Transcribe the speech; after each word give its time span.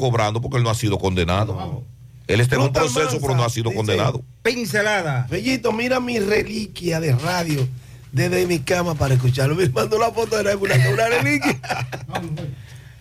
cobrando 0.00 0.42
porque 0.42 0.58
él 0.58 0.62
no 0.62 0.68
ha 0.68 0.74
sido 0.74 0.98
condenado. 0.98 1.82
Él 2.26 2.40
está 2.42 2.56
en 2.56 2.62
un 2.62 2.72
proceso, 2.72 3.00
mansa, 3.00 3.18
pero 3.18 3.34
no 3.34 3.44
ha 3.44 3.48
sido 3.48 3.70
dice. 3.70 3.76
condenado. 3.76 4.22
Pincelada. 4.42 5.26
Bellito, 5.30 5.72
mira 5.72 6.00
mi 6.00 6.18
reliquia 6.18 7.00
de 7.00 7.14
radio 7.14 7.66
desde 8.12 8.46
mi 8.46 8.58
cama 8.58 8.94
para 8.94 9.14
escucharlo. 9.14 9.54
Me 9.54 9.66
mandó 9.70 9.98
la 9.98 10.10
foto 10.10 10.42
de 10.42 10.54
una, 10.54 10.74
una 10.92 11.08
reliquia. 11.22 11.58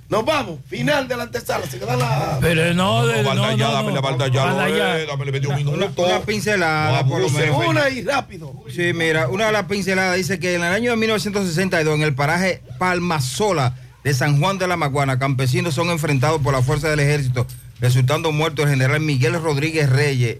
Nos 0.08 0.24
vamos, 0.24 0.60
final 0.70 1.06
de 1.10 1.18
la 1.18 1.24
antesala. 1.24 1.66
Se 1.66 1.80
queda 1.80 1.98
la. 1.98 2.38
Pero 2.40 2.74
no, 2.74 3.06
de, 3.06 3.24
no, 3.24 3.34
no, 3.36 3.58
ya, 3.58 3.68
no. 3.68 3.74
dame 3.74 3.92
la 3.92 4.00
balda 4.02 4.28
ya, 4.30 4.46
dame 5.06 5.32
medio 5.34 5.50
Una, 5.50 5.58
minuto. 5.58 6.02
una 6.06 6.22
pincelada, 6.22 7.02
No 7.04 7.10
por 7.10 7.20
lo 7.20 7.30
menos. 7.30 7.58
Una 7.68 7.90
y 7.90 8.04
rápido. 8.06 8.54
Sí, 8.74 8.94
mira, 8.94 9.28
una 9.28 9.48
de 9.48 9.52
las 9.52 9.66
pinceladas 9.66 10.16
dice 10.16 10.40
que 10.40 10.54
en 10.56 10.64
el 10.64 10.72
año 10.72 10.92
de 10.92 10.98
1962, 10.98 11.94
en 11.96 12.04
el 12.04 12.16
paraje 12.16 12.62
Palmasola 12.80 13.74
de 14.06 14.14
San 14.14 14.40
Juan 14.40 14.60
de 14.60 14.68
la 14.68 14.78
Maguana, 14.78 15.18
campesinos 15.18 15.74
son 15.74 15.90
enfrentados 15.90 16.40
por 16.40 16.54
la 16.54 16.62
fuerza 16.62 16.90
del 16.90 17.00
ejército, 17.00 17.48
resultando 17.82 18.32
muerto 18.32 18.62
el 18.62 18.70
general 18.70 19.00
Miguel 19.02 19.34
Rodríguez 19.42 19.90
Reyes, 19.90 20.38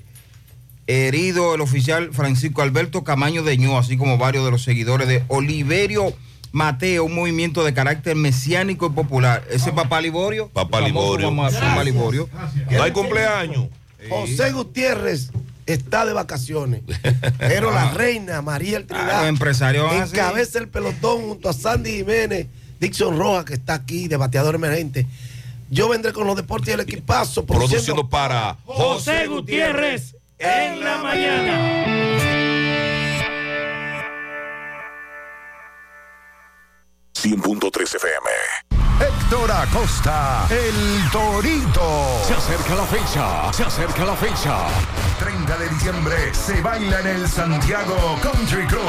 herido 0.86 1.56
el 1.56 1.62
oficial 1.62 2.12
Francisco 2.14 2.62
Alberto 2.62 3.04
Camaño 3.04 3.42
de 3.42 3.58
Ño, 3.58 3.78
así 3.80 3.98
como 3.98 4.20
varios 4.20 4.46
de 4.46 4.52
los 4.52 4.62
seguidores 4.64 5.08
de 5.08 5.24
Oliverio 5.30 6.14
Mateo, 6.52 7.06
un 7.06 7.16
movimiento 7.16 7.64
de 7.64 7.74
carácter 7.74 8.16
mesiánico 8.16 8.86
y 8.86 8.90
popular. 8.92 9.44
Ese 9.50 9.70
es 9.70 9.76
Papá 9.76 10.00
Liborio. 10.00 10.48
Papá 10.50 10.80
Liborio. 10.82 11.36
Papá- 11.36 11.50
Papá 11.60 11.84
Liborio. 11.84 12.30
No 12.70 12.84
hay 12.84 12.92
cumpleaños. 12.92 13.66
José 14.08 14.52
Gutiérrez 14.52 15.32
está 15.66 16.06
de 16.06 16.14
vacaciones. 16.14 16.82
Pero 17.40 17.72
la 17.74 17.90
reina 17.92 18.44
María 18.44 18.78
el 18.78 18.84
Ah, 18.84 18.88
Trinidad 18.88 19.28
hacer- 20.04 20.20
encabeza 20.20 20.60
el 20.60 20.68
pelotón 20.68 21.24
junto 21.24 21.50
a 21.50 21.54
Sandy 21.54 21.92
Jiménez, 21.98 22.46
Dixon 22.86 23.18
Rojas, 23.18 23.46
que 23.46 23.56
está 23.56 23.74
aquí 23.74 24.08
de 24.08 24.16
bateador 24.16 24.54
emergente. 24.54 25.08
Yo 25.72 25.90
vendré 25.90 26.14
con 26.14 26.28
los 26.28 26.36
deportes 26.36 26.70
y 26.70 26.72
el 26.74 26.82
equipazo 26.82 27.44
Produciendo 27.44 28.08
para 28.08 28.58
José 28.66 29.26
Gutiérrez 29.26 30.16
en 30.38 30.82
la 30.82 30.98
mañana. 31.00 31.86
100.3 37.16 37.96
FM. 37.96 38.75
Héctor 39.26 39.52
Acosta, 39.52 40.46
el 40.52 41.10
Torito. 41.12 42.22
Se 42.28 42.36
acerca 42.36 42.76
la 42.76 42.84
fecha, 42.84 43.54
se 43.54 43.64
acerca 43.64 44.06
la 44.06 44.16
fecha. 44.16 44.56
30 45.18 45.58
de 45.58 45.70
diciembre 45.70 46.16
se 46.34 46.62
baila 46.62 47.00
en 47.00 47.08
el 47.08 47.28
Santiago 47.28 47.96
Country 48.22 48.68
Club. 48.68 48.84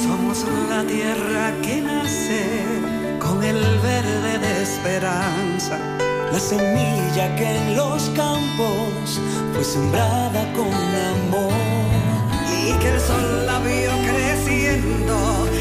Somos 0.03 0.45
la 0.69 0.83
tierra 0.83 1.51
que 1.63 1.81
nace 1.81 2.63
con 3.19 3.43
el 3.43 3.79
verde 3.79 4.38
de 4.38 4.61
esperanza, 4.61 5.79
la 6.31 6.39
semilla 6.39 7.35
que 7.35 7.57
en 7.57 7.75
los 7.75 8.11
campos 8.11 9.19
fue 9.55 9.63
sembrada 9.63 10.53
con 10.53 10.67
amor 10.67 11.53
y 12.47 12.73
que 12.73 12.89
el 12.89 13.00
sol 13.00 13.47
la 13.47 13.57
vio 13.61 13.97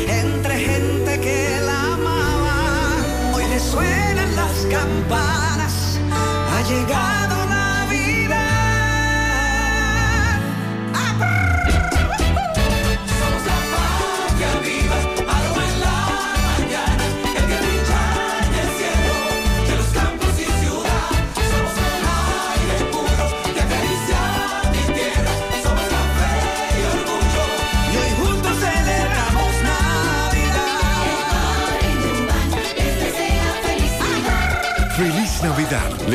entre 0.08 0.58
gente 0.58 1.20
que 1.20 1.60
la 1.64 1.94
amaba. 1.94 2.96
Hoy 3.34 3.44
le 3.48 3.60
suenan 3.60 4.36
las 4.36 4.66
campanas, 4.70 5.98
ha 6.52 6.62
llegado 6.68 7.45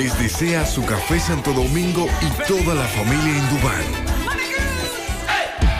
Les 0.01 0.17
desea 0.17 0.65
su 0.65 0.83
café 0.83 1.19
Santo 1.19 1.53
Domingo 1.53 2.07
y 2.21 2.47
toda 2.47 2.73
la 2.73 2.87
familia 2.87 3.37
Indubán. 3.37 4.10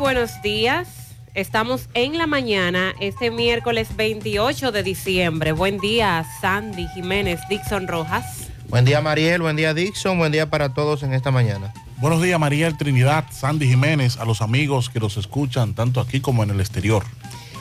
Buenos 0.00 0.42
días. 0.42 1.14
Estamos 1.34 1.88
en 1.94 2.18
la 2.18 2.26
mañana, 2.26 2.94
este 3.00 3.30
miércoles 3.30 3.94
28 3.96 4.72
de 4.72 4.82
diciembre. 4.82 5.52
Buen 5.52 5.78
día, 5.78 6.26
Sandy 6.40 6.88
Jiménez, 6.88 7.38
Dixon 7.48 7.86
Rojas. 7.86 8.48
Buen 8.68 8.84
día 8.84 9.00
Mariel, 9.00 9.40
buen 9.40 9.56
día 9.56 9.72
Dixon, 9.72 10.18
buen 10.18 10.32
día 10.32 10.50
para 10.50 10.74
todos 10.74 11.02
en 11.02 11.12
esta 11.12 11.30
mañana. 11.30 11.72
Buenos 11.98 12.20
días, 12.22 12.40
Mariel 12.40 12.76
Trinidad, 12.76 13.24
Sandy 13.30 13.68
Jiménez, 13.68 14.16
a 14.16 14.24
los 14.24 14.42
amigos 14.42 14.90
que 14.90 14.98
nos 14.98 15.16
escuchan 15.16 15.74
tanto 15.74 16.00
aquí 16.00 16.20
como 16.20 16.42
en 16.42 16.50
el 16.50 16.60
exterior. 16.60 17.04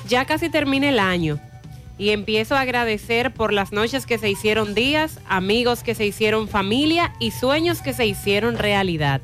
Ya 0.07 0.25
casi 0.25 0.49
termina 0.49 0.89
el 0.89 0.97
año 0.97 1.39
y 1.97 2.09
empiezo 2.09 2.55
a 2.55 2.61
agradecer 2.61 3.31
por 3.31 3.53
las 3.53 3.71
noches 3.71 4.05
que 4.05 4.17
se 4.17 4.29
hicieron 4.29 4.73
días, 4.73 5.19
amigos 5.27 5.83
que 5.83 5.93
se 5.93 6.05
hicieron 6.05 6.47
familia 6.47 7.13
y 7.19 7.31
sueños 7.31 7.81
que 7.81 7.93
se 7.93 8.05
hicieron 8.05 8.57
realidad. 8.57 9.21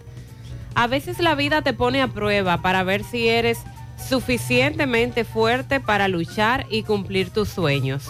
A 0.75 0.88
veces 0.88 1.19
la 1.19 1.36
vida 1.36 1.62
te 1.62 1.74
pone 1.74 2.01
a 2.01 2.10
prueba 2.10 2.62
para 2.62 2.83
ver 2.83 3.04
si 3.04 3.30
eres 3.30 3.60
suficientemente 3.98 5.24
fuerte 5.24 5.80
para 5.80 6.10
luchar 6.10 6.66
y 6.69 6.83
cumplir 6.83 7.30
tus 7.30 7.48
sueños. 7.48 8.10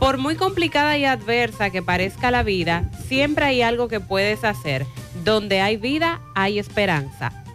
Por 0.00 0.18
muy 0.18 0.34
complicada 0.34 0.98
y 0.98 1.04
adversa 1.04 1.70
que 1.70 1.82
parezca 1.82 2.30
la 2.30 2.42
vida, 2.42 2.90
siempre 3.06 3.46
hay 3.46 3.62
algo 3.62 3.88
que 3.88 4.00
puedes 4.00 4.44
hacer. 4.44 4.84
Donde 5.24 5.60
hay 5.60 5.76
vida, 5.76 6.20
hay 6.34 6.58
esperanza. 6.58 7.45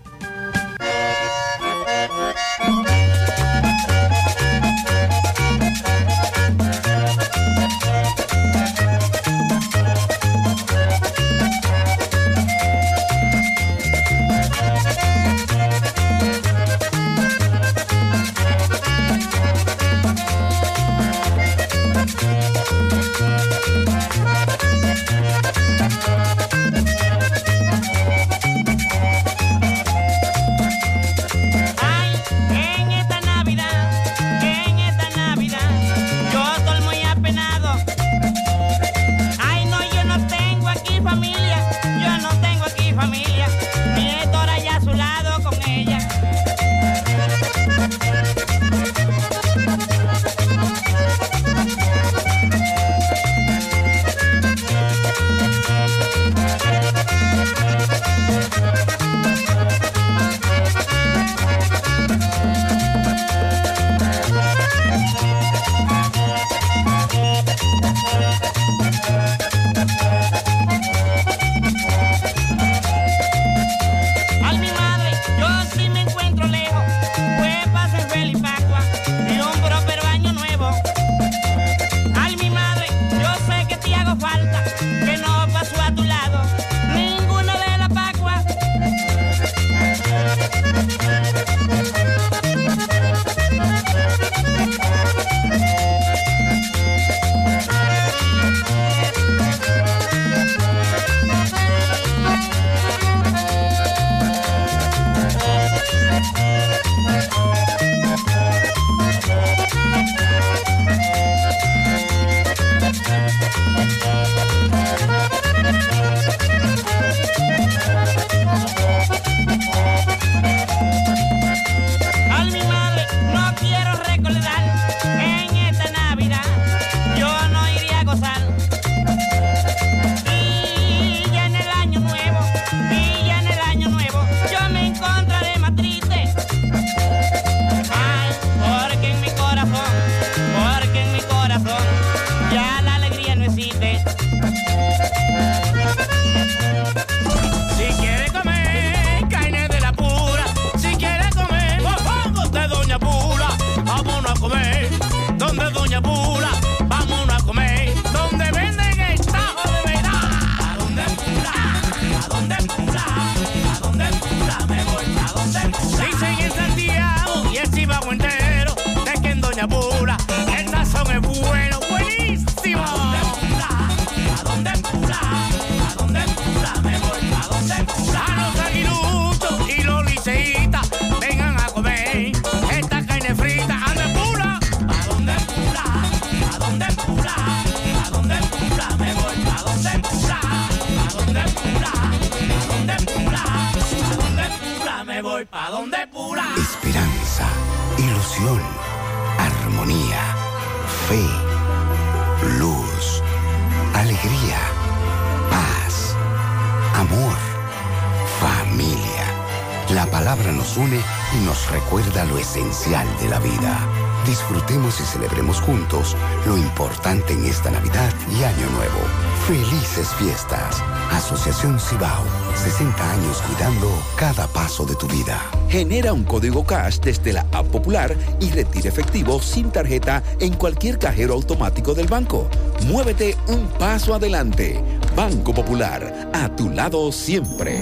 Fiestas. 220.10 220.81
Asociación 221.12 221.79
Cibao. 221.79 222.24
60 222.55 223.12
años 223.12 223.41
cuidando 223.48 223.88
cada 224.15 224.48
paso 224.48 224.86
de 224.86 224.96
tu 224.96 225.08
vida. 225.08 225.39
Genera 225.70 226.13
un 226.13 226.24
código 226.24 226.65
cash 226.65 227.00
desde 227.00 227.34
la 227.34 227.46
app 227.51 227.67
popular 227.67 228.15
y 228.39 228.50
retira 228.50 228.89
efectivo 228.89 229.41
sin 229.41 229.72
tarjeta 229.72 230.24
en 230.39 230.53
cualquier 230.53 230.98
cajero 230.98 231.34
automático 231.34 231.93
del 231.93 232.08
banco. 232.08 232.50
Muévete 232.88 233.38
un 233.48 233.67
paso 233.67 234.13
adelante. 234.13 234.81
Banco 235.15 235.53
Popular, 235.53 236.29
a 236.34 236.55
tu 236.55 236.70
lado 236.70 237.12
siempre. 237.12 237.81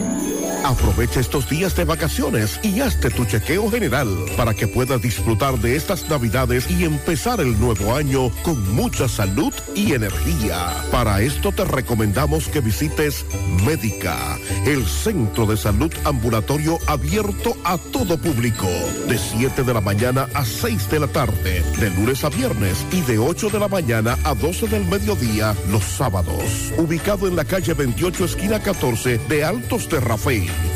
Aprovecha 0.64 1.20
estos 1.20 1.50
días 1.50 1.76
de 1.76 1.86
vacaciones 1.86 2.60
y 2.64 2.82
hazte 2.82 3.10
tu 3.10 3.26
chequeo 3.26 3.72
general 3.72 4.08
para 4.36 4.54
que 4.54 4.68
puedas 4.68 5.02
disfrutar 5.02 5.58
de 5.60 5.76
estas 5.76 6.10
navidades 6.10 6.70
y 6.70 6.84
empezar 6.84 7.40
el 7.40 7.60
nuevo 7.60 7.96
año 7.96 8.30
con 8.44 8.76
mucha 8.76 9.08
salud 9.08 9.54
y 9.76 9.94
energía. 9.94 10.76
Para 10.92 11.22
esto 11.22 11.52
te 11.52 11.64
recomendamos 11.64 12.48
que 12.50 12.60
visites 12.60 13.26
Médica, 13.66 14.38
el 14.66 14.86
centro 14.86 15.46
de 15.46 15.58
salud 15.58 15.92
ambulatorio 16.06 16.80
abierto 16.88 17.56
a 17.64 17.78
todo 17.78 18.18
público, 18.18 18.68
de 19.08 19.18
7 19.18 19.64
de 19.64 19.74
la 19.74 19.82
mañana 19.82 20.28
a 20.34 20.46
6 20.46 20.90
de 20.90 21.00
la 21.00 21.08
tarde, 21.08 21.64
de 21.80 21.90
lunes 21.92 22.24
a 22.24 22.30
viernes 22.30 22.86
y 22.92 23.02
de 23.02 23.18
8 23.18 23.50
de 23.50 23.60
la 23.60 23.68
mañana 23.68 24.18
a 24.24 24.34
12 24.34 24.68
del 24.68 24.86
mediodía 24.86 25.56
los 25.70 25.84
sábados. 25.84 26.72
Ubicado 26.78 27.28
en 27.28 27.36
la 27.36 27.46
calle 27.46 27.74
28 27.74 28.26
esquina 28.26 28.60
14 28.60 29.18
de 29.18 29.44
Altos 29.44 29.90
de 29.90 30.00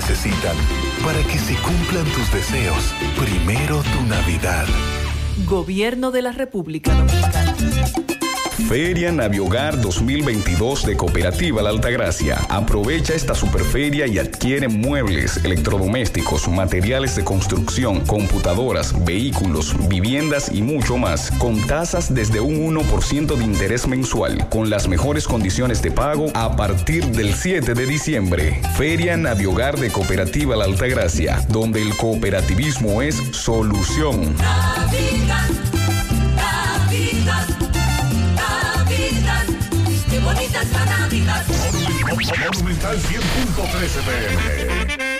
Necesitan 0.00 0.56
para 1.04 1.22
que 1.24 1.38
se 1.38 1.54
cumplan 1.56 2.06
tus 2.06 2.32
deseos. 2.32 2.94
Primero 3.18 3.82
tu 3.82 4.06
Navidad. 4.06 4.66
Gobierno 5.46 6.10
de 6.10 6.22
la 6.22 6.32
República 6.32 6.94
Dominicana. 6.94 7.54
Feria 8.68 9.10
Naviogar 9.12 9.80
2022 9.80 10.86
de 10.86 10.96
Cooperativa 10.96 11.62
La 11.62 11.70
Altagracia. 11.70 12.38
Aprovecha 12.48 13.14
esta 13.14 13.34
superferia 13.34 14.06
y 14.06 14.18
adquiere 14.18 14.68
muebles, 14.68 15.38
electrodomésticos, 15.44 16.48
materiales 16.48 17.16
de 17.16 17.24
construcción, 17.24 18.00
computadoras, 18.06 19.04
vehículos, 19.04 19.74
viviendas 19.88 20.50
y 20.52 20.62
mucho 20.62 20.96
más, 20.96 21.30
con 21.32 21.60
tasas 21.66 22.14
desde 22.14 22.40
un 22.40 22.74
1% 22.74 23.36
de 23.36 23.44
interés 23.44 23.86
mensual, 23.86 24.48
con 24.48 24.70
las 24.70 24.88
mejores 24.88 25.26
condiciones 25.26 25.82
de 25.82 25.90
pago 25.90 26.26
a 26.34 26.56
partir 26.56 27.06
del 27.06 27.34
7 27.34 27.74
de 27.74 27.86
diciembre. 27.86 28.60
Feria 28.76 29.16
Naviogar 29.16 29.78
de 29.78 29.90
Cooperativa 29.90 30.56
La 30.56 30.64
Altagracia, 30.64 31.44
donde 31.48 31.82
el 31.82 31.96
cooperativismo 31.96 33.02
es 33.02 33.16
solución. 33.32 34.34
Monumental 42.70 42.96
100.13 42.98 44.02
pm. 44.04 45.09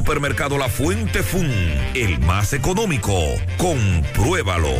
Supermercado 0.00 0.56
La 0.56 0.70
Fuente 0.70 1.22
Fun, 1.22 1.52
el 1.94 2.20
más 2.20 2.54
económico. 2.54 3.12
Compruébalo. 3.58 4.72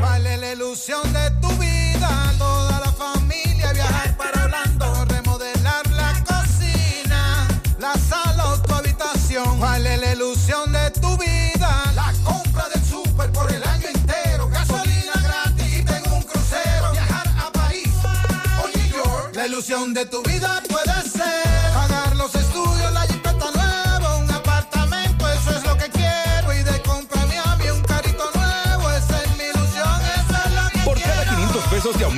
Vale 0.00 0.36
la 0.36 0.52
ilusión 0.52 1.02
de 1.12 1.30
tu 1.42 1.48
vida, 1.58 2.32
toda 2.38 2.78
la 2.78 2.92
familia 2.92 3.72
viajar 3.72 4.16
para 4.16 4.44
Orlando, 4.44 5.04
remodelar 5.06 5.84
la 5.90 6.22
cocina, 6.24 7.48
la 7.80 7.94
sala 7.94 8.50
o 8.50 8.62
tu 8.62 8.72
habitación. 8.72 9.58
Vale 9.58 9.96
la 9.96 10.12
ilusión 10.12 10.70
de 10.70 10.88
tu 10.92 11.18
vida, 11.18 11.92
la 11.96 12.12
compra 12.22 12.68
del 12.72 12.84
súper 12.84 13.32
por 13.32 13.52
el 13.52 13.64
año 13.64 13.88
entero, 13.92 14.48
gasolina 14.48 15.14
gratis 15.24 15.76
y 15.76 15.82
tengo 15.82 16.14
un 16.14 16.22
crucero, 16.22 16.92
viajar 16.92 17.26
a 17.36 17.50
París 17.50 17.88
o 18.62 18.68
New 18.68 18.88
York. 18.92 19.34
La 19.34 19.48
ilusión 19.48 19.92
de 19.92 20.06
tu 20.06 20.22
vida 20.22 20.62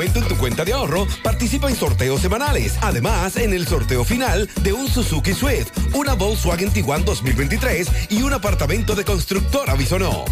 aumento 0.03 0.19
en 0.19 0.27
tu 0.27 0.37
cuenta 0.37 0.65
de 0.65 0.73
ahorro, 0.73 1.07
participa 1.23 1.69
en 1.69 1.77
sorteos 1.77 2.21
semanales. 2.21 2.77
Además, 2.81 3.37
en 3.37 3.53
el 3.53 3.69
sorteo 3.69 4.05
final 4.05 4.49
de 4.63 4.73
un 4.73 4.89
Suzuki 4.89 5.33
Swift, 5.33 5.71
una 5.95 6.15
Volkswagen 6.15 6.73
Tiguan 6.73 7.05
2023 7.05 7.89
y 8.11 8.23
un 8.23 8.33
apartamento 8.33 8.97
de 8.97 9.05
constructora 9.05 9.75
Bisonó. 9.75 10.25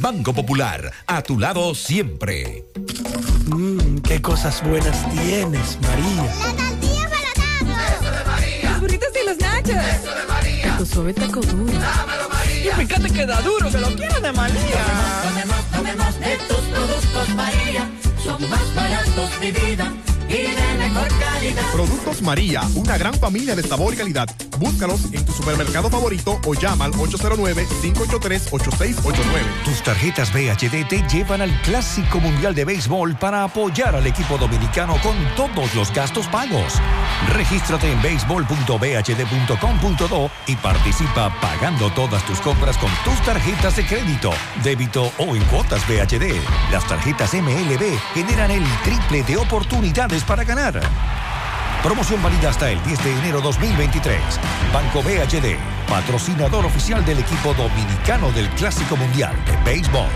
Banco 0.00 0.34
Popular, 0.34 0.90
a 1.06 1.22
tu 1.22 1.38
lado 1.38 1.72
siempre. 1.76 2.64
Mmm, 3.46 3.98
qué 3.98 4.20
cosas 4.20 4.60
buenas 4.68 5.08
tienes, 5.12 5.78
María. 5.82 6.24
Eso 7.94 8.10
de 8.10 8.24
María. 8.24 8.70
Los 8.72 8.80
burritos 8.80 9.08
y 9.22 9.28
los 9.28 9.38
nachos. 9.38 9.70
Eso 9.70 10.14
de 10.14 10.26
María. 10.26 10.76
Tu 10.78 10.86
suave 10.86 11.14
taco 11.14 11.40
duro. 11.42 11.72
Dámelo, 11.72 12.28
María. 12.28 12.72
Y 12.72 12.86
fíjate 12.86 13.10
que 13.10 13.26
da 13.26 13.40
duro, 13.40 13.70
que 13.70 13.78
lo 13.78 13.94
quiero 13.94 14.20
de 14.20 14.32
María. 14.32 14.84
Tomemos, 15.22 15.64
tomemos 15.70 16.18
de 16.18 16.36
tus 16.48 16.56
productos, 16.56 17.28
María. 17.36 18.01
Son 18.24 18.48
más 18.48 18.74
baratos, 18.74 19.30
mi 19.40 19.50
vida. 19.50 19.92
Y 20.32 20.54
de 20.54 20.74
mejor 20.78 21.08
calidad. 21.18 21.62
Productos 21.72 22.22
María, 22.22 22.62
una 22.74 22.96
gran 22.96 23.12
familia 23.14 23.54
de 23.54 23.62
sabor 23.62 23.92
y 23.92 23.98
calidad. 23.98 24.26
Búscalos 24.58 25.12
en 25.12 25.22
tu 25.24 25.32
supermercado 25.32 25.88
favorito 25.90 26.40
o 26.46 26.54
llama 26.54 26.86
al 26.86 26.92
809-583-8689. 26.92 29.64
Tus 29.64 29.82
tarjetas 29.82 30.32
VHD 30.32 30.88
te 30.88 31.02
llevan 31.08 31.42
al 31.42 31.60
Clásico 31.62 32.20
Mundial 32.20 32.54
de 32.54 32.64
Béisbol 32.64 33.16
para 33.16 33.42
apoyar 33.44 33.96
al 33.96 34.06
equipo 34.06 34.38
dominicano 34.38 34.96
con 35.02 35.16
todos 35.36 35.74
los 35.74 35.92
gastos 35.92 36.26
pagos. 36.28 36.80
Regístrate 37.34 37.92
en 37.92 38.00
béisbol.bhd.com.do 38.00 40.30
y 40.46 40.56
participa 40.56 41.38
pagando 41.40 41.92
todas 41.92 42.24
tus 42.24 42.40
compras 42.40 42.78
con 42.78 42.90
tus 43.04 43.20
tarjetas 43.22 43.76
de 43.76 43.84
crédito, 43.84 44.30
débito 44.62 45.12
o 45.18 45.36
en 45.36 45.44
cuotas 45.44 45.86
VHD. 45.88 46.40
Las 46.70 46.86
tarjetas 46.86 47.34
MLB 47.34 47.98
generan 48.14 48.50
el 48.50 48.64
triple 48.84 49.22
de 49.24 49.36
oportunidades 49.36 50.21
para 50.24 50.44
ganar. 50.44 50.80
Promoción 51.82 52.22
válida 52.22 52.50
hasta 52.50 52.70
el 52.70 52.82
10 52.84 53.04
de 53.04 53.18
enero 53.18 53.40
2023. 53.40 54.20
Banco 54.72 55.02
BHD, 55.02 55.56
patrocinador 55.88 56.64
oficial 56.64 57.04
del 57.04 57.18
equipo 57.18 57.54
dominicano 57.54 58.30
del 58.32 58.48
Clásico 58.50 58.96
Mundial 58.96 59.34
de 59.46 59.56
Béisbol. 59.64 60.06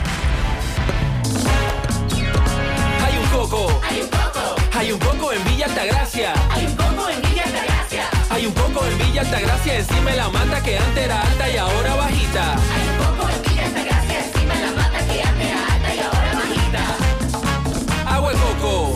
Hay 3.05 3.19
un 3.19 3.27
coco. 3.31 3.81
Hay 3.89 4.01
un 4.01 4.09
coco. 4.09 4.57
Hay 4.79 4.93
un 4.93 4.99
coco 4.99 5.33
en 5.33 5.45
Villa 5.45 5.67
Altagracia. 5.67 6.33
Hay 6.51 6.67
un 6.67 6.77
coco 6.77 7.09
en 7.09 7.23
Villa 7.23 7.45
Altagracia. 7.45 8.05
Hay 8.31 8.47
un 8.47 8.53
coco 8.53 8.87
en 8.87 8.99
Villa 8.99 9.21
Altagracia 9.23 9.79
encima 9.79 10.11
la 10.13 10.29
mata 10.29 10.63
que 10.63 10.79
antes 10.79 11.05
era 11.05 11.21
alta 11.21 11.49
y 11.51 11.57
ahora 11.57 11.95
bajita. 11.97 12.53
Hay 12.53 12.89
un 12.89 12.97
coco 13.05 13.29
en 13.31 13.43
Villa 13.43 13.67
Altagracia 13.67 14.25
encima 14.25 14.55
la 14.55 14.71
mata 14.73 14.99
que 15.07 15.23
antes 15.23 15.47
era 15.47 15.75
alta 15.75 15.95
y 15.95 15.99
ahora 15.99 16.33
bajita. 16.35 18.15
Agua 18.15 18.33
de 18.33 18.39
coco. 18.39 18.96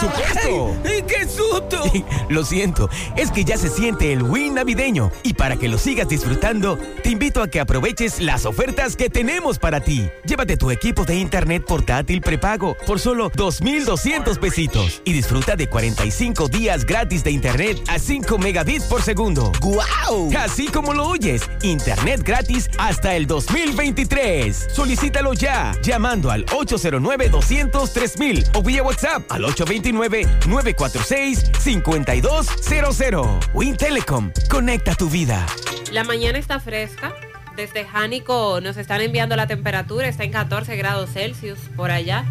supuesto. 0.00 0.76
¡Qué 1.06 1.26
susto! 1.28 1.84
lo 2.28 2.44
siento, 2.44 2.88
es 3.16 3.30
que 3.30 3.44
ya 3.44 3.56
se 3.56 3.68
siente 3.68 4.12
el 4.12 4.22
Win 4.22 4.54
navideño. 4.54 5.10
Y 5.22 5.34
para 5.34 5.56
que 5.56 5.68
lo 5.68 5.78
sigas 5.78 6.08
disfrutando, 6.08 6.78
te 7.02 7.10
invito 7.10 7.42
a 7.42 7.48
que 7.48 7.60
aproveches 7.60 8.20
las 8.20 8.46
ofertas 8.46 8.96
que 8.96 9.10
tenemos 9.10 9.58
para 9.58 9.80
ti. 9.80 10.08
Llévate 10.24 10.56
tu 10.56 10.70
equipo 10.70 11.04
de 11.04 11.16
internet 11.16 11.64
portátil 11.64 12.20
prepago 12.20 12.76
por 12.86 12.98
solo 12.98 13.30
2,200 13.34 14.38
pesitos. 14.38 15.02
Y 15.04 15.12
disfruta 15.12 15.56
de 15.56 15.68
45 15.68 16.48
días 16.48 16.84
gratis 16.84 17.22
de 17.24 17.30
internet 17.30 17.78
a 17.88 17.98
5 17.98 18.38
megabits 18.38 18.84
por 18.84 19.02
segundo. 19.02 19.52
¡Guau! 19.60 20.30
Así 20.38 20.66
como 20.66 20.92
lo 20.92 21.08
oyes, 21.08 21.42
internet 21.62 22.22
gratis 22.24 22.68
hasta 22.78 23.14
el 23.14 23.26
2023. 23.26 24.68
Solicítalo 24.72 25.32
ya, 25.34 25.74
llamando 25.82 26.30
al 26.30 26.44
809 26.52 27.28
200 27.28 27.92
3000 27.92 28.44
o 28.54 28.62
vía 28.62 28.82
WhatsApp 28.82 29.30
al 29.30 29.44
820 29.44 29.85
946 29.92 31.52
5200 31.58 33.50
Wintelecom, 33.54 34.32
conecta 34.48 34.94
tu 34.94 35.08
vida. 35.08 35.46
La 35.92 36.04
mañana 36.04 36.38
está 36.38 36.60
fresca. 36.60 37.14
Desde 37.56 37.84
Jánico 37.84 38.60
nos 38.60 38.76
están 38.76 39.00
enviando 39.00 39.36
la 39.36 39.46
temperatura, 39.46 40.08
está 40.08 40.24
en 40.24 40.32
14 40.32 40.76
grados 40.76 41.10
Celsius 41.12 41.58
por 41.76 41.90
allá. 41.90 42.24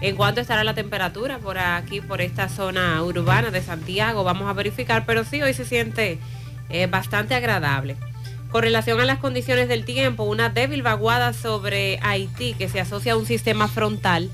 ¿En 0.00 0.16
cuánto 0.16 0.40
estará 0.40 0.64
la 0.64 0.74
temperatura 0.74 1.38
por 1.38 1.58
aquí, 1.58 2.00
por 2.00 2.20
esta 2.20 2.48
zona 2.48 3.02
urbana 3.02 3.50
de 3.50 3.62
Santiago? 3.62 4.24
Vamos 4.24 4.48
a 4.48 4.52
verificar, 4.52 5.04
pero 5.06 5.24
sí, 5.24 5.40
hoy 5.40 5.54
se 5.54 5.64
siente 5.64 6.18
eh, 6.68 6.86
bastante 6.86 7.34
agradable. 7.34 7.96
Con 8.50 8.62
relación 8.62 9.00
a 9.00 9.04
las 9.04 9.18
condiciones 9.18 9.68
del 9.68 9.84
tiempo, 9.84 10.24
una 10.24 10.50
débil 10.50 10.82
vaguada 10.82 11.32
sobre 11.32 11.98
Haití 12.02 12.54
que 12.54 12.68
se 12.68 12.80
asocia 12.80 13.12
a 13.12 13.16
un 13.16 13.26
sistema 13.26 13.68
frontal 13.68 14.30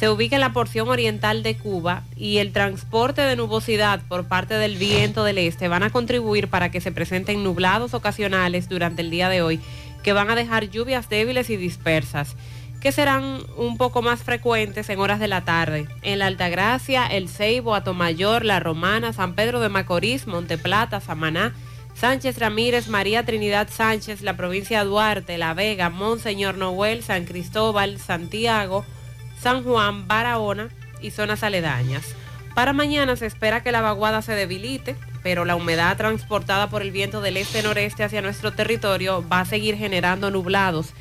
se 0.00 0.08
ubica 0.08 0.36
en 0.36 0.40
la 0.40 0.54
porción 0.54 0.88
oriental 0.88 1.42
de 1.42 1.58
Cuba 1.58 2.04
y 2.16 2.38
el 2.38 2.54
transporte 2.54 3.20
de 3.20 3.36
nubosidad 3.36 4.00
por 4.08 4.26
parte 4.26 4.54
del 4.54 4.78
viento 4.78 5.24
del 5.24 5.36
este 5.36 5.68
van 5.68 5.82
a 5.82 5.90
contribuir 5.90 6.48
para 6.48 6.70
que 6.70 6.80
se 6.80 6.90
presenten 6.90 7.44
nublados 7.44 7.92
ocasionales 7.92 8.70
durante 8.70 9.02
el 9.02 9.10
día 9.10 9.28
de 9.28 9.42
hoy 9.42 9.60
que 10.02 10.14
van 10.14 10.30
a 10.30 10.36
dejar 10.36 10.70
lluvias 10.70 11.10
débiles 11.10 11.50
y 11.50 11.58
dispersas 11.58 12.34
que 12.80 12.92
serán 12.92 13.40
un 13.58 13.76
poco 13.76 14.00
más 14.00 14.22
frecuentes 14.22 14.88
en 14.88 15.00
horas 15.00 15.20
de 15.20 15.28
la 15.28 15.42
tarde. 15.42 15.86
En 16.00 16.20
la 16.20 16.28
Altagracia, 16.28 17.06
El 17.06 17.28
Ceibo, 17.28 17.74
Atomayor, 17.74 18.46
La 18.46 18.58
Romana, 18.58 19.12
San 19.12 19.34
Pedro 19.34 19.60
de 19.60 19.68
Macorís, 19.68 20.26
Monteplata, 20.26 21.00
Samaná, 21.00 21.52
Sánchez 21.92 22.38
Ramírez, 22.38 22.88
María 22.88 23.26
Trinidad 23.26 23.68
Sánchez, 23.70 24.22
la 24.22 24.34
provincia 24.38 24.78
de 24.78 24.88
Duarte, 24.88 25.36
La 25.36 25.52
Vega, 25.52 25.90
Monseñor 25.90 26.56
Noel, 26.56 27.02
San 27.02 27.26
Cristóbal, 27.26 27.98
Santiago, 27.98 28.86
San 29.40 29.64
Juan, 29.64 30.06
Barahona 30.06 30.68
y 31.00 31.10
zonas 31.10 31.42
aledañas. 31.42 32.14
Para 32.54 32.72
mañana 32.72 33.16
se 33.16 33.26
espera 33.26 33.62
que 33.62 33.72
la 33.72 33.80
vaguada 33.80 34.20
se 34.22 34.34
debilite, 34.34 34.96
pero 35.22 35.44
la 35.44 35.56
humedad 35.56 35.96
transportada 35.96 36.68
por 36.68 36.82
el 36.82 36.90
viento 36.90 37.20
del 37.20 37.36
este-noreste 37.36 38.04
hacia 38.04 38.22
nuestro 38.22 38.52
territorio 38.52 39.26
va 39.26 39.40
a 39.40 39.44
seguir 39.46 39.76
generando 39.76 40.30
nublados 40.30 40.92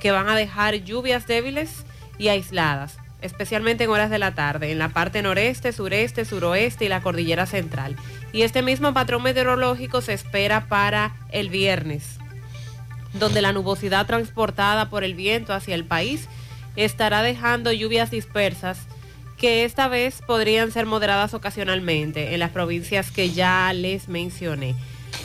que 0.00 0.12
van 0.12 0.28
a 0.28 0.36
dejar 0.36 0.76
lluvias 0.76 1.26
débiles 1.26 1.84
y 2.18 2.28
aisladas, 2.28 2.98
especialmente 3.20 3.84
en 3.84 3.90
horas 3.90 4.10
de 4.10 4.18
la 4.18 4.34
tarde, 4.34 4.70
en 4.70 4.78
la 4.78 4.90
parte 4.90 5.22
noreste, 5.22 5.72
sureste, 5.72 6.24
suroeste 6.24 6.84
y 6.84 6.88
la 6.88 7.02
cordillera 7.02 7.46
central. 7.46 7.96
Y 8.32 8.42
este 8.42 8.62
mismo 8.62 8.94
patrón 8.94 9.22
meteorológico 9.24 10.02
se 10.02 10.12
espera 10.12 10.68
para 10.68 11.16
el 11.30 11.48
viernes, 11.48 12.18
donde 13.14 13.42
la 13.42 13.52
nubosidad 13.52 14.06
transportada 14.06 14.88
por 14.88 15.02
el 15.02 15.14
viento 15.14 15.52
hacia 15.52 15.74
el 15.74 15.84
país 15.84 16.28
estará 16.76 17.22
dejando 17.22 17.72
lluvias 17.72 18.10
dispersas 18.10 18.78
que 19.36 19.64
esta 19.64 19.88
vez 19.88 20.20
podrían 20.26 20.72
ser 20.72 20.86
moderadas 20.86 21.32
ocasionalmente 21.32 22.34
en 22.34 22.40
las 22.40 22.50
provincias 22.50 23.10
que 23.10 23.30
ya 23.30 23.72
les 23.72 24.08
mencioné. 24.08 24.74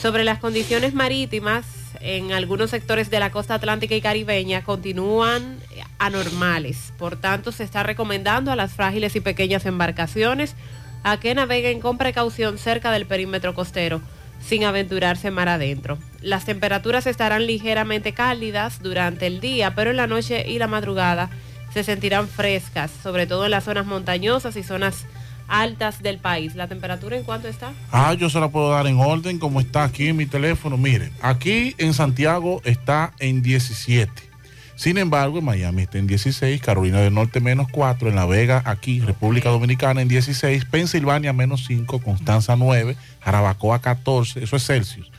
Sobre 0.02 0.24
las 0.24 0.40
condiciones 0.40 0.94
marítimas, 0.94 1.66
en 2.00 2.32
algunos 2.32 2.70
sectores 2.70 3.10
de 3.10 3.20
la 3.20 3.32
costa 3.32 3.56
atlántica 3.56 3.96
y 3.96 4.02
caribeña 4.02 4.64
continúan 4.64 5.58
anormales. 5.98 6.94
Por 6.98 7.16
tanto, 7.16 7.52
se 7.52 7.64
está 7.64 7.82
recomendando 7.84 8.52
a 8.52 8.56
las 8.56 8.74
frágiles 8.74 9.16
y 9.16 9.22
pequeñas 9.22 9.66
embarcaciones 9.66 10.56
a 11.04 11.20
que 11.20 11.34
naveguen 11.34 11.80
con 11.80 11.98
precaución 11.98 12.58
cerca 12.58 12.92
del 12.92 13.06
perímetro 13.06 13.54
costero 13.54 14.02
sin 14.48 14.64
aventurarse 14.64 15.32
mar 15.32 15.50
adentro. 15.50 15.98
Las 16.22 16.46
temperaturas 16.46 17.08
estarán 17.08 17.48
ligeramente 17.48 18.14
cálidas 18.14 18.82
durante 18.82 19.28
el 19.28 19.40
día, 19.40 19.76
pero 19.76 19.92
en 19.92 19.98
la 19.98 20.08
noche 20.08 20.46
y 20.48 20.60
la 20.60 20.68
madrugada 20.68 21.30
se 21.74 21.84
sentirán 21.84 22.28
frescas, 22.28 22.92
sobre 23.02 23.26
todo 23.26 23.46
en 23.46 23.52
las 23.52 23.64
zonas 23.64 23.86
montañosas 23.86 24.56
y 24.56 24.64
zonas 24.64 25.06
altas 25.48 26.02
del 26.02 26.20
país. 26.20 26.56
¿La 26.56 26.68
temperatura 26.68 27.18
en 27.18 27.24
cuánto 27.24 27.48
está? 27.48 27.74
Ah, 27.92 28.14
yo 28.14 28.30
se 28.30 28.40
la 28.40 28.50
puedo 28.50 28.70
dar 28.70 28.88
en 28.88 29.00
orden 29.00 29.40
como 29.40 29.60
está 29.60 29.84
aquí 29.84 30.08
en 30.08 30.18
mi 30.18 30.26
teléfono. 30.26 30.78
Miren, 30.78 31.12
aquí 31.22 31.76
en 31.78 31.94
Santiago 31.94 32.62
está 32.64 33.14
en 33.20 33.42
17. 33.42 34.33
Sin 34.76 34.98
embargo, 34.98 35.38
en 35.40 35.46
Miami 35.46 35.84
está 35.84 35.98
en 36.00 36.08
16, 36.08 36.60
Carolina 36.62 37.00
del 37.00 37.14
Norte 37.14 37.40
menos 37.40 37.68
4, 37.72 38.10
en 38.10 38.16
La 38.16 38.26
Vega, 38.26 38.62
aquí, 38.66 39.00
República 39.02 39.50
Dominicana 39.50 40.02
en 40.02 40.08
16, 40.08 40.66
Pensilvania 40.66 41.32
menos 41.32 41.66
5, 41.68 42.00
Constanza 42.02 42.56
9, 42.56 42.96
Jarabacoa 43.22 43.80
14, 43.82 44.44
eso 44.44 44.56
es 44.56 44.66
Celsius. 44.66 45.12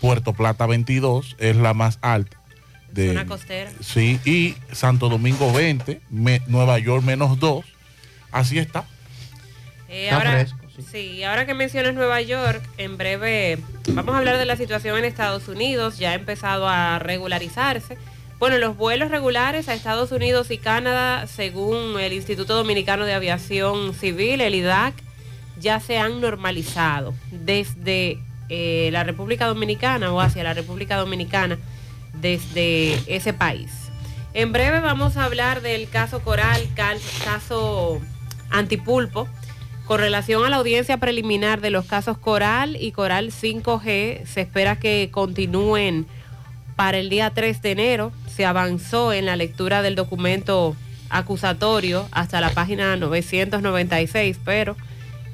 Puerto 0.00 0.34
Plata 0.34 0.66
22 0.66 1.36
es 1.38 1.56
la 1.56 1.74
más 1.74 1.98
alta. 2.00 2.36
De, 2.92 3.08
Zona 3.08 3.26
costera. 3.26 3.70
Sí, 3.80 4.20
y 4.24 4.54
Santo 4.72 5.08
Domingo 5.08 5.52
20, 5.52 6.00
me- 6.08 6.40
Nueva 6.46 6.78
York 6.78 7.02
menos 7.04 7.38
2. 7.40 7.64
Así 8.30 8.58
está. 8.58 8.84
Eh, 9.88 10.04
Está 10.04 10.16
ahora, 10.16 10.30
fresco, 10.32 10.58
sí. 10.92 11.22
ahora 11.24 11.44
que 11.46 11.54
mencionas 11.54 11.94
Nueva 11.94 12.20
York, 12.22 12.62
en 12.78 12.96
breve 12.96 13.58
vamos 13.92 14.14
a 14.14 14.18
hablar 14.18 14.38
de 14.38 14.44
la 14.46 14.56
situación 14.56 14.96
en 14.98 15.04
Estados 15.04 15.48
Unidos. 15.48 15.98
Ya 15.98 16.10
ha 16.10 16.14
empezado 16.14 16.68
a 16.68 16.98
regularizarse. 16.98 17.98
Bueno, 18.38 18.58
los 18.58 18.76
vuelos 18.76 19.10
regulares 19.10 19.66
a 19.70 19.74
Estados 19.74 20.12
Unidos 20.12 20.50
y 20.50 20.58
Canadá, 20.58 21.26
según 21.26 21.98
el 21.98 22.12
Instituto 22.12 22.54
Dominicano 22.54 23.06
de 23.06 23.14
Aviación 23.14 23.94
Civil, 23.94 24.42
el 24.42 24.54
IDAC, 24.54 24.94
ya 25.58 25.80
se 25.80 25.96
han 25.96 26.20
normalizado 26.20 27.14
desde 27.30 28.18
eh, 28.50 28.90
la 28.92 29.04
República 29.04 29.46
Dominicana 29.46 30.12
o 30.12 30.20
hacia 30.20 30.44
la 30.44 30.52
República 30.52 30.98
Dominicana 30.98 31.56
desde 32.12 33.00
ese 33.06 33.32
país. 33.32 33.72
En 34.34 34.52
breve 34.52 34.80
vamos 34.80 35.16
a 35.16 35.24
hablar 35.24 35.62
del 35.62 35.88
caso 35.88 36.20
Coral, 36.20 36.62
caso 37.24 38.02
Antipulpo, 38.50 39.28
con 39.86 39.98
relación 39.98 40.44
a 40.44 40.50
la 40.50 40.56
audiencia 40.56 40.98
preliminar 40.98 41.62
de 41.62 41.70
los 41.70 41.86
casos 41.86 42.18
Coral 42.18 42.76
y 42.78 42.92
Coral 42.92 43.32
5G. 43.32 44.26
Se 44.26 44.42
espera 44.42 44.78
que 44.78 45.08
continúen 45.10 46.06
para 46.76 46.98
el 46.98 47.08
día 47.08 47.30
3 47.30 47.62
de 47.62 47.70
enero. 47.72 48.12
Se 48.28 48.46
avanzó 48.46 49.12
en 49.12 49.26
la 49.26 49.36
lectura 49.36 49.82
del 49.82 49.96
documento 49.96 50.76
acusatorio 51.08 52.06
hasta 52.12 52.40
la 52.40 52.50
página 52.50 52.96
996, 52.96 54.38
pero 54.44 54.76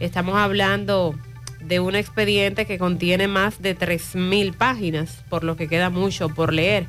estamos 0.01 0.37
hablando 0.37 1.15
de 1.61 1.81
un 1.81 1.95
expediente 1.95 2.67
que 2.67 2.79
contiene 2.79 3.29
más 3.29 3.61
de 3.63 3.77
3.000 3.77 4.55
páginas, 4.55 5.23
por 5.29 5.45
lo 5.45 5.57
que 5.57 5.69
queda 5.69 5.91
mucho 5.91 6.29
por 6.29 6.53
leer. 6.53 6.87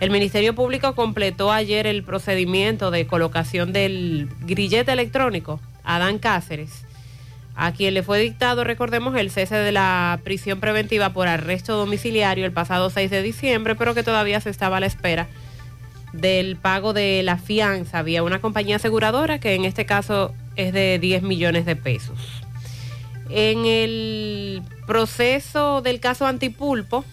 El 0.00 0.10
Ministerio 0.10 0.54
Público 0.54 0.94
completó 0.94 1.52
ayer 1.52 1.86
el 1.86 2.02
procedimiento 2.02 2.90
de 2.90 3.06
colocación 3.06 3.72
del 3.72 4.28
grillete 4.40 4.92
electrónico 4.92 5.60
Adán 5.84 6.18
Cáceres, 6.18 6.83
a 7.56 7.72
quien 7.72 7.94
le 7.94 8.02
fue 8.02 8.18
dictado, 8.18 8.64
recordemos, 8.64 9.16
el 9.16 9.30
cese 9.30 9.56
de 9.56 9.72
la 9.72 10.20
prisión 10.24 10.60
preventiva 10.60 11.10
por 11.12 11.28
arresto 11.28 11.76
domiciliario 11.76 12.44
el 12.44 12.52
pasado 12.52 12.90
6 12.90 13.10
de 13.10 13.22
diciembre, 13.22 13.74
pero 13.76 13.94
que 13.94 14.02
todavía 14.02 14.40
se 14.40 14.50
estaba 14.50 14.78
a 14.78 14.80
la 14.80 14.86
espera 14.86 15.28
del 16.12 16.56
pago 16.56 16.92
de 16.92 17.22
la 17.22 17.36
fianza. 17.36 17.98
Había 17.98 18.22
una 18.22 18.40
compañía 18.40 18.76
aseguradora 18.76 19.38
que 19.38 19.54
en 19.54 19.64
este 19.64 19.86
caso 19.86 20.34
es 20.56 20.72
de 20.72 20.98
10 20.98 21.22
millones 21.22 21.66
de 21.66 21.76
pesos. 21.76 22.18
En 23.30 23.64
el 23.66 24.62
proceso 24.86 25.80
del 25.80 26.00
caso 26.00 26.26
Antipulpo, 26.26 27.04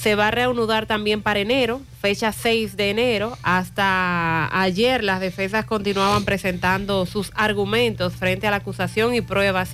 se 0.00 0.14
va 0.14 0.28
a 0.28 0.30
reanudar 0.30 0.86
también 0.86 1.22
para 1.22 1.40
enero, 1.40 1.80
fecha 2.00 2.30
6 2.30 2.76
de 2.76 2.90
enero. 2.90 3.36
Hasta 3.42 4.48
ayer 4.62 5.02
las 5.02 5.20
defensas 5.20 5.64
continuaban 5.64 6.24
presentando 6.24 7.04
sus 7.04 7.32
argumentos 7.34 8.14
frente 8.14 8.46
a 8.46 8.50
la 8.50 8.58
acusación 8.58 9.14
y 9.14 9.22
pruebas 9.22 9.70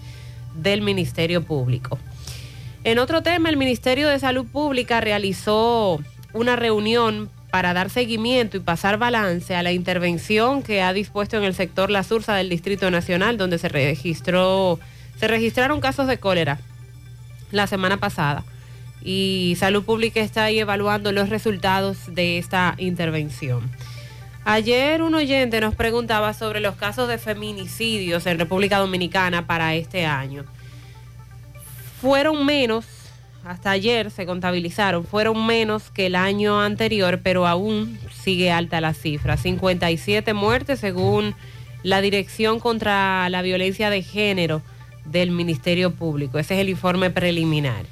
del 0.54 0.80
Ministerio 0.80 1.42
Público. 1.42 1.98
En 2.84 2.98
otro 2.98 3.22
tema, 3.22 3.50
el 3.50 3.58
Ministerio 3.58 4.08
de 4.08 4.18
Salud 4.18 4.46
Pública 4.46 5.00
realizó 5.00 6.00
una 6.32 6.56
reunión 6.56 7.28
para 7.50 7.74
dar 7.74 7.90
seguimiento 7.90 8.56
y 8.56 8.60
pasar 8.60 8.98
balance 8.98 9.54
a 9.54 9.62
la 9.62 9.72
intervención 9.72 10.62
que 10.62 10.80
ha 10.80 10.92
dispuesto 10.92 11.36
en 11.36 11.44
el 11.44 11.54
sector 11.54 11.90
La 11.90 12.02
Sursa 12.02 12.34
del 12.34 12.48
Distrito 12.48 12.90
Nacional, 12.90 13.36
donde 13.36 13.58
se 13.58 13.68
registró, 13.68 14.80
se 15.18 15.28
registraron 15.28 15.80
casos 15.80 16.06
de 16.06 16.18
cólera 16.18 16.58
la 17.50 17.66
semana 17.66 17.98
pasada. 17.98 18.42
Y 19.04 19.54
Salud 19.58 19.84
Pública 19.84 20.20
está 20.20 20.44
ahí 20.44 20.58
evaluando 20.58 21.12
los 21.12 21.28
resultados 21.28 21.98
de 22.14 22.38
esta 22.38 22.74
intervención. 22.78 23.70
Ayer 24.46 25.02
un 25.02 25.14
oyente 25.14 25.60
nos 25.60 25.74
preguntaba 25.74 26.32
sobre 26.32 26.60
los 26.60 26.74
casos 26.76 27.08
de 27.08 27.18
feminicidios 27.18 28.26
en 28.26 28.38
República 28.38 28.78
Dominicana 28.78 29.46
para 29.46 29.74
este 29.74 30.06
año. 30.06 30.44
Fueron 32.00 32.44
menos, 32.44 32.86
hasta 33.44 33.70
ayer 33.70 34.10
se 34.10 34.26
contabilizaron, 34.26 35.06
fueron 35.06 35.46
menos 35.46 35.90
que 35.90 36.06
el 36.06 36.14
año 36.14 36.60
anterior, 36.60 37.20
pero 37.22 37.46
aún 37.46 37.98
sigue 38.22 38.50
alta 38.50 38.80
la 38.80 38.94
cifra. 38.94 39.36
57 39.36 40.32
muertes 40.34 40.80
según 40.80 41.34
la 41.82 42.00
Dirección 42.00 42.60
contra 42.60 43.28
la 43.28 43.42
Violencia 43.42 43.90
de 43.90 44.02
Género 44.02 44.62
del 45.04 45.30
Ministerio 45.30 45.94
Público. 45.94 46.38
Ese 46.38 46.54
es 46.54 46.60
el 46.60 46.68
informe 46.68 47.10
preliminar. 47.10 47.84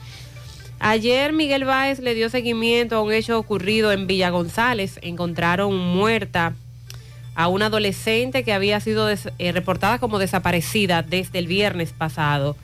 Ayer 0.85 1.33
Miguel 1.33 1.65
Báez 1.65 2.01
le 2.01 2.13
dio 2.13 2.29
seguimiento 2.29 2.97
a 2.97 3.03
un 3.03 3.13
hecho 3.13 3.39
ocurrido 3.39 3.93
en 3.93 4.09
Villa 4.09 4.31
González. 4.31 4.99
Encontraron 5.03 5.79
muerta 5.79 6.55
a 7.37 7.47
una 7.47 7.67
adolescente 7.67 8.43
que 8.43 8.53
había 8.53 8.81
sido 8.81 9.09
eh, 9.09 9.53
reportada 9.53 10.01
como 10.01 10.19
desaparecida 10.19 11.03
desde 11.03 11.39
el 11.39 11.47
viernes 11.47 11.93
pasado. 11.93 12.57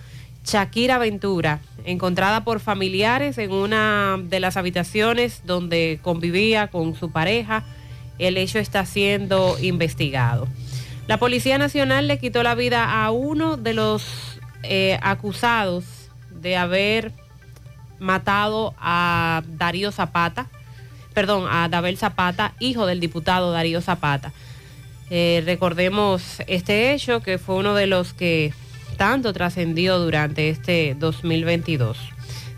Shakira 0.45 0.99
Ventura, 0.99 1.61
encontrada 1.85 2.43
por 2.43 2.59
familiares 2.59 3.39
en 3.39 3.53
una 3.53 4.19
de 4.21 4.41
las 4.41 4.57
habitaciones 4.57 5.43
donde 5.45 6.01
convivía 6.03 6.67
con 6.67 6.97
su 6.97 7.13
pareja. 7.13 7.63
El 8.19 8.37
hecho 8.37 8.59
está 8.59 8.85
siendo 8.85 9.57
investigado. 9.61 10.49
La 11.07 11.19
Policía 11.19 11.57
Nacional 11.57 12.09
le 12.09 12.19
quitó 12.19 12.43
la 12.43 12.57
vida 12.57 13.05
a 13.05 13.13
uno 13.13 13.57
de 13.57 13.75
los 13.75 14.41
eh, 14.65 14.99
acusados 15.03 15.85
de 16.33 16.57
haber 16.57 17.13
matado 17.99 18.75
a 18.79 19.43
Darío 19.47 19.93
Zapata, 19.93 20.47
perdón, 21.15 21.47
a 21.51 21.69
Dabel 21.69 21.97
Zapata, 21.97 22.55
hijo 22.61 22.87
del 22.87 23.01
diputado 23.01 23.53
Darío 23.53 23.81
Zapata. 23.81 24.33
Eh, 25.11 25.43
recordemos 25.47 26.43
este 26.47 26.93
hecho 26.93 27.21
que 27.21 27.39
fue 27.39 27.57
uno 27.57 27.75
de 27.75 27.87
los 27.87 28.13
que 28.13 28.53
tanto 28.97 29.33
trascendió 29.33 29.99
durante 29.99 30.51
este 30.51 30.95
2022. 30.99 31.99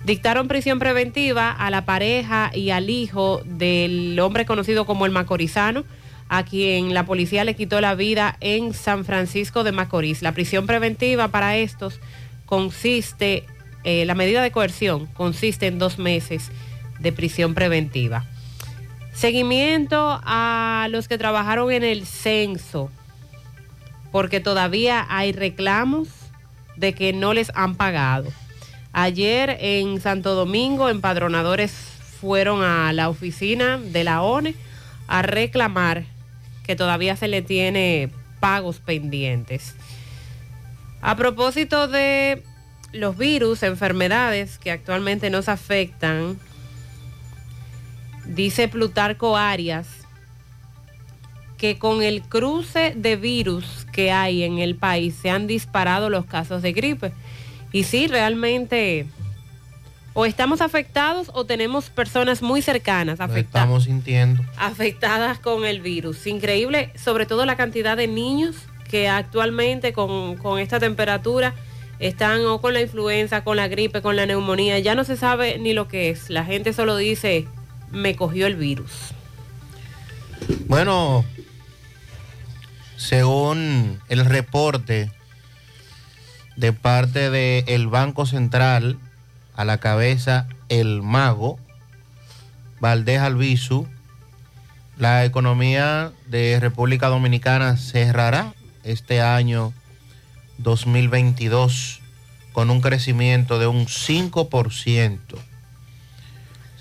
Dictaron 0.04 0.48
prisión 0.48 0.78
preventiva 0.78 1.52
a 1.52 1.70
la 1.70 1.84
pareja 1.84 2.50
y 2.54 2.70
al 2.70 2.88
hijo 2.88 3.42
del 3.44 4.18
hombre 4.18 4.46
conocido 4.46 4.86
como 4.86 5.04
el 5.04 5.12
Macorizano, 5.12 5.84
a 6.28 6.44
quien 6.44 6.94
la 6.94 7.04
policía 7.04 7.44
le 7.44 7.54
quitó 7.54 7.80
la 7.80 7.94
vida 7.94 8.36
en 8.40 8.72
San 8.72 9.04
Francisco 9.04 9.62
de 9.62 9.72
Macorís. 9.72 10.22
La 10.22 10.32
prisión 10.32 10.66
preventiva 10.66 11.28
para 11.28 11.56
estos 11.56 12.00
consiste, 12.46 13.44
eh, 13.84 14.04
la 14.04 14.14
medida 14.14 14.42
de 14.42 14.50
coerción 14.50 15.06
consiste 15.06 15.66
en 15.66 15.78
dos 15.78 15.98
meses 15.98 16.50
de 16.98 17.12
prisión 17.12 17.54
preventiva. 17.54 18.24
Seguimiento 19.12 20.20
a 20.22 20.88
los 20.90 21.08
que 21.08 21.18
trabajaron 21.18 21.72
en 21.72 21.82
el 21.82 22.06
censo, 22.06 22.90
porque 24.12 24.40
todavía 24.40 25.06
hay 25.08 25.32
reclamos 25.32 26.08
de 26.76 26.94
que 26.94 27.12
no 27.12 27.34
les 27.34 27.50
han 27.54 27.74
pagado. 27.74 28.30
Ayer 28.92 29.56
en 29.60 30.00
Santo 30.00 30.34
Domingo, 30.34 30.88
empadronadores 30.88 31.72
fueron 32.20 32.62
a 32.62 32.92
la 32.92 33.08
oficina 33.08 33.78
de 33.78 34.04
la 34.04 34.22
ONE 34.22 34.54
a 35.06 35.22
reclamar 35.22 36.04
que 36.64 36.76
todavía 36.76 37.16
se 37.16 37.28
le 37.28 37.42
tiene 37.42 38.10
pagos 38.40 38.78
pendientes. 38.78 39.74
A 41.02 41.16
propósito 41.16 41.88
de 41.88 42.42
los 42.92 43.16
virus, 43.16 43.62
enfermedades 43.62 44.58
que 44.58 44.70
actualmente 44.70 45.30
nos 45.30 45.48
afectan, 45.48 46.38
dice 48.26 48.68
Plutarco 48.68 49.36
Arias 49.36 49.86
que 51.56 51.78
con 51.78 52.02
el 52.02 52.22
cruce 52.22 52.94
de 52.96 53.16
virus 53.16 53.86
que 53.92 54.10
hay 54.10 54.44
en 54.44 54.58
el 54.58 54.76
país 54.76 55.14
se 55.20 55.28
han 55.28 55.46
disparado 55.46 56.08
los 56.08 56.24
casos 56.24 56.62
de 56.62 56.72
gripe. 56.72 57.12
Y 57.70 57.84
sí, 57.84 58.06
realmente 58.06 59.06
o 60.14 60.24
estamos 60.24 60.60
afectados 60.60 61.30
o 61.34 61.44
tenemos 61.44 61.90
personas 61.90 62.42
muy 62.42 62.62
cercanas 62.62 63.20
afectadas 63.20 63.64
estamos 63.64 63.84
sintiendo. 63.84 64.42
afectadas 64.56 65.38
con 65.38 65.64
el 65.64 65.80
virus. 65.80 66.26
Increíble, 66.26 66.92
sobre 66.96 67.26
todo 67.26 67.44
la 67.44 67.56
cantidad 67.56 67.96
de 67.96 68.08
niños 68.08 68.56
que 68.88 69.08
actualmente 69.08 69.92
con, 69.92 70.36
con 70.36 70.58
esta 70.58 70.80
temperatura 70.80 71.54
están 72.00 72.44
o 72.46 72.60
con 72.60 72.74
la 72.74 72.80
influenza, 72.80 73.44
con 73.44 73.56
la 73.56 73.68
gripe, 73.68 74.02
con 74.02 74.16
la 74.16 74.26
neumonía. 74.26 74.78
Ya 74.78 74.94
no 74.94 75.04
se 75.04 75.16
sabe 75.16 75.58
ni 75.58 75.74
lo 75.74 75.86
que 75.86 76.10
es. 76.10 76.30
La 76.30 76.44
gente 76.44 76.72
solo 76.72 76.96
dice, 76.96 77.46
me 77.92 78.16
cogió 78.16 78.46
el 78.46 78.56
virus. 78.56 79.14
Bueno, 80.66 81.24
según 82.96 84.00
el 84.08 84.24
reporte 84.24 85.10
de 86.56 86.72
parte 86.72 87.30
del 87.30 87.88
Banco 87.88 88.26
Central, 88.26 88.98
a 89.54 89.64
la 89.64 89.78
cabeza 89.78 90.48
el 90.70 91.02
mago 91.02 91.58
Valdés 92.80 93.20
Albizu, 93.20 93.86
la 94.96 95.24
economía 95.24 96.12
de 96.26 96.58
República 96.60 97.08
Dominicana 97.08 97.76
cerrará 97.76 98.54
este 98.84 99.20
año 99.20 99.74
2022 100.62 102.00
con 102.52 102.70
un 102.70 102.80
crecimiento 102.80 103.58
de 103.58 103.66
un 103.66 103.86
5%, 103.86 105.18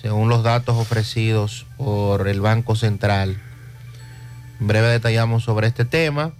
según 0.01 0.29
los 0.29 0.43
datos 0.43 0.77
ofrecidos 0.77 1.65
por 1.77 2.27
el 2.27 2.41
Banco 2.41 2.75
Central. 2.75 3.39
En 4.59 4.67
breve 4.67 4.87
detallamos 4.87 5.43
sobre 5.43 5.67
este 5.67 5.85
tema. 5.85 6.33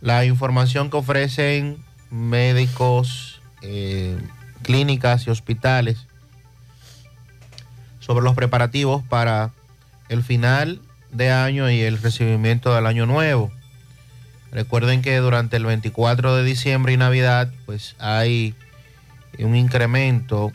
La 0.00 0.24
información 0.24 0.90
que 0.90 0.96
ofrecen 0.96 1.78
médicos, 2.10 3.40
eh, 3.62 4.18
clínicas 4.62 5.26
y 5.26 5.30
hospitales 5.30 6.06
sobre 8.00 8.24
los 8.24 8.34
preparativos 8.34 9.04
para 9.04 9.52
el 10.08 10.24
final 10.24 10.80
de 11.12 11.30
año 11.30 11.70
y 11.70 11.80
el 11.80 12.00
recibimiento 12.00 12.74
del 12.74 12.86
año 12.86 13.06
nuevo. 13.06 13.52
Recuerden 14.52 15.02
que 15.02 15.16
durante 15.18 15.56
el 15.56 15.64
24 15.64 16.36
de 16.36 16.44
diciembre 16.44 16.92
y 16.92 16.96
Navidad, 16.96 17.52
pues 17.66 17.94
hay 17.98 18.54
un 19.38 19.54
incremento, 19.54 20.52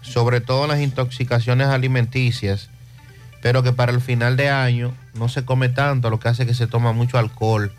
sobre 0.00 0.40
todo 0.40 0.64
en 0.64 0.70
las 0.70 0.80
intoxicaciones 0.80 1.68
alimenticias, 1.68 2.70
pero 3.42 3.62
que 3.62 3.72
para 3.72 3.92
el 3.92 4.00
final 4.00 4.36
de 4.36 4.48
año 4.48 4.94
no 5.14 5.28
se 5.28 5.44
come 5.44 5.68
tanto, 5.68 6.10
lo 6.10 6.18
que 6.18 6.28
hace 6.28 6.46
que 6.46 6.54
se 6.54 6.66
toma 6.66 6.92
mucho 6.92 7.18
alcohol 7.18 7.72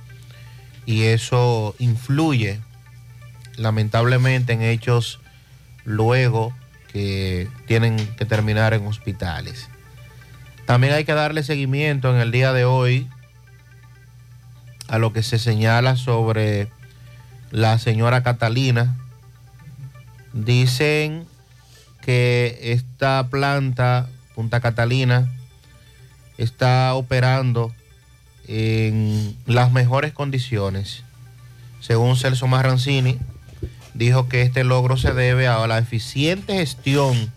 y 0.86 1.04
eso 1.04 1.76
influye 1.80 2.60
lamentablemente 3.58 4.54
en 4.54 4.62
hechos 4.62 5.20
luego 5.84 6.54
que 6.94 7.50
tienen 7.66 7.98
que 8.16 8.26
terminar 8.26 8.74
en 8.74 8.88
hospitales. 8.88 9.68
También 10.66 10.94
hay 10.94 11.06
que 11.06 11.14
darle 11.14 11.44
seguimiento 11.44 12.14
en 12.14 12.22
el 12.22 12.32
día 12.32 12.54
de 12.54 12.66
hoy 12.66 13.10
a 14.88 14.98
lo 14.98 15.14
que 15.14 15.24
se 15.24 15.40
señala 15.40 15.96
sobre 15.96 16.70
la 17.52 17.80
señora 17.80 18.24
Catalina. 18.24 18.96
Dicen 20.34 21.26
que 22.02 22.60
esta 22.62 23.28
planta, 23.30 24.08
Punta 24.36 24.60
Catalina, 24.60 25.28
está 26.38 26.94
operando 26.94 27.74
en 28.48 29.36
las 29.46 29.72
mejores 29.72 30.14
condiciones. 30.14 31.04
Según 31.82 32.16
Celso 32.16 32.48
Marrancini, 32.48 33.18
dijo 33.94 34.30
que 34.30 34.44
este 34.44 34.64
logro 34.64 34.98
se 34.98 35.14
debe 35.14 35.48
a 35.48 35.66
la 35.68 35.80
eficiente 35.80 36.54
gestión 36.54 37.32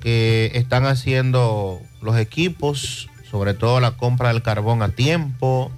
que 0.00 0.52
están 0.54 0.86
haciendo 0.86 1.80
los 2.00 2.16
equipos, 2.16 3.10
sobre 3.30 3.54
todo 3.54 3.80
la 3.80 3.92
compra 3.92 4.28
del 4.28 4.42
carbón 4.42 4.82
a 4.82 4.90
tiempo, 4.90 5.72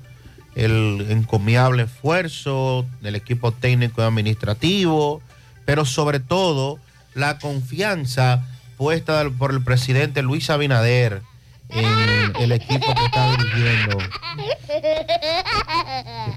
el 0.59 1.07
encomiable 1.11 1.85
esfuerzo 1.85 2.85
del 3.01 3.14
equipo 3.14 3.53
técnico 3.53 4.03
y 4.03 4.05
administrativo, 4.05 5.23
pero 5.64 5.85
sobre 5.85 6.18
todo 6.18 6.79
la 7.14 7.38
confianza 7.38 8.42
puesta 8.77 9.29
por 9.38 9.53
el 9.53 9.62
presidente 9.62 10.23
Luis 10.23 10.51
Abinader 10.51 11.23
en 11.68 12.33
el 12.40 12.53
equipo 12.53 12.92
que 12.94 13.05
está 13.05 13.37
dirigiendo. 13.37 13.99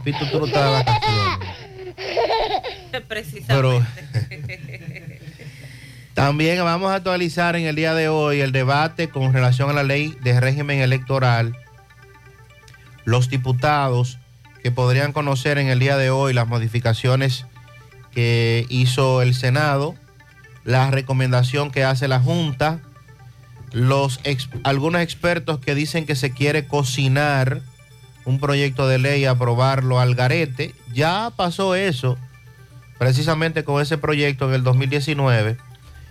Pepito, 0.03 0.29
tú 0.31 0.39
no 0.39 0.45
estás 0.45 0.65
de 0.65 0.71
vacaciones. 0.71 1.47
Pero 3.47 3.85
también 6.13 6.63
vamos 6.63 6.91
a 6.91 6.95
actualizar 6.95 7.55
en 7.55 7.65
el 7.65 7.75
día 7.75 7.95
de 7.95 8.09
hoy 8.09 8.41
el 8.41 8.51
debate 8.51 9.09
con 9.09 9.33
relación 9.33 9.69
a 9.69 9.73
la 9.73 9.83
ley 9.83 10.15
de 10.21 10.39
régimen 10.39 10.79
electoral. 10.79 11.55
Los 13.05 13.29
diputados 13.29 14.17
que 14.63 14.71
podrían 14.71 15.13
conocer 15.13 15.57
en 15.57 15.67
el 15.67 15.79
día 15.79 15.97
de 15.97 16.09
hoy 16.09 16.33
las 16.33 16.47
modificaciones 16.47 17.45
que 18.11 18.65
hizo 18.69 19.21
el 19.21 19.33
Senado, 19.33 19.95
la 20.63 20.91
recomendación 20.91 21.71
que 21.71 21.83
hace 21.83 22.07
la 22.07 22.19
Junta, 22.19 22.79
los 23.71 24.19
algunos 24.63 25.01
expertos 25.01 25.59
que 25.59 25.75
dicen 25.75 26.05
que 26.05 26.15
se 26.15 26.31
quiere 26.31 26.67
cocinar 26.67 27.61
un 28.25 28.39
proyecto 28.39 28.87
de 28.87 28.99
ley 28.99 29.21
y 29.21 29.25
aprobarlo 29.25 29.99
al 29.99 30.15
garete. 30.15 30.75
Ya 30.93 31.31
pasó 31.35 31.75
eso 31.75 32.17
precisamente 32.97 33.63
con 33.63 33.81
ese 33.81 33.97
proyecto 33.97 34.47
en 34.47 34.55
el 34.55 34.63
2019 34.63 35.57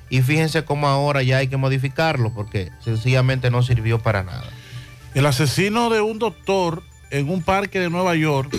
y 0.08 0.22
fíjense 0.22 0.64
cómo 0.64 0.88
ahora 0.88 1.22
ya 1.22 1.38
hay 1.38 1.46
que 1.46 1.56
modificarlo 1.56 2.34
porque 2.34 2.70
sencillamente 2.80 3.50
no 3.50 3.62
sirvió 3.62 4.00
para 4.00 4.24
nada. 4.24 4.48
El 5.14 5.26
asesino 5.26 5.90
de 5.90 6.00
un 6.00 6.20
doctor 6.20 6.84
en 7.10 7.28
un 7.28 7.42
parque 7.42 7.80
de 7.80 7.90
Nueva 7.90 8.14
York, 8.14 8.56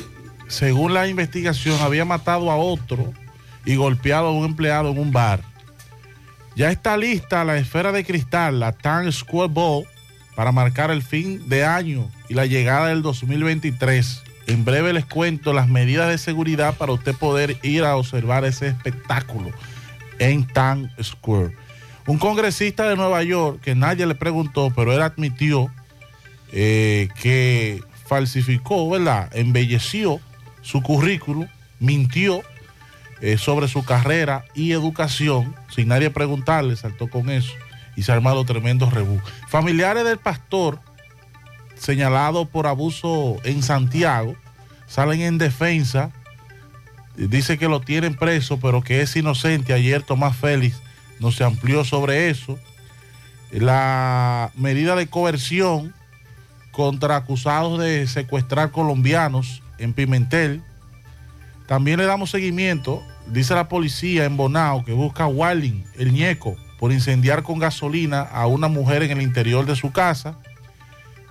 según 0.47 0.93
la 0.93 1.07
investigación, 1.07 1.79
había 1.81 2.03
matado 2.03 2.51
a 2.51 2.57
otro 2.57 3.13
y 3.63 3.75
golpeado 3.75 4.27
a 4.27 4.31
un 4.31 4.43
empleado 4.43 4.91
en 4.91 4.99
un 4.99 5.13
bar. 5.13 5.41
Ya 6.57 6.69
está 6.69 6.97
lista 6.97 7.45
la 7.45 7.57
esfera 7.57 7.93
de 7.93 8.03
cristal, 8.03 8.59
la 8.59 8.73
Times 8.73 9.15
Square 9.15 9.53
Ball, 9.53 9.85
para 10.35 10.51
marcar 10.51 10.91
el 10.91 11.01
fin 11.01 11.47
de 11.47 11.63
año 11.63 12.09
y 12.27 12.33
la 12.33 12.45
llegada 12.45 12.87
del 12.87 13.01
2023. 13.01 14.23
En 14.47 14.65
breve 14.65 14.91
les 14.91 15.05
cuento 15.05 15.53
las 15.53 15.69
medidas 15.69 16.09
de 16.09 16.17
seguridad 16.17 16.75
para 16.75 16.91
usted 16.91 17.15
poder 17.15 17.57
ir 17.63 17.85
a 17.85 17.95
observar 17.95 18.43
ese 18.43 18.67
espectáculo 18.67 19.51
en 20.19 20.45
Times 20.45 20.91
Square. 21.01 21.55
Un 22.07 22.17
congresista 22.17 22.89
de 22.89 22.97
Nueva 22.97 23.23
York 23.23 23.61
que 23.61 23.75
nadie 23.75 24.05
le 24.05 24.15
preguntó, 24.15 24.73
pero 24.75 24.91
él 24.91 25.01
admitió 25.01 25.71
eh, 26.51 27.09
que 27.21 27.83
falsificó, 28.05 28.89
¿verdad? 28.89 29.29
Embelleció 29.33 30.19
su 30.61 30.81
currículum, 30.81 31.47
mintió 31.79 32.43
eh, 33.21 33.37
sobre 33.37 33.67
su 33.67 33.85
carrera 33.85 34.45
y 34.53 34.71
educación, 34.71 35.55
sin 35.73 35.87
nadie 35.87 36.09
preguntarle, 36.09 36.75
saltó 36.75 37.07
con 37.09 37.29
eso 37.29 37.53
y 37.95 38.03
se 38.03 38.11
ha 38.11 38.15
armado 38.15 38.43
tremendo 38.45 38.89
rebú. 38.89 39.19
Familiares 39.47 40.03
del 40.03 40.17
pastor 40.17 40.79
señalado 41.75 42.45
por 42.45 42.67
abuso 42.67 43.37
en 43.43 43.63
Santiago 43.63 44.35
salen 44.87 45.21
en 45.21 45.37
defensa, 45.37 46.11
dice 47.15 47.57
que 47.57 47.67
lo 47.67 47.79
tienen 47.81 48.15
preso, 48.15 48.59
pero 48.59 48.81
que 48.81 49.01
es 49.01 49.15
inocente. 49.15 49.73
Ayer 49.73 50.03
Tomás 50.03 50.35
Félix 50.35 50.81
no 51.19 51.31
se 51.31 51.43
amplió 51.43 51.85
sobre 51.85 52.29
eso. 52.29 52.59
La 53.51 54.51
medida 54.55 54.95
de 54.95 55.07
coerción 55.07 55.93
contra 56.81 57.15
acusados 57.15 57.79
de 57.79 58.07
secuestrar 58.07 58.71
colombianos 58.71 59.61
en 59.77 59.93
Pimentel. 59.93 60.63
También 61.67 61.99
le 61.99 62.05
damos 62.05 62.31
seguimiento, 62.31 63.03
dice 63.27 63.53
la 63.53 63.69
policía 63.69 64.25
en 64.25 64.35
Bonao, 64.35 64.83
que 64.83 64.91
busca 64.91 65.25
a 65.25 65.27
Walling, 65.27 65.83
el 65.99 66.11
ñeco, 66.11 66.57
por 66.79 66.91
incendiar 66.91 67.43
con 67.43 67.59
gasolina 67.59 68.21
a 68.21 68.47
una 68.47 68.67
mujer 68.67 69.03
en 69.03 69.11
el 69.11 69.21
interior 69.21 69.67
de 69.67 69.75
su 69.75 69.91
casa. 69.91 70.39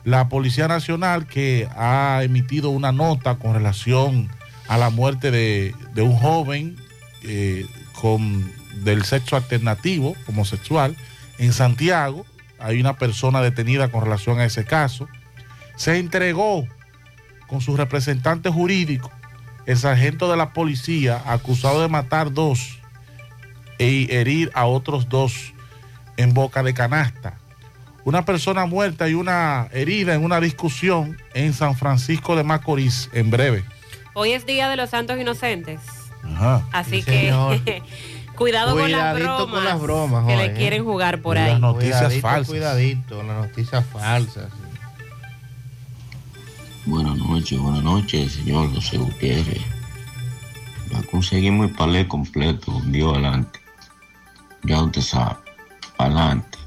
La 0.04 0.28
Policía 0.28 0.68
Nacional 0.68 1.26
que 1.26 1.68
ha 1.76 2.20
emitido 2.22 2.70
una 2.70 2.92
nota 2.92 3.34
con 3.34 3.52
relación 3.52 4.30
a 4.68 4.78
la 4.78 4.90
muerte 4.90 5.32
de, 5.32 5.74
un 5.96 6.14
joven 6.14 6.76
eh, 7.24 7.66
con, 8.00 8.52
del 8.84 9.04
sexo 9.04 9.34
alternativo, 9.34 10.14
homosexual, 10.28 10.94
en 11.38 11.52
Santiago. 11.52 12.24
Hay 12.60 12.78
una 12.78 12.96
persona 12.96 13.42
detenida 13.42 13.88
con 13.88 14.04
relación 14.04 14.38
a 14.38 14.44
ese 14.44 14.64
caso. 14.64 15.08
Se 15.80 15.96
entregó 15.96 16.66
con 17.46 17.62
su 17.62 17.74
representante 17.74 18.50
jurídico 18.50 19.10
el 19.64 19.78
sargento 19.78 20.30
de 20.30 20.36
la 20.36 20.52
policía 20.52 21.22
acusado 21.24 21.80
de 21.80 21.88
matar 21.88 22.34
dos 22.34 22.78
e 23.78 24.06
herir 24.10 24.50
a 24.52 24.66
otros 24.66 25.08
dos 25.08 25.54
en 26.18 26.34
boca 26.34 26.62
de 26.62 26.74
canasta. 26.74 27.38
Una 28.04 28.26
persona 28.26 28.66
muerta 28.66 29.08
y 29.08 29.14
una 29.14 29.68
herida 29.72 30.12
en 30.12 30.22
una 30.22 30.38
discusión 30.38 31.16
en 31.32 31.54
San 31.54 31.74
Francisco 31.74 32.36
de 32.36 32.44
Macorís 32.44 33.08
en 33.14 33.30
breve. 33.30 33.64
Hoy 34.12 34.32
es 34.32 34.44
Día 34.44 34.68
de 34.68 34.76
los 34.76 34.90
Santos 34.90 35.18
Inocentes. 35.18 35.80
Ajá. 36.22 36.62
Así 36.72 36.96
Sí, 37.00 37.04
que 37.04 37.82
cuidado 38.36 38.76
con 38.76 38.92
las 38.92 39.14
Cuidadito 39.14 39.46
bromas, 39.46 39.54
con 39.54 39.64
las 39.64 39.80
bromas, 39.80 40.26
que 40.26 40.32
hoy, 40.32 40.38
le 40.40 40.44
¿eh? 40.44 40.54
quieren 40.58 40.84
jugar 40.84 41.22
por 41.22 41.36
Las 41.36 41.54
ahí. 41.54 41.58
noticias 41.58 42.00
Cuidadito, 42.00 42.28
falsas. 42.28 42.48
Cuidadito, 42.50 43.22
las 43.22 43.36
noticias 43.46 43.84
falsas. 43.90 44.48
Buenas 46.90 47.18
noches, 47.18 47.56
buenas 47.56 47.84
noches, 47.84 48.32
señor 48.32 48.74
José 48.74 48.98
Gutiérrez. 48.98 49.62
Ya 50.90 51.00
conseguimos 51.04 51.68
el 51.68 51.76
palé 51.76 52.08
completo, 52.08 52.82
Dios 52.86 53.12
adelante. 53.12 53.60
Ya 54.64 54.82
usted 54.82 55.00
sabe, 55.00 55.36
adelante. 55.98 56.58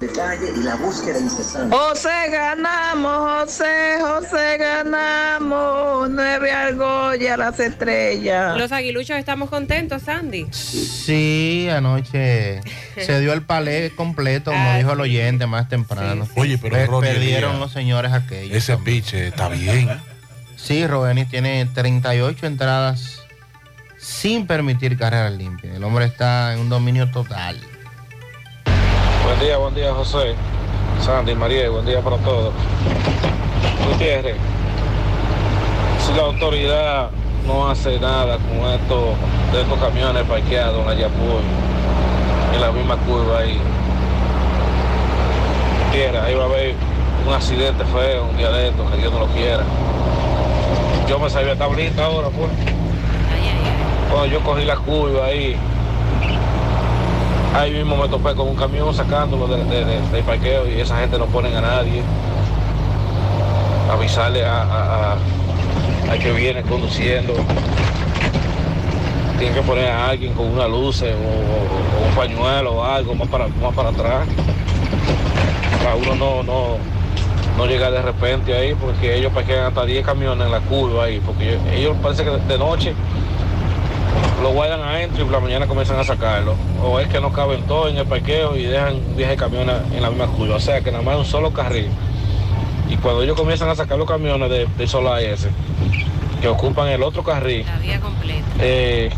Detalle 0.00 0.52
y 0.56 0.62
la 0.62 0.76
búsqueda 0.76 1.18
incesante. 1.18 1.76
José 1.76 2.08
ganamos, 2.30 3.42
José, 3.46 3.98
José 4.00 4.56
ganamos. 4.58 6.08
Nueve 6.08 6.50
argollas 6.50 7.36
las 7.38 7.60
estrellas. 7.60 8.56
Los 8.56 8.72
aguiluchos 8.72 9.18
estamos 9.18 9.50
contentos, 9.50 10.02
Sandy. 10.02 10.46
Sí, 10.52 11.68
anoche 11.70 12.60
se 12.96 13.20
dio 13.20 13.34
el 13.34 13.42
palé 13.42 13.90
completo, 13.94 14.50
como 14.50 14.70
Ah, 14.70 14.78
dijo 14.78 14.92
el 14.92 14.96
sí. 14.96 15.02
oyente 15.02 15.46
más 15.46 15.68
temprano. 15.68 16.26
Oye, 16.36 16.56
pero 16.56 16.76
Per- 16.76 16.86
Ronnie 16.88 17.10
perdieron 17.12 17.60
los 17.60 17.70
señores 17.72 18.12
aquellos. 18.12 18.56
Ese 18.56 18.74
también. 18.76 19.02
piche 19.02 19.28
está 19.28 19.48
bien. 19.50 19.90
Sí, 20.56 20.86
Robenis 20.86 21.28
tiene 21.28 21.66
38 21.66 22.46
entradas 22.46 23.20
sin 23.98 24.46
permitir 24.46 24.96
carreras 24.96 25.32
limpias. 25.32 25.74
El 25.76 25.84
hombre 25.84 26.06
está 26.06 26.54
en 26.54 26.60
un 26.60 26.68
dominio 26.70 27.10
total. 27.10 27.60
Buen 29.24 29.38
día, 29.38 29.58
buen 29.58 29.74
día, 29.74 29.92
José. 29.92 30.34
Sandy, 31.00 31.34
María, 31.34 31.68
buen 31.70 31.84
día 31.84 32.00
para 32.00 32.16
todos. 32.18 32.52
Gutiérrez, 33.86 34.36
si 36.04 36.12
la 36.14 36.22
autoridad 36.22 37.10
no 37.46 37.68
hace 37.68 38.00
nada 38.00 38.38
con 38.38 38.68
estos, 38.70 39.14
de 39.52 39.62
estos 39.62 39.78
camiones 39.78 40.24
parqueados 40.24 40.80
en 40.80 40.86
la 40.86 40.94
Yapuy, 40.94 41.42
en 42.54 42.60
la 42.60 42.72
misma 42.72 42.96
curva 42.96 43.40
ahí, 43.40 43.58
Gutiérrez, 45.86 46.22
ahí 46.22 46.34
va 46.34 46.44
a 46.44 46.46
haber 46.46 46.74
un 47.26 47.34
accidente 47.34 47.84
feo, 47.84 48.24
un 48.30 48.36
día 48.36 48.50
de 48.50 48.68
estos, 48.68 48.90
que 48.90 48.96
Dios 48.96 49.12
no 49.12 49.20
lo 49.20 49.26
quiera. 49.26 49.62
Yo 51.08 51.18
me 51.18 51.28
sabía 51.28 51.56
tablita 51.56 52.06
ahora, 52.06 52.28
pues. 52.28 52.50
Cuando 54.10 54.26
yo 54.26 54.40
cogí 54.40 54.64
la 54.64 54.76
curva 54.76 55.26
ahí, 55.26 55.56
Ahí 57.54 57.72
mismo 57.72 57.96
me 57.96 58.08
topé 58.08 58.34
con 58.34 58.48
un 58.48 58.54
camión 58.54 58.94
sacándolo 58.94 59.46
de- 59.48 59.64
de- 59.64 59.84
de- 59.84 60.00
del 60.12 60.22
parqueo 60.22 60.68
y 60.68 60.80
esa 60.80 60.98
gente 60.98 61.18
no 61.18 61.26
ponen 61.26 61.54
a 61.56 61.60
nadie. 61.60 62.02
Avisarle 63.92 64.44
a, 64.46 65.16
que 66.22 66.32
viene 66.32 66.62
conduciendo. 66.62 67.34
Tienen 69.38 69.54
que 69.54 69.62
poner 69.62 69.88
a 69.90 70.08
alguien 70.10 70.32
con 70.34 70.46
una 70.46 70.68
luz 70.68 71.02
o, 71.02 71.06
un 71.06 72.14
pañuelo 72.14 72.74
o 72.74 72.84
algo 72.84 73.14
más 73.14 73.28
para, 73.28 73.46
más 73.48 73.74
para 73.74 73.88
atrás. 73.88 74.26
Para 75.82 75.96
uno 75.96 76.14
no, 76.14 76.42
no, 76.42 76.76
no 77.56 77.66
llegar 77.66 77.90
de 77.90 78.02
repente 78.02 78.54
ahí 78.56 78.74
porque 78.74 79.16
ellos 79.16 79.32
parquean 79.32 79.66
hasta 79.66 79.84
10 79.86 80.04
camiones 80.04 80.44
en 80.46 80.52
la 80.52 80.60
curva 80.60 81.04
ahí. 81.04 81.20
Porque 81.24 81.58
ellos, 81.74 81.96
parece 82.02 82.22
que 82.24 82.30
de 82.30 82.58
noche 82.58 82.92
lo 84.42 84.52
guardan 84.52 84.80
adentro 84.80 85.22
y 85.22 85.24
por 85.24 85.32
la 85.34 85.40
mañana 85.40 85.66
comienzan 85.66 85.98
a 85.98 86.04
sacarlo. 86.04 86.54
O 86.82 86.98
es 87.00 87.08
que 87.08 87.20
no 87.20 87.32
caben 87.32 87.62
todos 87.62 87.90
en 87.90 87.98
el 87.98 88.06
parqueo 88.06 88.56
y 88.56 88.64
dejan 88.64 89.16
10 89.16 89.36
camiones 89.38 89.76
en 89.94 90.02
la 90.02 90.10
misma 90.10 90.26
curva. 90.26 90.56
O 90.56 90.60
sea 90.60 90.80
que 90.80 90.90
nada 90.90 91.02
más 91.02 91.16
un 91.16 91.24
solo 91.24 91.52
carril. 91.52 91.88
Y 92.88 92.96
cuando 92.96 93.22
ellos 93.22 93.36
comienzan 93.36 93.68
a 93.68 93.74
sacar 93.74 93.98
los 93.98 94.08
camiones 94.08 94.50
de, 94.50 94.66
de 94.66 94.86
solo 94.86 95.16
ese, 95.16 95.50
que 96.40 96.48
ocupan 96.48 96.88
el 96.88 97.02
otro 97.02 97.22
carril, 97.22 97.64
La 97.66 97.78
vía 97.78 98.00
completa. 98.00 98.46
eh, 98.58 99.10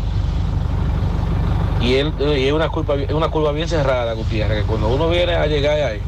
y, 1.81 1.95
él, 1.95 2.13
y 2.19 2.45
es 2.47 2.53
una 2.53 2.69
curva, 2.69 2.95
es 2.95 3.11
una 3.11 3.29
curva 3.29 3.51
bien 3.51 3.67
cerrada, 3.67 4.13
Gutiérrez, 4.13 4.61
que 4.61 4.67
cuando 4.67 4.87
uno 4.89 5.09
viene 5.09 5.33
a 5.35 5.47
llegar 5.47 5.77
ahí, 5.81 5.99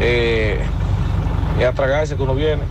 eh, 0.00 0.60
es 1.58 1.64
a 1.66 1.72
tragarse 1.72 2.16
que 2.16 2.22
uno 2.22 2.34
viene. 2.34 2.62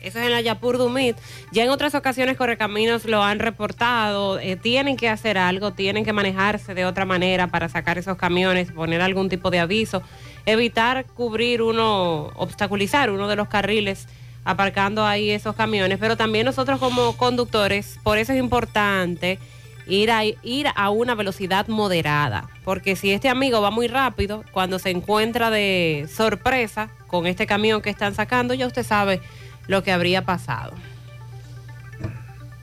Eso 0.00 0.18
es 0.18 0.26
en 0.26 0.32
la 0.32 0.40
Yapur 0.40 0.78
Dumit. 0.78 1.16
Ya 1.52 1.64
en 1.64 1.70
otras 1.70 1.94
ocasiones 1.94 2.36
Correcaminos 2.36 3.04
lo 3.04 3.22
han 3.22 3.38
reportado. 3.38 4.38
eh, 4.38 4.56
tienen 4.56 4.96
que 4.96 5.08
hacer 5.08 5.36
algo, 5.38 5.72
tienen 5.72 6.04
que 6.04 6.12
manejarse 6.12 6.74
de 6.74 6.86
otra 6.86 7.04
manera 7.04 7.48
para 7.48 7.68
sacar 7.68 7.98
esos 7.98 8.16
camiones, 8.16 8.72
poner 8.72 9.02
algún 9.02 9.28
tipo 9.28 9.50
de 9.50 9.60
aviso, 9.60 10.02
evitar 10.46 11.04
cubrir 11.04 11.62
uno, 11.62 12.30
obstaculizar 12.36 13.10
uno 13.10 13.28
de 13.28 13.36
los 13.36 13.48
carriles 13.48 14.08
aparcando 14.44 15.04
ahí 15.04 15.30
esos 15.30 15.54
camiones. 15.54 15.98
Pero 15.98 16.16
también 16.16 16.46
nosotros 16.46 16.78
como 16.78 17.16
conductores, 17.16 17.98
por 18.02 18.18
eso 18.18 18.32
es 18.32 18.38
importante 18.38 19.38
ir 19.86 20.10
a, 20.10 20.24
ir 20.24 20.66
a 20.74 20.90
una 20.90 21.14
velocidad 21.14 21.68
moderada. 21.68 22.48
Porque 22.64 22.96
si 22.96 23.12
este 23.12 23.28
amigo 23.28 23.60
va 23.60 23.70
muy 23.70 23.88
rápido, 23.88 24.44
cuando 24.52 24.78
se 24.78 24.90
encuentra 24.90 25.50
de 25.50 26.08
sorpresa 26.14 26.88
con 27.06 27.26
este 27.26 27.46
camión 27.46 27.82
que 27.82 27.90
están 27.90 28.14
sacando, 28.14 28.54
ya 28.54 28.66
usted 28.66 28.84
sabe 28.84 29.20
lo 29.66 29.82
que 29.82 29.92
habría 29.92 30.24
pasado. 30.24 30.72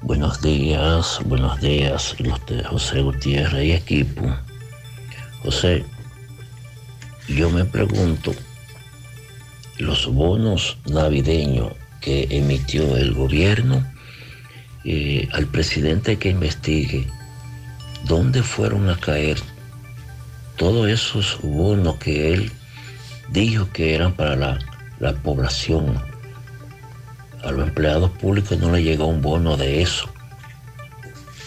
Buenos 0.01 0.41
días, 0.41 1.19
buenos 1.25 1.59
días, 1.59 2.15
los 2.19 2.45
de 2.45 2.63
José 2.63 3.01
Gutiérrez 3.01 3.65
y 3.65 3.71
equipo. 3.71 4.21
José, 5.43 5.85
yo 7.27 7.49
me 7.49 7.65
pregunto, 7.65 8.33
los 9.79 10.07
bonos 10.07 10.77
navideños 10.85 11.73
que 11.99 12.27
emitió 12.29 12.95
el 12.95 13.13
gobierno, 13.13 13.85
eh, 14.85 15.27
al 15.33 15.47
presidente 15.47 16.17
que 16.17 16.29
investigue, 16.29 17.05
¿dónde 18.05 18.43
fueron 18.43 18.89
a 18.89 18.97
caer 18.97 19.37
todos 20.55 20.87
esos 20.89 21.39
bonos 21.41 21.97
que 21.97 22.33
él 22.33 22.51
dijo 23.29 23.69
que 23.73 23.93
eran 23.93 24.13
para 24.13 24.35
la, 24.35 24.59
la 24.99 25.13
población? 25.13 26.01
A 27.43 27.51
los 27.51 27.67
empleados 27.67 28.11
públicos 28.11 28.57
no 28.57 28.71
le 28.71 28.83
llegó 28.83 29.05
un 29.07 29.21
bono 29.21 29.57
de 29.57 29.81
eso. 29.81 30.09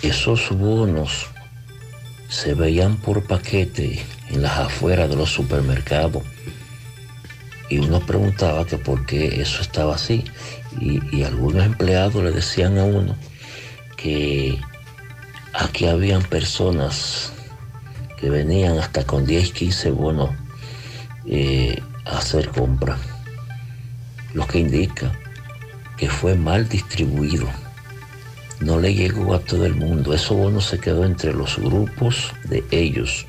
Esos 0.02 0.50
bonos 0.50 1.26
se 2.28 2.54
veían 2.54 2.96
por 2.96 3.26
paquete 3.26 4.04
en 4.28 4.42
las 4.42 4.58
afueras 4.58 5.10
de 5.10 5.16
los 5.16 5.30
supermercados. 5.30 6.22
Y 7.68 7.78
uno 7.78 8.00
preguntaba 8.00 8.66
que 8.66 8.78
por 8.78 9.04
qué 9.06 9.40
eso 9.40 9.60
estaba 9.62 9.96
así. 9.96 10.24
Y, 10.80 11.00
y 11.16 11.24
algunos 11.24 11.64
empleados 11.66 12.22
le 12.22 12.30
decían 12.30 12.78
a 12.78 12.84
uno 12.84 13.16
que 13.96 14.58
aquí 15.52 15.86
habían 15.86 16.22
personas 16.22 17.32
que 18.16 18.30
venían 18.30 18.78
hasta 18.78 19.04
con 19.04 19.26
10, 19.26 19.52
15 19.52 19.90
bonos 19.90 20.30
eh, 21.26 21.82
a 22.04 22.18
hacer 22.18 22.48
compras. 22.48 23.00
Lo 24.34 24.46
que 24.46 24.60
indica 24.60 25.12
que 26.00 26.08
fue 26.08 26.34
mal 26.34 26.66
distribuido. 26.66 27.46
No 28.60 28.80
le 28.80 28.94
llegó 28.94 29.34
a 29.34 29.38
todo 29.38 29.66
el 29.66 29.74
mundo. 29.74 30.14
Eso 30.14 30.34
bono 30.34 30.62
se 30.62 30.80
quedó 30.80 31.04
entre 31.04 31.34
los 31.34 31.58
grupos 31.58 32.32
de 32.44 32.64
ellos. 32.70 33.26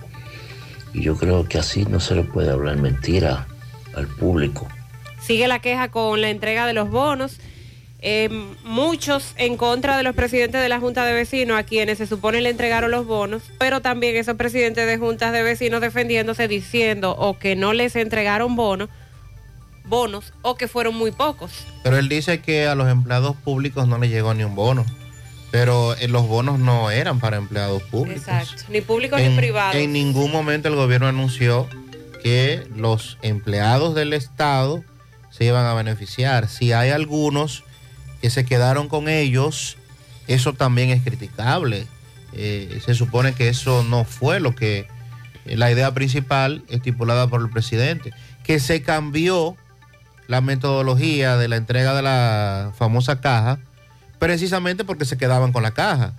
Y 0.93 1.01
yo 1.01 1.17
creo 1.17 1.47
que 1.49 1.57
así 1.57 1.83
no 1.83 1.99
se 1.99 2.15
le 2.15 2.23
puede 2.23 2.49
hablar 2.49 2.77
mentira 2.77 3.45
al 3.93 4.07
público. 4.07 4.69
Sigue 5.21 5.49
la 5.49 5.59
queja 5.59 5.89
con 5.89 6.21
la 6.21 6.29
entrega 6.29 6.65
de 6.65 6.71
los 6.71 6.89
bonos. 6.89 7.39
Eh, 7.99 8.29
muchos 8.63 9.33
en 9.35 9.57
contra 9.57 9.97
de 9.97 10.03
los 10.03 10.15
presidentes 10.15 10.61
de 10.61 10.69
la 10.69 10.79
Junta 10.79 11.05
de 11.05 11.13
Vecinos, 11.13 11.59
a 11.59 11.63
quienes 11.63 11.97
se 11.97 12.07
supone 12.07 12.39
le 12.39 12.49
entregaron 12.49 12.89
los 12.89 13.05
bonos, 13.05 13.43
pero 13.59 13.81
también 13.81 14.15
esos 14.15 14.37
presidentes 14.37 14.87
de 14.87 14.97
juntas 14.97 15.33
de 15.33 15.43
vecinos 15.43 15.81
defendiéndose 15.81 16.47
diciendo 16.47 17.15
o 17.15 17.37
que 17.37 17.55
no 17.55 17.73
les 17.73 17.95
entregaron 17.95 18.55
bonos, 18.55 18.89
bonos 19.91 20.33
o 20.41 20.55
que 20.55 20.67
fueron 20.67 20.95
muy 20.95 21.11
pocos. 21.11 21.51
Pero 21.83 21.99
él 21.99 22.09
dice 22.09 22.41
que 22.41 22.65
a 22.65 22.73
los 22.73 22.89
empleados 22.89 23.35
públicos 23.35 23.87
no 23.87 23.99
le 23.99 24.09
llegó 24.09 24.33
ni 24.33 24.43
un 24.43 24.55
bono. 24.55 24.83
Pero 25.51 25.95
eh, 25.97 26.07
los 26.07 26.27
bonos 26.27 26.57
no 26.57 26.89
eran 26.89 27.19
para 27.19 27.37
empleados 27.37 27.83
públicos. 27.83 28.23
Exacto, 28.23 28.63
ni 28.69 28.81
públicos 28.81 29.19
En, 29.19 29.31
ni 29.31 29.37
privados. 29.37 29.75
en 29.75 29.93
ningún 29.93 30.31
momento 30.31 30.69
el 30.69 30.75
gobierno 30.75 31.07
anunció 31.07 31.67
que 32.23 32.67
los 32.75 33.17
empleados 33.21 33.93
del 33.93 34.13
Estado 34.13 34.83
se 35.29 35.45
iban 35.45 35.65
a 35.65 35.73
beneficiar. 35.73 36.47
Si 36.47 36.71
hay 36.71 36.89
algunos 36.91 37.63
que 38.21 38.29
se 38.29 38.45
quedaron 38.45 38.87
con 38.87 39.09
ellos, 39.09 39.77
eso 40.27 40.53
también 40.53 40.89
es 40.89 41.03
criticable. 41.03 41.85
Eh, 42.33 42.79
se 42.85 42.95
supone 42.95 43.33
que 43.33 43.49
eso 43.49 43.83
no 43.83 44.05
fue 44.05 44.39
lo 44.39 44.55
que 44.55 44.87
eh, 45.45 45.57
la 45.57 45.69
idea 45.69 45.93
principal 45.93 46.63
estipulada 46.69 47.27
por 47.27 47.41
el 47.41 47.49
presidente, 47.49 48.13
que 48.45 48.59
se 48.61 48.81
cambió 48.83 49.57
la 50.31 50.39
metodología 50.39 51.35
de 51.35 51.49
la 51.49 51.57
entrega 51.57 51.93
de 51.93 52.01
la 52.01 52.71
famosa 52.77 53.19
caja, 53.19 53.59
precisamente 54.17 54.85
porque 54.85 55.03
se 55.03 55.17
quedaban 55.17 55.51
con 55.51 55.61
la 55.61 55.71
caja. 55.71 56.13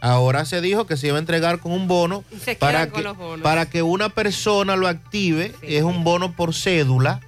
Ahora 0.00 0.46
se 0.46 0.62
dijo 0.62 0.86
que 0.86 0.96
se 0.96 1.08
iba 1.08 1.16
a 1.16 1.18
entregar 1.18 1.58
con 1.58 1.72
un 1.72 1.86
bono 1.86 2.24
Se 2.42 2.54
para 2.56 2.90
que, 2.90 3.02
los 3.02 3.18
bonos. 3.18 3.42
para 3.42 3.66
que 3.66 3.82
una 3.82 4.08
persona 4.08 4.76
lo 4.76 4.88
active. 4.88 5.54
Es 5.60 5.82
un 5.82 6.04
bono 6.04 6.32
por 6.32 6.54
cédula. 6.54 7.20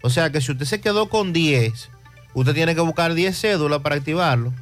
O 0.00 0.10
sea 0.10 0.30
que 0.30 0.40
si 0.40 0.52
usted 0.52 0.64
se 0.64 0.80
quedó 0.80 1.08
con 1.08 1.32
10, 1.32 1.90
usted 2.34 2.54
tiene 2.54 2.76
que 2.76 2.82
buscar 2.82 3.12
10 3.14 3.36
cédulas 3.36 3.80
para 3.80 3.96
activarlo. 3.96 4.52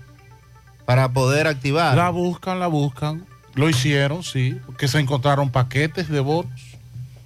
Para 0.87 1.11
poder 1.11 1.47
activarlo. 1.47 2.03
La 2.03 2.09
buscan, 2.09 2.59
la 2.59 2.69
buscan. 2.69 3.27
Lo 3.55 3.69
hicieron, 3.69 4.23
sí, 4.23 4.59
porque 4.65 4.89
se 4.89 4.99
encontraron 4.99 5.51
paquetes 5.51 6.09
de 6.09 6.21
bonos. 6.21 6.79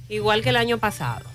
Igual 0.09 0.43
que 0.43 0.49
el 0.49 0.57
año 0.57 0.79
pasado. 0.79 1.32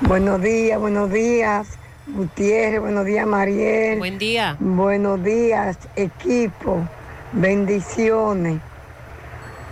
Buenos 0.00 0.40
días, 0.40 0.78
buenos 0.78 1.10
días, 1.10 1.76
Gutiérrez, 2.06 2.80
buenos 2.80 3.04
días, 3.04 3.26
Mariel. 3.26 3.98
Buen 3.98 4.16
día. 4.16 4.56
Buenos 4.60 5.24
días, 5.24 5.76
equipo. 5.96 6.86
Bendiciones. 7.32 8.60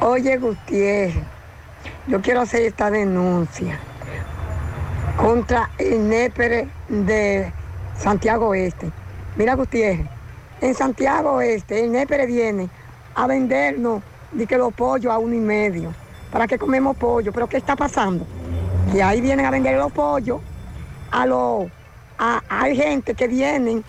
Oye, 0.01 0.37
Gutiérrez, 0.39 1.15
yo 2.09 2.21
quiero 2.23 2.41
hacer 2.41 2.63
esta 2.63 2.91
denuncia 2.91 3.79
contra 5.17 5.71
el 5.79 6.09
NEPERE 6.09 6.69
de 6.89 7.53
Santiago 7.97 8.49
Oeste. 8.49 8.91
Mira, 9.37 9.55
Gutiérrez, 9.55 10.07
en 10.61 10.75
Santiago 10.75 11.35
Oeste 11.35 11.85
el 11.85 11.93
NEPERE 11.93 12.27
viene 12.27 12.69
a 13.15 13.29
vendernos 13.29 14.03
de 14.33 14.45
que 14.45 14.59
los 14.59 14.75
pollos 14.75 15.13
a 15.13 15.19
uno 15.19 15.37
y 15.37 15.41
medio. 15.41 15.95
¿Para 16.33 16.49
que 16.49 16.59
comemos 16.59 16.97
pollo? 16.97 17.33
¿Pero 17.33 17.49
qué 17.49 17.59
está 17.59 17.77
pasando? 17.77 18.27
Que 18.93 19.03
ahí 19.03 19.21
vienen 19.21 19.45
a 19.47 19.51
vender 19.51 19.77
los 19.79 19.93
pollos 19.93 20.41
a 21.11 21.27
los... 21.27 21.67
a- 22.19 22.43
hay 22.49 22.77
gente 22.77 23.15
que 23.15 23.29
vienen 23.29 23.85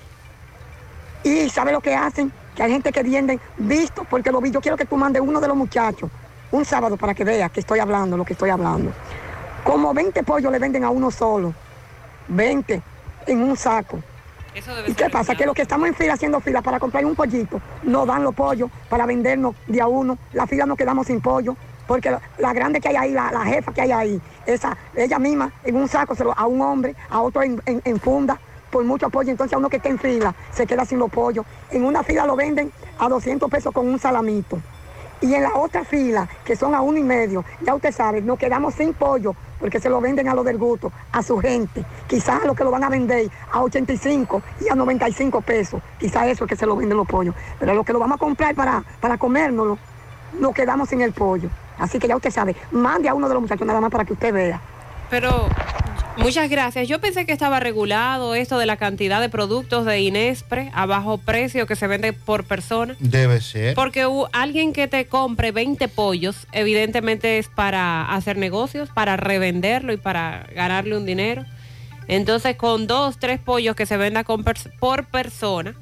y 1.24 1.50
¿sabe 1.50 1.72
lo 1.72 1.82
que 1.82 1.96
hacen? 1.96 2.32
Que 2.56 2.64
hay 2.64 2.72
gente 2.72 2.92
que 2.92 3.04
vienen 3.04 3.40
visto 3.58 4.04
porque 4.10 4.32
lo 4.32 4.40
vi. 4.42 4.52
Yo 4.52 4.62
quiero 4.62 4.78
que 4.78 4.86
tú 4.86 4.96
mandes 4.98 5.22
uno 5.22 5.40
de 5.40 5.48
los 5.48 5.58
muchachos 5.58 6.10
un 6.52 6.64
sábado 6.64 6.96
para 6.98 7.14
que 7.14 7.24
vea 7.24 7.50
que 7.50 7.60
estoy 7.60 7.80
hablando, 7.80 8.16
lo 8.18 8.24
que 8.26 8.34
estoy 8.34 8.50
hablando. 8.50 8.92
Como 9.64 9.94
20 9.94 10.24
pollos 10.24 10.52
le 10.52 10.60
venden 10.60 10.84
a 10.84 10.90
uno 10.90 11.12
solo. 11.12 11.54
20 12.30 12.82
en 13.28 13.42
un 13.44 13.58
saco. 13.58 14.00
¿Y 14.92 14.94
qué 14.96 15.10
pasa? 15.12 15.36
Que 15.36 15.46
los 15.46 15.54
que 15.56 15.62
estamos 15.64 15.88
en 15.88 15.94
fila 15.96 16.14
haciendo 16.14 16.40
fila 16.40 16.62
para 16.62 16.80
comprar 16.80 17.06
un 17.06 17.16
pollito, 17.16 17.60
nos 17.84 18.08
dan 18.08 18.24
los 18.24 18.34
pollos 18.34 18.70
para 18.90 19.06
vendernos 19.06 19.56
de 19.68 19.82
a 19.82 19.88
uno. 19.88 20.18
La 20.34 20.48
fila 20.48 20.66
nos 20.66 20.78
quedamos 20.78 21.06
sin 21.08 21.20
pollo. 21.22 21.56
Porque 21.88 22.16
la, 22.38 22.54
grande 22.54 22.82
que 22.82 22.90
hay 22.90 22.96
ahí, 22.98 23.12
la, 23.14 23.30
jefa 23.46 23.74
que 23.74 23.82
hay 23.82 23.92
ahí, 23.92 24.22
esa, 24.46 24.78
ella 24.96 25.20
misma 25.20 25.52
en 25.64 25.76
un 25.78 25.88
saco 25.88 26.16
se 26.16 26.24
lo- 26.24 26.38
a 26.38 26.46
un 26.46 26.62
hombre, 26.62 26.96
a 27.10 27.22
otro 27.22 27.42
en, 27.42 28.00
funda, 28.00 28.40
por 28.70 28.84
mucho 28.84 29.10
pollo. 29.10 29.32
Entonces 29.32 29.54
a 29.54 29.58
uno 29.58 29.70
que 29.70 29.78
está 29.78 29.90
en 29.90 29.98
fila 29.98 30.36
se 30.52 30.68
queda 30.68 30.86
sin 30.86 31.00
los 31.00 31.10
pollos. 31.10 31.46
En 31.72 31.86
una 31.86 32.04
fila 32.04 32.26
lo 32.26 32.36
venden 32.36 32.72
a 33.00 33.08
200 33.08 33.50
pesos 33.50 33.74
con 33.74 33.88
un 33.88 34.00
salamito. 34.00 34.60
Y 35.20 35.34
en 35.34 35.42
la 35.42 35.56
otra 35.56 35.84
fila, 35.84 36.30
que 36.46 36.56
son 36.56 36.76
a 36.76 36.82
uno 36.82 37.00
y 37.00 37.04
medio, 37.04 37.44
ya 37.62 37.74
usted 37.74 37.92
sabe, 37.92 38.22
nos 38.22 38.38
quedamos 38.38 38.76
sin 38.76 38.94
pollo 38.94 39.36
porque 39.60 39.80
se 39.80 39.90
lo 39.90 40.00
venden 40.00 40.28
a 40.28 40.36
lo 40.36 40.44
del 40.44 40.60
gusto, 40.60 40.92
a 41.12 41.24
su 41.24 41.40
gente. 41.40 41.84
Quizás 42.06 42.44
a 42.44 42.46
lo 42.46 42.54
que 42.54 42.64
lo 42.64 42.70
van 42.70 42.84
a 42.84 42.90
vender 42.90 43.28
a 43.52 43.64
85 43.64 44.44
y 44.62 44.70
a 44.70 44.76
95 44.76 45.42
pesos. 45.42 45.82
Quizás 45.98 46.28
eso 46.28 46.44
es 46.44 46.50
que 46.50 46.56
se 46.56 46.68
lo 46.68 46.76
venden 46.76 46.98
los 46.98 47.08
pollos. 47.08 47.34
Pero 47.60 47.74
lo 47.74 47.84
que 47.84 47.94
lo 47.94 48.00
vamos 48.00 48.18
a 48.18 48.20
comprar 48.20 48.54
para, 48.54 48.84
para 49.00 49.18
comérnoslo, 49.18 49.80
nos 50.40 50.54
quedamos 50.54 50.90
sin 50.90 51.02
el 51.02 51.14
pollo. 51.14 51.50
Así 51.78 52.00
que 52.00 52.08
ya 52.08 52.16
usted 52.16 52.32
sabe, 52.32 52.56
mande 52.72 53.10
a 53.10 53.14
uno 53.14 53.28
de 53.28 53.34
los 53.34 53.42
muchachos 53.42 53.66
nada 53.68 53.80
más 53.82 53.92
para 53.92 54.06
que 54.06 54.14
usted 54.14 54.34
vea. 54.34 54.62
Pero 55.10 55.48
muchas 56.18 56.50
gracias. 56.50 56.88
Yo 56.88 57.00
pensé 57.00 57.26
que 57.26 57.32
estaba 57.32 57.60
regulado 57.62 58.36
esto 58.36 58.58
de 58.58 58.66
la 58.66 58.76
cantidad 58.78 59.22
de 59.22 59.30
productos 59.30 59.86
de 59.86 60.02
Inespre 60.02 60.70
a 60.74 60.86
bajo 60.86 61.18
precio 61.18 61.66
que 61.66 61.76
se 61.78 61.88
vende 61.88 62.12
por 62.14 62.44
persona. 62.44 62.96
Debe 63.00 63.40
ser. 63.40 63.74
Porque 63.76 64.06
alguien 64.34 64.74
que 64.74 64.88
te 64.88 65.06
compre 65.06 65.52
20 65.52 65.88
pollos, 65.88 66.48
evidentemente 66.52 67.38
es 67.38 67.48
para 67.48 68.14
hacer 68.14 68.38
negocios, 68.38 68.90
para 68.94 69.16
revenderlo 69.16 69.94
y 69.94 69.98
para 69.98 70.46
ganarle 70.54 70.98
un 70.98 71.06
dinero. 71.06 71.46
Entonces, 72.10 72.56
con 72.58 72.88
dos, 72.88 73.18
tres 73.20 73.40
pollos 73.40 73.76
que 73.76 73.86
se 73.86 73.98
venda 73.98 74.24
con 74.24 74.44
pers- 74.44 74.72
por 74.80 75.06
persona, 75.06 75.74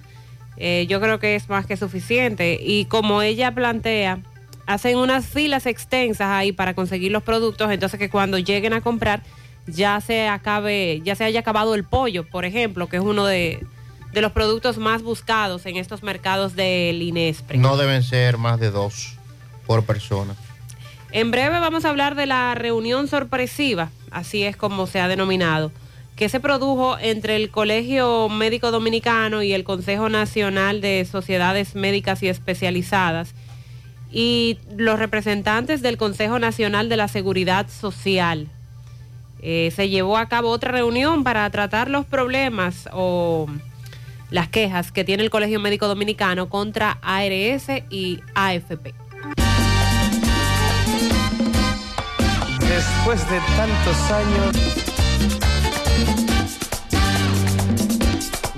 eh, 0.58 0.86
yo 0.90 1.00
creo 1.02 1.20
que 1.20 1.36
es 1.36 1.50
más 1.50 1.66
que 1.66 1.78
suficiente. 1.78 2.58
Y 2.62 2.86
como 2.86 3.22
ella 3.22 3.54
plantea, 3.54 4.20
hacen 4.66 4.98
unas 4.98 5.26
filas 5.26 5.66
extensas 5.66 6.28
ahí 6.28 6.52
para 6.52 6.74
conseguir 6.74 7.12
los 7.12 7.24
productos, 7.24 7.72
entonces 7.72 8.00
que 8.00 8.10
cuando 8.10 8.38
lleguen 8.38 8.74
a 8.74 8.82
comprar 8.82 9.22
ya 9.68 10.00
se 10.02 10.28
acabe, 10.28 11.02
ya 11.04 11.16
se 11.16 11.24
haya 11.24 11.40
acabado 11.40 11.76
el 11.76 11.84
pollo, 11.84 12.28
por 12.28 12.46
ejemplo, 12.46 12.88
que 12.88 12.98
es 12.98 13.04
uno 13.04 13.26
de, 13.26 13.66
de 14.14 14.22
los 14.22 14.32
productos 14.32 14.78
más 14.78 15.02
buscados 15.02 15.66
en 15.66 15.78
estos 15.78 16.04
mercados 16.04 16.56
del 16.56 17.02
Inespre. 17.02 17.58
No 17.58 17.78
deben 17.78 18.04
ser 18.04 18.38
más 18.38 18.60
de 18.60 18.72
dos 18.72 19.18
por 19.66 19.84
persona. 19.84 20.36
En 21.12 21.32
breve 21.32 21.60
vamos 21.60 21.86
a 21.86 21.90
hablar 21.90 22.16
de 22.16 22.26
la 22.26 22.54
reunión 22.56 23.08
sorpresiva, 23.08 23.90
así 24.12 24.44
es 24.44 24.58
como 24.58 24.86
se 24.86 25.00
ha 25.00 25.08
denominado, 25.08 25.72
que 26.16 26.30
se 26.30 26.40
produjo 26.40 26.98
entre 27.00 27.36
el 27.36 27.50
Colegio 27.50 28.30
Médico 28.30 28.72
Dominicano 28.72 29.42
y 29.42 29.54
el 29.54 29.64
Consejo 29.64 30.10
Nacional 30.10 30.82
de 30.82 31.06
Sociedades 31.10 31.76
Médicas 31.76 32.22
y 32.22 32.28
Especializadas 32.28 33.34
y 34.16 34.58
los 34.78 34.98
representantes 34.98 35.82
del 35.82 35.98
Consejo 35.98 36.40
Nacional 36.40 36.88
de 36.88 36.96
la 36.96 37.10
Seguridad 37.10 37.68
Social. 37.68 38.48
Eh, 39.42 39.74
se 39.76 39.90
llevó 39.90 40.18
a 40.18 40.30
cabo 40.30 40.52
otra 40.52 40.72
reunión 40.72 41.26
para 41.26 41.48
tratar 41.50 41.90
los 41.90 42.06
problemas 42.06 42.88
o 42.94 43.48
las 44.32 44.48
quejas 44.48 44.94
que 44.94 45.04
tiene 45.04 45.22
el 45.22 45.30
Colegio 45.30 45.60
Médico 45.60 45.90
Dominicano 45.90 46.48
contra 46.48 46.98
ARS 47.02 47.68
y 47.90 48.22
AFP. 48.36 48.94
Después 52.60 53.30
de 53.30 53.40
tantos 53.58 54.12
años, 54.12 54.86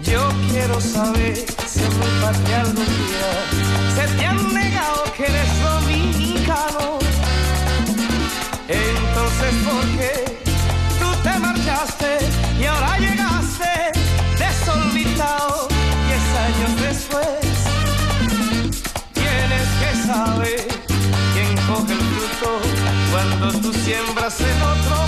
yo 0.04 0.30
quiero 0.52 0.80
saber 0.80 1.36
si 1.36 1.82
patria 2.22 2.62
algún 2.62 2.86
día 2.86 3.67
se 3.98 4.08
te 4.16 4.26
han 4.28 4.54
negado 4.54 5.04
que 5.16 5.24
eres 5.24 5.50
dominicano. 5.60 7.00
Entonces, 8.68 9.54
¿por 9.66 9.86
qué 9.98 10.14
tú 11.00 11.10
te 11.24 11.40
marchaste 11.40 12.20
y 12.60 12.66
ahora 12.66 13.00
llegaste 13.00 13.74
desorbitado? 14.38 15.68
Diez 16.06 16.28
años 16.48 16.74
después, 16.88 17.54
tienes 19.14 19.68
que 19.82 19.92
saber 20.06 20.68
quién 21.34 21.56
coge 21.66 21.94
el 21.94 22.04
fruto 22.12 22.52
cuando 23.12 23.60
tú 23.62 23.74
siembras 23.74 24.40
en 24.42 24.62
otro 24.62 25.07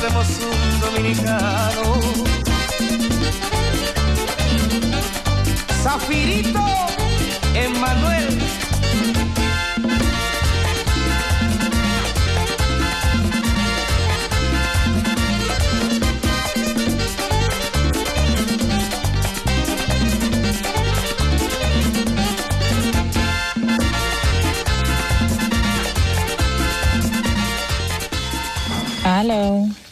perdemos 0.00 0.28
un 0.40 0.80
dominicano. 0.80 1.82
Zafirito, 5.82 6.64
Emanuel. 7.54 8.38
Hello. 29.04 29.59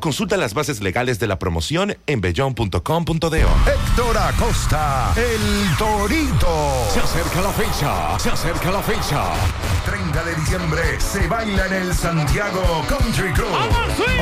Consulta 0.00 0.36
las 0.36 0.54
bases 0.54 0.80
legales 0.80 1.18
de 1.18 1.26
la 1.26 1.38
promoción 1.38 1.96
en 2.06 2.20
bellon.com.do. 2.20 3.36
Héctor 3.36 4.18
Acosta, 4.18 5.12
el 5.16 5.76
Torito. 5.76 6.86
Se 6.92 7.00
acerca 7.00 7.40
la 7.40 7.50
fecha, 7.50 8.18
se 8.18 8.30
acerca 8.30 8.70
la 8.70 8.82
fecha. 8.82 9.24
30 9.86 10.24
de 10.24 10.34
diciembre 10.34 11.00
se 11.00 11.26
baila 11.28 11.66
en 11.66 11.72
el 11.72 11.94
Santiago 11.94 12.60
Country 12.88 13.32
Club. 13.32 13.48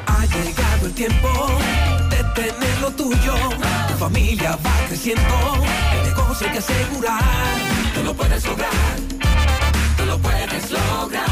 Ha 0.07 0.25
llegado 0.27 0.87
el 0.87 0.93
tiempo 0.93 1.59
de 2.09 2.23
tener 2.41 2.79
lo 2.81 2.93
tuyo. 2.93 3.35
Tu 3.89 3.95
familia 3.95 4.57
va 4.65 4.75
creciendo. 4.87 5.57
El 5.93 6.05
negocio 6.09 6.47
hay 6.47 6.53
que 6.53 6.61
asegurar. 6.61 7.21
Tú 7.95 8.05
lo 8.05 8.15
puedes 8.15 8.47
lograr. 8.47 8.71
Tú 9.97 10.07
lo 10.07 10.17
puedes 10.19 10.71
lograr. 10.71 11.32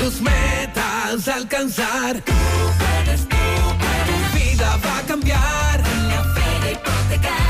Tus 0.00 0.22
metas 0.22 1.28
alcanzar. 1.28 2.22
Tú 2.22 2.32
puedes, 2.78 3.28
tú 3.28 3.36
puedes. 3.78 4.32
Tu 4.32 4.38
vida 4.38 4.78
va 4.82 4.98
a 4.98 5.02
cambiar. 5.02 5.80
La 6.08 6.24
fe 6.34 6.72
hipotecaria 6.72 7.40
mi 7.40 7.49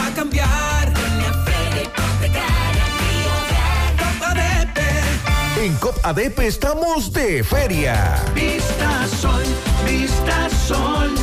En 5.61 5.75
COP 5.75 5.95
ADP 6.01 6.39
estamos 6.39 7.13
de 7.13 7.43
feria. 7.43 8.15
Vista 8.33 9.07
Sol, 9.21 9.43
Vista 9.85 10.49
Sol, 10.49 11.13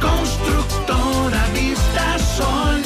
constructora 0.00 1.46
Vista 1.54 2.18
Sol, 2.18 2.82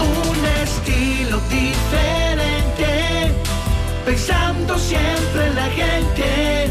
un 0.00 0.46
estilo 0.64 1.40
diferente, 1.50 3.34
pensando 4.06 4.78
siempre 4.78 5.46
en 5.48 5.54
la 5.56 5.66
gente, 5.66 6.70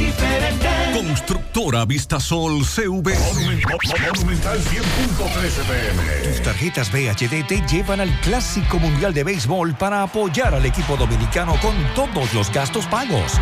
diferente. 0.00 0.66
Constructora 0.94 1.84
Vistasol 1.84 2.64
CV. 2.64 3.18
Monumental 3.18 4.58
100.13 4.58 5.66
pm. 5.66 6.02
Tus 6.24 6.40
tarjetas 6.42 6.90
VHD 6.90 7.46
te 7.46 7.60
llevan 7.66 8.00
al 8.00 8.18
Clásico 8.20 8.78
Mundial 8.78 9.12
de 9.12 9.24
Béisbol 9.24 9.74
para 9.74 10.02
apoyar 10.02 10.54
al 10.54 10.64
equipo 10.64 10.96
dominicano 10.96 11.56
con 11.60 11.74
todos 11.94 12.32
los 12.32 12.50
gastos 12.52 12.86
pagos. 12.86 13.38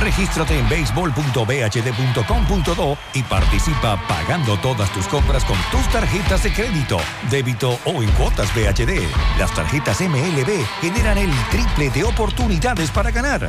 Regístrate 0.00 0.58
en 0.58 0.66
béisbol.bhd.com.do 0.68 2.98
y 3.14 3.22
participa 3.24 4.00
pagando 4.08 4.56
todas 4.58 4.92
tus 4.92 5.06
compras 5.08 5.44
con 5.44 5.58
tus 5.70 5.86
tarjetas 5.90 6.42
de 6.42 6.52
crédito, 6.52 6.98
débito 7.30 7.78
o 7.84 8.02
en 8.02 8.10
cuotas 8.12 8.50
VHD. 8.54 9.02
Las 9.38 9.54
tarjetas 9.54 10.00
MLB 10.00 10.64
generan 10.80 11.18
el 11.18 11.30
triple 11.50 11.90
de 11.90 12.04
oportunidades 12.04 12.90
para 12.90 13.10
ganar. 13.10 13.46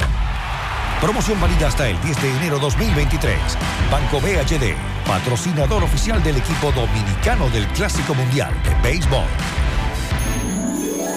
Promoción 1.02 1.40
válida 1.40 1.68
hasta 1.68 1.88
el 1.88 2.00
10 2.02 2.22
de 2.22 2.30
enero 2.36 2.60
2023. 2.60 3.40
Banco 3.90 4.20
BHD, 4.20 4.76
patrocinador 5.08 5.82
oficial 5.82 6.22
del 6.22 6.36
equipo 6.38 6.74
dominicano 6.74 7.50
del 7.50 7.66
Clásico 7.70 8.14
Mundial 8.14 8.54
de 8.64 8.76
Béisbol. 8.84 9.24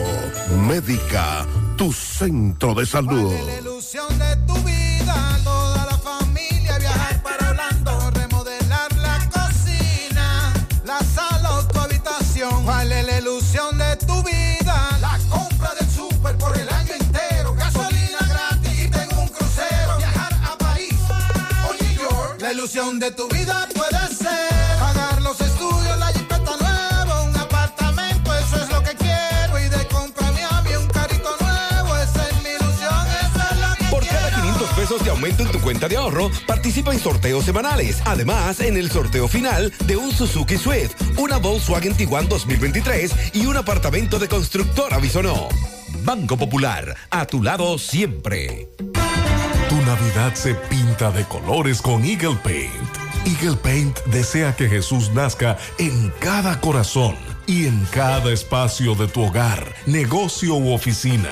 Médica, 0.68 1.46
tu 1.76 1.92
centro 1.92 2.74
de 2.74 2.86
salud. 2.86 3.34
ilusión 3.60 4.08
de 4.18 4.36
tu 4.48 4.54
vida, 4.64 5.40
toda 5.44 5.86
la 5.86 5.98
familia 5.98 6.78
viajar 6.80 7.22
para 7.22 7.50
Orlando, 7.50 8.12
remodelar 8.12 8.96
la 8.98 9.20
cocina, 9.30 10.54
la 10.86 11.00
sala 11.00 11.60
o 11.60 11.68
tu 11.68 11.80
habitación. 11.80 12.64
¿Cuál 12.64 12.92
es 12.92 13.06
la 13.06 13.18
ilusión 13.20 13.78
de 13.78 13.96
tu 13.98 14.24
vida? 14.24 14.98
La 15.02 15.20
compra 15.30 15.74
del 15.76 15.90
súper 15.90 16.38
por 16.38 16.58
el 16.58 16.70
año 16.70 16.94
entero, 16.94 17.54
gasolina 17.56 18.20
gratis 18.30 18.86
y 18.86 18.90
tengo 18.90 19.22
un 19.22 19.28
crucero. 19.28 19.98
Viajar 19.98 20.34
a 20.34 20.58
París 20.58 20.96
o 21.68 21.74
New 21.84 21.94
York. 21.94 22.42
La 22.42 22.54
ilusión 22.54 23.00
de 23.00 23.12
tu 23.12 23.28
vida 23.28 23.68
puede 23.76 24.16
ser 24.16 24.55
de 35.04 35.10
aumento 35.10 35.44
en 35.44 35.52
tu 35.52 35.60
cuenta 35.60 35.88
de 35.88 35.98
ahorro, 35.98 36.32
participa 36.48 36.94
en 36.94 37.00
sorteos 37.00 37.46
semanales. 37.46 38.02
Además, 38.06 38.60
en 38.60 38.78
el 38.78 38.90
sorteo 38.90 39.28
final 39.28 39.74
de 39.86 39.98
un 39.98 40.12
Suzuki 40.12 40.58
Swift, 40.58 40.96
una 41.18 41.38
Volkswagen 41.38 41.96
Tiguan 41.96 42.30
2023 42.30 43.34
y 43.34 43.46
un 43.46 43.58
apartamento 43.58 44.20
de 44.20 44.28
constructora 44.28 44.98
Bisonó. 45.00 45.50
Banco 46.04 46.38
Popular, 46.38 46.96
a 47.10 47.26
tu 47.26 47.42
lado 47.42 47.78
siempre. 47.78 48.70
Tu 49.70 49.76
Navidad 49.78 50.34
se 50.36 50.54
pinta 50.56 51.12
de 51.12 51.26
colores 51.26 51.82
con 51.82 52.06
Eagle 52.06 52.38
Paint. 52.44 52.72
Eagle 53.26 53.58
Paint 53.58 54.00
desea 54.06 54.56
que 54.56 54.70
Jesús 54.70 55.12
nazca 55.12 55.58
en 55.80 56.12
cada 56.20 56.62
corazón 56.62 57.16
y 57.48 57.66
en 57.66 57.86
cada 57.92 58.32
espacio 58.32 58.96
de 58.96 59.08
tu 59.08 59.24
hogar, 59.24 59.74
negocio 59.88 60.56
u 60.56 60.72
oficina. 60.74 61.32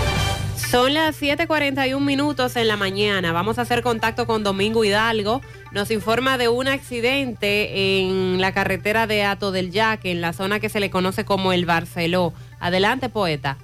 Son 0.71 0.93
las 0.93 1.21
7:41 1.21 1.99
minutos 1.99 2.55
en 2.55 2.69
la 2.69 2.77
mañana. 2.77 3.33
Vamos 3.33 3.59
a 3.59 3.63
hacer 3.63 3.81
contacto 3.81 4.25
con 4.25 4.41
Domingo 4.41 4.85
Hidalgo. 4.85 5.41
Nos 5.73 5.91
informa 5.91 6.37
de 6.37 6.47
un 6.47 6.69
accidente 6.69 7.99
en 7.99 8.39
la 8.39 8.53
carretera 8.53 9.05
de 9.05 9.25
Ato 9.25 9.51
del 9.51 9.71
Yaque, 9.71 10.11
en 10.11 10.21
la 10.21 10.31
zona 10.31 10.61
que 10.61 10.69
se 10.69 10.79
le 10.79 10.89
conoce 10.89 11.25
como 11.25 11.51
el 11.51 11.65
Barceló. 11.65 12.33
Adelante, 12.61 13.09
poeta. 13.09 13.57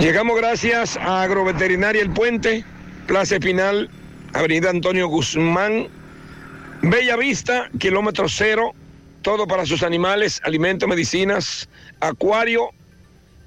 Llegamos 0.00 0.38
gracias 0.38 0.96
a 0.96 1.20
Agroveterinaria 1.20 2.00
El 2.00 2.10
Puente, 2.12 2.64
Plaza 3.06 3.34
Espinal, 3.34 3.90
Avenida 4.32 4.70
Antonio 4.70 5.06
Guzmán, 5.08 5.88
Bella 6.80 7.16
Vista, 7.16 7.68
kilómetro 7.78 8.30
cero, 8.30 8.72
todo 9.20 9.46
para 9.46 9.66
sus 9.66 9.82
animales, 9.82 10.40
alimentos, 10.44 10.88
medicinas, 10.88 11.68
acuario, 12.00 12.70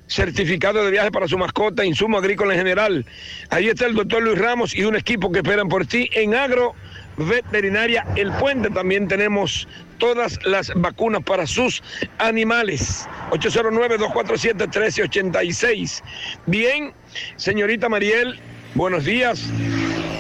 certificado 0.08 0.84
de 0.84 0.92
viaje 0.92 1.12
para 1.12 1.28
su 1.28 1.38
mascota, 1.38 1.86
insumo 1.86 2.18
agrícola 2.18 2.54
en 2.54 2.60
general. 2.60 3.06
Ahí 3.50 3.68
está 3.68 3.86
el 3.86 3.96
doctor 3.96 4.24
Luis 4.24 4.40
Ramos 4.40 4.74
y 4.76 4.84
un 4.84 4.96
equipo 4.96 5.32
que 5.32 5.40
esperan 5.40 5.70
por 5.70 5.86
ti 5.86 6.10
en 6.14 6.34
Agro 6.34 6.74
Veterinaria 7.18 8.06
El 8.16 8.32
Puente. 8.34 8.70
También 8.70 9.08
tenemos 9.08 9.68
todas 9.98 10.40
las 10.46 10.72
vacunas 10.76 11.24
para 11.24 11.46
sus 11.46 11.84
animales. 12.20 13.08
809-247-1386. 13.32 16.02
Bien, 16.46 16.94
señorita 17.36 17.90
Mariel, 17.90 18.40
buenos 18.76 19.04
días. 19.06 19.44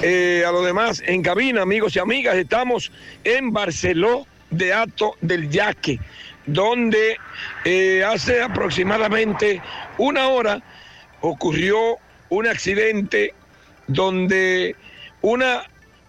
Eh, 0.03 0.43
a 0.45 0.51
los 0.51 0.65
demás 0.65 1.01
en 1.05 1.23
cabina, 1.23 1.63
amigos 1.63 1.95
y 1.95 1.99
amigas, 1.99 2.35
estamos 2.35 2.91
en 3.23 3.51
Barceló 3.51 4.27
de 4.51 4.73
Ato 4.73 5.15
del 5.21 5.49
Yaque 5.49 5.99
donde 6.47 7.17
eh, 7.65 8.03
hace 8.03 8.41
aproximadamente 8.41 9.61
una 9.97 10.29
hora 10.29 10.61
ocurrió 11.21 11.97
un 12.29 12.47
accidente 12.47 13.33
donde 13.87 14.75
una 15.21 15.63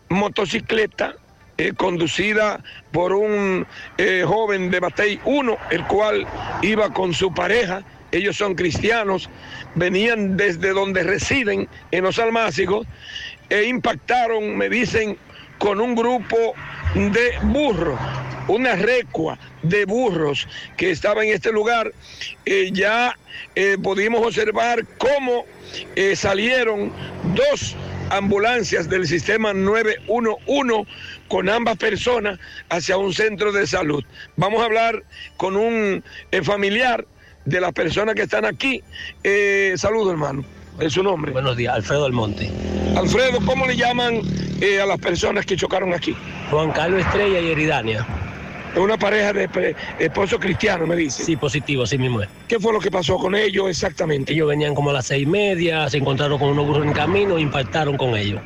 motocicleta 0.09 1.15
eh, 1.59 1.73
conducida 1.77 2.63
por 2.93 3.13
un 3.13 3.67
eh, 3.99 4.25
joven 4.27 4.71
de 4.71 4.81
Batey 4.81 5.21
1, 5.25 5.57
el 5.71 5.85
cual 5.87 6.27
iba 6.63 6.91
con 6.91 7.13
su 7.13 7.35
pareja, 7.35 7.83
ellos 8.13 8.37
son 8.37 8.55
cristianos, 8.55 9.29
venían 9.75 10.37
desde 10.37 10.71
donde 10.71 11.03
residen 11.03 11.69
en 11.91 12.05
los 12.05 12.19
almácigos 12.19 12.87
e 13.51 13.65
impactaron, 13.65 14.57
me 14.57 14.69
dicen, 14.69 15.19
con 15.59 15.81
un 15.81 15.95
grupo 15.95 16.55
de 16.95 17.33
burros, 17.43 17.99
una 18.49 18.75
recua 18.75 19.39
de 19.63 19.85
burros 19.85 20.49
que 20.77 20.91
estaba 20.91 21.25
en 21.25 21.33
este 21.33 21.53
lugar. 21.53 21.93
Eh, 22.47 22.71
ya 22.73 23.17
eh, 23.55 23.77
pudimos 23.83 24.25
observar 24.25 24.85
cómo 24.99 25.45
eh, 25.97 26.17
salieron 26.17 26.93
dos 27.35 27.77
ambulancias 28.11 28.89
del 28.89 29.07
sistema 29.07 29.53
911 29.53 30.91
con 31.29 31.49
ambas 31.49 31.77
personas 31.77 32.39
hacia 32.71 32.97
un 32.97 33.13
centro 33.13 33.53
de 33.53 33.67
salud. 33.67 34.03
Vamos 34.37 34.63
a 34.63 34.65
hablar 34.65 35.05
con 35.37 35.57
un 35.57 36.03
familiar 36.43 37.07
de 37.45 37.61
las 37.61 37.73
personas 37.73 38.15
que 38.15 38.23
están 38.23 38.47
aquí. 38.47 38.83
saludo, 39.77 40.11
hermano. 40.11 40.58
¿Es 40.81 40.93
su 40.93 41.03
nombre? 41.03 41.33
Buenos 41.33 41.57
días, 41.57 41.75
Alfredo 41.75 42.05
Almonte. 42.05 42.51
Alfredo, 42.97 43.41
¿cómo 43.45 43.67
le 43.67 43.77
llaman 43.77 44.21
a 44.81 44.87
las 44.87 44.99
personas 44.99 45.45
que 45.45 45.57
chocaron 45.57 45.93
aquí? 45.93 46.15
Juan 46.51 46.71
Carlos 46.71 47.01
Estrella 47.01 47.41
y 47.41 47.51
Eridania. 47.51 48.07
Es 48.73 48.79
una 48.79 48.97
pareja 48.97 49.33
de 49.33 49.75
esposo 49.99 50.39
cristiano, 50.39 50.87
me 50.87 50.95
dice. 50.95 51.25
Sí, 51.25 51.37
positivo, 51.37 51.85
sí 51.85 51.99
mismo 51.99 52.23
es. 52.23 52.29
¿Qué 52.47 52.61
fue 52.61 52.73
lo 52.73 52.79
que 52.79 52.93
pasó 52.93 53.17
con 53.17 53.35
ellos 53.35 53.69
exactamente? 53.69 54.33
Ellos 54.33 54.49
venían 54.49 54.75
como 54.75 54.91
a 54.91 54.93
las 54.93 55.07
seis 55.07 55.25
y 55.25 55.27
media, 55.27 55.89
se 55.91 55.99
encontraron 55.99 56.39
con 56.39 56.51
unos 56.51 56.67
burros 56.67 56.87
en 56.87 56.93
camino 56.93 57.39
e 57.39 57.41
impactaron 57.41 57.97
con 57.97 58.17
ellos. 58.17 58.41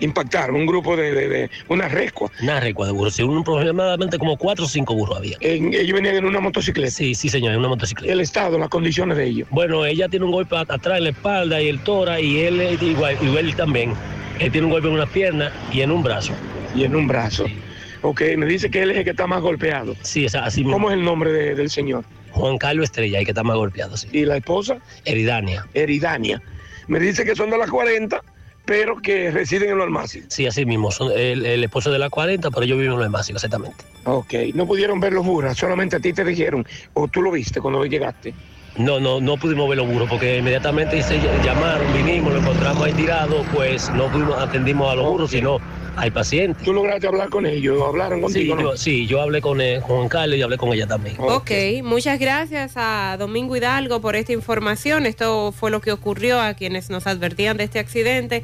Impactaron 0.00 0.56
un 0.56 0.66
grupo 0.66 0.96
de, 0.96 1.12
de, 1.12 1.50
una 1.68 1.88
recua. 1.88 2.30
Una 2.42 2.60
recua 2.60 2.86
de 2.86 2.92
burros, 2.92 3.14
sí, 3.14 3.22
un, 3.22 3.38
aproximadamente 3.38 4.18
como 4.18 4.36
cuatro 4.36 4.64
o 4.64 4.68
cinco 4.68 4.94
burros 4.94 5.18
había. 5.18 5.36
¿Ellos 5.40 5.94
venían 5.94 6.16
en 6.16 6.24
una 6.24 6.40
motocicleta? 6.40 6.90
Sí, 6.90 7.14
sí, 7.14 7.28
señor, 7.28 7.52
en 7.52 7.60
una 7.60 7.68
motocicleta. 7.68 8.12
¿El 8.12 8.20
estado, 8.20 8.58
las 8.58 8.68
condiciones 8.68 9.16
de 9.16 9.26
ellos? 9.26 9.48
Bueno, 9.50 9.84
ella 9.86 10.08
tiene 10.08 10.24
un 10.24 10.32
golpe 10.32 10.56
atrás 10.56 10.98
en 10.98 11.04
la 11.04 11.10
espalda 11.10 11.62
y 11.62 11.68
el 11.68 11.78
tora, 11.80 12.20
y 12.20 12.40
él 12.40 12.78
igual, 12.80 13.16
igual 13.22 13.54
también. 13.56 13.94
Él 14.38 14.50
tiene 14.50 14.66
un 14.66 14.72
golpe 14.72 14.88
en 14.88 14.94
una 14.94 15.06
pierna 15.06 15.52
y 15.72 15.82
en 15.82 15.90
un 15.90 16.02
brazo. 16.02 16.32
Y 16.74 16.84
en 16.84 16.96
un 16.96 17.06
brazo. 17.06 17.46
Ok, 18.02 18.20
me 18.36 18.46
dice 18.46 18.70
que 18.70 18.82
él 18.82 18.90
es 18.90 18.98
el 18.98 19.04
que 19.04 19.10
está 19.10 19.26
más 19.26 19.40
golpeado. 19.40 19.96
Sí, 20.02 20.24
es 20.24 20.34
así 20.34 20.60
mismo. 20.60 20.74
¿Cómo 20.74 20.90
es 20.90 20.96
el 20.98 21.04
nombre 21.04 21.32
del 21.54 21.70
señor? 21.70 22.04
Juan 22.32 22.58
Carlos 22.58 22.84
Estrella, 22.84 23.20
el 23.20 23.24
que 23.24 23.30
está 23.30 23.44
más 23.44 23.56
golpeado, 23.56 23.96
sí. 23.96 24.08
¿Y 24.12 24.24
la 24.24 24.36
esposa? 24.36 24.78
Eridania. 25.04 25.66
Eridania. 25.72 26.42
Me 26.88 26.98
dice 26.98 27.24
que 27.24 27.34
son 27.34 27.48
de 27.48 27.56
las 27.56 27.70
40, 27.70 28.20
pero 28.64 28.96
que 28.96 29.30
residen 29.30 29.70
en 29.70 29.78
los 29.78 29.84
almácigos. 29.84 30.28
Sí, 30.32 30.46
así 30.46 30.64
mismo. 30.64 30.90
Son 30.90 31.10
el, 31.14 31.62
esposo 31.62 31.90
de 31.90 31.98
las 31.98 32.10
40, 32.10 32.50
pero 32.50 32.64
yo 32.64 32.76
vivo 32.76 32.92
en 32.92 32.98
los 32.98 33.06
almácigos, 33.06 33.44
exactamente. 33.44 33.84
Ok. 34.04 34.34
No 34.54 34.66
pudieron 34.66 35.00
ver 35.00 35.12
los 35.12 35.24
burros, 35.24 35.56
solamente 35.56 35.96
a 35.96 36.00
ti 36.00 36.12
te 36.12 36.24
dijeron, 36.24 36.66
o 36.94 37.08
tú 37.08 37.22
lo 37.22 37.30
viste 37.30 37.60
cuando 37.60 37.84
llegaste. 37.84 38.34
No, 38.76 38.98
no, 38.98 39.20
no 39.20 39.36
pudimos 39.36 39.68
ver 39.68 39.78
los 39.78 39.86
burros 39.86 40.08
porque 40.08 40.38
inmediatamente 40.38 41.00
se 41.02 41.20
llamaron, 41.44 41.86
vinimos, 41.94 42.32
lo 42.32 42.40
encontramos 42.40 42.82
ahí 42.82 42.92
tirado, 42.92 43.44
pues 43.54 43.88
no 43.90 44.10
pudimos, 44.10 44.36
atendimos 44.42 44.90
a 44.90 44.96
los 44.96 45.06
burros, 45.08 45.30
sino 45.30 45.58
al 45.96 46.12
paciente. 46.12 46.64
¿Tú 46.64 46.72
lograste 46.72 47.06
hablar 47.06 47.28
con 47.28 47.46
ellos? 47.46 47.82
¿Hablaron 47.86 48.20
contigo? 48.20 48.56
Sí, 48.56 48.62
yo, 48.62 48.76
sí, 48.76 49.06
yo 49.06 49.20
hablé 49.20 49.40
con, 49.40 49.60
eh, 49.60 49.80
Juan 49.80 50.08
Carlos 50.08 50.38
y 50.38 50.42
hablé 50.42 50.56
con 50.56 50.72
ella 50.72 50.86
también. 50.86 51.16
ok, 51.18 51.50
muchas 51.82 52.18
gracias 52.18 52.72
a 52.76 53.16
Domingo 53.18 53.56
Hidalgo 53.56 54.00
por 54.00 54.16
esta 54.16 54.32
información. 54.32 55.06
Esto 55.06 55.52
fue 55.52 55.70
lo 55.70 55.80
que 55.80 55.92
ocurrió 55.92 56.40
a 56.40 56.54
quienes 56.54 56.90
nos 56.90 57.06
advertían 57.06 57.56
de 57.56 57.64
este 57.64 57.78
accidente 57.78 58.42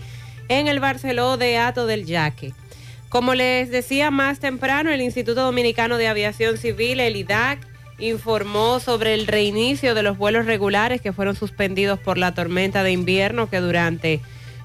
en 0.48 0.68
el 0.68 0.80
Barceló 0.80 1.36
de 1.36 1.58
Ato 1.58 1.86
del 1.86 2.06
Yaque. 2.06 2.52
Como 3.08 3.34
les 3.34 3.70
decía 3.70 4.10
más 4.10 4.38
temprano, 4.38 4.90
el 4.90 5.00
Instituto 5.00 5.42
Dominicano 5.42 5.98
de 5.98 6.06
Aviación 6.06 6.58
Civil, 6.58 7.00
el 7.00 7.16
IDAC, 7.16 7.58
informó 7.98 8.80
sobre 8.80 9.14
el 9.14 9.26
reinicio 9.26 9.94
de 9.94 10.02
los 10.02 10.16
vuelos 10.16 10.46
regulares 10.46 11.00
que 11.00 11.12
fueron 11.12 11.36
suspendidos 11.36 11.98
por 11.98 12.18
la 12.18 12.34
tormenta 12.34 12.82
de 12.82 12.92
invierno 12.92 13.50
que 13.50 13.58
durante 13.58 14.20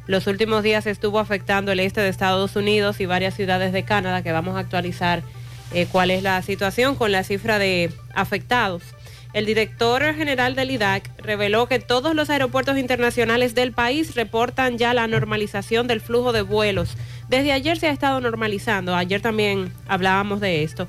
los 0.08 0.28
últimos 0.28 0.64
días 0.64 0.86
estuvo 0.86 1.20
afectando 1.20 1.72
el 1.72 1.80
este 1.80 2.02
de 2.02 2.10
Estados 2.10 2.56
Unidos 2.56 3.00
y 3.00 3.06
varias 3.06 3.34
ciudades 3.34 3.74
de 3.74 3.84
Canadá, 3.84 4.22
que 4.22 4.32
vamos 4.32 4.56
a 4.56 4.60
actualizar 4.60 5.24
eh, 5.74 5.88
cuál 5.92 6.12
es 6.12 6.22
la 6.24 6.42
situación 6.42 6.96
con 6.96 7.12
la 7.12 7.24
cifra 7.24 7.60
de 7.60 7.92
afectados. 8.14 8.84
El 9.34 9.46
director 9.46 10.02
general 10.16 10.56
del 10.56 10.72
IDAC 10.72 11.10
reveló 11.18 11.68
que 11.68 11.80
todos 11.80 12.16
los 12.16 12.30
aeropuertos 12.30 12.78
internacionales 12.78 13.54
del 13.54 13.74
país 13.74 14.16
reportan 14.16 14.78
ya 14.78 14.94
la 14.94 15.08
normalización 15.08 15.88
del 15.88 16.00
flujo 16.00 16.32
de 16.32 16.42
vuelos. 16.42 16.96
Desde 17.28 17.52
ayer 17.52 17.78
se 17.78 17.88
ha 17.88 17.92
estado 17.92 18.22
normalizando, 18.22 18.96
ayer 18.96 19.22
también 19.22 19.74
hablábamos 19.88 20.40
de 20.40 20.64
esto 20.64 20.88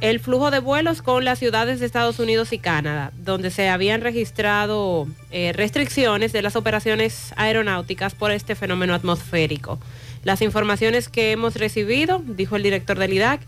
el 0.00 0.20
flujo 0.20 0.50
de 0.50 0.58
vuelos 0.58 1.02
con 1.02 1.24
las 1.24 1.38
ciudades 1.38 1.80
de 1.80 1.86
Estados 1.86 2.18
Unidos 2.18 2.52
y 2.52 2.58
Canadá, 2.58 3.12
donde 3.16 3.50
se 3.50 3.68
habían 3.68 4.00
registrado 4.00 5.06
eh, 5.30 5.52
restricciones 5.54 6.32
de 6.32 6.42
las 6.42 6.56
operaciones 6.56 7.32
aeronáuticas 7.36 8.14
por 8.14 8.30
este 8.30 8.54
fenómeno 8.54 8.94
atmosférico. 8.94 9.78
Las 10.22 10.42
informaciones 10.42 11.08
que 11.08 11.32
hemos 11.32 11.54
recibido, 11.56 12.22
dijo 12.26 12.56
el 12.56 12.62
director 12.62 12.98
del 12.98 13.12
IDAC, 13.12 13.40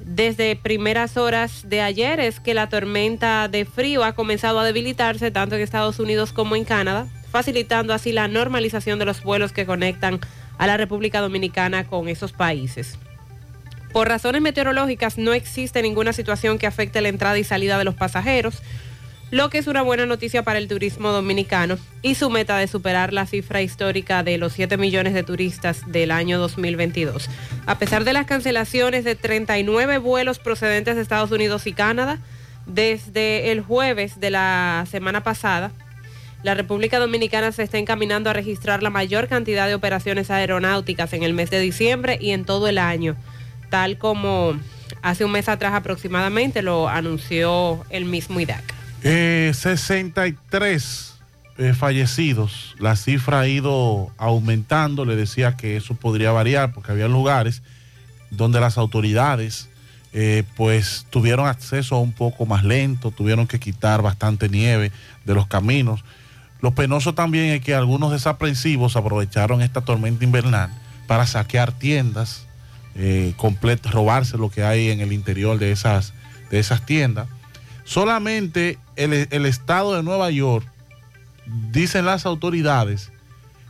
desde 0.00 0.56
primeras 0.56 1.16
horas 1.16 1.68
de 1.68 1.82
ayer 1.82 2.18
es 2.20 2.40
que 2.40 2.54
la 2.54 2.68
tormenta 2.68 3.48
de 3.48 3.64
frío 3.64 4.04
ha 4.04 4.14
comenzado 4.14 4.58
a 4.58 4.64
debilitarse 4.64 5.30
tanto 5.30 5.54
en 5.54 5.60
Estados 5.60 5.98
Unidos 5.98 6.32
como 6.32 6.56
en 6.56 6.64
Canadá, 6.64 7.08
facilitando 7.30 7.92
así 7.92 8.12
la 8.12 8.26
normalización 8.26 8.98
de 8.98 9.04
los 9.04 9.22
vuelos 9.22 9.52
que 9.52 9.66
conectan 9.66 10.20
a 10.56 10.66
la 10.66 10.76
República 10.76 11.20
Dominicana 11.20 11.86
con 11.86 12.08
esos 12.08 12.32
países. 12.32 12.98
Por 13.92 14.08
razones 14.08 14.42
meteorológicas 14.42 15.18
no 15.18 15.32
existe 15.32 15.82
ninguna 15.82 16.12
situación 16.12 16.58
que 16.58 16.66
afecte 16.66 17.00
la 17.00 17.08
entrada 17.08 17.38
y 17.38 17.44
salida 17.44 17.78
de 17.78 17.84
los 17.84 17.94
pasajeros, 17.94 18.62
lo 19.30 19.50
que 19.50 19.58
es 19.58 19.66
una 19.66 19.82
buena 19.82 20.06
noticia 20.06 20.42
para 20.42 20.58
el 20.58 20.68
turismo 20.68 21.10
dominicano 21.10 21.76
y 22.00 22.14
su 22.14 22.30
meta 22.30 22.56
de 22.56 22.66
superar 22.66 23.12
la 23.12 23.26
cifra 23.26 23.60
histórica 23.60 24.22
de 24.22 24.38
los 24.38 24.54
7 24.54 24.78
millones 24.78 25.12
de 25.12 25.22
turistas 25.22 25.82
del 25.86 26.10
año 26.10 26.38
2022. 26.38 27.28
A 27.66 27.78
pesar 27.78 28.04
de 28.04 28.14
las 28.14 28.26
cancelaciones 28.26 29.04
de 29.04 29.16
39 29.16 29.98
vuelos 29.98 30.38
procedentes 30.38 30.96
de 30.96 31.02
Estados 31.02 31.30
Unidos 31.30 31.66
y 31.66 31.72
Canadá, 31.72 32.18
desde 32.66 33.50
el 33.52 33.60
jueves 33.60 34.18
de 34.20 34.30
la 34.30 34.86
semana 34.90 35.22
pasada, 35.22 35.72
la 36.42 36.54
República 36.54 36.98
Dominicana 36.98 37.52
se 37.52 37.64
está 37.64 37.78
encaminando 37.78 38.30
a 38.30 38.32
registrar 38.32 38.82
la 38.82 38.90
mayor 38.90 39.28
cantidad 39.28 39.66
de 39.66 39.74
operaciones 39.74 40.30
aeronáuticas 40.30 41.12
en 41.12 41.22
el 41.22 41.34
mes 41.34 41.50
de 41.50 41.60
diciembre 41.60 42.16
y 42.20 42.30
en 42.30 42.44
todo 42.44 42.68
el 42.68 42.78
año 42.78 43.16
tal 43.70 43.98
como 43.98 44.54
hace 45.02 45.24
un 45.24 45.32
mes 45.32 45.48
atrás 45.48 45.74
aproximadamente 45.74 46.62
lo 46.62 46.88
anunció 46.88 47.84
el 47.90 48.04
mismo 48.04 48.38
IDAC. 48.40 48.62
63 49.02 51.14
eh, 51.58 51.68
eh, 51.68 51.74
fallecidos, 51.74 52.74
la 52.78 52.96
cifra 52.96 53.40
ha 53.40 53.48
ido 53.48 54.10
aumentando, 54.16 55.04
le 55.04 55.16
decía 55.16 55.56
que 55.56 55.76
eso 55.76 55.94
podría 55.94 56.32
variar 56.32 56.72
porque 56.72 56.92
había 56.92 57.08
lugares 57.08 57.62
donde 58.30 58.60
las 58.60 58.78
autoridades 58.78 59.68
eh, 60.12 60.44
pues 60.56 61.06
tuvieron 61.10 61.46
acceso 61.46 61.98
un 61.98 62.12
poco 62.12 62.46
más 62.46 62.64
lento, 62.64 63.10
tuvieron 63.10 63.46
que 63.46 63.60
quitar 63.60 64.02
bastante 64.02 64.48
nieve 64.48 64.90
de 65.24 65.34
los 65.34 65.46
caminos. 65.46 66.04
Lo 66.60 66.72
penoso 66.72 67.14
también 67.14 67.50
es 67.50 67.60
que 67.60 67.74
algunos 67.74 68.10
desaprensivos 68.10 68.96
aprovecharon 68.96 69.62
esta 69.62 69.82
tormenta 69.82 70.24
invernal 70.24 70.70
para 71.06 71.26
saquear 71.26 71.72
tiendas, 71.72 72.47
eh, 72.94 73.34
robarse 73.90 74.36
lo 74.36 74.50
que 74.50 74.64
hay 74.64 74.90
en 74.90 75.00
el 75.00 75.12
interior 75.12 75.58
de 75.58 75.72
esas, 75.72 76.12
de 76.50 76.58
esas 76.58 76.84
tiendas. 76.84 77.28
Solamente 77.84 78.78
el, 78.96 79.12
el 79.12 79.46
estado 79.46 79.94
de 79.94 80.02
Nueva 80.02 80.30
York, 80.30 80.66
dicen 81.72 82.04
las 82.04 82.26
autoridades, 82.26 83.10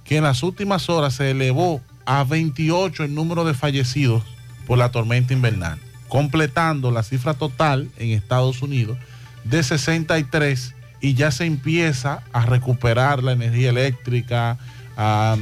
que 0.05 0.17
en 0.17 0.25
las 0.25 0.43
últimas 0.43 0.89
horas 0.89 1.15
se 1.15 1.31
elevó 1.31 1.81
a 2.07 2.25
28 2.25 3.05
el 3.05 3.15
número 3.15 3.45
de 3.45 3.55
fallecidos 3.55 4.25
por 4.67 4.79
la 4.79 4.91
tormenta 4.91 5.35
invernal, 5.35 5.79
completando 6.09 6.91
la 6.91 7.03
cifra 7.03 7.35
total 7.35 7.91
en 7.99 8.11
Estados 8.11 8.63
Unidos 8.63 8.99
de 9.45 9.63
63 9.63 10.75
y 11.01 11.15
ya 11.15 11.31
se 11.31 11.45
empieza 11.45 12.23
a 12.33 12.45
recuperar 12.47 13.23
la 13.23 13.33
energía 13.33 13.71
eléctrica, 13.71 14.59
a 14.97 15.37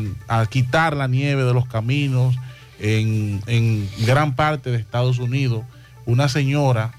quitar 0.50 0.94
la 0.96 1.08
nieve 1.08 1.44
de 1.44 1.54
los 1.54 1.66
caminos 1.66 2.36
en, 2.78 3.88
gran 4.06 4.34
parte 4.34 4.70
de 4.70 4.78
Estados 4.78 5.18
Unidos. 5.18 5.64
Una 6.04 6.28
señora 6.28 6.92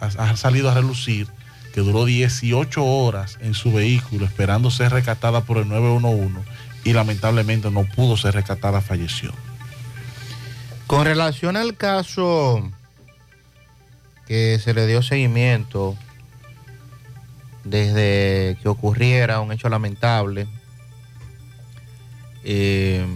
ha, 0.00 0.06
ha 0.06 0.36
salido 0.36 0.70
a 0.70 0.74
relucir 0.74 1.28
que 1.74 1.80
duró 1.80 2.04
18 2.04 2.84
horas 2.84 3.38
en 3.40 3.54
su 3.54 3.72
vehículo 3.72 4.26
esperando 4.26 4.70
ser 4.70 4.92
rescatada 4.92 5.42
por 5.42 5.58
el 5.58 5.68
911 5.68 6.40
y 6.84 6.92
lamentablemente 6.92 7.70
no 7.70 7.84
pudo 7.84 8.16
ser 8.16 8.34
rescatada, 8.34 8.80
falleció. 8.80 9.32
Con 10.86 11.04
relación 11.06 11.56
al 11.56 11.76
caso 11.76 12.70
que 14.26 14.58
se 14.62 14.74
le 14.74 14.86
dio 14.86 15.02
seguimiento 15.02 15.96
desde 17.64 18.58
que 18.60 18.68
ocurriera 18.68 19.40
un 19.40 19.52
hecho 19.52 19.68
lamentable, 19.68 20.46
eh, 22.44 23.06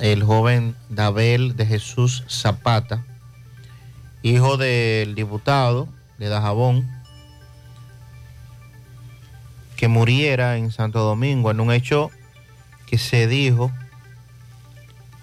el 0.00 0.22
joven 0.22 0.76
Dabel 0.88 1.56
de 1.56 1.66
Jesús 1.66 2.24
Zapata, 2.28 3.04
hijo 4.22 4.56
del 4.56 5.14
diputado 5.14 5.88
de 6.18 6.28
Dajabón, 6.28 6.88
que 9.76 9.88
muriera 9.88 10.56
en 10.56 10.72
Santo 10.72 11.00
Domingo 11.00 11.50
en 11.50 11.60
un 11.60 11.72
hecho 11.72 12.10
que 12.86 12.98
se 12.98 13.26
dijo 13.26 13.70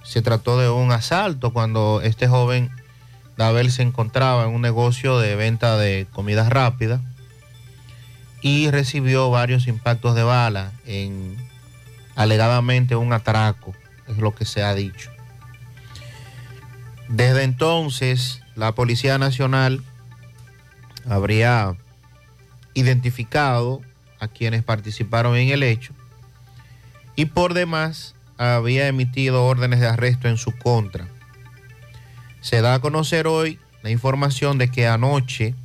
se 0.03 0.21
trató 0.21 0.59
de 0.59 0.69
un 0.69 0.91
asalto 0.91 1.53
cuando 1.53 2.01
este 2.03 2.27
joven 2.27 2.69
Dabel 3.37 3.71
se 3.71 3.81
encontraba 3.81 4.43
en 4.43 4.51
un 4.51 4.61
negocio 4.61 5.17
de 5.17 5.35
venta 5.35 5.77
de 5.77 6.05
comidas 6.11 6.49
rápidas 6.49 7.01
y 8.41 8.69
recibió 8.69 9.31
varios 9.31 9.67
impactos 9.67 10.13
de 10.13 10.23
bala 10.23 10.71
en 10.85 11.37
alegadamente 12.15 12.95
un 12.95 13.13
atraco, 13.13 13.73
es 14.07 14.17
lo 14.17 14.35
que 14.35 14.45
se 14.45 14.63
ha 14.63 14.73
dicho. 14.73 15.11
Desde 17.09 17.43
entonces, 17.43 18.41
la 18.55 18.73
Policía 18.73 19.17
Nacional 19.17 19.83
habría 21.07 21.75
identificado 22.73 23.81
a 24.19 24.27
quienes 24.27 24.63
participaron 24.63 25.35
en 25.35 25.49
el 25.49 25.63
hecho 25.63 25.93
y 27.15 27.25
por 27.25 27.53
demás 27.53 28.15
había 28.37 28.87
emitido 28.87 29.45
órdenes 29.45 29.79
de 29.79 29.87
arresto 29.87 30.27
en 30.27 30.37
su 30.37 30.51
contra. 30.57 31.07
Se 32.41 32.61
da 32.61 32.75
a 32.75 32.79
conocer 32.79 33.27
hoy 33.27 33.59
la 33.83 33.89
información 33.89 34.57
de 34.57 34.69
que 34.69 34.87
anoche 34.87 35.55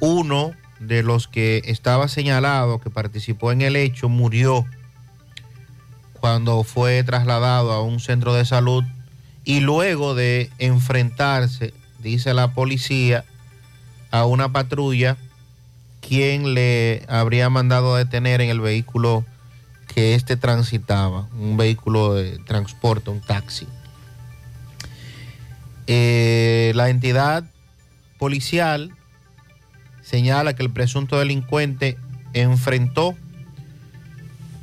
uno 0.00 0.52
de 0.80 1.02
los 1.02 1.28
que 1.28 1.62
estaba 1.66 2.08
señalado 2.08 2.80
que 2.80 2.90
participó 2.90 3.52
en 3.52 3.62
el 3.62 3.76
hecho 3.76 4.08
murió 4.08 4.66
cuando 6.20 6.64
fue 6.64 7.02
trasladado 7.04 7.72
a 7.72 7.82
un 7.82 8.00
centro 8.00 8.34
de 8.34 8.44
salud 8.44 8.84
y 9.44 9.60
luego 9.60 10.14
de 10.14 10.50
enfrentarse, 10.58 11.72
dice 12.00 12.34
la 12.34 12.52
policía, 12.52 13.24
a 14.10 14.24
una 14.24 14.50
patrulla, 14.50 15.16
quien 16.00 16.54
le 16.54 17.04
habría 17.08 17.50
mandado 17.50 17.94
a 17.94 17.98
detener 17.98 18.40
en 18.40 18.50
el 18.50 18.60
vehículo 18.60 19.24
que 19.86 20.14
éste 20.14 20.36
transitaba, 20.36 21.28
un 21.38 21.56
vehículo 21.56 22.14
de 22.14 22.38
transporte, 22.38 23.10
un 23.10 23.20
taxi. 23.20 23.66
Eh, 25.86 26.72
la 26.74 26.90
entidad 26.90 27.44
policial 28.18 28.92
señala 30.02 30.54
que 30.54 30.62
el 30.62 30.70
presunto 30.70 31.18
delincuente 31.18 31.96
enfrentó 32.34 33.14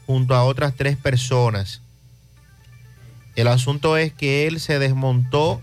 junto 0.05 0.35
a 0.35 0.43
otras 0.43 0.75
tres 0.75 0.97
personas. 0.97 1.81
El 3.37 3.47
asunto 3.47 3.95
es 3.95 4.11
que 4.11 4.47
él 4.47 4.59
se 4.59 4.79
desmontó 4.79 5.61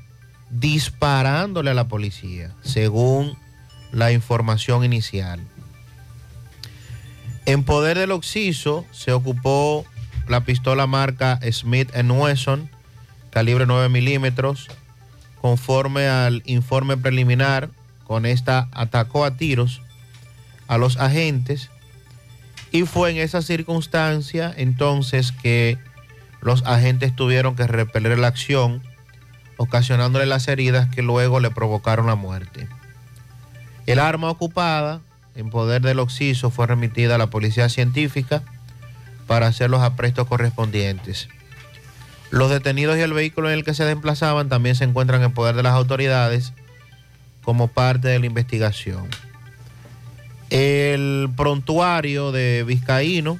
disparándole 0.49 1.73
a 1.73 1.75
la 1.75 1.89
policía, 1.89 2.55
según 2.63 3.37
la 3.93 4.11
información 4.13 4.85
inicial. 4.85 5.41
En 7.47 7.65
poder 7.65 7.99
del 7.99 8.13
Oxiso 8.13 8.87
se 8.91 9.13
ocupó 9.13 9.85
la 10.29 10.45
pistola 10.45 10.87
marca 10.87 11.39
Smith 11.51 11.91
Wesson, 11.95 12.71
calibre 13.31 13.67
9 13.67 13.89
milímetros. 13.89 14.69
Conforme 15.41 16.07
al 16.09 16.43
informe 16.47 16.97
preliminar, 16.97 17.69
con 18.05 18.27
esta 18.27 18.69
atacó 18.73 19.25
a 19.25 19.37
tiros 19.37 19.83
a 20.69 20.79
los 20.79 20.99
agentes 20.99 21.71
y 22.71 22.83
fue 22.83 23.11
en 23.11 23.17
esa 23.19 23.43
circunstancia 23.43 24.53
entonces 24.57 25.33
que 25.33 25.79
los 26.41 26.65
agentes 26.65 27.15
tuvieron 27.15 27.57
que 27.57 27.67
repeler 27.67 28.19
la 28.19 28.29
acción, 28.29 28.83
ocasionándole 29.57 30.27
las 30.27 30.49
heridas 30.49 30.89
que 30.89 31.03
luego 31.03 31.41
le 31.41 31.51
provocaron 31.51 32.07
la 32.07 32.15
muerte. 32.15 32.69
El 33.87 33.99
arma 33.99 34.31
ocupada 34.31 35.01
en 35.35 35.51
poder 35.51 35.83
del 35.83 35.99
Oxiso 35.99 36.51
fue 36.51 36.67
remitida 36.67 37.15
a 37.15 37.19
la 37.19 37.29
policía 37.29 37.69
científica 37.69 38.43
para 39.27 39.47
hacer 39.47 39.71
los 39.71 39.83
aprestos 39.83 40.27
correspondientes. 40.27 41.29
Los 42.31 42.51
detenidos 42.51 42.97
y 42.97 43.01
el 43.01 43.13
vehículo 43.13 43.49
en 43.49 43.55
el 43.59 43.65
que 43.65 43.75
se 43.75 43.85
desplazaban 43.85 44.49
también 44.49 44.75
se 44.75 44.85
encuentran 44.85 45.23
en 45.23 45.33
poder 45.33 45.55
de 45.55 45.63
las 45.63 45.75
autoridades 45.75 46.53
como 47.43 47.69
parte 47.69 48.09
de 48.09 48.19
la 48.19 48.27
investigación. 48.27 49.09
El 50.51 51.31
prontuario 51.37 52.31
de 52.31 52.63
Vizcaíno 52.65 53.39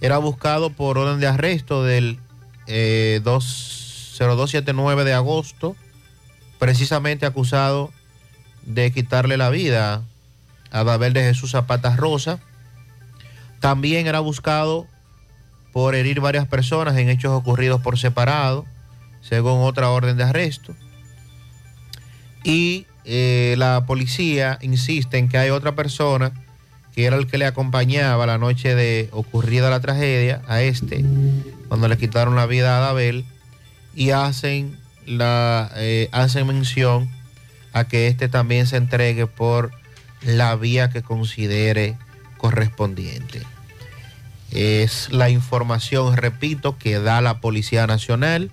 era 0.00 0.18
buscado 0.18 0.70
por 0.70 0.98
orden 0.98 1.18
de 1.18 1.26
arresto 1.26 1.82
del 1.82 2.18
eh, 2.66 3.20
2 3.24 3.74
0279 4.18 5.04
de 5.04 5.12
agosto, 5.12 5.76
precisamente 6.58 7.26
acusado 7.26 7.90
de 8.66 8.92
quitarle 8.92 9.36
la 9.36 9.50
vida 9.50 10.02
a 10.70 10.82
Babel 10.82 11.12
de 11.12 11.22
Jesús 11.22 11.52
Zapata 11.52 11.96
Rosa. 11.96 12.40
También 13.60 14.06
era 14.06 14.20
buscado 14.20 14.86
por 15.72 15.94
herir 15.94 16.20
varias 16.20 16.46
personas 16.46 16.96
en 16.96 17.08
hechos 17.08 17.32
ocurridos 17.32 17.80
por 17.80 17.98
separado, 17.98 18.64
según 19.20 19.62
otra 19.62 19.90
orden 19.90 20.16
de 20.16 20.24
arresto. 20.24 20.74
Y 22.42 22.86
eh, 23.04 23.54
la 23.58 23.84
policía 23.86 24.58
insiste 24.62 25.18
en 25.18 25.28
que 25.28 25.38
hay 25.38 25.50
otra 25.50 25.74
persona 25.74 26.32
que 26.94 27.06
era 27.06 27.16
el 27.16 27.26
que 27.26 27.38
le 27.38 27.46
acompañaba 27.46 28.24
la 28.24 28.38
noche 28.38 28.76
de 28.76 29.08
ocurrida 29.10 29.68
la 29.68 29.80
tragedia 29.80 30.42
a 30.46 30.62
este, 30.62 31.04
cuando 31.66 31.88
le 31.88 31.98
quitaron 31.98 32.36
la 32.36 32.46
vida 32.46 32.76
a 32.76 32.78
Adabel, 32.78 33.24
y 33.96 34.10
hacen, 34.10 34.78
la, 35.04 35.72
eh, 35.74 36.08
hacen 36.12 36.46
mención 36.46 37.10
a 37.74 37.84
que 37.84 38.06
este 38.06 38.28
también 38.28 38.66
se 38.66 38.76
entregue 38.76 39.26
por 39.26 39.72
la 40.22 40.56
vía 40.56 40.88
que 40.88 41.02
considere 41.02 41.98
correspondiente. 42.38 43.42
Es 44.50 45.12
la 45.12 45.28
información, 45.28 46.16
repito, 46.16 46.78
que 46.78 47.00
da 47.00 47.20
la 47.20 47.40
Policía 47.40 47.86
Nacional 47.86 48.50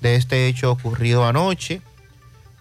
de 0.00 0.16
este 0.16 0.48
hecho 0.48 0.72
ocurrido 0.72 1.26
anoche, 1.26 1.80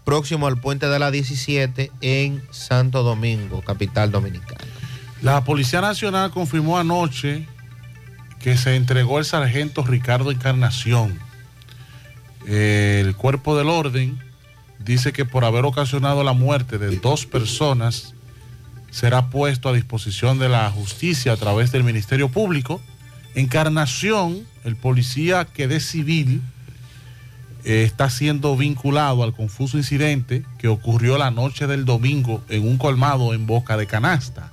próximo 0.05 0.47
al 0.47 0.61
puente 0.61 0.87
de 0.87 0.99
la 0.99 1.11
17 1.11 1.91
en 2.01 2.43
Santo 2.51 3.03
Domingo, 3.03 3.61
capital 3.61 4.11
dominicana. 4.11 4.63
La 5.21 5.43
Policía 5.43 5.81
Nacional 5.81 6.31
confirmó 6.31 6.77
anoche 6.77 7.47
que 8.39 8.57
se 8.57 8.75
entregó 8.75 9.19
el 9.19 9.25
sargento 9.25 9.83
Ricardo 9.83 10.29
Encarnación. 10.29 11.17
El 12.45 13.15
cuerpo 13.15 13.57
del 13.57 13.69
orden 13.69 14.19
dice 14.83 15.13
que 15.13 15.25
por 15.25 15.45
haber 15.45 15.65
ocasionado 15.65 16.23
la 16.23 16.33
muerte 16.33 16.77
de 16.77 16.97
dos 16.97 17.25
personas, 17.25 18.13
será 18.91 19.29
puesto 19.29 19.69
a 19.69 19.73
disposición 19.73 20.39
de 20.39 20.49
la 20.49 20.69
justicia 20.69 21.33
a 21.33 21.37
través 21.37 21.71
del 21.71 21.83
Ministerio 21.83 22.29
Público. 22.29 22.79
Encarnación, 23.33 24.45
el 24.63 24.75
policía 24.75 25.45
que 25.45 25.67
de 25.67 25.79
civil, 25.79 26.41
eh, 27.65 27.83
está 27.83 28.09
siendo 28.09 28.55
vinculado 28.57 29.23
al 29.23 29.33
confuso 29.33 29.77
incidente 29.77 30.43
que 30.57 30.67
ocurrió 30.67 31.17
la 31.17 31.31
noche 31.31 31.65
del 31.65 31.85
domingo 31.85 32.43
en 32.49 32.67
un 32.67 32.77
colmado 32.77 33.33
en 33.33 33.47
Boca 33.47 33.77
de 33.77 33.87
Canasta, 33.87 34.51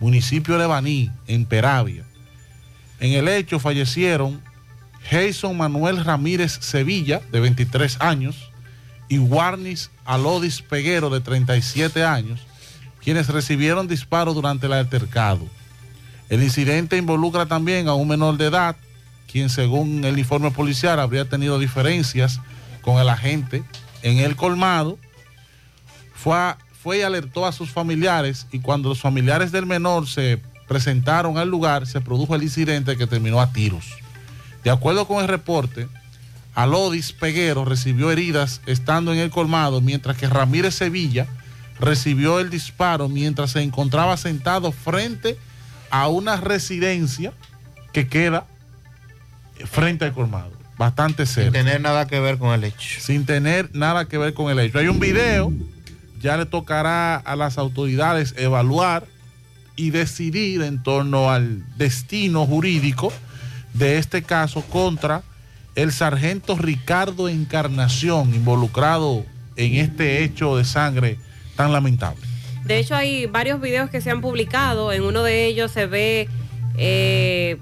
municipio 0.00 0.58
de 0.58 0.66
Baní, 0.66 1.10
en 1.26 1.44
Peravia. 1.44 2.04
En 3.00 3.12
el 3.12 3.26
hecho 3.26 3.58
fallecieron 3.58 4.40
Jason 5.10 5.56
Manuel 5.56 6.04
Ramírez 6.04 6.58
Sevilla, 6.60 7.20
de 7.32 7.40
23 7.40 8.00
años, 8.00 8.51
y 9.12 9.18
Warnis 9.18 9.90
Alodis 10.06 10.62
Peguero, 10.62 11.10
de 11.10 11.20
37 11.20 12.02
años, 12.02 12.40
quienes 13.04 13.28
recibieron 13.28 13.86
disparos 13.86 14.34
durante 14.34 14.64
el 14.64 14.72
altercado. 14.72 15.46
El 16.30 16.42
incidente 16.42 16.96
involucra 16.96 17.44
también 17.44 17.88
a 17.88 17.94
un 17.94 18.08
menor 18.08 18.38
de 18.38 18.46
edad, 18.46 18.74
quien 19.30 19.50
según 19.50 20.02
el 20.06 20.18
informe 20.18 20.50
policial 20.50 20.98
habría 20.98 21.28
tenido 21.28 21.58
diferencias 21.58 22.40
con 22.80 23.02
el 23.02 23.10
agente 23.10 23.62
en 24.00 24.18
el 24.18 24.34
colmado. 24.34 24.98
Fue, 26.14 26.54
fue 26.82 27.00
y 27.00 27.02
alertó 27.02 27.44
a 27.44 27.52
sus 27.52 27.68
familiares 27.68 28.46
y 28.50 28.60
cuando 28.60 28.88
los 28.88 29.02
familiares 29.02 29.52
del 29.52 29.66
menor 29.66 30.08
se 30.08 30.40
presentaron 30.68 31.36
al 31.36 31.50
lugar, 31.50 31.86
se 31.86 32.00
produjo 32.00 32.34
el 32.34 32.44
incidente 32.44 32.96
que 32.96 33.06
terminó 33.06 33.42
a 33.42 33.52
tiros. 33.52 33.92
De 34.64 34.70
acuerdo 34.70 35.06
con 35.06 35.20
el 35.20 35.28
reporte, 35.28 35.86
Alodis 36.54 37.12
Peguero 37.12 37.64
recibió 37.64 38.10
heridas 38.10 38.60
estando 38.66 39.12
en 39.12 39.18
el 39.18 39.30
colmado, 39.30 39.80
mientras 39.80 40.16
que 40.16 40.28
Ramírez 40.28 40.74
Sevilla 40.74 41.26
recibió 41.80 42.40
el 42.40 42.50
disparo 42.50 43.08
mientras 43.08 43.52
se 43.52 43.62
encontraba 43.62 44.16
sentado 44.16 44.72
frente 44.72 45.38
a 45.90 46.08
una 46.08 46.36
residencia 46.36 47.32
que 47.92 48.06
queda 48.06 48.46
frente 49.64 50.04
al 50.04 50.12
colmado, 50.12 50.52
bastante 50.78 51.26
cerca. 51.26 51.58
Sin 51.58 51.64
tener 51.64 51.80
nada 51.80 52.06
que 52.06 52.20
ver 52.20 52.38
con 52.38 52.52
el 52.52 52.64
hecho. 52.64 53.00
Sin 53.00 53.26
tener 53.26 53.70
nada 53.74 54.06
que 54.06 54.18
ver 54.18 54.34
con 54.34 54.50
el 54.50 54.58
hecho. 54.58 54.78
Hay 54.78 54.88
un 54.88 55.00
video, 55.00 55.52
ya 56.20 56.36
le 56.36 56.46
tocará 56.46 57.16
a 57.16 57.36
las 57.36 57.58
autoridades 57.58 58.34
evaluar 58.36 59.06
y 59.76 59.90
decidir 59.90 60.62
en 60.62 60.82
torno 60.82 61.30
al 61.30 61.64
destino 61.76 62.46
jurídico 62.46 63.12
de 63.74 63.98
este 63.98 64.22
caso 64.22 64.62
contra 64.62 65.22
el 65.74 65.92
sargento 65.92 66.56
Ricardo 66.56 67.28
Encarnación 67.28 68.34
involucrado 68.34 69.24
en 69.56 69.76
este 69.76 70.22
hecho 70.22 70.56
de 70.56 70.64
sangre 70.64 71.18
tan 71.56 71.72
lamentable. 71.72 72.20
De 72.64 72.78
hecho, 72.78 72.94
hay 72.94 73.26
varios 73.26 73.60
videos 73.60 73.90
que 73.90 74.00
se 74.00 74.10
han 74.10 74.20
publicado. 74.20 74.92
En 74.92 75.02
uno 75.02 75.22
de 75.22 75.46
ellos 75.46 75.70
se 75.72 75.86
ve 75.86 76.28
eh, 76.78 77.56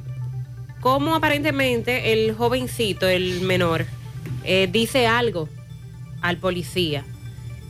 cómo 0.80 1.14
aparentemente 1.14 2.12
el 2.12 2.34
jovencito, 2.34 3.08
el 3.08 3.40
menor, 3.40 3.86
eh, 4.44 4.68
dice 4.70 5.06
algo 5.06 5.48
al 6.20 6.36
policía. 6.36 7.04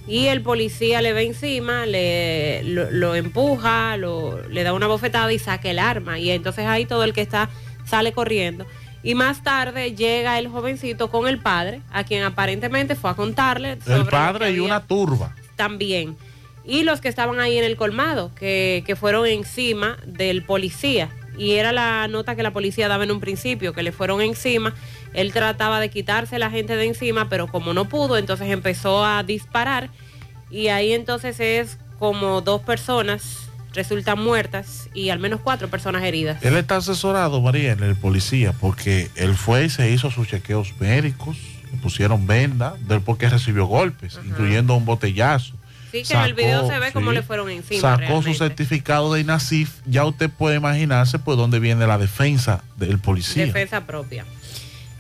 Y 0.09 0.27
el 0.27 0.43
policía 0.43 1.03
le 1.03 1.13
ve 1.13 1.27
encima, 1.27 1.87
le, 1.87 2.65
lo, 2.65 3.15
empuja, 3.15 3.97
le 3.97 4.63
da 4.65 4.73
una 4.73 4.89
bofetada 4.89 5.33
y 5.33 5.39
saca 5.39 5.71
el 5.71 5.79
arma. 5.79 6.19
Y 6.19 6.31
entonces 6.31 6.67
ahí 6.67 6.85
todo 6.85 7.05
el 7.05 7.13
que 7.13 7.21
está 7.21 7.49
sale 7.85 8.13
corriendo. 8.13 8.67
Y 9.03 9.15
más 9.15 9.43
tarde 9.43 9.95
llega 9.95 10.39
el 10.39 10.49
jovencito 10.49 11.11
con 11.11 11.27
el 11.27 11.39
padre, 11.39 11.81
a 11.91 12.05
quien 12.05 12.23
aparentemente 12.23 12.95
fue 12.95 13.11
a 13.11 13.15
contarle. 13.15 13.81
sobre 13.81 13.97
El 14.01 14.07
padre 14.07 14.51
y 14.53 14.61
una 14.61 14.87
turba. 14.87 15.35
también. 15.57 16.17
Y 16.65 16.83
los 16.83 17.01
que 17.01 17.09
estaban 17.09 17.41
ahí 17.41 17.59
en 17.59 17.65
el 17.65 17.77
colmado, 17.77 18.31
que, 18.35 18.83
que 18.87 18.97
fueron 18.97 19.27
encima 19.27 19.97
del 20.07 20.45
policía. 20.45 21.11
Y 21.39 21.53
era 21.53 21.73
la 21.73 22.07
nota 22.09 22.37
que 22.37 22.43
la 22.43 22.53
policía 22.53 22.89
daba 22.89 23.05
en 23.05 23.11
un 23.11 23.21
principio, 23.21 23.73
que 23.73 23.83
le 23.83 23.93
fueron 23.93 24.21
encima. 24.21 24.75
Él 25.15 25.33
trataba 25.33 25.81
de 25.81 25.89
quitarse 25.89 26.39
la 26.39 26.51
gente 26.51 26.77
de 26.77 26.85
encima, 26.85 27.29
pero 27.31 27.47
como 27.47 27.73
no 27.73 27.87
pudo, 27.89 28.19
entonces 28.19 28.49
empezó 28.51 29.05
a 29.05 29.23
disparar. 29.23 29.89
Y 30.51 30.69
ahí 30.69 30.93
entonces 30.93 31.41
es 31.41 31.79
como 31.99 32.43
dos 32.43 32.61
personas 32.63 33.50
resultan 33.75 34.23
muertas 34.23 34.89
y 34.95 35.11
al 35.11 35.19
menos 35.19 35.41
cuatro 35.41 35.69
personas 35.69 36.03
heridas. 36.03 36.43
Él 36.43 36.57
está 36.57 36.77
asesorado, 36.77 37.41
María, 37.41 37.73
en 37.73 37.83
el 37.83 37.97
policía, 37.97 38.53
porque 38.53 39.11
él 39.15 39.35
fue 39.35 39.67
y 39.67 39.71
se 39.71 39.91
hizo 39.91 40.11
sus 40.11 40.29
chequeos 40.29 40.75
médicos, 40.81 41.37
le 41.73 41.79
pusieron 41.79 42.27
venda, 42.27 42.75
del 42.81 43.01
porque 43.01 43.29
recibió 43.29 43.67
golpes, 43.67 44.19
incluyendo 44.25 44.75
un 44.75 44.85
botellazo. 44.85 45.55
Sí, 45.93 46.05
que 46.05 46.15
en 46.15 46.21
el 46.21 46.35
video 46.35 46.61
Sacó, 46.61 46.73
se 46.73 46.79
ve 46.79 46.93
cómo 46.93 47.13
le 47.13 47.23
fueron 47.23 47.51
encima. 47.51 47.81
Sacó 47.81 47.99
realmente. 47.99 48.33
su 48.33 48.39
certificado 48.39 49.13
de 49.13 49.21
INASIF, 49.21 49.81
ya 49.87 50.05
usted 50.05 50.31
puede 50.31 50.57
imaginarse 50.57 51.19
pues 51.19 51.37
dónde 51.37 51.59
viene 51.59 51.87
la 51.87 51.99
defensa 51.99 52.63
del 52.77 53.01
policía. 53.01 53.47
Defensa 53.47 53.87
propia. 53.87 54.25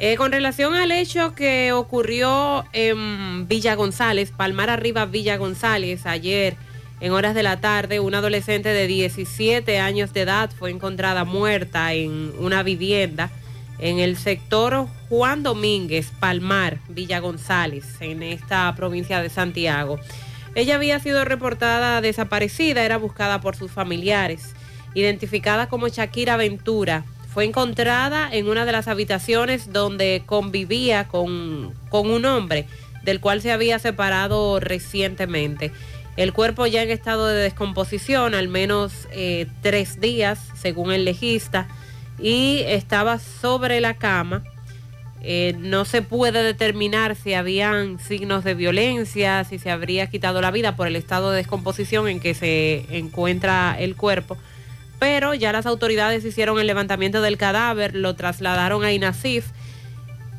Eh, 0.01 0.17
con 0.17 0.33
relación 0.33 0.75
al 0.75 0.93
hecho 0.93 1.35
que 1.35 1.73
ocurrió 1.73 2.65
en 2.73 3.47
Villa 3.47 3.75
González, 3.75 4.33
Palmar 4.35 4.71
Arriba 4.71 5.05
Villa 5.05 5.37
González, 5.37 6.07
ayer 6.07 6.57
en 7.01 7.13
horas 7.13 7.35
de 7.35 7.43
la 7.43 7.61
tarde, 7.61 7.99
una 7.99 8.19
adolescente 8.19 8.69
de 8.69 8.87
17 8.87 9.79
años 9.79 10.13
de 10.13 10.23
edad 10.23 10.51
fue 10.57 10.71
encontrada 10.71 11.25
muerta 11.25 11.95
en 11.95 12.33
una 12.39 12.63
vivienda 12.63 13.31
en 13.79 13.99
el 13.99 14.19
sector 14.19 14.87
Juan 15.09 15.43
Domínguez, 15.43 16.13
Palmar, 16.21 16.79
Villa 16.89 17.19
González, 17.21 17.87
en 18.01 18.23
esta 18.23 18.75
provincia 18.77 19.23
de 19.23 19.31
Santiago. 19.31 19.99
Ella 20.55 20.75
había 20.75 21.01
sido 21.01 21.25
reportada 21.25 22.03
desaparecida, 22.03 22.85
era 22.85 22.99
buscada 22.99 23.41
por 23.41 23.57
sus 23.57 23.71
familiares, 23.71 24.55
identificada 24.95 25.69
como 25.69 25.89
Shakira 25.89 26.37
Ventura. 26.37 27.05
Fue 27.33 27.45
encontrada 27.45 28.29
en 28.31 28.49
una 28.49 28.67
de 28.67 28.73
las 28.73 28.89
habitaciones 28.89 29.73
donde 29.73 30.23
convivía 30.27 31.09
con, 31.09 31.73
con 31.89 32.11
un 32.11 32.27
hombre 32.27 32.67
del 33.03 33.21
cual 33.21 33.41
se 33.41 33.53
había 33.53 33.79
separado 33.79 34.61
recientemente. 34.61 35.73
El 36.17 36.33
cuerpo 36.33 36.67
ya 36.67 36.83
en 36.83 36.91
estado 36.91 37.27
de 37.29 37.41
descomposición, 37.41 38.35
al 38.35 38.49
menos 38.49 39.09
eh, 39.13 39.47
tres 39.63 40.01
días, 40.01 40.39
según 40.55 40.93
el 40.93 41.05
legista, 41.05 41.69
y 42.19 42.63
estaba 42.67 43.19
sobre 43.19 43.81
la 43.81 43.95
cama. 43.95 44.43
Eh, 45.23 45.55
no 45.59 45.85
se 45.85 46.01
puede 46.01 46.43
determinar 46.43 47.15
si 47.15 47.35
habían 47.35 47.99
signos 47.99 48.43
de 48.43 48.55
violencia, 48.55 49.45
si 49.45 49.59
se 49.59 49.71
habría 49.71 50.07
quitado 50.09 50.41
la 50.41 50.51
vida 50.51 50.77
por 50.77 50.87
el 50.87 50.97
estado 50.97 51.31
de 51.31 51.39
descomposición 51.39 52.09
en 52.09 52.21
que 52.21 52.35
se 52.35 52.87
encuentra 52.91 53.77
el 53.79 53.97
cuerpo. 53.97 54.39
Pero 54.99 55.35
ya 55.35 55.53
las 55.53 55.67
autoridades 55.67 56.25
hicieron 56.25 56.59
el 56.59 56.67
levantamiento 56.67 57.23
del 57.23 57.37
cadáver, 57.37 57.95
lo 57.95 58.17
trasladaron 58.17 58.85
a 58.85 58.93
INASIF. 58.93 59.47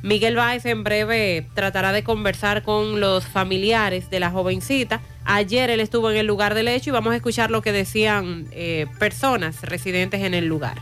Miguel 0.03 0.35
Báez 0.35 0.65
en 0.65 0.83
breve 0.83 1.47
tratará 1.53 1.91
de 1.91 2.03
conversar 2.03 2.63
con 2.63 2.99
los 2.99 3.25
familiares 3.25 4.09
de 4.09 4.19
la 4.19 4.31
jovencita. 4.31 5.01
Ayer 5.25 5.69
él 5.69 5.79
estuvo 5.79 6.09
en 6.09 6.17
el 6.17 6.27
lugar 6.27 6.55
del 6.55 6.67
hecho 6.67 6.89
y 6.89 6.93
vamos 6.93 7.13
a 7.13 7.15
escuchar 7.15 7.51
lo 7.51 7.61
que 7.61 7.71
decían 7.71 8.47
eh, 8.51 8.87
personas 8.99 9.61
residentes 9.61 10.21
en 10.21 10.33
el 10.33 10.47
lugar. 10.47 10.77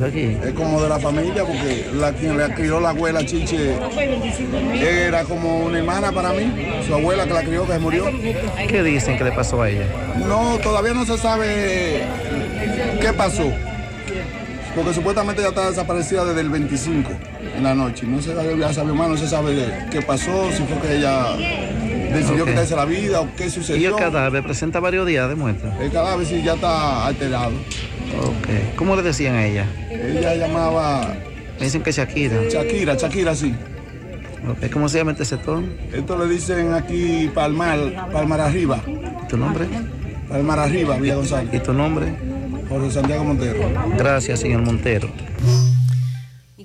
Es 0.00 0.52
como 0.54 0.80
de 0.80 0.88
la 0.88 1.00
familia, 1.00 1.44
porque 1.44 1.86
la 1.94 2.12
quien 2.12 2.36
le 2.36 2.54
crió 2.54 2.78
la 2.78 2.90
abuela 2.90 3.24
Chiche 3.24 3.76
era 4.80 5.24
como 5.24 5.60
una 5.60 5.78
hermana 5.78 6.12
para 6.12 6.32
mí, 6.32 6.52
su 6.86 6.94
abuela 6.94 7.24
que 7.26 7.32
la 7.32 7.42
crió, 7.42 7.66
que 7.66 7.72
se 7.72 7.78
murió. 7.80 8.04
¿Qué 8.68 8.82
dicen 8.82 9.18
que 9.18 9.24
le 9.24 9.32
pasó 9.32 9.62
a 9.62 9.70
ella? 9.70 9.86
No, 10.26 10.58
todavía 10.62 10.94
no 10.94 11.04
se 11.04 11.18
sabe 11.18 12.04
qué 13.00 13.12
pasó, 13.12 13.50
porque 14.76 14.94
supuestamente 14.94 15.42
ya 15.42 15.48
está 15.48 15.68
desaparecida 15.68 16.24
desde 16.24 16.42
el 16.42 16.50
25 16.50 17.10
en 17.56 17.62
la 17.64 17.74
noche. 17.74 18.06
No 18.06 18.22
se 18.22 18.34
sabe, 18.34 18.56
ya 18.56 18.72
sabe 18.72 18.92
más, 18.92 19.08
no 19.08 19.16
se 19.16 19.26
sabe 19.26 19.86
qué 19.90 20.00
pasó, 20.00 20.50
si 20.52 20.62
fue 20.62 20.78
que 20.80 20.96
ella 20.96 21.36
decidió 22.12 22.42
Ok. 22.44 22.50
quitarse 22.50 22.76
la 22.76 22.84
vida 22.84 23.20
o 23.20 23.28
qué 23.36 23.46
Y 23.46 23.50
sucedió. 23.50 23.90
el 23.90 24.02
cadáver 24.02 24.42
presenta 24.42 24.80
varios 24.80 25.06
días 25.06 25.28
de 25.28 25.34
muerte. 25.34 25.68
El 25.80 25.90
cadáver 25.90 26.26
sí 26.26 26.42
ya 26.42 26.54
está 26.54 27.06
alterado. 27.06 27.52
Ok. 28.22 28.76
¿Cómo 28.76 28.96
le 28.96 29.02
decían 29.02 29.34
a 29.36 29.44
ella? 29.46 29.66
Ella 29.90 30.34
llamaba 30.34 31.14
Me 31.58 31.64
dicen 31.64 31.82
que 31.82 31.90
Shakira. 31.92 32.36
Shakira, 32.50 32.94
Shakira 32.94 33.34
sí. 33.34 33.54
Ok. 34.48 34.70
¿Cómo 34.72 34.88
se 34.88 34.98
llama 34.98 35.12
este 35.12 35.24
sector? 35.24 35.62
Esto 35.92 36.16
le 36.16 36.32
dicen 36.32 36.72
aquí 36.72 37.30
Palmar, 37.34 38.08
Palmar 38.12 38.40
Arriba. 38.40 38.80
¿Tu 39.28 39.36
nombre? 39.36 39.66
Palmar 40.28 40.60
Arriba, 40.60 40.96
Villa 40.96 41.16
González. 41.16 41.52
¿Y 41.52 41.58
tu 41.58 41.72
nombre? 41.72 42.14
Jorge 42.68 42.90
Santiago 42.90 43.24
Montero. 43.24 43.58
Gracias, 43.96 44.40
señor 44.40 44.62
Montero. 44.62 45.08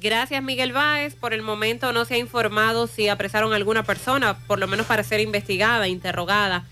Gracias, 0.04 0.44
Miguel 0.44 0.74
Báez. 0.74 1.16
Por 1.16 1.34
el 1.34 1.42
momento 1.42 1.94
no 1.94 2.04
se 2.04 2.16
ha 2.16 2.18
informado 2.18 2.88
si 2.88 3.08
apresaron 3.08 3.54
a 3.54 3.56
alguna 3.56 3.84
persona, 3.84 4.38
por 4.48 4.60
lo 4.60 4.68
menos 4.68 4.86
para 4.86 5.02
ser 5.02 5.22
investigada, 5.22 5.88
interrogada, 5.88 6.66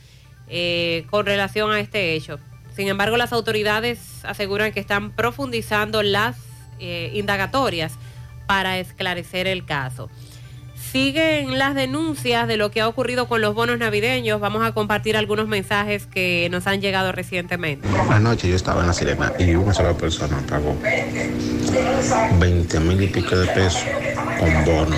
eh, 0.49 1.05
con 1.09 1.25
relación 1.25 1.71
a 1.71 1.79
este 1.79 2.13
hecho. 2.13 2.39
Sin 2.75 2.89
embargo, 2.89 3.15
las 3.15 3.31
autoridades 3.31 4.25
aseguran 4.25 4.73
que 4.73 4.81
están 4.81 5.11
profundizando 5.11 6.03
las 6.03 6.35
eh, 6.79 7.09
indagatorias 7.13 7.93
para 8.47 8.79
esclarecer 8.79 9.47
el 9.47 9.65
caso. 9.65 10.09
Siguen 10.91 11.57
las 11.57 11.73
denuncias 11.73 12.49
de 12.49 12.57
lo 12.57 12.69
que 12.69 12.81
ha 12.81 12.87
ocurrido 12.89 13.29
con 13.29 13.39
los 13.39 13.55
bonos 13.55 13.79
navideños. 13.79 14.41
Vamos 14.41 14.61
a 14.61 14.73
compartir 14.73 15.15
algunos 15.15 15.47
mensajes 15.47 16.05
que 16.05 16.49
nos 16.51 16.67
han 16.67 16.81
llegado 16.81 17.13
recientemente. 17.13 17.87
Anoche 18.09 18.49
yo 18.49 18.57
estaba 18.57 18.81
en 18.81 18.87
la 18.87 18.93
sirena 18.93 19.31
y 19.39 19.55
una 19.55 19.73
sola 19.73 19.93
persona 19.93 20.37
pagó 20.49 20.77
20 22.39 22.79
mil 22.81 23.01
y 23.01 23.07
pico 23.07 23.37
de 23.37 23.47
pesos 23.47 23.85
con 24.37 24.65
bono. 24.65 24.97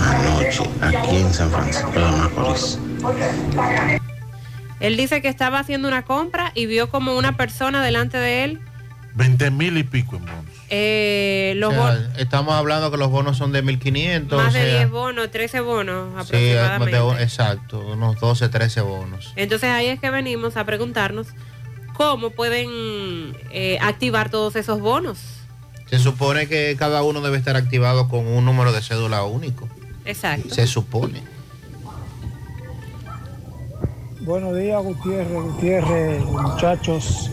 Anoche, 0.00 0.62
aquí 0.80 1.16
en 1.16 1.34
San 1.34 1.50
Francisco 1.50 1.90
de 1.92 2.00
Macorís. 2.00 2.78
Él 4.80 4.96
dice 4.96 5.20
que 5.20 5.28
estaba 5.28 5.58
haciendo 5.58 5.86
una 5.86 6.06
compra 6.06 6.52
y 6.54 6.64
vio 6.64 6.88
como 6.88 7.14
una 7.14 7.36
persona 7.36 7.84
delante 7.84 8.16
de 8.16 8.44
él 8.44 8.60
20 9.16 9.50
mil 9.50 9.76
y 9.76 9.82
pico 9.82 10.16
en 10.16 10.24
bonos. 10.24 10.49
Eh, 10.72 11.54
los 11.56 11.70
O 11.72 11.76
sea, 11.76 11.82
bonos, 11.82 12.18
estamos 12.18 12.54
hablando 12.54 12.90
que 12.90 12.96
los 12.96 13.10
bonos 13.10 13.36
son 13.36 13.50
de 13.52 13.62
1.500. 13.64 14.36
más 14.36 14.48
o 14.54 14.56
de 14.56 14.62
sea, 14.62 14.78
10 14.78 14.90
bonos, 14.90 15.30
13 15.30 15.60
bonos 15.60 16.26
sí, 16.26 16.32
de- 16.36 16.58
aproximadamente. 16.60 17.22
exacto, 17.24 17.80
unos 17.80 18.18
12, 18.20 18.48
13 18.48 18.80
bonos. 18.82 19.32
Entonces 19.36 19.68
ahí 19.70 19.86
es 19.88 19.98
que 20.00 20.10
venimos 20.10 20.56
a 20.56 20.64
preguntarnos 20.64 21.26
cómo 21.94 22.30
pueden 22.30 22.68
eh, 23.50 23.78
activar 23.80 24.30
todos 24.30 24.56
esos 24.56 24.80
bonos. 24.80 25.18
Se 25.86 25.98
supone 25.98 26.46
que 26.46 26.76
cada 26.78 27.02
uno 27.02 27.20
debe 27.20 27.36
estar 27.36 27.56
activado 27.56 28.08
con 28.08 28.26
un 28.26 28.44
número 28.44 28.70
de 28.72 28.80
cédula 28.80 29.24
único. 29.24 29.68
Exacto. 30.04 30.54
Se 30.54 30.66
supone. 30.68 31.20
Buenos 34.30 34.56
días, 34.56 34.80
Gutiérrez, 34.84 35.42
Gutiérrez, 35.42 36.24
muchachos. 36.24 37.28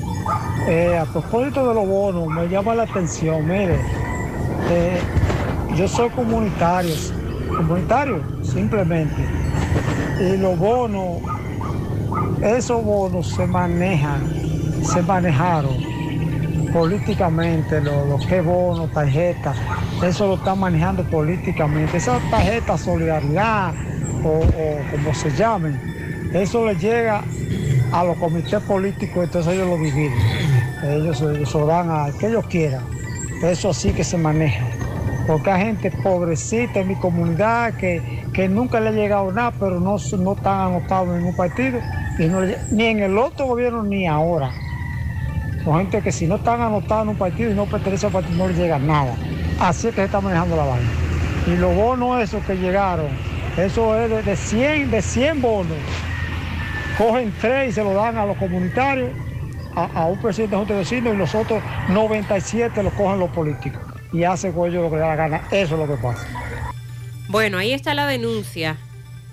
Eh, 0.68 0.98
a 0.98 1.06
propósito 1.06 1.68
de 1.68 1.76
los 1.76 1.88
bonos, 1.88 2.28
me 2.28 2.50
llama 2.50 2.74
la 2.74 2.84
atención, 2.84 3.48
mire, 3.48 3.76
eh, 4.72 5.00
yo 5.76 5.88
soy 5.88 6.10
comunitario, 6.10 6.96
comunitario, 7.56 8.24
simplemente. 8.42 9.14
Y 10.20 10.38
los 10.38 10.58
bonos, 10.58 11.22
esos 12.42 12.84
bonos 12.84 13.28
se 13.28 13.46
manejan, 13.46 14.34
se 14.82 15.04
manejaron 15.04 15.78
políticamente, 16.74 17.80
lo, 17.80 18.08
lo 18.08 18.18
que 18.18 18.40
es 18.40 18.44
bono, 18.44 18.88
tarjeta, 18.88 19.54
eso 20.04 20.26
lo 20.26 20.34
están 20.34 20.58
manejando 20.58 21.04
políticamente. 21.04 21.98
Esa 21.98 22.18
tarjeta 22.32 22.76
solidaridad 22.76 23.76
o, 24.24 24.30
o 24.30 24.92
como 24.92 25.14
se 25.14 25.30
llamen, 25.30 25.97
eso 26.34 26.66
le 26.66 26.76
llega 26.76 27.24
a 27.92 28.04
los 28.04 28.18
comités 28.18 28.62
políticos, 28.64 29.24
entonces 29.26 29.54
ellos 29.54 29.68
lo 29.68 29.78
dividen. 29.78 30.14
Ellos 30.84 31.18
se 31.18 31.58
lo 31.58 31.66
dan 31.66 31.90
a 31.90 32.08
que 32.20 32.28
ellos 32.28 32.46
quieran. 32.48 32.84
Eso 33.42 33.74
sí 33.74 33.92
que 33.94 34.04
se 34.04 34.18
maneja. 34.18 34.66
Porque 35.26 35.52
hay 35.52 35.66
gente 35.66 35.92
pobrecita 35.92 36.80
en 36.80 36.88
mi 36.88 36.96
comunidad 36.96 37.74
que, 37.74 38.24
que 38.34 38.48
nunca 38.48 38.80
le 38.80 38.90
ha 38.90 38.92
llegado 38.92 39.32
nada, 39.32 39.54
pero 39.60 39.80
no, 39.80 39.98
no 40.20 40.34
están 40.34 40.60
anotados 40.68 41.10
en 41.10 41.18
ningún 41.20 41.36
partido, 41.36 41.80
le- 42.18 42.58
ni 42.72 42.86
en 42.86 43.00
el 43.00 43.18
otro 43.18 43.46
gobierno 43.48 43.84
ni 43.84 44.08
ahora. 44.08 44.52
Son 45.64 45.78
gente 45.80 46.02
que 46.02 46.12
si 46.14 46.28
no 46.28 46.36
están 46.36 46.62
anotados 46.62 47.04
en 47.04 47.10
un 47.10 47.18
partido 47.18 47.52
y 47.52 47.56
no 47.56 47.66
pertenecen 47.66 48.08
al 48.08 48.14
partido, 48.14 48.38
no 48.38 48.48
les 48.48 48.58
llega 48.58 48.80
nada. 48.80 49.16
Así 49.60 49.88
es 49.88 49.94
que 49.96 50.02
se 50.02 50.06
está 50.06 50.22
manejando 50.22 50.56
la 50.56 50.64
vaina. 50.64 50.90
Y 51.46 51.56
los 51.58 51.76
bonos 51.76 52.22
esos 52.22 52.44
que 52.46 52.56
llegaron, 52.56 53.08
eso 53.58 54.00
es 54.00 54.10
de, 54.10 54.24
de 54.24 54.36
100, 54.36 54.92
de 54.92 55.02
100 55.02 55.42
bonos. 55.42 55.78
Cogen 56.98 57.34
tres 57.40 57.70
y 57.70 57.74
se 57.74 57.84
lo 57.84 57.94
dan 57.94 58.18
a 58.18 58.26
los 58.26 58.38
comunitarios, 58.38 59.12
a, 59.76 60.06
un 60.06 60.20
presidente 60.20 60.56
de 60.56 60.58
junta 60.58 60.74
de 60.74 60.80
vecinos 60.80 61.14
y 61.14 61.18
los 61.18 61.36
otros 61.36 61.62
97 61.90 62.82
los 62.82 62.94
cogen 62.94 63.20
los 63.20 63.30
políticos. 63.30 63.82
Y 64.12 64.24
hacen 64.24 64.52
con 64.54 64.70
ellos 64.70 64.84
lo 64.84 64.90
que 64.90 64.98
da 64.98 65.10
la 65.10 65.16
gana. 65.16 65.48
Eso 65.52 65.76
es 65.76 65.88
lo 65.88 65.88
que 65.88 66.02
pasa. 66.02 66.28
Bueno, 67.30 67.58
ahí 67.60 67.74
está 67.74 67.94
la 67.94 68.08
denuncia 68.08 68.78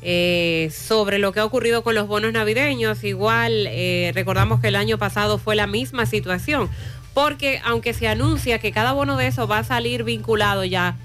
eh, 0.03 0.71
sobre 0.71 1.19
lo 1.19 1.33
que 1.33 1.41
ha 1.41 1.45
ocurrido 1.47 1.83
con 1.83 1.95
los 1.95 2.07
bonos 2.07 2.33
navideños. 2.33 3.03
Igual 3.05 3.67
eh, 3.69 4.13
recordamos 4.15 4.61
que 4.61 4.69
el 4.69 4.77
año 4.77 4.99
pasado 4.99 5.39
fue 5.39 5.57
la 5.57 5.67
misma 5.67 6.05
situación, 6.05 6.69
porque 7.15 7.63
aunque 7.65 7.95
se 7.95 8.09
anuncia 8.09 8.59
que 8.59 8.73
cada 8.73 8.93
bono 8.93 9.17
de 9.17 9.29
esos 9.29 9.51
va 9.51 9.61
a 9.61 9.65
salir 9.65 10.05
vinculado 10.05 10.65
ya, 10.65 10.97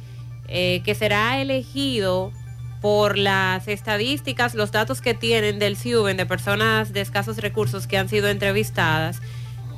eh, 0.49 0.82
que 0.84 0.95
será 0.95 1.39
elegido 1.39 2.34
por 2.82 3.17
las 3.17 3.67
estadísticas, 3.67 4.55
los 4.55 4.71
datos 4.71 5.01
que 5.01 5.13
tienen 5.13 5.59
del 5.59 5.75
CIUBEN 5.75 6.15
de 6.17 6.25
personas 6.25 6.93
de 6.93 7.01
escasos 7.01 7.38
recursos 7.38 7.88
que 7.88 7.97
han 7.97 8.07
sido 8.07 8.30
entrevistadas, 8.30 9.21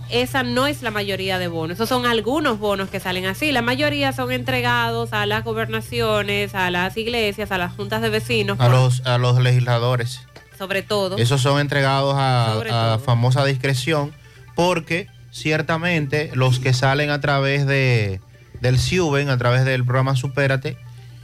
esa 0.10 0.44
no 0.44 0.68
es 0.68 0.82
la 0.84 0.92
mayoría 0.92 1.40
de 1.40 1.48
bonos. 1.48 1.76
Esos 1.78 1.88
son 1.90 2.06
algunos 2.06 2.60
bonos 2.60 2.90
que 2.90 3.00
salen 3.00 3.26
así. 3.26 3.52
La 3.54 3.62
mayoría 3.62 4.12
son 4.12 4.32
entregados 4.32 5.14
a 5.14 5.26
las 5.26 5.44
gobernaciones, 5.46 6.54
a 6.54 6.70
las 6.70 6.98
iglesias, 6.98 7.52
a 7.52 7.58
las 7.58 7.74
juntas 7.74 8.02
de 8.02 8.10
vecinos, 8.10 8.60
A 8.60 8.66
por- 8.66 8.72
los, 8.76 9.06
a 9.08 9.18
los 9.18 9.40
legisladores. 9.40 10.28
sobre 10.58 10.82
todo. 10.84 11.18
Esos 11.18 11.42
son 11.42 11.60
entregados 11.62 12.14
a, 12.18 12.94
a 12.96 13.00
famosa 13.00 13.46
discreción 13.46 14.12
porque 14.54 15.08
ciertamente 15.32 16.30
los 16.34 16.60
que 16.60 16.74
salen 16.74 17.10
a 17.10 17.20
través 17.22 17.66
de, 17.66 18.20
del 18.60 18.78
CIUBEN, 18.80 19.30
a 19.30 19.38
través 19.38 19.66
del 19.66 19.84
programa 19.86 20.16
Supérate, 20.16 20.78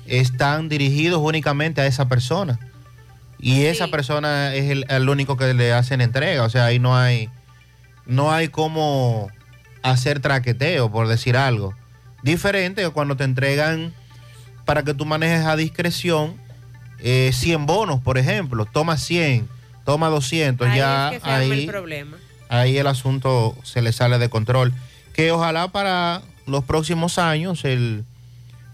están 0.08 0.70
dirigidos 0.70 1.22
únicamente 1.22 1.82
a 1.82 1.88
esa 1.88 2.08
persona. 2.08 2.60
Y 3.40 3.66
esa 3.66 3.88
persona 3.90 4.56
es 4.56 4.72
el, 4.72 4.86
el 4.90 5.10
único 5.10 5.38
que 5.38 5.54
le 5.54 5.72
hacen 5.72 6.02
entrega. 6.02 6.44
O 6.44 6.50
sea, 6.50 6.66
ahí 6.66 6.80
no 6.80 6.98
hay, 6.98 7.30
no 8.06 8.32
hay 8.32 8.48
cómo 8.48 9.30
hacer 9.84 10.20
traqueteo, 10.20 10.92
por 10.92 11.08
decir 11.08 11.38
algo. 11.38 11.76
Diferente 12.24 12.84
a 12.84 12.90
cuando 12.90 13.16
te 13.16 13.24
entregan 13.24 13.94
para 14.66 14.84
que 14.84 14.94
tú 14.94 15.06
manejes 15.06 15.46
a 15.46 15.56
discreción 15.56 16.36
eh, 17.00 17.32
100 17.34 17.66
bonos, 17.66 18.02
por 18.02 18.18
ejemplo. 18.18 18.66
Toma 18.66 18.98
100, 18.98 19.48
toma 19.86 20.10
200, 20.10 20.68
ahí 20.68 20.78
ya 20.78 21.14
es 21.14 21.22
que 21.22 21.30
ahí, 21.30 21.52
el 21.52 21.66
problema. 21.68 22.18
ahí 22.50 22.78
el 22.78 22.88
asunto 22.88 23.56
se 23.64 23.82
le 23.82 23.92
sale 23.92 24.18
de 24.18 24.30
control. 24.30 24.74
Que 25.14 25.32
ojalá 25.32 25.70
para 25.70 26.22
los 26.46 26.64
próximos 26.64 27.18
años 27.18 27.66
el 27.66 28.04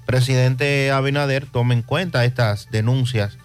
presidente 0.05 0.91
Abinader 0.91 1.45
tome 1.45 1.73
en 1.73 1.81
cuenta 1.81 2.25
estas 2.25 2.69
denuncias 2.71 3.37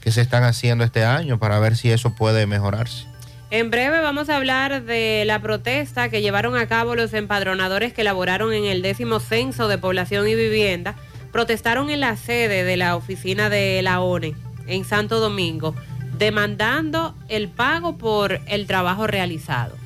que 0.00 0.12
se 0.12 0.20
están 0.20 0.44
haciendo 0.44 0.84
este 0.84 1.04
año 1.04 1.38
para 1.38 1.58
ver 1.58 1.76
si 1.76 1.90
eso 1.90 2.14
puede 2.14 2.46
mejorarse. 2.46 3.06
En 3.50 3.70
breve 3.70 4.00
vamos 4.00 4.28
a 4.28 4.36
hablar 4.36 4.82
de 4.84 5.24
la 5.24 5.40
protesta 5.40 6.08
que 6.08 6.20
llevaron 6.20 6.56
a 6.56 6.66
cabo 6.66 6.96
los 6.96 7.12
empadronadores 7.12 7.92
que 7.92 8.00
elaboraron 8.00 8.52
en 8.52 8.64
el 8.64 8.82
décimo 8.82 9.20
censo 9.20 9.68
de 9.68 9.78
población 9.78 10.28
y 10.28 10.34
vivienda. 10.34 10.96
Protestaron 11.32 11.90
en 11.90 12.00
la 12.00 12.16
sede 12.16 12.64
de 12.64 12.76
la 12.76 12.96
oficina 12.96 13.48
de 13.48 13.82
la 13.82 14.00
ONE 14.00 14.34
en 14.66 14.84
Santo 14.84 15.20
Domingo, 15.20 15.76
demandando 16.18 17.14
el 17.28 17.48
pago 17.48 17.96
por 17.98 18.40
el 18.46 18.66
trabajo 18.66 19.06
realizado. 19.06 19.76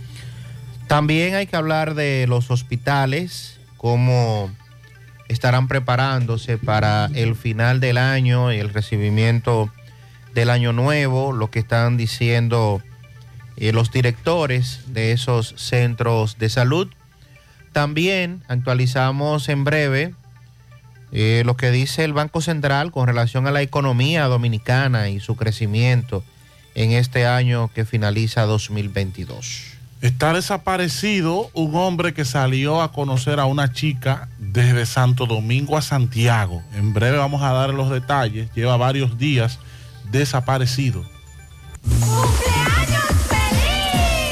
También 0.87 1.35
hay 1.35 1.47
que 1.47 1.57
hablar 1.57 1.95
de 1.95 2.27
los 2.29 2.51
hospitales, 2.51 3.61
cómo 3.77 4.51
estarán 5.31 5.69
preparándose 5.69 6.59
para 6.59 7.09
el 7.15 7.37
final 7.37 7.79
del 7.79 7.99
año 7.99 8.53
y 8.53 8.59
el 8.59 8.75
recibimiento 8.75 9.71
del 10.35 10.51
año 10.51 10.73
nuevo, 10.73 11.33
lo 11.33 11.53
que 11.53 11.61
están 11.61 11.97
diciendo 11.97 12.83
eh, 13.57 13.73
los 13.73 13.93
directores 13.93 14.81
de 14.89 15.13
esos 15.13 15.55
centros 15.57 16.37
de 16.39 16.49
salud. 16.49 16.89
También 17.73 18.43
actualizamos 18.49 19.49
en 19.49 19.63
breve 19.63 20.15
eh, 21.13 21.43
lo 21.47 21.57
que 21.57 21.71
dice 21.71 22.03
el 22.03 22.13
Banco 22.13 22.41
Central 22.41 22.91
con 22.91 23.07
relación 23.07 23.47
a 23.47 23.53
la 23.53 23.63
economía 23.63 24.25
dominicana 24.25 25.11
y 25.11 25.21
su 25.21 25.37
crecimiento 25.37 26.25
en 26.75 26.91
este 26.91 27.27
año 27.27 27.71
que 27.73 27.85
finaliza 27.85 28.43
2022. 28.47 29.80
Está 30.01 30.33
desaparecido 30.33 31.51
un 31.53 31.75
hombre 31.77 32.15
que 32.15 32.25
salió 32.25 32.81
a 32.81 32.91
conocer 32.91 33.39
a 33.39 33.45
una 33.45 33.71
chica 33.73 34.31
desde 34.39 34.87
Santo 34.87 35.27
Domingo 35.27 35.77
a 35.77 35.83
Santiago. 35.83 36.63
En 36.75 36.95
breve 36.95 37.19
vamos 37.19 37.43
a 37.43 37.53
dar 37.53 37.75
los 37.75 37.91
detalles. 37.91 38.51
Lleva 38.55 38.79
varios 38.79 39.19
días 39.19 39.59
desaparecido. 40.11 41.05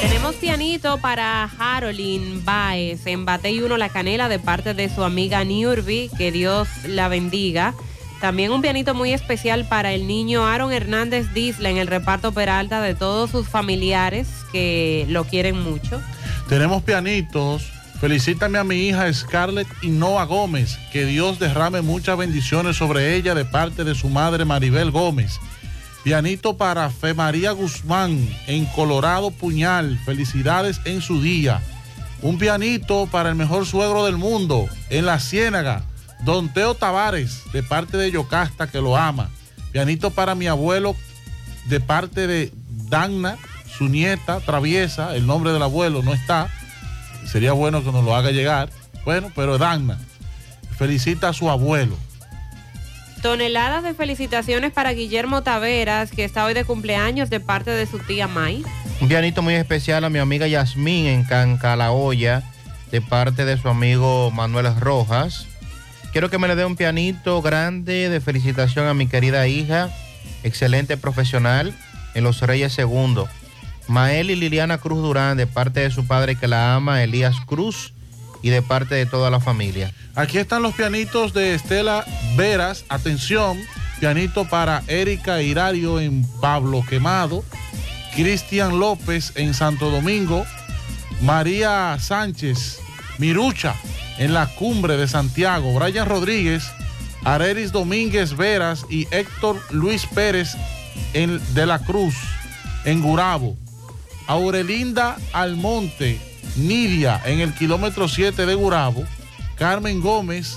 Tenemos 0.01 0.37
pianito 0.37 0.97
para 1.03 1.45
Harolyn 1.59 2.47
Baez 2.47 3.07
en 3.07 3.27
Batey 3.27 3.61
1 3.61 3.77
La 3.77 3.91
Canela 3.91 4.31
de 4.31 4.39
parte 4.39 4.73
de 4.73 4.89
su 4.89 5.05
amiga 5.05 5.45
Nurbi, 5.45 6.11
que 6.17 6.33
Dios 6.33 6.67
la 6.87 7.09
bendiga. 7.09 7.75
También 8.21 8.51
un 8.51 8.63
pianito 8.63 8.95
muy 8.95 9.13
especial 9.13 9.65
para 9.69 9.93
el 9.93 10.09
niño 10.09 10.45
Aaron 10.45 10.73
Hernández 10.73 11.33
Disla 11.33 11.71
en 11.71 11.77
el 11.77 11.87
reparto 11.87 12.33
Peralta 12.33 12.81
de 12.81 12.95
todos 12.95 13.31
sus 13.31 13.49
familiares 13.49 14.29
que 14.51 15.07
lo 15.09 15.25
quieren 15.25 15.61
mucho. 15.61 16.01
Tenemos 16.49 16.83
pianitos. 16.83 17.71
Felicítame 18.01 18.59
a 18.59 18.65
mi 18.65 18.89
hija 18.89 19.13
Scarlett 19.13 19.69
Innova 19.83 20.25
Gómez. 20.25 20.79
Que 20.93 21.05
Dios 21.05 21.39
derrame 21.39 21.81
muchas 21.81 22.17
bendiciones 22.17 22.77
sobre 22.77 23.15
ella 23.15 23.35
de 23.35 23.45
parte 23.45 23.85
de 23.85 23.95
su 23.95 24.09
madre 24.09 24.45
Maribel 24.45 24.91
Gómez. 24.91 25.39
Pianito 26.03 26.57
para 26.57 26.91
Fe 26.91 27.15
María 27.15 27.53
Guzmán 27.53 28.29
en 28.47 28.67
Colorado 28.67 29.31
Puñal. 29.31 29.99
Felicidades 30.05 30.81
en 30.85 31.03
su 31.03 31.21
día. 31.21 31.61
Un 32.23 32.39
pianito 32.39 33.07
para 33.07 33.29
el 33.29 33.35
mejor 33.37 33.67
suegro 33.67 34.05
del 34.05 34.17
mundo 34.17 34.67
en 34.91 35.07
La 35.07 35.21
Ciénaga. 35.21 35.85
Don 36.25 36.49
Teo 36.49 36.75
Tavares 36.75 37.43
de 37.53 37.63
parte 37.63 37.97
de 37.97 38.11
Yocasta 38.11 38.67
que 38.67 38.81
lo 38.81 38.97
ama. 38.97 39.31
Pianito 39.73 40.11
para 40.11 40.35
mi 40.35 40.47
abuelo 40.47 40.97
de 41.67 41.81
parte 41.81 42.27
de 42.27 42.53
Dagna, 42.69 43.37
su 43.67 43.89
nieta 43.89 44.41
traviesa. 44.41 45.15
El 45.15 45.27
nombre 45.27 45.53
del 45.53 45.63
abuelo 45.63 46.03
no 46.03 46.15
está. 46.15 46.49
Sería 47.27 47.53
bueno 47.53 47.85
que 47.85 47.93
nos 47.93 48.05
lo 48.05 48.15
haga 48.15 48.31
llegar. 48.31 48.71
Bueno, 49.05 49.31
pero 49.35 49.59
Dagna 49.59 49.99
felicita 50.79 51.29
a 51.29 51.33
su 51.33 51.51
abuelo. 51.51 51.97
Toneladas 53.21 53.83
de 53.83 53.95
felicitaciones 53.95 54.73
para 54.73 54.93
Guillermo 54.93 55.43
Taveras, 55.43 56.13
que 56.13 56.25
está 56.25 56.45
hoy 56.45 56.55
de 56.55 56.65
cumpleaños 56.65 57.31
de 57.31 57.41
parte 57.41 57.73
de 57.73 57.85
su 57.87 57.99
tía 57.99 58.29
May. 58.29 58.65
Un 59.01 59.09
pianito 59.09 59.43
muy 59.43 59.55
especial 59.55 60.05
a 60.05 60.09
mi 60.09 60.21
amiga 60.21 60.47
Yasmín 60.47 61.07
en 61.07 61.25
Cancalaoya, 61.25 62.45
de 62.93 63.01
parte 63.01 63.45
de 63.45 63.59
su 63.59 63.69
amigo 63.69 64.31
Manuel 64.31 64.75
Rojas. 64.79 65.47
Quiero 66.13 66.31
que 66.31 66.39
me 66.39 66.49
le 66.49 66.57
dé 66.57 66.65
un 66.65 66.77
pianito 66.77 67.43
grande 67.43 68.09
de 68.09 68.21
felicitación 68.21 68.87
a 68.87 68.95
mi 68.95 69.07
querida 69.07 69.47
hija, 69.47 69.91
excelente 70.43 70.97
profesional 70.97 71.75
en 72.15 72.25
Los 72.25 72.41
Reyes 72.41 72.73
Segundo. 72.73 73.29
Mael 73.89 74.31
y 74.31 74.37
Liliana 74.37 74.79
Cruz 74.79 75.03
Durán, 75.03 75.37
de 75.37 75.47
parte 75.47 75.81
de 75.81 75.91
su 75.91 76.07
padre 76.07 76.37
que 76.37 76.49
la 76.49 76.75
ama, 76.75 77.03
Elías 77.03 77.37
Cruz, 77.47 77.93
y 78.43 78.51
de 78.51 78.63
parte 78.63 78.95
de 78.95 79.07
toda 79.07 79.31
la 79.31 79.41
familia. 79.41 79.93
Aquí 80.15 80.39
están 80.39 80.63
los 80.63 80.75
pianitos 80.75 81.33
de 81.33 81.55
Estela 81.55 82.05
Veras. 82.37 82.85
Atención, 82.89 83.59
pianito 84.01 84.49
para 84.49 84.83
Erika 84.87 85.43
Hirario 85.43 86.01
en 86.01 86.25
Pablo 86.41 86.85
Quemado. 86.89 87.45
Cristian 88.15 88.79
López 88.79 89.33
en 89.37 89.55
Santo 89.55 89.91
Domingo. 89.91 90.45
María 91.21 91.97
Sánchez 92.01 92.81
Mirucha 93.19 93.75
en 94.19 94.33
la 94.33 94.47
cumbre 94.47 94.97
de 94.97 95.09
Santiago. 95.09 95.75
Brian 95.75 96.09
Rodríguez, 96.09 96.65
Arelis 97.25 97.73
Domínguez 97.73 98.37
Veras 98.37 98.87
y 98.89 99.07
Héctor 99.11 99.61
Luis 99.71 100.07
Pérez 100.07 100.57
en, 101.13 101.41
de 101.55 101.67
la 101.67 101.81
Cruz 101.81 102.15
en 102.85 103.03
Gurabo. 103.03 103.57
Aurelinda 104.27 105.17
Almonte, 105.33 106.21
Nidia 106.57 107.21
en 107.25 107.41
el 107.41 107.55
kilómetro 107.55 108.09
7 108.09 108.47
de 108.47 108.55
Gurabo. 108.55 109.05
Carmen 109.57 110.01
Gómez, 110.01 110.57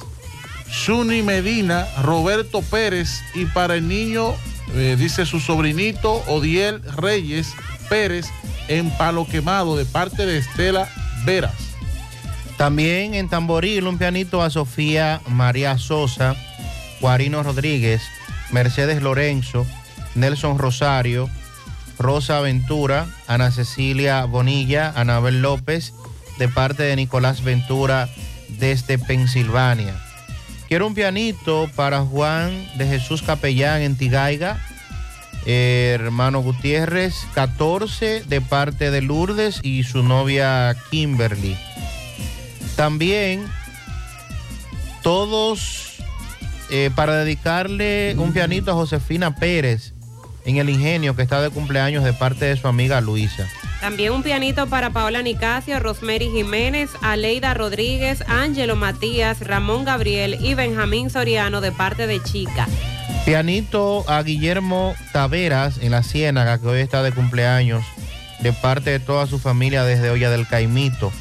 Suni 0.69 1.23
Medina, 1.23 1.87
Roberto 2.01 2.61
Pérez 2.61 3.21
y 3.33 3.45
para 3.45 3.75
el 3.75 3.87
niño, 3.87 4.35
eh, 4.75 4.95
dice 4.97 5.25
su 5.25 5.39
sobrinito 5.39 6.23
Odiel 6.27 6.81
Reyes 6.83 7.53
Pérez 7.89 8.27
en 8.67 8.89
Palo 8.91 9.27
Quemado 9.27 9.75
de 9.75 9.85
parte 9.85 10.25
de 10.25 10.37
Estela 10.37 10.87
Veras. 11.25 11.70
También 12.61 13.15
en 13.15 13.27
Tamboril 13.27 13.87
un 13.87 13.97
pianito 13.97 14.43
a 14.43 14.51
Sofía 14.51 15.19
María 15.27 15.79
Sosa, 15.79 16.35
Guarino 16.99 17.41
Rodríguez, 17.41 18.03
Mercedes 18.51 19.01
Lorenzo, 19.01 19.65
Nelson 20.13 20.59
Rosario, 20.59 21.27
Rosa 21.97 22.39
Ventura, 22.39 23.07
Ana 23.25 23.49
Cecilia 23.49 24.25
Bonilla, 24.25 24.93
Anabel 24.95 25.41
López, 25.41 25.95
de 26.37 26.49
parte 26.49 26.83
de 26.83 26.95
Nicolás 26.95 27.43
Ventura 27.43 28.07
desde 28.59 28.99
Pensilvania. 28.99 29.95
Quiero 30.67 30.85
un 30.85 30.93
pianito 30.93 31.67
para 31.75 32.01
Juan 32.01 32.51
de 32.77 32.85
Jesús 32.85 33.23
Capellán 33.23 33.81
en 33.81 33.97
Tigaiga, 33.97 34.59
eh, 35.47 35.97
hermano 35.99 36.43
Gutiérrez, 36.43 37.25
14 37.33 38.21
de 38.21 38.39
parte 38.39 38.91
de 38.91 39.01
Lourdes 39.01 39.61
y 39.63 39.81
su 39.81 40.03
novia 40.03 40.77
Kimberly. 40.91 41.57
También 42.75 43.45
todos 45.01 45.97
eh, 46.69 46.89
para 46.95 47.15
dedicarle 47.17 48.15
un 48.17 48.33
pianito 48.33 48.71
a 48.71 48.75
Josefina 48.75 49.35
Pérez 49.35 49.93
en 50.45 50.57
el 50.57 50.69
ingenio 50.69 51.15
que 51.15 51.21
está 51.21 51.41
de 51.41 51.49
cumpleaños 51.49 52.03
de 52.03 52.13
parte 52.13 52.45
de 52.45 52.57
su 52.57 52.67
amiga 52.67 53.01
Luisa. 53.01 53.47
También 53.79 54.13
un 54.13 54.21
pianito 54.21 54.67
para 54.67 54.91
Paola 54.91 55.23
Nicasio, 55.23 55.79
Rosemary 55.79 56.29
Jiménez, 56.29 56.91
Aleida 57.01 57.53
Rodríguez, 57.53 58.23
Ángelo 58.27 58.75
Matías, 58.75 59.39
Ramón 59.39 59.85
Gabriel 59.85 60.37
y 60.39 60.53
Benjamín 60.53 61.09
Soriano 61.09 61.61
de 61.61 61.71
parte 61.71 62.05
de 62.05 62.21
Chica. 62.21 62.67
Pianito 63.25 64.07
a 64.07 64.21
Guillermo 64.23 64.95
Taveras 65.11 65.79
en 65.81 65.91
la 65.91 66.03
Ciénaga, 66.03 66.59
que 66.59 66.67
hoy 66.67 66.79
está 66.79 67.03
de 67.03 67.11
cumpleaños, 67.11 67.83
de 68.39 68.53
parte 68.53 68.91
de 68.91 68.99
toda 68.99 69.27
su 69.27 69.39
familia 69.39 69.83
desde 69.83 70.09
Olla 70.09 70.29
del 70.29 70.47
Caimito. 70.47 71.11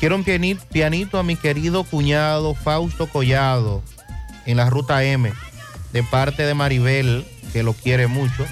Quiero 0.00 0.16
un 0.16 0.24
pianito, 0.24 1.18
a 1.18 1.22
mi 1.22 1.36
querido 1.36 1.84
cuñado 1.84 2.54
Fausto 2.54 3.06
Collado 3.06 3.82
en 4.46 4.56
la 4.56 4.70
Ruta 4.70 5.04
M, 5.04 5.30
de 5.92 6.02
parte 6.02 6.46
de 6.46 6.54
Maribel, 6.54 7.26
que 7.52 7.62
lo 7.62 7.74
quiere 7.74 8.06
mucho. 8.06 8.46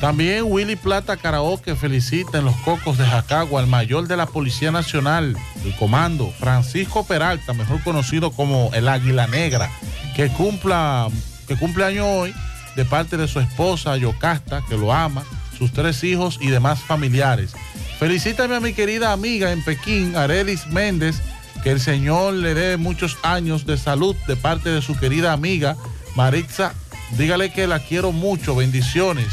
También 0.00 0.44
Willy 0.44 0.76
Plata 0.76 1.16
Karaoke 1.16 1.74
felicita 1.74 2.38
en 2.38 2.44
los 2.44 2.54
cocos 2.58 2.98
de 2.98 3.04
Jacagua 3.04 3.60
al 3.60 3.66
mayor 3.66 4.06
de 4.06 4.16
la 4.16 4.26
Policía 4.26 4.70
Nacional, 4.70 5.36
el 5.64 5.74
comando, 5.74 6.32
Francisco 6.38 7.04
Peralta, 7.04 7.52
mejor 7.52 7.82
conocido 7.82 8.30
como 8.30 8.70
el 8.72 8.86
Águila 8.88 9.26
Negra, 9.26 9.68
que 10.14 10.28
cumpla, 10.28 11.08
que 11.48 11.56
cumple 11.56 11.84
año 11.84 12.06
hoy 12.06 12.32
de 12.76 12.84
parte 12.84 13.16
de 13.16 13.26
su 13.26 13.40
esposa 13.40 13.96
Yocasta, 13.96 14.62
que 14.68 14.76
lo 14.76 14.92
ama, 14.92 15.24
sus 15.58 15.72
tres 15.72 16.04
hijos 16.04 16.38
y 16.40 16.46
demás 16.46 16.78
familiares. 16.78 17.54
Felicítame 17.98 18.54
a 18.54 18.60
mi 18.60 18.74
querida 18.74 19.12
amiga 19.12 19.52
en 19.52 19.64
Pekín, 19.64 20.16
Aredis 20.16 20.66
Méndez, 20.66 21.22
que 21.62 21.70
el 21.70 21.80
Señor 21.80 22.34
le 22.34 22.52
dé 22.52 22.76
muchos 22.76 23.16
años 23.22 23.64
de 23.64 23.78
salud 23.78 24.14
de 24.26 24.36
parte 24.36 24.68
de 24.68 24.82
su 24.82 24.98
querida 24.98 25.32
amiga 25.32 25.76
Maritza. 26.14 26.74
Dígale 27.16 27.52
que 27.52 27.66
la 27.66 27.78
quiero 27.78 28.12
mucho, 28.12 28.54
bendiciones. 28.54 29.28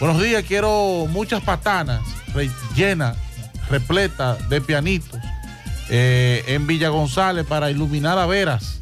Buenos 0.00 0.22
días, 0.22 0.44
quiero 0.46 1.06
muchas 1.08 1.42
patanas 1.42 2.02
llenas, 2.74 3.16
repletas 3.70 4.48
de 4.48 4.60
pianitos 4.60 5.18
eh, 5.88 6.44
en 6.48 6.66
Villa 6.66 6.88
González 6.88 7.46
para 7.46 7.70
iluminar 7.70 8.18
a 8.18 8.26
veras. 8.26 8.80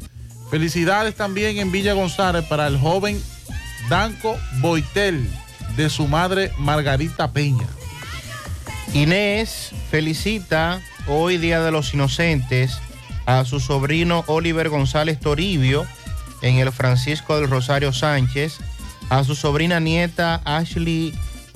Felicidades 0.49 1.15
también 1.15 1.59
en 1.59 1.71
Villa 1.71 1.93
González 1.93 2.43
para 2.45 2.67
el 2.67 2.77
joven 2.77 3.21
Danco 3.89 4.37
Boitel 4.59 5.27
de 5.77 5.89
su 5.89 6.07
madre 6.07 6.51
Margarita 6.57 7.31
Peña. 7.31 7.67
Inés 8.93 9.71
felicita 9.89 10.79
hoy 11.07 11.37
Día 11.37 11.61
de 11.61 11.71
los 11.71 11.93
Inocentes 11.95 12.77
a 13.25 13.43
su 13.43 13.59
sobrino 13.59 14.23
Oliver 14.27 14.69
González 14.69 15.19
Toribio 15.19 15.87
en 16.43 16.57
el 16.57 16.71
Francisco 16.71 17.35
del 17.35 17.49
Rosario 17.49 17.91
Sánchez, 17.91 18.59
a 19.09 19.23
su 19.23 19.33
sobrina 19.33 19.79
nieta 19.79 20.41
Ashley 20.45 21.13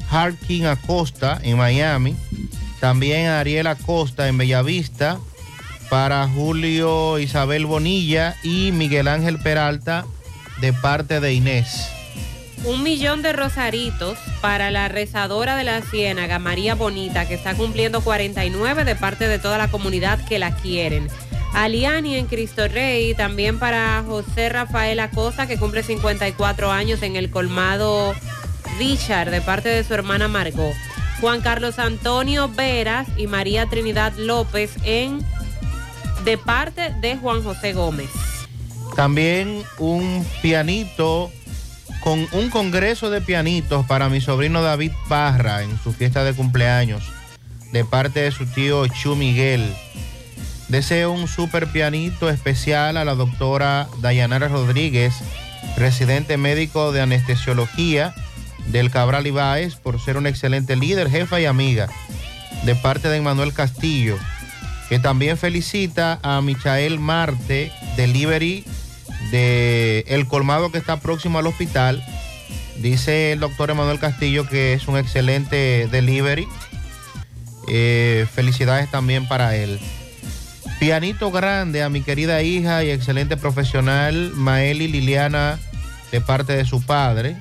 Harkin 0.09 0.65
Acosta 0.65 1.39
en 1.43 1.57
Miami, 1.57 2.15
también 2.79 3.27
a 3.27 3.39
Ariel 3.39 3.67
Acosta 3.67 4.27
en 4.27 4.37
Bellavista, 4.39 5.19
para 5.89 6.27
Julio 6.27 7.19
Isabel 7.19 7.65
Bonilla 7.67 8.35
y 8.43 8.71
Miguel 8.71 9.07
Ángel 9.07 9.37
Peralta 9.39 10.05
de 10.59 10.73
parte 10.73 11.19
de 11.19 11.33
Inés. 11.33 11.96
Un 12.63 12.83
millón 12.83 13.21
de 13.21 13.33
rosaritos 13.33 14.17
para 14.41 14.71
la 14.71 14.87
rezadora 14.87 15.55
de 15.55 15.63
la 15.63 15.81
Ciénaga, 15.81 16.39
María 16.39 16.75
Bonita, 16.75 17.27
que 17.27 17.35
está 17.35 17.55
cumpliendo 17.55 18.01
49 18.01 18.83
de 18.83 18.95
parte 18.95 19.27
de 19.27 19.39
toda 19.39 19.57
la 19.57 19.69
comunidad 19.69 20.23
que 20.25 20.39
la 20.39 20.55
quieren. 20.55 21.07
Aliani 21.53 22.15
en 22.15 22.27
Cristo 22.27 22.67
Rey, 22.67 23.13
también 23.15 23.57
para 23.57 24.03
José 24.05 24.49
Rafael 24.49 24.99
Acosta, 24.99 25.47
que 25.47 25.57
cumple 25.57 25.83
54 25.83 26.71
años 26.71 27.01
en 27.03 27.15
el 27.15 27.31
colmado 27.31 28.13
Richard, 28.77 29.31
de 29.31 29.41
parte 29.41 29.69
de 29.69 29.83
su 29.83 29.93
hermana 29.93 30.27
Margot. 30.27 30.73
Juan 31.21 31.41
Carlos 31.41 31.79
Antonio 31.79 32.47
Veras 32.49 33.07
y 33.17 33.27
María 33.27 33.65
Trinidad 33.67 34.13
López 34.17 34.71
en 34.83 35.19
de 36.23 36.37
parte 36.37 36.93
de 37.01 37.15
Juan 37.17 37.43
José 37.43 37.73
Gómez. 37.73 38.09
También 38.95 39.63
un 39.79 40.25
pianito 40.41 41.31
con 42.07 42.25
un 42.31 42.49
congreso 42.49 43.09
de 43.09 43.19
pianitos 43.19 43.85
para 43.85 44.07
mi 44.07 44.21
sobrino 44.21 44.61
David 44.61 44.93
Parra 45.09 45.63
en 45.63 45.77
su 45.77 45.91
fiesta 45.91 46.23
de 46.23 46.33
cumpleaños 46.33 47.03
de 47.73 47.83
parte 47.83 48.21
de 48.21 48.31
su 48.31 48.45
tío 48.45 48.87
Chu 48.87 49.17
Miguel. 49.17 49.69
Deseo 50.69 51.11
un 51.11 51.27
super 51.27 51.67
pianito 51.67 52.29
especial 52.29 52.95
a 52.95 53.03
la 53.03 53.13
doctora 53.13 53.89
Dayanara 53.99 54.47
Rodríguez, 54.47 55.15
residente 55.75 56.37
médico 56.37 56.93
de 56.93 57.01
anestesiología 57.01 58.15
del 58.67 58.89
Cabral 58.89 59.27
Ibáez, 59.27 59.75
por 59.75 59.99
ser 59.99 60.15
un 60.15 60.27
excelente 60.27 60.77
líder, 60.77 61.09
jefa 61.09 61.41
y 61.41 61.45
amiga, 61.45 61.89
de 62.63 62.73
parte 62.75 63.09
de 63.09 63.19
Manuel 63.19 63.51
Castillo, 63.51 64.15
que 64.87 64.97
también 64.97 65.37
felicita 65.37 66.19
a 66.23 66.39
Michael 66.39 66.99
Marte, 66.99 67.69
delivery 67.97 68.63
de 69.31 70.05
El 70.07 70.27
Colmado 70.27 70.71
que 70.71 70.77
está 70.77 70.99
próximo 70.99 71.39
al 71.39 71.47
hospital. 71.47 72.03
Dice 72.77 73.31
el 73.31 73.39
doctor 73.39 73.69
Emanuel 73.71 73.99
Castillo 73.99 74.47
que 74.47 74.73
es 74.73 74.87
un 74.87 74.97
excelente 74.97 75.87
delivery. 75.91 76.47
Eh, 77.67 78.25
felicidades 78.33 78.89
también 78.89 79.27
para 79.27 79.55
él. 79.55 79.79
Pianito 80.79 81.31
grande 81.31 81.81
a 81.81 81.89
mi 81.89 82.01
querida 82.01 82.43
hija 82.43 82.83
y 82.83 82.91
excelente 82.91 83.35
profesional 83.35 84.31
Maeli 84.35 84.87
Liliana 84.87 85.59
de 86.11 86.21
parte 86.21 86.53
de 86.55 86.65
su 86.65 86.81
padre. 86.83 87.35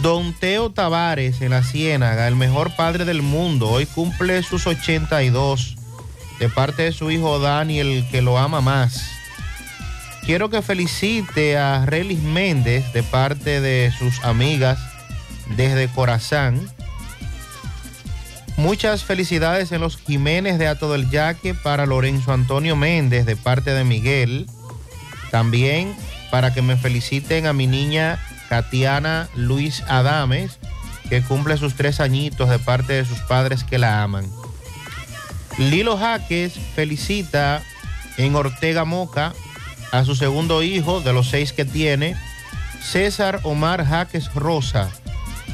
Don 0.00 0.32
Teo 0.32 0.70
Tavares 0.70 1.42
en 1.42 1.50
la 1.50 1.62
Ciénaga, 1.62 2.26
el 2.28 2.36
mejor 2.36 2.74
padre 2.76 3.04
del 3.04 3.20
mundo, 3.20 3.68
hoy 3.68 3.84
cumple 3.84 4.42
sus 4.42 4.66
82 4.66 5.76
de 6.38 6.48
parte 6.48 6.84
de 6.84 6.92
su 6.92 7.10
hijo 7.10 7.38
Daniel 7.40 8.06
que 8.10 8.22
lo 8.22 8.38
ama 8.38 8.60
más. 8.60 9.04
Quiero 10.24 10.50
que 10.50 10.62
felicite 10.62 11.58
a 11.58 11.84
Relis 11.84 12.22
Méndez 12.22 12.92
de 12.92 13.02
parte 13.02 13.60
de 13.60 13.92
sus 13.98 14.22
amigas 14.24 14.78
desde 15.56 15.88
Corazán. 15.88 16.60
Muchas 18.56 19.02
felicidades 19.02 19.72
en 19.72 19.80
los 19.80 19.96
Jiménez 19.96 20.60
de 20.60 20.68
Ato 20.68 20.92
del 20.92 21.10
Yaque 21.10 21.54
para 21.54 21.86
Lorenzo 21.86 22.32
Antonio 22.32 22.76
Méndez 22.76 23.26
de 23.26 23.34
parte 23.34 23.72
de 23.72 23.82
Miguel. 23.82 24.46
También 25.32 25.96
para 26.30 26.54
que 26.54 26.62
me 26.62 26.76
feliciten 26.76 27.46
a 27.46 27.52
mi 27.52 27.66
niña 27.66 28.18
Katiana 28.48 29.28
Luis 29.34 29.82
Adames, 29.88 30.58
que 31.08 31.22
cumple 31.22 31.56
sus 31.56 31.74
tres 31.74 31.98
añitos 31.98 32.48
de 32.48 32.60
parte 32.60 32.92
de 32.92 33.04
sus 33.04 33.18
padres 33.20 33.64
que 33.64 33.78
la 33.78 34.04
aman. 34.04 34.30
Lilo 35.58 35.98
Jaques 35.98 36.54
felicita 36.76 37.60
en 38.18 38.36
Ortega 38.36 38.84
Moca 38.84 39.34
a 39.92 40.04
su 40.04 40.16
segundo 40.16 40.62
hijo 40.62 41.00
de 41.00 41.12
los 41.12 41.28
seis 41.28 41.52
que 41.52 41.64
tiene, 41.64 42.16
César 42.82 43.40
Omar 43.44 43.84
Jaques 43.86 44.34
Rosa, 44.34 44.90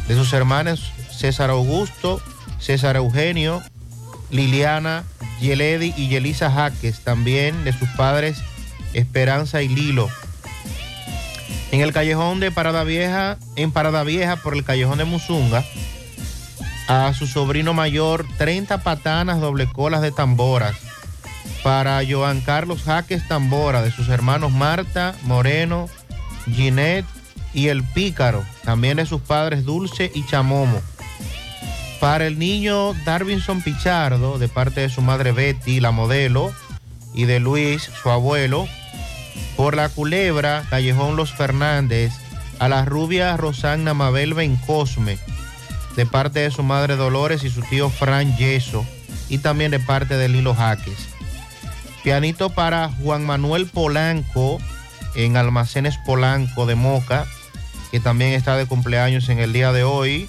de 0.06 0.14
sus 0.14 0.32
hermanos 0.32 0.92
César 1.10 1.50
Augusto, 1.50 2.22
César 2.60 2.96
Eugenio, 2.96 3.62
Liliana, 4.30 5.04
Yeledi 5.40 5.92
y 5.96 6.08
Yelisa 6.08 6.50
Jaques, 6.50 7.00
también 7.00 7.64
de 7.64 7.72
sus 7.72 7.88
padres 7.90 8.38
Esperanza 8.94 9.60
y 9.62 9.68
Lilo. 9.68 10.08
En 11.72 11.80
el 11.80 11.92
callejón 11.92 12.40
de 12.40 12.50
Parada 12.50 12.84
Vieja, 12.84 13.36
en 13.56 13.72
Parada 13.72 14.04
Vieja 14.04 14.36
por 14.36 14.54
el 14.54 14.64
callejón 14.64 14.98
de 14.98 15.04
Musunga, 15.04 15.64
a 16.86 17.12
su 17.12 17.26
sobrino 17.26 17.74
mayor 17.74 18.24
30 18.38 18.82
patanas 18.82 19.40
doble 19.40 19.66
colas 19.66 20.00
de 20.00 20.12
tamboras. 20.12 20.87
Para 21.62 22.00
Joan 22.08 22.40
Carlos 22.40 22.82
Jaques 22.82 23.26
Tambora, 23.28 23.82
de 23.82 23.90
sus 23.90 24.08
hermanos 24.08 24.52
Marta, 24.52 25.14
Moreno, 25.24 25.88
Ginette 26.52 27.06
y 27.52 27.68
el 27.68 27.82
Pícaro, 27.82 28.44
también 28.64 28.96
de 28.96 29.06
sus 29.06 29.20
padres 29.20 29.64
Dulce 29.64 30.10
y 30.14 30.24
Chamomo. 30.26 30.80
Para 32.00 32.26
el 32.26 32.38
niño 32.38 32.94
Darvinson 33.04 33.60
Pichardo, 33.60 34.38
de 34.38 34.48
parte 34.48 34.82
de 34.82 34.88
su 34.88 35.02
madre 35.02 35.32
Betty, 35.32 35.80
la 35.80 35.90
modelo, 35.90 36.52
y 37.12 37.24
de 37.24 37.40
Luis, 37.40 37.90
su 38.00 38.10
abuelo. 38.10 38.68
Por 39.56 39.74
la 39.74 39.88
culebra, 39.88 40.64
Callejón 40.70 41.16
Los 41.16 41.32
Fernández, 41.32 42.12
a 42.60 42.68
la 42.68 42.84
rubia 42.84 43.36
Rosana 43.36 43.94
Mabel 43.94 44.34
Bencosme, 44.34 45.18
de 45.96 46.06
parte 46.06 46.40
de 46.40 46.50
su 46.52 46.62
madre 46.62 46.94
Dolores 46.94 47.42
y 47.42 47.50
su 47.50 47.62
tío 47.62 47.90
Fran 47.90 48.36
Yeso, 48.36 48.86
y 49.28 49.38
también 49.38 49.72
de 49.72 49.80
parte 49.80 50.16
de 50.16 50.28
Lilo 50.28 50.54
Jaques. 50.54 51.07
Pianito 52.08 52.48
para 52.48 52.88
Juan 52.88 53.26
Manuel 53.26 53.66
Polanco, 53.66 54.58
en 55.14 55.36
Almacenes 55.36 55.98
Polanco 56.06 56.64
de 56.64 56.74
Moca, 56.74 57.26
que 57.90 58.00
también 58.00 58.32
está 58.32 58.56
de 58.56 58.64
cumpleaños 58.64 59.28
en 59.28 59.40
el 59.40 59.52
día 59.52 59.72
de 59.72 59.84
hoy. 59.84 60.26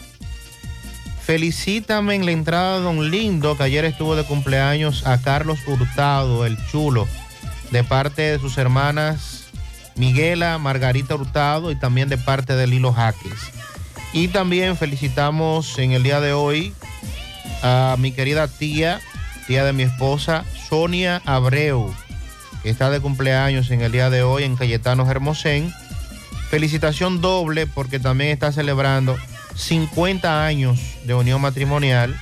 Felicítame 1.23 2.15
en 2.15 2.25
la 2.25 2.33
entrada 2.33 2.79
Don 2.79 3.09
Lindo, 3.09 3.55
que 3.55 3.63
ayer 3.63 3.85
estuvo 3.85 4.17
de 4.17 4.25
cumpleaños 4.25 5.07
a 5.07 5.21
Carlos 5.21 5.59
Hurtado, 5.65 6.45
el 6.45 6.57
chulo, 6.67 7.07
de 7.71 7.85
parte 7.85 8.23
de 8.23 8.39
sus 8.39 8.57
hermanas 8.57 9.45
Miguela, 9.95 10.57
Margarita 10.57 11.15
Hurtado 11.15 11.71
y 11.71 11.79
también 11.79 12.09
de 12.09 12.17
parte 12.17 12.57
de 12.57 12.67
Lilo 12.67 12.91
Jaques. 12.91 13.39
Y 14.11 14.27
también 14.27 14.75
felicitamos 14.75 15.79
en 15.79 15.93
el 15.93 16.03
día 16.03 16.19
de 16.19 16.33
hoy 16.33 16.73
a 17.63 17.95
mi 17.97 18.11
querida 18.11 18.49
tía, 18.49 18.99
tía 19.47 19.63
de 19.63 19.71
mi 19.71 19.83
esposa, 19.83 20.43
Sonia 20.69 21.19
Abreu, 21.25 21.91
que 22.61 22.69
está 22.69 22.91
de 22.91 22.99
cumpleaños 22.99 23.71
en 23.71 23.81
el 23.81 23.91
día 23.91 24.11
de 24.11 24.21
hoy 24.21 24.43
en 24.43 24.55
Cayetano 24.55 25.09
Hermosén. 25.09 25.73
Felicitación 26.51 27.21
doble 27.21 27.65
porque 27.65 27.99
también 27.99 28.29
está 28.29 28.51
celebrando 28.51 29.17
50 29.55 30.45
años 30.45 30.79
de 31.05 31.15
unión 31.15 31.41
matrimonial 31.41 32.15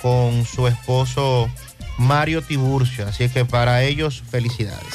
con 0.00 0.46
su 0.46 0.68
esposo 0.68 1.50
Mario 1.98 2.40
Tiburcio. 2.40 3.06
Así 3.06 3.28
que 3.28 3.44
para 3.44 3.82
ellos, 3.82 4.22
felicidades. 4.30 4.94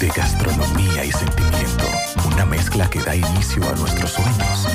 De 0.00 0.08
gastronomía 0.08 1.04
y 1.06 1.10
sentimiento. 1.10 1.84
Una 2.26 2.44
mezcla 2.44 2.88
que 2.90 3.00
da 3.00 3.14
inicio 3.14 3.66
a 3.66 3.72
nuestros 3.76 4.12
sueños. 4.12 4.55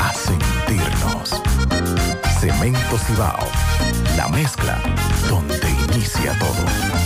a 0.00 0.12
sentirnos. 0.14 1.42
Cemento 2.40 2.98
Cibao, 2.98 3.46
la 4.16 4.28
mezcla 4.28 4.80
donde 5.28 5.70
inicia 5.90 6.38
todo. 6.38 7.05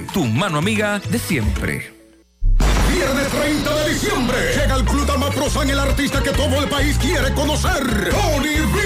tu 0.00 0.24
mano 0.24 0.58
amiga 0.58 0.98
de 0.98 1.18
siempre. 1.18 1.92
Viernes 2.90 3.28
30 3.28 3.74
de 3.74 3.92
diciembre 3.92 4.38
llega 4.54 4.76
el 4.76 4.84
Club 4.84 5.06
Prosan, 5.34 5.68
el 5.68 5.78
artista 5.78 6.22
que 6.22 6.30
todo 6.30 6.62
el 6.62 6.68
país 6.68 6.96
quiere 6.98 7.32
conocer, 7.34 8.10
Tony 8.10 8.56
B. 8.72 8.80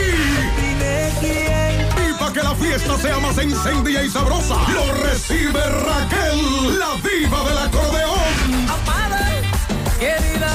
Y 2.08 2.12
para 2.18 2.32
que 2.32 2.42
la 2.42 2.54
fiesta 2.56 2.98
sea 2.98 3.18
más 3.20 3.38
encendida 3.38 4.02
y 4.02 4.10
sabrosa, 4.10 4.56
lo 4.72 4.94
recibe 5.04 5.60
Raquel, 5.60 6.78
la 6.78 6.96
diva 7.08 7.44
del 7.48 7.58
acordeón. 7.58 8.66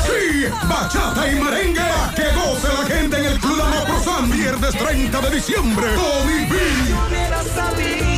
Sí, 0.06 0.46
bachata 0.68 1.32
y 1.32 1.40
merengue, 1.40 1.82
pa' 1.82 2.14
que 2.14 2.24
goce 2.36 2.68
la 2.68 2.86
gente 2.94 3.18
en 3.18 3.26
el 3.26 3.40
Club 3.40 3.62
Prosan, 3.86 4.30
viernes 4.32 4.78
30 4.78 5.22
de 5.22 5.30
diciembre, 5.30 5.88
Tony 5.96 6.46
B. 6.50 8.11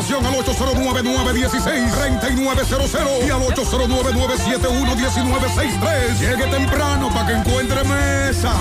Información 0.00 0.24
al 0.24 0.32
809-916-3900 0.46 3.26
y 3.26 3.30
al 3.30 3.42
809-971-1963. 3.42 6.18
Llegue 6.18 6.46
temprano 6.46 7.10
para 7.12 7.26
que 7.26 7.34
encuentre 7.34 7.84
mesa. 7.84 8.54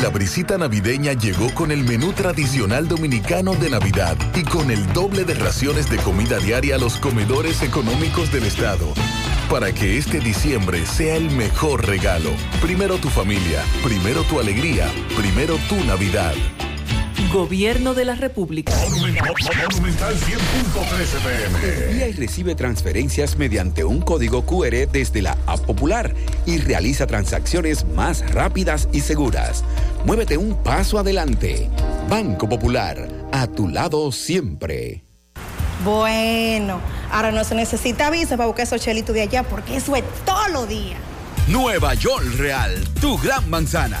La 0.00 0.08
brisita 0.08 0.56
navideña 0.56 1.14
llegó 1.14 1.52
con 1.52 1.72
el 1.72 1.82
menú 1.82 2.12
tradicional 2.12 2.86
dominicano 2.86 3.54
de 3.54 3.70
Navidad 3.70 4.16
y 4.36 4.44
con 4.44 4.70
el 4.70 4.86
doble 4.92 5.24
de 5.24 5.34
raciones 5.34 5.90
de 5.90 5.96
comida 5.96 6.38
diaria 6.38 6.76
a 6.76 6.78
los 6.78 6.98
comedores 6.98 7.60
económicos 7.62 8.30
del 8.30 8.44
estado. 8.44 8.94
Para 9.50 9.72
que 9.72 9.98
este 9.98 10.20
diciembre 10.20 10.86
sea 10.86 11.16
el 11.16 11.32
mejor 11.32 11.88
regalo. 11.88 12.30
Primero 12.60 12.98
tu 12.98 13.08
familia, 13.08 13.64
primero 13.82 14.22
tu 14.22 14.38
alegría, 14.38 14.88
primero 15.16 15.56
tu 15.68 15.74
Navidad. 15.84 16.34
Gobierno 17.32 17.94
de 17.94 18.04
la 18.04 18.14
República. 18.14 18.74
Monumental 18.90 20.14
100.13 20.14 21.88
pm. 21.88 22.06
Y 22.06 22.12
recibe 22.12 22.54
transferencias 22.54 23.38
mediante 23.38 23.84
un 23.84 24.02
código 24.02 24.44
QR 24.44 24.86
desde 24.92 25.22
la 25.22 25.38
App 25.46 25.60
Popular 25.60 26.14
y 26.44 26.58
realiza 26.58 27.06
transacciones 27.06 27.86
más 27.86 28.30
rápidas 28.32 28.86
y 28.92 29.00
seguras. 29.00 29.64
Muévete 30.04 30.36
un 30.36 30.62
paso 30.62 30.98
adelante. 30.98 31.70
Banco 32.10 32.46
Popular, 32.46 33.08
a 33.32 33.46
tu 33.46 33.66
lado 33.66 34.12
siempre. 34.12 35.02
Bueno, 35.86 36.80
ahora 37.10 37.32
no 37.32 37.44
se 37.44 37.54
necesita 37.54 38.10
visa 38.10 38.36
para 38.36 38.46
buscar 38.46 38.66
esos 38.66 38.82
chelitos 38.82 39.14
de 39.14 39.22
allá 39.22 39.42
porque 39.42 39.76
eso 39.76 39.96
es 39.96 40.04
todo 40.26 40.48
lo 40.48 40.66
día. 40.66 40.98
Nueva 41.48 41.94
York 41.94 42.26
Real, 42.36 42.74
tu 43.00 43.16
gran 43.16 43.48
manzana. 43.48 44.00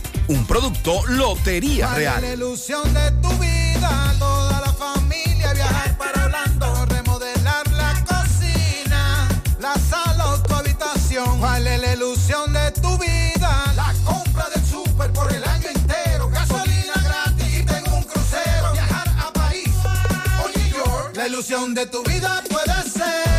Un 0.31 0.45
producto 0.45 1.05
Lotería 1.07 1.87
Vale 1.87 1.99
Real. 1.99 2.21
la 2.21 2.33
ilusión 2.33 2.93
de 2.93 3.11
tu 3.21 3.27
vida, 3.37 4.15
toda 4.17 4.61
la 4.61 4.71
familia 4.71 5.51
viajar 5.53 5.97
para 5.97 6.23
Orlando, 6.23 6.85
remodelar 6.85 7.69
la 7.71 8.01
cocina, 8.05 9.27
la 9.59 9.73
sala 9.73 10.29
o 10.29 10.41
tu 10.41 10.53
habitación. 10.53 11.37
¿Cuál 11.37 11.67
es 11.67 11.81
la 11.81 11.93
ilusión 11.95 12.53
de 12.53 12.71
tu 12.71 12.97
vida? 12.97 13.73
La 13.75 13.93
compra 14.05 14.47
del 14.55 14.65
súper 14.65 15.11
por 15.11 15.29
el 15.33 15.43
año 15.43 15.67
entero, 15.67 16.29
gasolina 16.29 16.93
gratis 17.03 17.59
y 17.59 17.65
tengo 17.65 17.97
un 17.97 18.03
crucero. 18.03 18.71
Viajar 18.71 19.09
a 19.19 19.33
París 19.33 19.67
o 19.85 20.47
New 20.57 20.69
York. 20.69 21.11
La 21.13 21.27
ilusión 21.27 21.73
de 21.73 21.87
tu 21.87 22.01
vida 22.03 22.41
puede 22.49 22.89
ser 22.89 23.30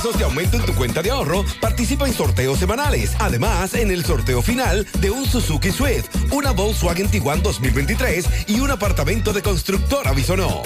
pesos 0.00 0.18
de 0.18 0.24
aumento 0.24 0.56
en 0.56 0.64
tu 0.64 0.74
cuenta 0.74 1.02
de 1.02 1.10
ahorro, 1.10 1.44
participa 1.60 2.06
en 2.06 2.14
sorteos 2.14 2.58
semanales. 2.58 3.14
Además, 3.18 3.74
en 3.74 3.90
el 3.90 4.02
sorteo 4.02 4.40
final 4.40 4.86
de 4.98 5.10
un 5.10 5.26
Suzuki 5.26 5.70
Swift, 5.70 6.08
una 6.32 6.52
Volkswagen 6.52 7.08
Tiguan 7.08 7.42
2023 7.42 8.48
y 8.48 8.60
un 8.60 8.70
apartamento 8.70 9.34
de 9.34 9.42
constructora 9.42 10.12
Bisonó. 10.12 10.62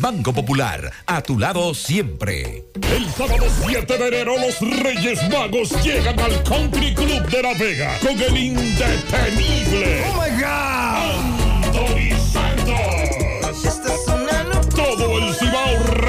Banco 0.00 0.32
Popular, 0.32 0.90
a 1.06 1.22
tu 1.22 1.38
lado 1.38 1.74
siempre. 1.74 2.64
El 2.96 3.08
sábado 3.12 3.46
7 3.64 3.98
de 3.98 4.08
enero 4.08 4.34
los 4.36 4.58
Reyes 4.82 5.20
Magos 5.30 5.70
llegan 5.84 6.18
al 6.18 6.42
Country 6.42 6.92
Club 6.92 7.24
de 7.28 7.42
La 7.42 7.54
Vega 7.54 7.98
con 8.00 8.20
el 8.20 8.36
indetenible. 8.36 10.04
Oh 10.08 10.20
my 10.20 10.42
God. 10.42 11.31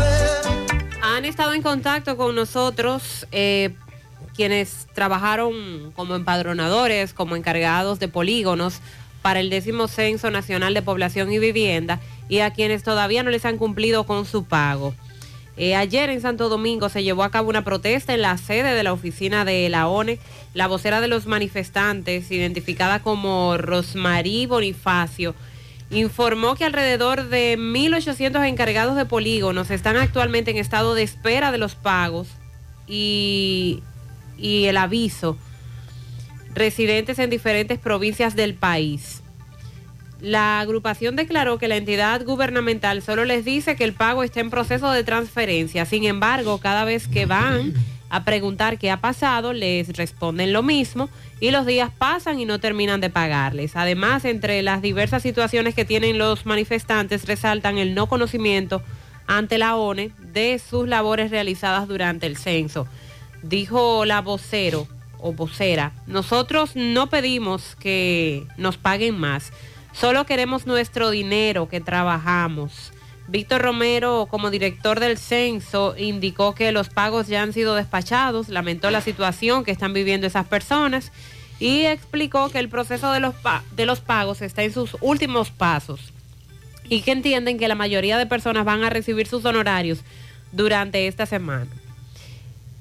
Han 1.01 1.25
estado 1.25 1.53
en 1.53 1.63
contacto 1.63 2.15
con 2.15 2.35
nosotros 2.35 3.25
eh, 3.31 3.73
quienes 4.35 4.85
trabajaron 4.93 5.91
como 5.95 6.13
empadronadores, 6.13 7.11
como 7.13 7.35
encargados 7.35 7.97
de 7.99 8.07
polígonos 8.07 8.81
para 9.25 9.39
el 9.39 9.49
décimo 9.49 9.87
Censo 9.87 10.29
Nacional 10.29 10.75
de 10.75 10.83
Población 10.83 11.31
y 11.31 11.39
Vivienda 11.39 11.99
y 12.29 12.41
a 12.41 12.53
quienes 12.53 12.83
todavía 12.83 13.23
no 13.23 13.31
les 13.31 13.43
han 13.43 13.57
cumplido 13.57 14.05
con 14.05 14.23
su 14.27 14.43
pago. 14.43 14.93
Eh, 15.57 15.75
ayer 15.75 16.11
en 16.11 16.21
Santo 16.21 16.47
Domingo 16.47 16.89
se 16.89 17.01
llevó 17.01 17.23
a 17.23 17.31
cabo 17.31 17.49
una 17.49 17.63
protesta 17.63 18.13
en 18.13 18.21
la 18.21 18.37
sede 18.37 18.75
de 18.75 18.83
la 18.83 18.93
oficina 18.93 19.43
de 19.43 19.67
la 19.69 19.87
ONE. 19.87 20.19
La 20.53 20.67
vocera 20.67 21.01
de 21.01 21.07
los 21.07 21.25
manifestantes, 21.25 22.29
identificada 22.29 23.01
como 23.01 23.57
Rosmarí 23.57 24.45
Bonifacio, 24.45 25.33
informó 25.89 26.53
que 26.53 26.65
alrededor 26.65 27.27
de 27.27 27.57
1.800 27.57 28.47
encargados 28.47 28.95
de 28.95 29.05
polígonos 29.05 29.71
están 29.71 29.95
actualmente 29.95 30.51
en 30.51 30.57
estado 30.57 30.93
de 30.93 31.01
espera 31.01 31.51
de 31.51 31.57
los 31.57 31.73
pagos 31.73 32.27
y 32.87 33.81
el 34.37 34.77
aviso 34.77 35.35
residentes 36.55 37.19
en 37.19 37.29
diferentes 37.29 37.77
provincias 37.77 38.35
del 38.35 38.55
país. 38.55 39.21
La 40.21 40.61
agrupación 40.61 41.15
declaró 41.15 41.59
que 41.59 41.67
la 41.67 41.75
entidad 41.75 42.23
gubernamental 42.23 43.01
solo 43.01 43.25
les 43.25 43.43
dice 43.45 43.75
que 43.75 43.83
el 43.83 43.93
pago 43.93 44.23
está 44.23 44.39
en 44.39 44.49
proceso 44.49 44.89
de 44.91 45.03
transferencia. 45.03 45.85
Sin 45.85 46.05
embargo, 46.05 46.57
cada 46.57 46.85
vez 46.85 47.07
que 47.07 47.25
van 47.25 47.73
a 48.09 48.23
preguntar 48.23 48.79
qué 48.79 48.89
ha 48.89 49.01
pasado, 49.01 49.51
les 49.51 49.95
responden 49.97 50.53
lo 50.53 50.63
mismo 50.63 51.09
y 51.41 51.51
los 51.51 51.65
días 51.65 51.91
pasan 51.95 52.39
y 52.39 52.45
no 52.45 52.59
terminan 52.59 53.01
de 53.01 53.09
pagarles. 53.09 53.75
Además, 53.75 54.23
entre 54.23 54.61
las 54.61 54.81
diversas 54.81 55.21
situaciones 55.21 55.75
que 55.75 55.85
tienen 55.85 56.17
los 56.17 56.45
manifestantes, 56.45 57.27
resaltan 57.27 57.77
el 57.77 57.93
no 57.93 58.07
conocimiento 58.07 58.81
ante 59.27 59.57
la 59.57 59.75
ONE 59.75 60.11
de 60.33 60.59
sus 60.59 60.87
labores 60.87 61.29
realizadas 61.29 61.89
durante 61.89 62.25
el 62.25 62.37
censo. 62.37 62.87
Dijo 63.43 64.05
la 64.05 64.21
vocero 64.21 64.87
o 65.25 65.35
nosotros 66.05 66.75
no 66.75 67.07
pedimos 67.07 67.75
que 67.77 68.45
nos 68.57 68.77
paguen 68.77 69.17
más, 69.17 69.51
solo 69.91 70.25
queremos 70.25 70.67
nuestro 70.67 71.09
dinero 71.09 71.67
que 71.67 71.81
trabajamos. 71.81 72.91
Víctor 73.27 73.63
Romero, 73.63 74.27
como 74.29 74.51
director 74.51 74.99
del 74.99 75.17
censo, 75.17 75.95
indicó 75.97 76.53
que 76.53 76.71
los 76.71 76.89
pagos 76.89 77.27
ya 77.27 77.41
han 77.41 77.53
sido 77.53 77.73
despachados, 77.73 78.49
lamentó 78.49 78.91
la 78.91 79.01
situación 79.01 79.63
que 79.63 79.71
están 79.71 79.93
viviendo 79.93 80.27
esas 80.27 80.45
personas 80.45 81.11
y 81.59 81.85
explicó 81.85 82.49
que 82.49 82.59
el 82.59 82.69
proceso 82.69 83.11
de 83.11 83.19
los, 83.19 83.33
de 83.75 83.85
los 83.87 83.99
pagos 84.01 84.43
está 84.43 84.61
en 84.61 84.73
sus 84.73 84.95
últimos 85.01 85.49
pasos 85.49 86.13
y 86.87 87.01
que 87.01 87.11
entienden 87.11 87.57
que 87.57 87.67
la 87.67 87.73
mayoría 87.73 88.19
de 88.19 88.27
personas 88.27 88.63
van 88.63 88.83
a 88.83 88.91
recibir 88.91 89.25
sus 89.25 89.43
honorarios 89.43 90.03
durante 90.51 91.07
esta 91.07 91.25
semana. 91.25 91.71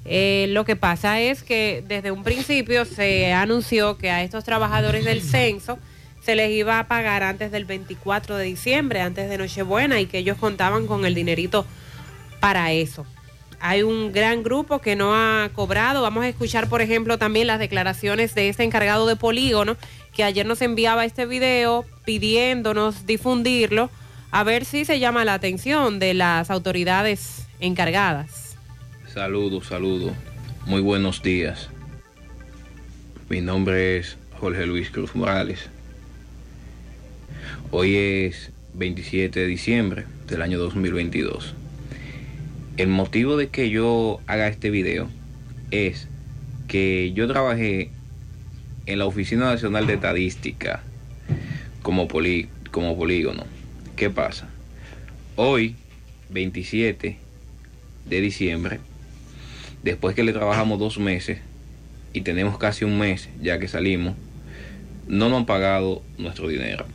Eh, 0.05 0.45
lo 0.49 0.65
que 0.65 0.75
pasa 0.75 1.19
es 1.19 1.41
que 1.41 1.83
desde 1.87 2.11
un 2.11 2.23
principio 2.23 2.85
se 2.85 3.33
anunció 3.33 3.97
que 3.97 4.11
a 4.11 4.23
estos 4.23 4.43
trabajadores 4.43 5.03
del 5.03 5.21
censo 5.21 5.79
se 6.23 6.35
les 6.35 6.51
iba 6.51 6.79
a 6.79 6.87
pagar 6.87 7.23
antes 7.23 7.51
del 7.51 7.65
24 7.65 8.37
de 8.37 8.45
diciembre, 8.45 9.01
antes 9.01 9.29
de 9.29 9.37
Nochebuena, 9.37 9.99
y 9.99 10.05
que 10.05 10.19
ellos 10.19 10.37
contaban 10.37 10.87
con 10.87 11.05
el 11.05 11.15
dinerito 11.15 11.65
para 12.39 12.71
eso. 12.71 13.05
Hay 13.59 13.81
un 13.81 14.11
gran 14.11 14.43
grupo 14.43 14.79
que 14.79 14.95
no 14.95 15.15
ha 15.15 15.49
cobrado. 15.53 16.01
Vamos 16.01 16.23
a 16.23 16.27
escuchar, 16.27 16.67
por 16.69 16.81
ejemplo, 16.81 17.17
también 17.17 17.47
las 17.47 17.59
declaraciones 17.59 18.35
de 18.35 18.49
este 18.49 18.63
encargado 18.63 19.07
de 19.07 19.15
polígono, 19.15 19.75
que 20.13 20.23
ayer 20.23 20.45
nos 20.45 20.61
enviaba 20.61 21.05
este 21.05 21.25
video 21.25 21.85
pidiéndonos 22.05 23.05
difundirlo, 23.05 23.89
a 24.31 24.43
ver 24.43 24.65
si 24.65 24.85
se 24.85 24.99
llama 24.99 25.25
la 25.25 25.33
atención 25.33 25.99
de 25.99 26.13
las 26.13 26.51
autoridades 26.51 27.47
encargadas. 27.59 28.44
Saludos, 29.15 29.67
saludos. 29.67 30.11
Muy 30.65 30.81
buenos 30.81 31.23
días. 31.23 31.69
Mi 33.29 33.39
nombre 33.41 33.97
es 33.97 34.17
Jorge 34.39 34.65
Luis 34.65 34.89
Cruz 34.89 35.15
Morales. 35.15 35.69
Hoy 37.71 37.95
es 37.95 38.51
27 38.73 39.39
de 39.39 39.47
diciembre 39.47 40.05
del 40.27 40.41
año 40.41 40.59
2022. 40.59 41.53
El 42.77 42.89
motivo 42.89 43.37
de 43.37 43.47
que 43.47 43.69
yo 43.69 44.19
haga 44.27 44.49
este 44.49 44.69
video 44.69 45.07
es 45.71 46.07
que 46.67 47.13
yo 47.13 47.25
trabajé 47.27 47.91
en 48.85 48.99
la 48.99 49.05
Oficina 49.05 49.45
Nacional 49.45 49.87
de 49.87 49.93
Estadística 49.93 50.83
como, 51.81 52.09
poli- 52.09 52.49
como 52.71 52.97
polígono. 52.97 53.45
¿Qué 53.95 54.09
pasa? 54.09 54.49
Hoy, 55.37 55.75
27 56.31 57.17
de 58.09 58.21
diciembre, 58.21 58.79
después 59.85 60.15
que 60.15 60.23
le 60.23 60.33
trabajamos 60.33 60.79
dos 60.79 60.97
meses 60.97 61.37
y 62.11 62.21
tenemos 62.21 62.57
casi 62.57 62.83
un 62.85 62.97
mes 62.97 63.29
ya 63.39 63.59
que 63.59 63.67
salimos, 63.67 64.15
no 65.07 65.29
nos 65.29 65.39
han 65.39 65.45
pagado 65.45 66.01
nuestro 66.17 66.47
dinero. 66.47 66.85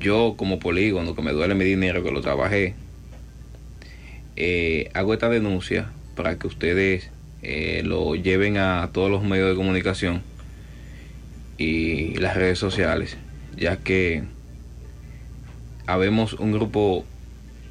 Yo 0.00 0.34
como 0.38 0.58
polígono, 0.58 1.14
que 1.14 1.20
me 1.20 1.32
duele 1.32 1.54
mi 1.54 1.66
dinero, 1.66 2.02
que 2.02 2.10
lo 2.10 2.22
trabajé, 2.22 2.74
eh, 4.36 4.90
hago 4.94 5.12
esta 5.12 5.28
denuncia 5.28 5.90
para 6.14 6.38
que 6.38 6.46
ustedes 6.46 7.10
eh, 7.42 7.82
lo 7.84 8.14
lleven 8.14 8.56
a 8.56 8.88
todos 8.94 9.10
los 9.10 9.22
medios 9.22 9.50
de 9.50 9.56
comunicación 9.56 10.22
y 11.58 12.14
las 12.14 12.34
redes 12.34 12.58
sociales, 12.58 13.18
ya 13.58 13.76
que 13.76 14.22
habemos 15.86 16.32
un 16.32 16.52
grupo 16.52 17.04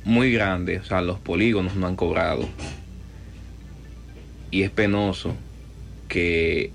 muy 0.03 0.31
grande, 0.31 0.77
o 0.77 0.83
sea, 0.83 1.01
los 1.01 1.17
polígonos 1.17 1.75
no 1.75 1.87
han 1.87 1.95
cobrado. 1.95 2.47
Y 4.55 4.63
es 4.63 4.71
penoso 4.71 5.35
que 6.07 6.71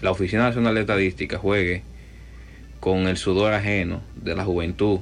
la 0.00 0.12
Oficina 0.12 0.44
Nacional 0.44 0.76
de 0.76 0.82
Estadística 0.82 1.38
juegue 1.38 1.82
con 2.78 3.08
el 3.08 3.16
sudor 3.16 3.52
ajeno 3.52 4.00
de 4.14 4.36
la 4.36 4.44
juventud 4.44 5.00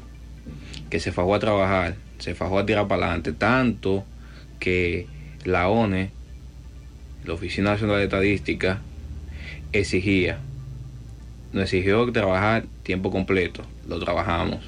que 0.89 1.01
se 1.01 1.13
fajó 1.13 1.35
a 1.35 1.39
trabajar, 1.39 1.97
se 2.19 2.35
fajó 2.35 2.59
a 2.59 2.65
tirar 2.65 2.89
para 2.89 3.05
adelante, 3.05 3.35
tanto 3.35 4.07
que 4.59 5.07
la 5.45 5.69
ONE, 5.69 6.13
la 7.27 7.35
Oficina 7.35 7.73
Nacional 7.73 7.99
de 7.99 8.05
Estadística, 8.05 8.81
exigía, 9.75 10.39
nos 11.53 11.65
exigió 11.65 12.11
trabajar 12.11 12.65
tiempo 12.85 13.11
completo, 13.11 13.65
lo 13.87 14.01
trabajamos. 14.01 14.61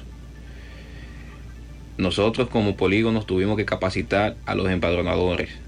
Nosotros 1.97 2.49
como 2.49 2.77
polígonos 2.77 3.25
tuvimos 3.25 3.57
que 3.57 3.65
capacitar 3.65 4.35
a 4.45 4.53
los 4.53 4.69
empadronadores. 4.69 5.64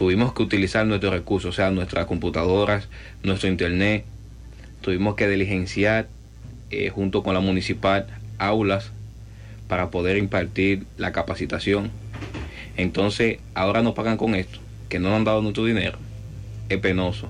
Tuvimos 0.00 0.32
que 0.32 0.42
utilizar 0.42 0.86
nuestros 0.86 1.12
recursos, 1.12 1.50
o 1.50 1.52
sea, 1.52 1.70
nuestras 1.70 2.06
computadoras, 2.06 2.88
nuestro 3.22 3.50
internet. 3.50 4.06
Tuvimos 4.80 5.14
que 5.14 5.28
diligenciar 5.28 6.08
eh, 6.70 6.88
junto 6.88 7.22
con 7.22 7.34
la 7.34 7.40
municipal 7.40 8.06
aulas 8.38 8.92
para 9.68 9.90
poder 9.90 10.16
impartir 10.16 10.86
la 10.96 11.12
capacitación. 11.12 11.90
Entonces, 12.78 13.40
ahora 13.52 13.82
nos 13.82 13.92
pagan 13.92 14.16
con 14.16 14.34
esto, 14.34 14.58
que 14.88 14.98
no 14.98 15.10
nos 15.10 15.18
han 15.18 15.24
dado 15.24 15.42
nuestro 15.42 15.66
dinero. 15.66 15.98
Es 16.70 16.78
penoso. 16.78 17.28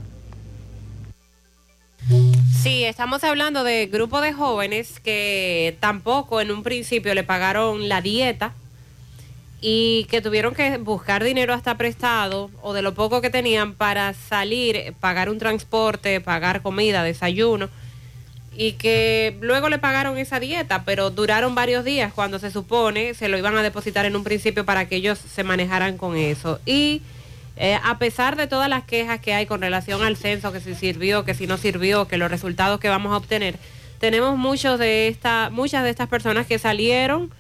Sí, 2.63 2.85
estamos 2.85 3.25
hablando 3.25 3.65
de 3.65 3.87
grupo 3.87 4.21
de 4.21 4.33
jóvenes 4.33 5.01
que 5.01 5.77
tampoco 5.81 6.41
en 6.41 6.53
un 6.53 6.63
principio 6.63 7.15
le 7.15 7.25
pagaron 7.25 7.89
la 7.89 8.01
dieta 8.01 8.55
y 9.61 10.05
que 10.11 10.23
tuvieron 10.23 10.55
que 10.55 10.79
buscar 10.79 11.23
dinero 11.23 11.53
hasta 11.53 11.77
prestado 11.77 12.51
o 12.63 12.73
de 12.73 12.83
lo 12.83 12.95
poco 12.95 13.21
que 13.21 13.31
tenían 13.31 13.75
para 13.75 14.15
salir, 14.15 14.95
pagar 15.01 15.29
un 15.29 15.39
transporte, 15.39 16.21
pagar 16.21 16.63
comida, 16.63 17.03
desayuno 17.03 17.69
y 18.57 18.73
que 18.73 19.37
luego 19.41 19.69
le 19.69 19.79
pagaron 19.79 20.19
esa 20.19 20.41
dieta, 20.41 20.85
pero 20.85 21.11
duraron 21.11 21.55
varios 21.55 21.85
días 21.85 22.13
cuando 22.13 22.39
se 22.39 22.51
supone 22.51 23.15
se 23.15 23.29
lo 23.29 23.39
iban 23.39 23.57
a 23.57 23.63
depositar 23.63 24.07
en 24.07 24.17
un 24.17 24.25
principio 24.25 24.65
para 24.65 24.89
que 24.89 24.97
ellos 24.97 25.19
se 25.19 25.45
manejaran 25.45 25.97
con 25.97 26.17
eso. 26.17 26.61
Y 26.67 27.03
eh, 27.57 27.79
a 27.83 27.99
pesar 27.99 28.37
de 28.37 28.47
todas 28.47 28.69
las 28.69 28.85
quejas 28.85 29.21
que 29.21 29.35
hay 29.35 29.47
con 29.47 29.61
relación 29.61 30.03
al 30.03 30.17
censo, 30.17 30.53
que 30.53 30.61
si 30.61 30.75
sirvió, 30.75 31.25
que 31.25 31.35
si 31.35 31.47
no 31.47 31.59
sirvió, 31.59 32.09
que 32.09 32.17
los 32.17 32.31
resultados 32.31 32.81
que 32.81 32.89
vamos 32.89 33.13
a 33.13 33.17
obtener, 33.17 33.57
tenemos 33.99 34.37
muchos 34.37 34.79
de 34.79 35.09
esta, 35.09 35.51
muchas 35.51 35.85
de 35.85 35.91
estas 35.91 36.09
personas 36.09 36.47
que 36.47 36.59
salieron, 36.59 37.31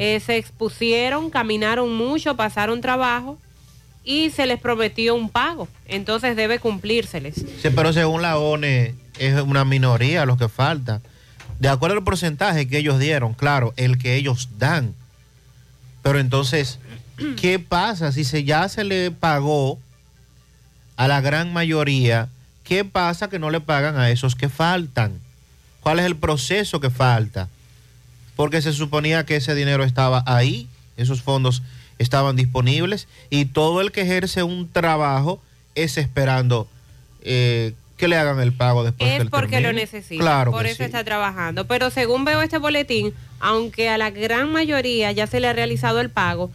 eh, 0.00 0.20
se 0.20 0.36
expusieron, 0.36 1.28
caminaron 1.28 1.92
mucho, 1.92 2.36
pasaron 2.36 2.80
trabajo 2.80 3.36
y 4.04 4.30
se 4.30 4.46
les 4.46 4.60
prometió 4.60 5.16
un 5.16 5.28
pago. 5.28 5.66
Entonces 5.88 6.36
debe 6.36 6.60
cumplírseles. 6.60 7.34
Sí, 7.34 7.70
pero 7.74 7.92
según 7.92 8.22
la 8.22 8.38
ONE 8.38 8.94
es 9.18 9.40
una 9.40 9.64
minoría 9.64 10.24
lo 10.24 10.36
que 10.36 10.48
falta. 10.48 11.00
De 11.58 11.68
acuerdo 11.68 11.96
al 11.96 12.04
porcentaje 12.04 12.68
que 12.68 12.78
ellos 12.78 13.00
dieron, 13.00 13.34
claro, 13.34 13.74
el 13.76 13.98
que 13.98 14.14
ellos 14.14 14.50
dan. 14.56 14.94
Pero 16.02 16.20
entonces, 16.20 16.78
¿qué 17.40 17.58
pasa 17.58 18.12
si 18.12 18.22
se, 18.22 18.44
ya 18.44 18.68
se 18.68 18.84
le 18.84 19.10
pagó 19.10 19.80
a 20.96 21.08
la 21.08 21.20
gran 21.20 21.52
mayoría? 21.52 22.28
¿Qué 22.62 22.84
pasa 22.84 23.28
que 23.28 23.40
no 23.40 23.50
le 23.50 23.60
pagan 23.60 23.98
a 23.98 24.10
esos 24.10 24.36
que 24.36 24.48
faltan? 24.48 25.18
¿Cuál 25.80 25.98
es 25.98 26.06
el 26.06 26.14
proceso 26.14 26.78
que 26.78 26.90
falta? 26.90 27.48
Porque 28.38 28.62
se 28.62 28.72
suponía 28.72 29.26
que 29.26 29.34
ese 29.34 29.56
dinero 29.56 29.82
estaba 29.82 30.22
ahí, 30.24 30.68
esos 30.96 31.22
fondos 31.22 31.64
estaban 31.98 32.36
disponibles 32.36 33.08
y 33.30 33.46
todo 33.46 33.80
el 33.80 33.90
que 33.90 34.02
ejerce 34.02 34.44
un 34.44 34.70
trabajo 34.70 35.42
es 35.74 35.98
esperando 35.98 36.68
eh, 37.22 37.74
que 37.96 38.06
le 38.06 38.16
hagan 38.16 38.38
el 38.38 38.52
pago 38.52 38.84
después. 38.84 39.10
Es 39.10 39.24
que 39.24 39.30
porque 39.30 39.56
termine. 39.56 39.72
lo 39.72 39.78
necesita, 39.80 40.22
Claro 40.22 40.52
por 40.52 40.66
eso 40.66 40.76
sí. 40.76 40.82
está 40.84 41.02
trabajando. 41.02 41.66
Pero 41.66 41.90
según 41.90 42.24
veo 42.24 42.40
este 42.40 42.58
boletín, 42.58 43.12
aunque 43.40 43.88
a 43.88 43.98
la 43.98 44.10
gran 44.10 44.52
mayoría 44.52 45.10
ya 45.10 45.26
se 45.26 45.40
le 45.40 45.48
ha 45.48 45.52
realizado 45.52 46.00
el 46.00 46.08
pago, 46.08 46.52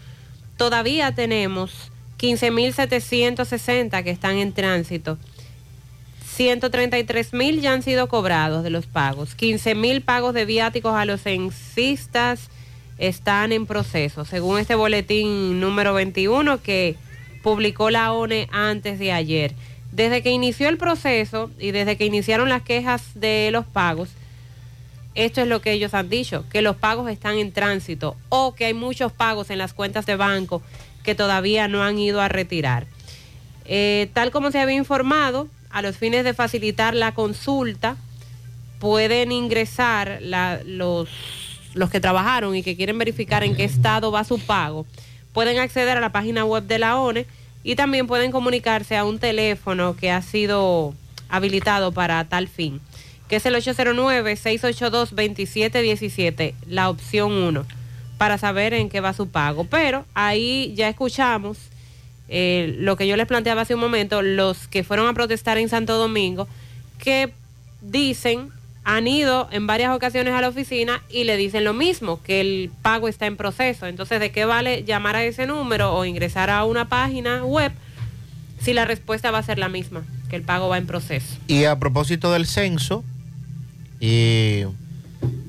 todavía 0.55 1.13
tenemos 1.13 1.91
15.760 2.17 4.05
que 4.05 4.09
están 4.09 4.37
en 4.37 4.53
tránsito. 4.53 5.17
133 6.33 7.33
mil 7.33 7.61
ya 7.61 7.73
han 7.73 7.83
sido 7.83 8.07
cobrados 8.07 8.63
de 8.63 8.69
los 8.69 8.85
pagos. 8.85 9.35
15 9.35 9.75
mil 9.75 10.01
pagos 10.01 10.33
de 10.33 10.45
viáticos 10.45 10.95
a 10.95 11.05
los 11.05 11.21
censistas 11.21 12.49
están 12.97 13.51
en 13.51 13.65
proceso, 13.65 14.25
según 14.25 14.59
este 14.59 14.75
boletín 14.75 15.59
número 15.59 15.93
21 15.93 16.61
que 16.61 16.95
publicó 17.43 17.89
la 17.89 18.13
ONE 18.13 18.47
antes 18.51 18.99
de 18.99 19.11
ayer. 19.11 19.53
Desde 19.91 20.23
que 20.23 20.31
inició 20.31 20.69
el 20.69 20.77
proceso 20.77 21.51
y 21.59 21.71
desde 21.71 21.97
que 21.97 22.05
iniciaron 22.05 22.49
las 22.49 22.63
quejas 22.63 23.03
de 23.13 23.49
los 23.51 23.65
pagos, 23.65 24.09
esto 25.13 25.41
es 25.41 25.47
lo 25.47 25.61
que 25.61 25.73
ellos 25.73 25.93
han 25.93 26.09
dicho, 26.09 26.45
que 26.49 26.63
los 26.63 26.75
pagos 26.75 27.11
están 27.11 27.37
en 27.37 27.51
tránsito 27.51 28.15
o 28.29 28.55
que 28.55 28.65
hay 28.65 28.73
muchos 28.73 29.11
pagos 29.11 29.51
en 29.51 29.59
las 29.59 29.73
cuentas 29.73 30.07
de 30.07 30.15
banco 30.15 30.63
que 31.03 31.13
todavía 31.13 31.67
no 31.67 31.83
han 31.83 31.99
ido 31.99 32.21
a 32.21 32.29
retirar. 32.29 32.87
Eh, 33.65 34.09
tal 34.13 34.31
como 34.31 34.49
se 34.49 34.59
había 34.59 34.75
informado, 34.75 35.47
a 35.73 35.81
los 35.81 35.97
fines 35.97 36.23
de 36.23 36.33
facilitar 36.33 36.93
la 36.93 37.13
consulta, 37.13 37.97
pueden 38.79 39.31
ingresar 39.31 40.19
los, 40.21 41.09
los 41.73 41.89
que 41.89 41.99
trabajaron 41.99 42.55
y 42.55 42.61
que 42.61 42.77
quieren 42.77 42.99
verificar 42.99 43.43
en 43.43 43.55
qué 43.55 43.63
estado 43.63 44.11
va 44.11 44.23
su 44.23 44.37
pago. 44.39 44.85
Pueden 45.33 45.57
acceder 45.57 45.97
a 45.97 46.01
la 46.01 46.11
página 46.11 46.45
web 46.45 46.61
de 46.63 46.77
la 46.77 46.99
ONE 46.99 47.25
y 47.63 47.75
también 47.75 48.05
pueden 48.05 48.31
comunicarse 48.31 48.95
a 48.95 49.03
un 49.03 49.17
teléfono 49.17 49.95
que 49.95 50.11
ha 50.11 50.21
sido 50.21 50.93
habilitado 51.27 51.91
para 51.91 52.23
tal 52.25 52.47
fin, 52.47 52.79
que 53.27 53.37
es 53.37 53.45
el 53.47 53.55
809-682-2717, 53.55 56.53
la 56.67 56.91
opción 56.91 57.31
1, 57.31 57.65
para 58.19 58.37
saber 58.37 58.75
en 58.75 58.89
qué 58.89 58.99
va 58.99 59.13
su 59.13 59.29
pago. 59.29 59.63
Pero 59.63 60.05
ahí 60.13 60.71
ya 60.75 60.87
escuchamos 60.87 61.57
eh, 62.29 62.75
lo 62.79 62.95
que 62.95 63.07
yo 63.07 63.15
les 63.17 63.27
planteaba 63.27 63.61
hace 63.61 63.75
un 63.75 63.81
momento, 63.81 64.21
los 64.21 64.67
que 64.67 64.83
fueron 64.83 65.07
a 65.07 65.13
protestar 65.13 65.57
en 65.57 65.69
Santo 65.69 65.97
Domingo, 65.97 66.47
que 66.97 67.33
dicen, 67.81 68.49
han 68.85 69.07
ido 69.07 69.47
en 69.51 69.67
varias 69.67 69.95
ocasiones 69.95 70.33
a 70.33 70.41
la 70.41 70.49
oficina 70.49 71.01
y 71.09 71.23
le 71.23 71.37
dicen 71.37 71.63
lo 71.63 71.73
mismo, 71.73 72.21
que 72.23 72.41
el 72.41 72.71
pago 72.81 73.07
está 73.07 73.25
en 73.25 73.37
proceso. 73.37 73.87
Entonces, 73.87 74.19
¿de 74.19 74.31
qué 74.31 74.45
vale 74.45 74.83
llamar 74.83 75.15
a 75.15 75.23
ese 75.23 75.45
número 75.45 75.93
o 75.93 76.05
ingresar 76.05 76.49
a 76.49 76.63
una 76.65 76.89
página 76.89 77.43
web 77.43 77.71
si 78.59 78.73
la 78.73 78.85
respuesta 78.85 79.31
va 79.31 79.39
a 79.39 79.43
ser 79.43 79.59
la 79.59 79.69
misma, 79.69 80.03
que 80.29 80.35
el 80.35 80.43
pago 80.43 80.69
va 80.69 80.77
en 80.77 80.87
proceso? 80.87 81.37
Y 81.47 81.65
a 81.65 81.77
propósito 81.79 82.31
del 82.31 82.45
censo, 82.45 83.03
y 83.99 84.63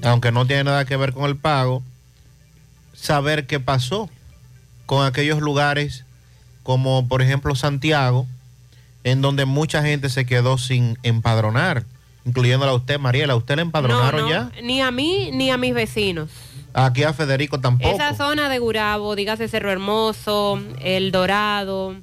aunque 0.02 0.30
no 0.30 0.46
tiene 0.46 0.64
nada 0.64 0.84
que 0.84 0.96
ver 0.96 1.12
con 1.12 1.24
el 1.24 1.36
pago, 1.36 1.82
saber 2.94 3.46
qué 3.46 3.58
pasó 3.58 4.08
con 4.86 5.04
aquellos 5.06 5.40
lugares 5.40 6.03
como 6.64 7.06
por 7.06 7.22
ejemplo 7.22 7.54
Santiago, 7.54 8.26
en 9.04 9.20
donde 9.20 9.44
mucha 9.44 9.82
gente 9.82 10.08
se 10.08 10.26
quedó 10.26 10.58
sin 10.58 10.98
empadronar, 11.04 11.84
incluyéndola 12.24 12.72
a 12.72 12.74
usted, 12.74 12.98
Mariela. 12.98 13.36
¿Usted 13.36 13.54
la 13.56 13.62
empadronaron 13.62 14.22
No, 14.22 14.26
no, 14.26 14.50
ya? 14.50 14.62
Ni 14.62 14.80
a 14.80 14.90
mí 14.90 15.30
ni 15.32 15.50
a 15.50 15.56
mis 15.56 15.74
vecinos. 15.74 16.30
Aquí 16.72 17.04
a 17.04 17.12
Federico 17.12 17.60
tampoco. 17.60 17.94
Esa 17.94 18.14
zona 18.14 18.48
de 18.48 18.58
Gurabo, 18.58 19.14
dígase 19.14 19.46
Cerro 19.46 19.70
Hermoso, 19.70 20.60
El 20.80 21.12
Dorado, 21.12 21.94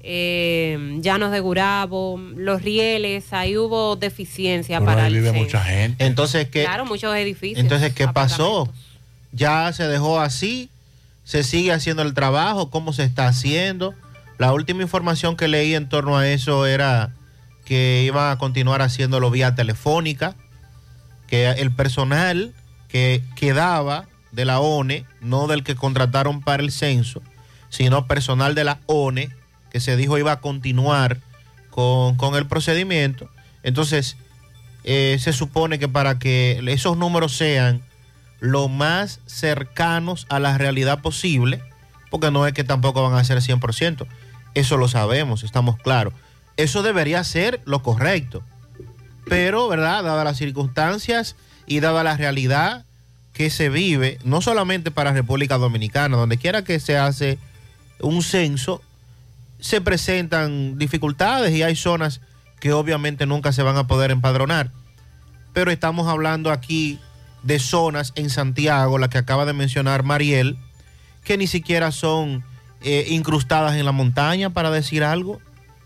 eh, 0.00 0.98
Llanos 1.00 1.30
de 1.30 1.40
Gurabo, 1.40 2.18
Los 2.34 2.62
Rieles, 2.62 3.32
ahí 3.32 3.56
hubo 3.56 3.94
deficiencia 3.94 4.80
para 4.80 5.06
el 5.06 5.22
censo. 5.22 5.60
gente. 5.60 6.04
Entonces, 6.04 6.48
¿qué, 6.48 6.64
Claro, 6.64 6.86
muchos 6.86 7.14
edificios. 7.14 7.60
Entonces, 7.60 7.92
¿qué 7.94 8.08
pasó? 8.08 8.68
Ya 9.32 9.72
se 9.72 9.86
dejó 9.86 10.18
así, 10.18 10.70
se 11.28 11.44
sigue 11.44 11.72
haciendo 11.72 12.00
el 12.00 12.14
trabajo, 12.14 12.70
cómo 12.70 12.94
se 12.94 13.04
está 13.04 13.28
haciendo. 13.28 13.92
La 14.38 14.54
última 14.54 14.80
información 14.80 15.36
que 15.36 15.46
leí 15.46 15.74
en 15.74 15.86
torno 15.86 16.16
a 16.16 16.26
eso 16.26 16.64
era 16.64 17.12
que 17.66 18.02
iban 18.06 18.32
a 18.32 18.38
continuar 18.38 18.80
haciéndolo 18.80 19.30
vía 19.30 19.54
telefónica, 19.54 20.36
que 21.26 21.50
el 21.50 21.70
personal 21.70 22.54
que 22.88 23.22
quedaba 23.36 24.06
de 24.32 24.46
la 24.46 24.58
ONE, 24.60 25.04
no 25.20 25.48
del 25.48 25.64
que 25.64 25.74
contrataron 25.74 26.40
para 26.40 26.62
el 26.62 26.72
censo, 26.72 27.20
sino 27.68 28.06
personal 28.06 28.54
de 28.54 28.64
la 28.64 28.78
ONE, 28.86 29.28
que 29.70 29.80
se 29.80 29.98
dijo 29.98 30.16
iba 30.16 30.32
a 30.32 30.40
continuar 30.40 31.18
con, 31.68 32.16
con 32.16 32.36
el 32.36 32.46
procedimiento. 32.46 33.28
Entonces, 33.62 34.16
eh, 34.84 35.18
se 35.20 35.34
supone 35.34 35.78
que 35.78 35.88
para 35.88 36.18
que 36.18 36.62
esos 36.68 36.96
números 36.96 37.36
sean 37.36 37.82
lo 38.40 38.68
más 38.68 39.20
cercanos 39.26 40.26
a 40.28 40.38
la 40.38 40.56
realidad 40.58 41.00
posible, 41.00 41.62
porque 42.10 42.30
no 42.30 42.46
es 42.46 42.52
que 42.52 42.64
tampoco 42.64 43.02
van 43.02 43.18
a 43.18 43.24
ser 43.24 43.38
100%, 43.38 44.06
eso 44.54 44.76
lo 44.76 44.88
sabemos, 44.88 45.42
estamos 45.42 45.76
claros. 45.78 46.14
Eso 46.56 46.82
debería 46.82 47.22
ser 47.22 47.60
lo 47.64 47.82
correcto. 47.82 48.42
Pero, 49.28 49.68
¿verdad? 49.68 50.02
Dadas 50.02 50.24
las 50.24 50.38
circunstancias 50.38 51.36
y 51.66 51.80
dada 51.80 52.02
la 52.02 52.16
realidad 52.16 52.84
que 53.32 53.50
se 53.50 53.68
vive, 53.68 54.18
no 54.24 54.40
solamente 54.40 54.90
para 54.90 55.12
República 55.12 55.58
Dominicana, 55.58 56.16
donde 56.16 56.38
quiera 56.38 56.64
que 56.64 56.80
se 56.80 56.98
hace 56.98 57.38
un 58.00 58.22
censo, 58.22 58.82
se 59.60 59.80
presentan 59.80 60.78
dificultades 60.78 61.54
y 61.54 61.62
hay 61.62 61.76
zonas 61.76 62.20
que 62.58 62.72
obviamente 62.72 63.26
nunca 63.26 63.52
se 63.52 63.62
van 63.62 63.76
a 63.76 63.86
poder 63.86 64.10
empadronar. 64.10 64.72
Pero 65.52 65.70
estamos 65.70 66.08
hablando 66.08 66.50
aquí 66.50 66.98
de 67.42 67.58
zonas 67.58 68.12
en 68.16 68.30
Santiago, 68.30 68.98
la 68.98 69.08
que 69.08 69.18
acaba 69.18 69.44
de 69.44 69.52
mencionar 69.52 70.02
Mariel, 70.02 70.56
que 71.24 71.36
ni 71.36 71.46
siquiera 71.46 71.92
son 71.92 72.44
eh, 72.80 73.06
incrustadas 73.08 73.76
en 73.76 73.84
la 73.84 73.92
montaña, 73.92 74.50
para 74.50 74.70
decir 74.70 75.04
algo. 75.04 75.40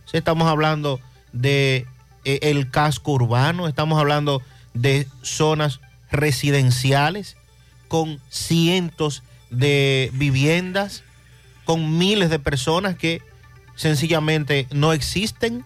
Sí, 0.06 0.16
estamos 0.16 0.48
hablando 0.48 1.00
de 1.32 1.86
eh, 2.24 2.38
el 2.42 2.70
casco 2.70 3.12
urbano, 3.12 3.68
estamos 3.68 3.98
hablando 3.98 4.42
de 4.74 5.06
zonas 5.22 5.80
residenciales 6.10 7.36
con 7.88 8.20
cientos 8.28 9.22
de 9.50 10.10
viviendas, 10.14 11.02
con 11.64 11.98
miles 11.98 12.30
de 12.30 12.38
personas 12.38 12.96
que 12.96 13.22
sencillamente 13.74 14.66
no 14.70 14.92
existen 14.92 15.64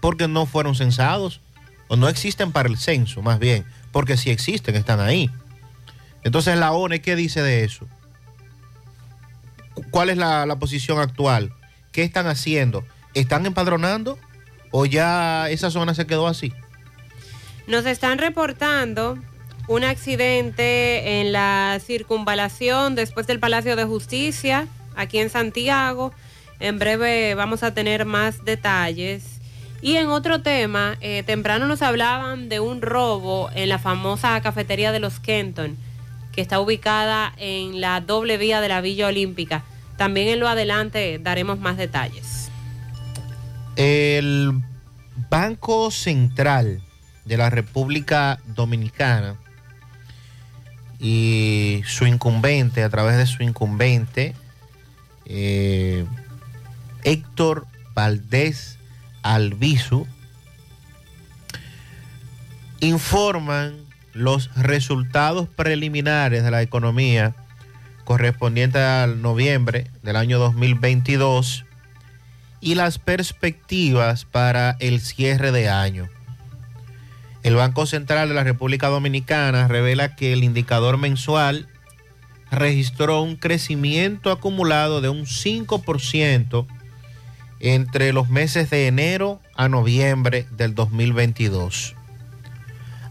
porque 0.00 0.28
no 0.28 0.46
fueron 0.46 0.74
censados 0.74 1.40
o 1.88 1.96
no 1.96 2.08
existen 2.08 2.52
para 2.52 2.68
el 2.68 2.78
censo, 2.78 3.22
más 3.22 3.38
bien, 3.38 3.64
porque 3.92 4.16
si 4.16 4.30
existen, 4.30 4.76
están 4.76 5.00
ahí. 5.00 5.30
Entonces 6.24 6.58
la 6.58 6.72
ONE, 6.72 7.00
¿qué 7.00 7.16
dice 7.16 7.42
de 7.42 7.64
eso? 7.64 7.86
¿Cuál 9.90 10.10
es 10.10 10.16
la, 10.16 10.46
la 10.46 10.58
posición 10.58 10.98
actual? 10.98 11.52
¿Qué 11.92 12.02
están 12.02 12.26
haciendo? 12.26 12.84
¿Están 13.14 13.46
empadronando 13.46 14.18
o 14.70 14.86
ya 14.86 15.48
esa 15.50 15.70
zona 15.70 15.94
se 15.94 16.06
quedó 16.06 16.26
así? 16.26 16.52
Nos 17.66 17.86
están 17.86 18.18
reportando 18.18 19.18
un 19.68 19.84
accidente 19.84 21.20
en 21.20 21.32
la 21.32 21.78
circunvalación 21.84 22.94
después 22.94 23.26
del 23.26 23.38
Palacio 23.38 23.76
de 23.76 23.84
Justicia, 23.84 24.66
aquí 24.96 25.18
en 25.18 25.30
Santiago. 25.30 26.12
En 26.58 26.78
breve 26.78 27.34
vamos 27.34 27.62
a 27.62 27.74
tener 27.74 28.04
más 28.04 28.44
detalles. 28.44 29.37
Y 29.80 29.96
en 29.96 30.08
otro 30.08 30.42
tema, 30.42 30.96
eh, 31.00 31.22
temprano 31.22 31.66
nos 31.66 31.82
hablaban 31.82 32.48
de 32.48 32.58
un 32.58 32.82
robo 32.82 33.48
en 33.54 33.68
la 33.68 33.78
famosa 33.78 34.40
cafetería 34.40 34.90
de 34.90 34.98
los 34.98 35.20
Kenton, 35.20 35.76
que 36.32 36.40
está 36.40 36.58
ubicada 36.58 37.32
en 37.36 37.80
la 37.80 38.00
doble 38.00 38.38
vía 38.38 38.60
de 38.60 38.68
la 38.68 38.80
Villa 38.80 39.06
Olímpica. 39.06 39.62
También 39.96 40.28
en 40.28 40.40
lo 40.40 40.48
adelante 40.48 41.20
daremos 41.22 41.60
más 41.60 41.76
detalles. 41.76 42.50
El 43.76 44.52
Banco 45.30 45.92
Central 45.92 46.82
de 47.24 47.36
la 47.36 47.50
República 47.50 48.40
Dominicana 48.46 49.36
y 50.98 51.82
su 51.86 52.06
incumbente, 52.06 52.82
a 52.82 52.88
través 52.88 53.16
de 53.16 53.26
su 53.26 53.44
incumbente, 53.44 54.34
eh, 55.26 56.04
Héctor 57.04 57.66
Valdés 57.94 58.77
Albizu, 59.34 60.06
informan 62.80 63.76
los 64.14 64.54
resultados 64.56 65.48
preliminares 65.48 66.42
de 66.42 66.50
la 66.50 66.62
economía 66.62 67.34
correspondiente 68.04 68.78
al 68.78 69.20
noviembre 69.20 69.90
del 70.02 70.16
año 70.16 70.38
2022 70.38 71.66
y 72.62 72.74
las 72.74 72.98
perspectivas 72.98 74.24
para 74.24 74.76
el 74.80 74.98
cierre 75.00 75.52
de 75.52 75.68
año. 75.68 76.08
El 77.42 77.54
Banco 77.54 77.84
Central 77.84 78.30
de 78.30 78.34
la 78.34 78.44
República 78.44 78.88
Dominicana 78.88 79.68
revela 79.68 80.16
que 80.16 80.32
el 80.32 80.42
indicador 80.42 80.96
mensual 80.96 81.68
registró 82.50 83.20
un 83.20 83.36
crecimiento 83.36 84.32
acumulado 84.32 85.02
de 85.02 85.10
un 85.10 85.26
5% 85.26 86.66
entre 87.60 88.12
los 88.12 88.28
meses 88.28 88.70
de 88.70 88.86
enero 88.86 89.40
a 89.54 89.68
noviembre 89.68 90.46
del 90.52 90.74
2022. 90.74 91.94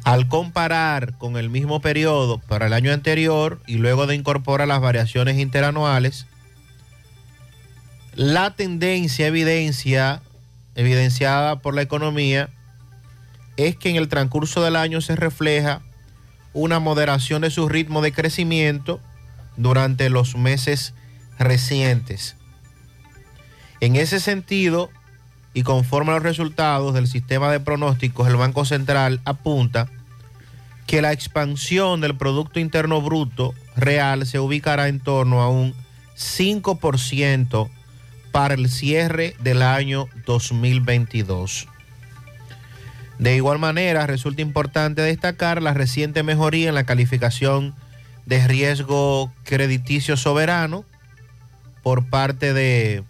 Al 0.03 0.29
comparar 0.29 1.17
con 1.17 1.35
el 1.35 1.49
mismo 1.49 1.81
periodo 1.81 2.39
para 2.39 2.67
el 2.67 2.73
año 2.73 2.93
anterior 2.93 3.61
y 3.67 3.75
luego 3.75 4.07
de 4.07 4.15
incorporar 4.15 4.67
las 4.67 4.79
variaciones 4.79 5.37
interanuales, 5.37 6.27
la 8.15 8.55
tendencia 8.55 9.27
evidencia, 9.27 10.21
evidenciada 10.75 11.59
por 11.59 11.75
la 11.75 11.81
economía 11.81 12.49
es 13.57 13.75
que 13.75 13.89
en 13.89 13.97
el 13.97 14.07
transcurso 14.07 14.63
del 14.63 14.77
año 14.77 15.01
se 15.01 15.15
refleja 15.15 15.81
una 16.53 16.79
moderación 16.79 17.41
de 17.41 17.51
su 17.51 17.67
ritmo 17.67 18.01
de 18.01 18.13
crecimiento 18.13 19.01
durante 19.57 20.09
los 20.09 20.37
meses 20.37 20.93
recientes. 21.37 22.36
En 23.79 23.95
ese 23.95 24.19
sentido, 24.19 24.89
y 25.53 25.63
conforme 25.63 26.11
a 26.11 26.15
los 26.15 26.23
resultados 26.23 26.93
del 26.93 27.07
sistema 27.07 27.51
de 27.51 27.59
pronósticos, 27.59 28.27
el 28.27 28.35
Banco 28.35 28.65
Central 28.65 29.21
apunta 29.25 29.87
que 30.87 31.01
la 31.01 31.11
expansión 31.11 32.01
del 32.01 32.15
Producto 32.15 32.59
Interno 32.59 33.01
Bruto 33.01 33.53
real 33.75 34.25
se 34.25 34.39
ubicará 34.39 34.87
en 34.87 34.99
torno 34.99 35.41
a 35.41 35.49
un 35.49 35.75
5% 36.17 37.69
para 38.31 38.53
el 38.53 38.69
cierre 38.69 39.35
del 39.39 39.61
año 39.61 40.07
2022. 40.25 41.67
De 43.19 43.35
igual 43.35 43.59
manera, 43.59 44.07
resulta 44.07 44.41
importante 44.41 45.01
destacar 45.01 45.61
la 45.61 45.73
reciente 45.73 46.23
mejoría 46.23 46.69
en 46.69 46.75
la 46.75 46.85
calificación 46.85 47.75
de 48.25 48.47
riesgo 48.47 49.31
crediticio 49.43 50.17
soberano 50.17 50.85
por 51.81 52.09
parte 52.09 52.53
de 52.53 53.03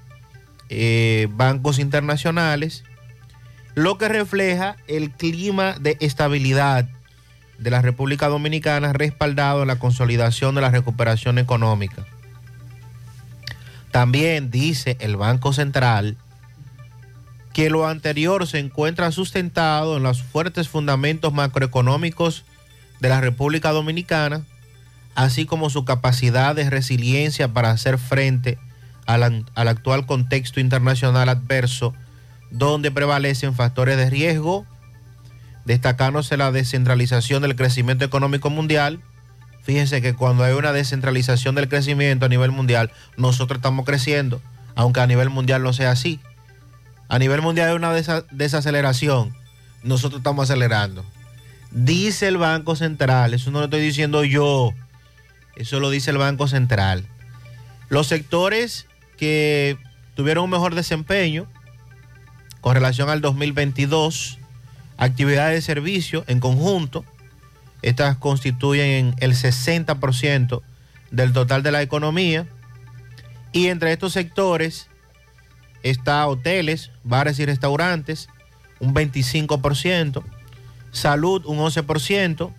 eh, 0.69 1.27
bancos 1.31 1.79
internacionales, 1.79 2.83
lo 3.75 3.97
que 3.97 4.09
refleja 4.09 4.75
el 4.87 5.11
clima 5.11 5.75
de 5.79 5.97
estabilidad 5.99 6.89
de 7.57 7.71
la 7.71 7.81
República 7.81 8.27
Dominicana 8.27 8.93
respaldado 8.93 9.61
en 9.61 9.67
la 9.67 9.79
consolidación 9.79 10.55
de 10.55 10.61
la 10.61 10.71
recuperación 10.71 11.37
económica. 11.37 12.05
También 13.91 14.51
dice 14.51 14.97
el 14.99 15.15
Banco 15.15 15.53
Central 15.53 16.17
que 17.53 17.69
lo 17.69 17.87
anterior 17.87 18.45
se 18.45 18.59
encuentra 18.59 19.11
sustentado 19.11 19.97
en 19.97 20.03
los 20.03 20.21
fuertes 20.21 20.69
fundamentos 20.69 21.33
macroeconómicos 21.33 22.43
de 22.99 23.09
la 23.09 23.21
República 23.21 23.71
Dominicana, 23.71 24.43
así 25.15 25.45
como 25.45 25.69
su 25.69 25.83
capacidad 25.83 26.55
de 26.55 26.69
resiliencia 26.69 27.47
para 27.47 27.71
hacer 27.71 27.97
frente 27.97 28.59
al, 29.07 29.45
al 29.55 29.67
actual 29.67 30.05
contexto 30.05 30.59
internacional 30.59 31.29
adverso, 31.29 31.93
donde 32.51 32.91
prevalecen 32.91 33.55
factores 33.55 33.97
de 33.97 34.09
riesgo, 34.09 34.65
destacándose 35.65 36.37
la 36.37 36.51
descentralización 36.51 37.41
del 37.41 37.55
crecimiento 37.55 38.05
económico 38.05 38.49
mundial. 38.49 39.01
Fíjense 39.63 40.01
que 40.01 40.13
cuando 40.13 40.43
hay 40.43 40.53
una 40.53 40.71
descentralización 40.71 41.55
del 41.55 41.67
crecimiento 41.67 42.25
a 42.25 42.29
nivel 42.29 42.51
mundial, 42.51 42.91
nosotros 43.17 43.57
estamos 43.57 43.85
creciendo, 43.85 44.41
aunque 44.75 45.01
a 45.01 45.07
nivel 45.07 45.29
mundial 45.29 45.63
no 45.63 45.73
sea 45.73 45.91
así. 45.91 46.21
A 47.09 47.19
nivel 47.19 47.41
mundial 47.41 47.69
hay 47.69 47.75
una 47.75 47.93
desa- 47.93 48.25
desaceleración, 48.31 49.33
nosotros 49.83 50.19
estamos 50.19 50.43
acelerando. 50.43 51.05
Dice 51.71 52.29
el 52.29 52.37
Banco 52.37 52.77
Central, 52.77 53.33
eso 53.33 53.51
no 53.51 53.59
lo 53.59 53.65
estoy 53.65 53.81
diciendo 53.81 54.23
yo, 54.23 54.73
eso 55.57 55.81
lo 55.81 55.89
dice 55.89 56.11
el 56.11 56.17
Banco 56.17 56.47
Central. 56.47 57.05
Los 57.89 58.07
sectores 58.07 58.85
que 59.17 59.77
tuvieron 60.15 60.45
un 60.45 60.49
mejor 60.49 60.75
desempeño 60.75 61.47
con 62.61 62.73
relación 62.73 63.09
al 63.09 63.21
2022, 63.21 64.39
actividades 64.97 65.55
de 65.55 65.61
servicio 65.61 66.23
en 66.27 66.39
conjunto, 66.39 67.05
estas 67.81 68.17
constituyen 68.17 69.15
el 69.19 69.33
60% 69.33 70.61
del 71.11 71.33
total 71.33 71.63
de 71.63 71.71
la 71.71 71.81
economía. 71.81 72.47
Y 73.51 73.67
entre 73.67 73.93
estos 73.93 74.13
sectores 74.13 74.87
está 75.83 76.27
hoteles, 76.27 76.91
bares 77.03 77.39
y 77.39 77.45
restaurantes, 77.45 78.27
un 78.79 78.93
25%, 78.93 80.23
salud, 80.91 81.45
un 81.45 81.59
11%, 81.59 82.51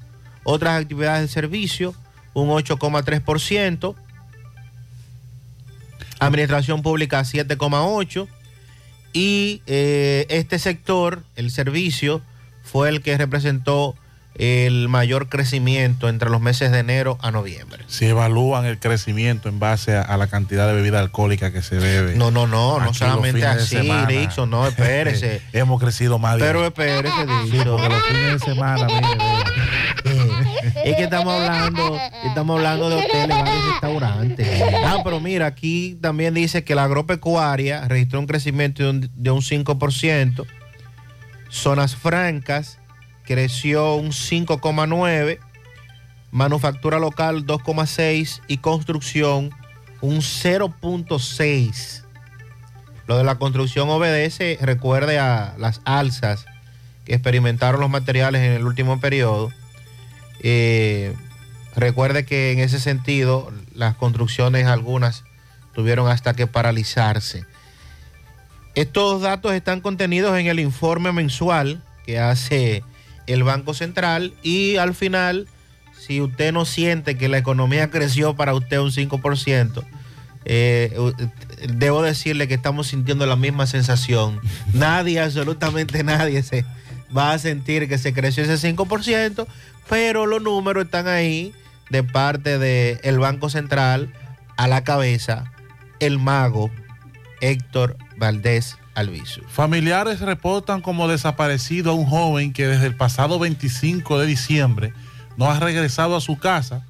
otras 0.44 0.80
actividades 0.80 1.22
de 1.22 1.28
servicio, 1.28 1.94
un 2.35 2.48
8,3%, 2.48 3.94
administración 6.20 6.82
pública 6.82 7.20
7,8%, 7.20 8.28
y 9.12 9.62
eh, 9.66 10.27
este 10.28 10.59
sector, 10.59 11.23
el 11.36 11.51
servicio, 11.51 12.20
fue 12.62 12.89
el 12.90 13.01
que 13.03 13.16
representó 13.16 13.95
el 14.35 14.89
mayor 14.89 15.28
crecimiento 15.28 16.09
entre 16.09 16.31
los 16.31 16.40
meses 16.40 16.70
de 16.70 16.78
enero 16.78 17.19
a 17.23 17.32
noviembre. 17.32 17.82
Si 17.89 18.05
evalúan 18.07 18.66
el 18.66 18.78
crecimiento 18.78 19.49
en 19.49 19.59
base 19.59 19.97
a, 19.97 20.03
a 20.03 20.16
la 20.16 20.28
cantidad 20.28 20.69
de 20.69 20.74
bebida 20.74 21.01
alcohólica 21.01 21.51
que 21.53 21.61
se 21.62 21.77
bebe. 21.78 22.15
No, 22.15 22.31
no, 22.31 22.47
no, 22.47 22.78
no 22.78 22.95
solamente 22.95 23.45
así, 23.45 23.90
Dixon, 24.09 24.49
no, 24.51 24.69
espérese. 24.69 25.43
Hemos 25.53 25.81
crecido 25.81 26.20
más. 26.20 26.36
Pero 26.39 26.65
espérese, 26.65 27.16
Sí, 27.47 27.51
Dixon. 27.51 27.66
porque 27.81 27.89
los 27.89 28.03
fines 28.05 28.32
de 28.32 28.39
semana, 28.39 28.86
mire, 28.86 30.07
Es 30.85 30.97
que 30.97 31.05
estamos 31.05 31.35
hablando, 31.35 31.99
estamos 32.24 32.57
hablando 32.57 32.90
de 32.90 32.97
hoteles, 32.97 33.36
restaurantes. 33.70 34.62
Ah, 34.85 34.99
pero 35.05 35.20
mira, 35.20 35.47
aquí 35.47 35.99
también 36.01 36.35
dice 36.35 36.65
que 36.65 36.74
la 36.74 36.85
agropecuaria 36.85 37.86
registró 37.89 38.20
un 38.20 38.27
crecimiento 38.27 38.82
de 38.82 38.90
un, 38.90 39.11
de 39.15 39.31
un 39.31 39.40
5%. 39.40 40.47
Zonas 41.51 41.97
francas 41.97 42.78
creció 43.24 43.95
un 43.95 44.11
5,9%. 44.11 45.39
Manufactura 46.31 46.99
local 46.99 47.47
2,6% 47.47 48.43
y 48.49 48.59
construcción 48.59 49.51
un 50.01 50.19
0,6%. 50.19 52.05
Lo 53.07 53.16
de 53.16 53.24
la 53.24 53.36
construcción 53.36 53.89
obedece, 53.89 54.59
recuerde 54.61 55.19
a 55.19 55.55
las 55.59 55.81
alzas 55.86 56.45
que 57.07 57.15
experimentaron 57.15 57.81
los 57.81 57.89
materiales 57.89 58.43
en 58.43 58.53
el 58.53 58.66
último 58.66 59.01
periodo. 59.01 59.51
Eh, 60.40 61.15
recuerde 61.74 62.24
que 62.24 62.52
en 62.52 62.60
ese 62.60 62.81
sentido 62.81 63.52
las 63.74 63.94
construcciones 63.97 64.66
algunas 64.66 65.24
tuvieron 65.74 66.09
hasta 66.09 66.35
que 66.35 66.47
paralizarse. 66.47 67.44
Estos 68.74 69.23
datos 69.23 69.52
están 69.55 69.81
contenidos 69.81 70.39
en 70.39 70.47
el 70.47 70.60
informe 70.60 71.12
mensual 71.12 71.82
que 72.06 72.19
hace 72.19 72.85
el 73.27 73.43
Banco 73.43 73.74
Central 73.74 74.32
y 74.43 74.77
al 74.77 74.94
final, 74.94 75.48
si 75.98 76.20
usted 76.20 76.52
no 76.52 76.65
siente 76.65 77.16
que 77.16 77.28
la 77.28 77.39
economía 77.39 77.90
creció 77.90 78.35
para 78.35 78.55
usted 78.55 78.78
un 78.78 78.90
5%, 78.90 79.85
eh, 80.44 80.97
debo 81.74 82.02
decirle 82.02 82.48
que 82.48 82.55
estamos 82.55 82.86
sintiendo 82.86 83.27
la 83.27 83.36
misma 83.36 83.66
sensación. 83.66 84.40
Nadie, 84.73 85.20
absolutamente 85.20 86.02
nadie 86.02 86.43
se 86.43 86.65
va 87.16 87.32
a 87.32 87.39
sentir 87.39 87.89
que 87.89 87.98
se 87.98 88.12
creció 88.12 88.44
ese 88.44 88.74
5%, 88.74 89.47
pero 89.89 90.27
los 90.27 90.43
números 90.43 90.85
están 90.85 91.09
ahí 91.09 91.52
de 91.90 92.02
parte 92.02 92.59
del 92.59 93.19
Banco 93.19 93.48
Central 93.51 94.12
a 94.56 94.69
la 94.69 94.85
cabeza, 94.85 95.52
el 96.01 96.19
mago 96.19 96.70
Héctor 97.40 97.97
Valdés 98.16 98.77
Alviso. 98.94 99.43
Familiares 99.48 100.20
reportan 100.20 100.81
como 100.81 101.09
desaparecido 101.09 101.93
a 101.93 101.94
un 101.94 102.06
joven 102.06 102.52
que 102.52 102.66
desde 102.66 102.86
el 102.86 102.97
pasado 102.97 103.39
25 103.39 104.19
de 104.19 104.27
diciembre 104.27 104.93
no 105.36 105.51
ha 105.51 105.60
regresado 105.60 106.16
a 106.16 106.20
su 106.20 106.36
casa 106.36 106.85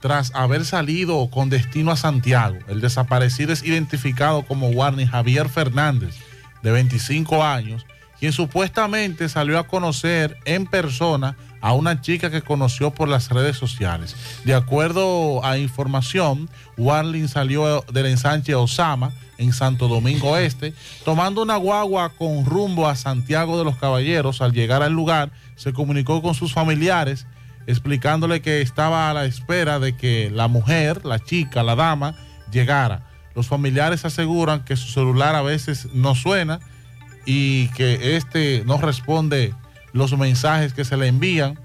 tras 0.00 0.34
haber 0.34 0.66
salido 0.66 1.30
con 1.30 1.48
destino 1.48 1.90
a 1.90 1.96
Santiago. 1.96 2.58
El 2.68 2.82
desaparecido 2.82 3.54
es 3.54 3.62
identificado 3.62 4.42
como 4.42 4.68
Warney 4.68 5.06
Javier 5.06 5.48
Fernández, 5.48 6.14
de 6.62 6.72
25 6.72 7.42
años, 7.42 7.86
quien 8.20 8.32
supuestamente 8.32 9.30
salió 9.30 9.58
a 9.58 9.66
conocer 9.66 10.36
en 10.44 10.66
persona 10.66 11.36
a 11.64 11.72
una 11.72 12.02
chica 12.02 12.30
que 12.30 12.42
conoció 12.42 12.90
por 12.90 13.08
las 13.08 13.30
redes 13.30 13.56
sociales. 13.56 14.14
De 14.44 14.52
acuerdo 14.52 15.42
a 15.46 15.56
información, 15.56 16.50
Warling 16.76 17.26
salió 17.26 17.82
del 17.90 18.04
ensanche 18.04 18.54
Osama 18.54 19.12
en 19.38 19.54
Santo 19.54 19.88
Domingo 19.88 20.36
Este, 20.36 20.74
tomando 21.06 21.40
una 21.40 21.56
guagua 21.56 22.10
con 22.10 22.44
rumbo 22.44 22.86
a 22.86 22.96
Santiago 22.96 23.56
de 23.56 23.64
los 23.64 23.78
Caballeros. 23.78 24.42
Al 24.42 24.52
llegar 24.52 24.82
al 24.82 24.92
lugar, 24.92 25.32
se 25.56 25.72
comunicó 25.72 26.20
con 26.20 26.34
sus 26.34 26.52
familiares 26.52 27.26
explicándole 27.66 28.42
que 28.42 28.60
estaba 28.60 29.08
a 29.08 29.14
la 29.14 29.24
espera 29.24 29.78
de 29.78 29.96
que 29.96 30.30
la 30.30 30.48
mujer, 30.48 31.06
la 31.06 31.18
chica, 31.18 31.62
la 31.62 31.76
dama, 31.76 32.14
llegara. 32.52 33.08
Los 33.34 33.46
familiares 33.46 34.04
aseguran 34.04 34.66
que 34.66 34.76
su 34.76 34.88
celular 34.88 35.34
a 35.34 35.40
veces 35.40 35.88
no 35.94 36.14
suena 36.14 36.60
y 37.24 37.68
que 37.68 38.18
este 38.18 38.64
no 38.66 38.76
responde 38.76 39.54
los 39.94 40.18
mensajes 40.18 40.74
que 40.74 40.84
se 40.84 40.98
le 40.98 41.06
envían. 41.06 41.58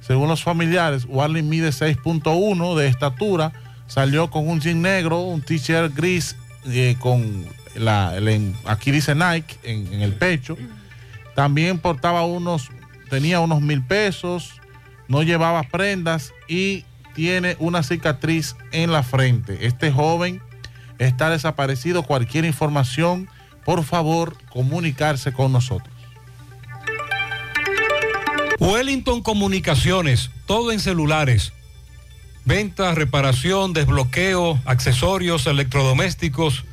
Según 0.00 0.28
los 0.28 0.42
familiares, 0.42 1.06
Warley 1.08 1.42
mide 1.42 1.68
6.1 1.68 2.76
de 2.76 2.88
estatura, 2.88 3.52
salió 3.86 4.30
con 4.30 4.48
un 4.48 4.60
jean 4.60 4.82
negro, 4.82 5.20
un 5.20 5.42
t-shirt 5.42 5.94
gris 5.94 6.36
eh, 6.66 6.96
con 6.98 7.46
la, 7.76 8.14
aquí 8.64 8.90
dice 8.90 9.14
Nike 9.14 9.56
en, 9.62 9.92
en 9.92 10.00
el 10.00 10.14
pecho. 10.14 10.56
También 11.34 11.78
portaba 11.78 12.24
unos, 12.24 12.70
tenía 13.10 13.40
unos 13.40 13.60
mil 13.60 13.82
pesos, 13.82 14.60
no 15.06 15.22
llevaba 15.22 15.62
prendas 15.64 16.32
y 16.48 16.84
tiene 17.14 17.56
una 17.58 17.82
cicatriz 17.82 18.56
en 18.72 18.92
la 18.92 19.02
frente. 19.02 19.66
Este 19.66 19.92
joven 19.92 20.42
está 20.98 21.28
desaparecido. 21.30 22.02
Cualquier 22.02 22.44
información, 22.44 23.28
por 23.64 23.84
favor, 23.84 24.36
comunicarse 24.50 25.32
con 25.32 25.52
nosotros. 25.52 25.93
Wellington 28.58 29.22
Comunicaciones, 29.22 30.30
todo 30.46 30.72
en 30.72 30.80
celulares. 30.80 31.52
Venta, 32.44 32.94
reparación, 32.94 33.72
desbloqueo, 33.72 34.60
accesorios, 34.64 35.46
electrodomésticos. 35.46 36.64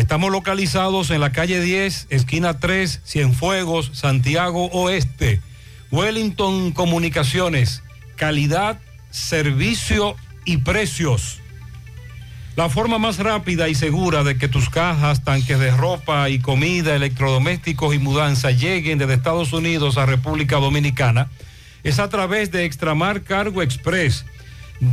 Estamos 0.00 0.32
localizados 0.32 1.10
en 1.10 1.20
la 1.20 1.30
calle 1.30 1.60
10, 1.60 2.06
esquina 2.08 2.58
3, 2.58 3.02
Cienfuegos, 3.04 3.90
Santiago 3.92 4.70
Oeste. 4.72 5.42
Wellington 5.90 6.72
Comunicaciones, 6.72 7.82
calidad, 8.16 8.80
servicio 9.10 10.16
y 10.46 10.56
precios. 10.56 11.40
La 12.56 12.70
forma 12.70 12.98
más 12.98 13.18
rápida 13.18 13.68
y 13.68 13.74
segura 13.74 14.24
de 14.24 14.38
que 14.38 14.48
tus 14.48 14.70
cajas, 14.70 15.22
tanques 15.22 15.58
de 15.58 15.70
ropa 15.70 16.30
y 16.30 16.38
comida, 16.38 16.96
electrodomésticos 16.96 17.94
y 17.94 17.98
mudanza 17.98 18.52
lleguen 18.52 18.96
desde 18.96 19.12
Estados 19.12 19.52
Unidos 19.52 19.98
a 19.98 20.06
República 20.06 20.56
Dominicana 20.56 21.28
es 21.82 21.98
a 21.98 22.08
través 22.08 22.50
de 22.50 22.64
Extramar 22.64 23.22
Cargo 23.22 23.60
Express. 23.60 24.24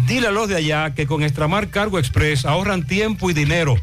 Dile 0.05 0.27
a 0.27 0.31
los 0.31 0.49
de 0.49 0.57
allá 0.57 0.93
que 0.93 1.07
con 1.07 1.23
Extramar 1.23 1.69
Cargo 1.69 1.97
Express 1.97 2.43
ahorran 2.43 2.85
tiempo 2.85 3.29
y 3.29 3.33
dinero. 3.33 3.77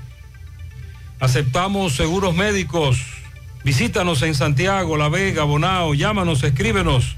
Aceptamos 1.20 1.96
seguros 1.96 2.36
médicos. 2.36 3.00
Visítanos 3.64 4.22
en 4.22 4.36
Santiago, 4.36 4.98
La 4.98 5.10
Vega, 5.10 5.44
Bonao. 5.44 5.94
Llámanos, 5.94 6.44
escríbenos 6.44 7.16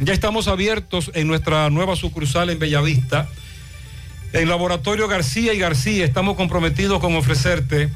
Ya 0.00 0.12
estamos 0.12 0.48
abiertos 0.48 1.12
en 1.14 1.28
nuestra 1.28 1.70
nueva 1.70 1.96
sucursal 1.96 2.50
en 2.50 2.58
Bellavista. 2.58 3.28
En 4.32 4.48
Laboratorio 4.48 5.08
García 5.08 5.52
y 5.52 5.58
García 5.58 6.04
estamos 6.04 6.36
comprometidos 6.36 7.00
con 7.00 7.14
ofrecerte 7.14 7.90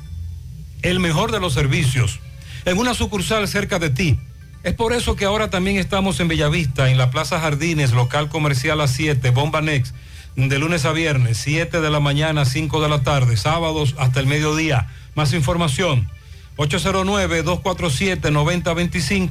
el 0.82 1.00
mejor 1.00 1.32
de 1.32 1.40
los 1.40 1.54
servicios 1.54 2.20
en 2.64 2.78
una 2.78 2.94
sucursal 2.94 3.48
cerca 3.48 3.78
de 3.78 3.90
ti. 3.90 4.18
Es 4.66 4.74
por 4.74 4.92
eso 4.92 5.14
que 5.14 5.24
ahora 5.24 5.48
también 5.48 5.76
estamos 5.76 6.18
en 6.18 6.26
Bellavista, 6.26 6.90
en 6.90 6.98
la 6.98 7.12
Plaza 7.12 7.38
Jardines, 7.38 7.92
local 7.92 8.28
comercial 8.28 8.80
a 8.80 8.88
7, 8.88 9.30
Bomba 9.30 9.60
Next, 9.60 9.94
de 10.34 10.58
lunes 10.58 10.84
a 10.84 10.90
viernes, 10.90 11.38
7 11.38 11.80
de 11.80 11.88
la 11.88 12.00
mañana, 12.00 12.44
5 12.44 12.82
de 12.82 12.88
la 12.88 13.04
tarde, 13.04 13.36
sábados 13.36 13.94
hasta 13.96 14.18
el 14.18 14.26
mediodía. 14.26 14.88
Más 15.14 15.34
información, 15.34 16.10
809-247-9025, 16.56 19.30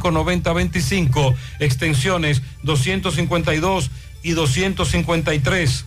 809-575-9025, 0.00 1.34
extensiones 1.58 2.40
252 2.62 3.90
y 4.22 4.30
253. 4.30 5.84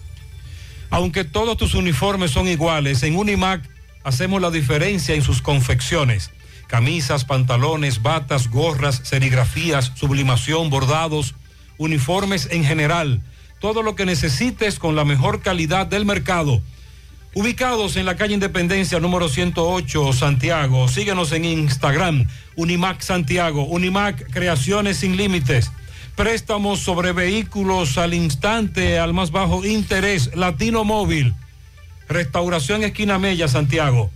Aunque 0.92 1.24
todos 1.24 1.58
tus 1.58 1.74
uniformes 1.74 2.30
son 2.30 2.48
iguales, 2.48 3.02
en 3.02 3.18
Unimac 3.18 3.68
hacemos 4.04 4.44
la 4.44 4.52
diferencia 4.52 5.16
en 5.16 5.24
sus 5.24 5.42
confecciones. 5.42 6.30
Camisas, 6.72 7.26
pantalones, 7.26 8.02
batas, 8.02 8.50
gorras, 8.50 9.02
serigrafías, 9.04 9.92
sublimación, 9.94 10.70
bordados, 10.70 11.36
uniformes 11.78 12.48
en 12.50 12.64
general. 12.64 13.22
Todo 13.60 13.84
lo 13.84 13.94
que 13.94 14.06
necesites 14.06 14.80
con 14.80 14.96
la 14.96 15.04
mejor 15.04 15.42
calidad 15.42 15.86
del 15.86 16.06
mercado. 16.06 16.62
Ubicados 17.34 17.98
en 17.98 18.06
la 18.06 18.16
calle 18.16 18.36
Independencia 18.36 19.02
número 19.02 19.28
108, 19.28 20.14
Santiago. 20.14 20.88
Síguenos 20.88 21.34
en 21.34 21.44
Instagram, 21.44 22.30
Unimac 22.56 23.02
Santiago, 23.02 23.66
Unimac 23.66 24.32
Creaciones 24.32 24.96
sin 24.96 25.18
Límites. 25.18 25.74
Préstamos 26.16 26.80
sobre 26.80 27.12
vehículos 27.12 27.98
al 27.98 28.14
instante, 28.14 28.98
al 28.98 29.14
más 29.14 29.32
bajo 29.32 29.66
interés, 29.66 30.34
Latino 30.38 30.86
Móvil. 30.86 31.34
Restauración 32.08 32.86
Esquina 32.86 33.20
Mella, 33.20 33.50
Santiago. 33.50 34.10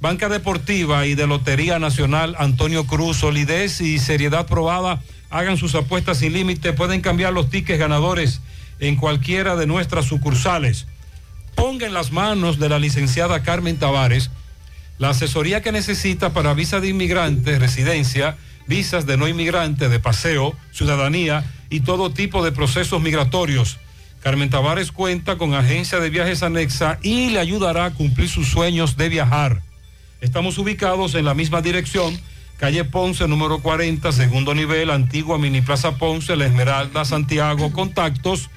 Banca 0.00 0.28
Deportiva 0.28 1.06
y 1.06 1.14
de 1.14 1.26
Lotería 1.26 1.78
Nacional 1.78 2.34
Antonio 2.38 2.86
Cruz, 2.86 3.18
solidez 3.18 3.80
y 3.80 3.98
seriedad 3.98 4.46
probada. 4.46 5.02
Hagan 5.28 5.58
sus 5.58 5.74
apuestas 5.74 6.18
sin 6.18 6.32
límite. 6.32 6.72
Pueden 6.72 7.02
cambiar 7.02 7.32
los 7.32 7.50
tickets 7.50 7.78
ganadores 7.78 8.40
en 8.78 8.96
cualquiera 8.96 9.56
de 9.56 9.66
nuestras 9.66 10.06
sucursales. 10.06 10.86
Ponga 11.54 11.86
en 11.86 11.92
las 11.92 12.12
manos 12.12 12.58
de 12.58 12.70
la 12.70 12.78
licenciada 12.78 13.42
Carmen 13.42 13.78
Tavares 13.78 14.30
la 15.00 15.10
asesoría 15.10 15.62
que 15.62 15.72
necesita 15.72 16.34
para 16.34 16.52
visa 16.52 16.78
de 16.78 16.88
inmigrante, 16.88 17.58
residencia, 17.58 18.36
visas 18.66 19.06
de 19.06 19.16
no 19.16 19.28
inmigrante, 19.28 19.88
de 19.88 19.98
paseo, 19.98 20.54
ciudadanía 20.72 21.42
y 21.70 21.80
todo 21.80 22.10
tipo 22.10 22.44
de 22.44 22.52
procesos 22.52 23.00
migratorios. 23.00 23.78
Carmen 24.22 24.50
Tavares 24.50 24.92
cuenta 24.92 25.38
con 25.38 25.54
agencia 25.54 26.00
de 26.00 26.10
viajes 26.10 26.42
anexa 26.42 26.98
y 27.02 27.30
le 27.30 27.40
ayudará 27.40 27.86
a 27.86 27.90
cumplir 27.92 28.28
sus 28.28 28.48
sueños 28.48 28.98
de 28.98 29.08
viajar. 29.08 29.62
Estamos 30.20 30.58
ubicados 30.58 31.14
en 31.14 31.24
la 31.24 31.34
misma 31.34 31.62
dirección, 31.62 32.18
calle 32.58 32.84
Ponce, 32.84 33.26
número 33.26 33.60
40, 33.60 34.12
segundo 34.12 34.54
nivel, 34.54 34.90
antigua 34.90 35.38
Mini 35.38 35.62
Plaza 35.62 35.96
Ponce, 35.96 36.36
La 36.36 36.46
Esmeralda, 36.46 37.04
Santiago. 37.04 37.72
Contactos 37.72 38.50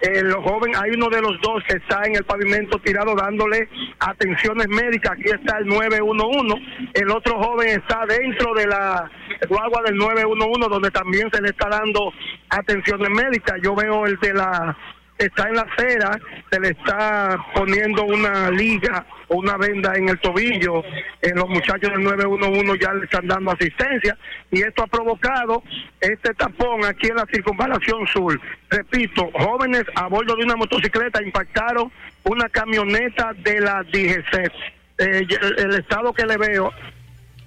Eh, 0.00 0.22
los 0.22 0.42
jóvenes, 0.44 0.78
hay 0.80 0.90
uno 0.92 1.08
de 1.08 1.20
los 1.20 1.40
dos 1.40 1.62
que 1.68 1.76
está 1.76 2.02
en 2.04 2.16
el 2.16 2.24
pavimento 2.24 2.78
tirado 2.78 3.14
dándole 3.14 3.68
atenciones 4.00 4.68
médicas. 4.68 5.12
Aquí 5.12 5.30
está 5.30 5.58
el 5.58 5.66
911. 5.66 6.62
El 6.94 7.10
otro 7.10 7.38
joven 7.42 7.68
está 7.68 8.04
dentro 8.06 8.54
de 8.54 8.66
la 8.66 9.10
guagua 9.48 9.82
del 9.84 9.96
911, 9.96 10.68
donde 10.68 10.90
también 10.90 11.28
se 11.32 11.42
le 11.42 11.48
está 11.48 11.68
dando 11.68 12.12
atenciones 12.50 13.10
médicas. 13.10 13.60
Yo 13.62 13.74
veo 13.74 14.06
el 14.06 14.16
de 14.18 14.34
la 14.34 14.76
está 15.18 15.48
en 15.48 15.56
la 15.56 15.62
acera, 15.62 16.18
se 16.50 16.60
le 16.60 16.70
está 16.70 17.38
poniendo 17.54 18.04
una 18.04 18.50
liga 18.50 19.06
o 19.28 19.36
una 19.36 19.56
venda 19.56 19.94
en 19.94 20.08
el 20.08 20.18
tobillo, 20.18 20.82
en 21.22 21.36
los 21.36 21.48
muchachos 21.48 21.90
del 21.92 22.02
911 22.02 22.78
ya 22.80 22.92
le 22.92 23.04
están 23.04 23.26
dando 23.26 23.52
asistencia 23.52 24.16
y 24.50 24.62
esto 24.62 24.82
ha 24.82 24.86
provocado 24.86 25.62
este 26.00 26.34
tapón 26.34 26.84
aquí 26.84 27.08
en 27.08 27.16
la 27.16 27.26
circunvalación 27.26 28.06
sur. 28.08 28.40
Repito, 28.70 29.30
jóvenes 29.32 29.84
a 29.94 30.08
bordo 30.08 30.36
de 30.36 30.44
una 30.44 30.56
motocicleta 30.56 31.22
impactaron 31.22 31.90
una 32.24 32.48
camioneta 32.48 33.32
de 33.38 33.60
la 33.60 33.82
DGC. 33.82 34.52
Eh, 34.96 35.26
el, 35.58 35.74
estado 35.74 36.12
que 36.12 36.24
le 36.24 36.36
veo 36.36 36.72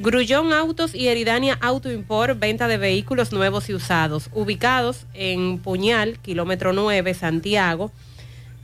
Grullón 0.00 0.52
Autos 0.52 0.96
y 0.96 1.06
Eridania 1.06 1.56
Auto 1.60 1.92
Import, 1.92 2.36
venta 2.36 2.66
de 2.66 2.76
vehículos 2.76 3.30
nuevos 3.30 3.68
y 3.68 3.74
usados, 3.74 4.30
ubicados 4.32 5.06
en 5.14 5.58
Puñal, 5.58 6.18
kilómetro 6.18 6.72
9, 6.72 7.14
Santiago. 7.14 7.92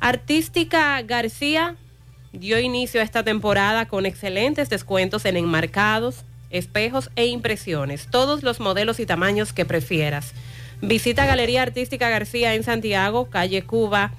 Artística 0.00 1.00
García 1.02 1.76
dio 2.32 2.58
inicio 2.58 3.00
a 3.00 3.04
esta 3.04 3.22
temporada 3.22 3.86
con 3.86 4.06
excelentes 4.06 4.68
descuentos 4.68 5.24
en 5.24 5.36
enmarcados, 5.36 6.24
espejos 6.52 7.10
e 7.16 7.26
impresiones, 7.26 8.06
todos 8.10 8.44
los 8.44 8.60
modelos 8.60 9.00
y 9.00 9.06
tamaños 9.06 9.52
que 9.52 9.64
prefieras. 9.64 10.32
Visita 10.80 11.26
Galería 11.26 11.62
Artística 11.62 12.08
García 12.08 12.54
en 12.54 12.62
Santiago, 12.62 13.28
calle 13.30 13.62
Cuba, 13.62 14.12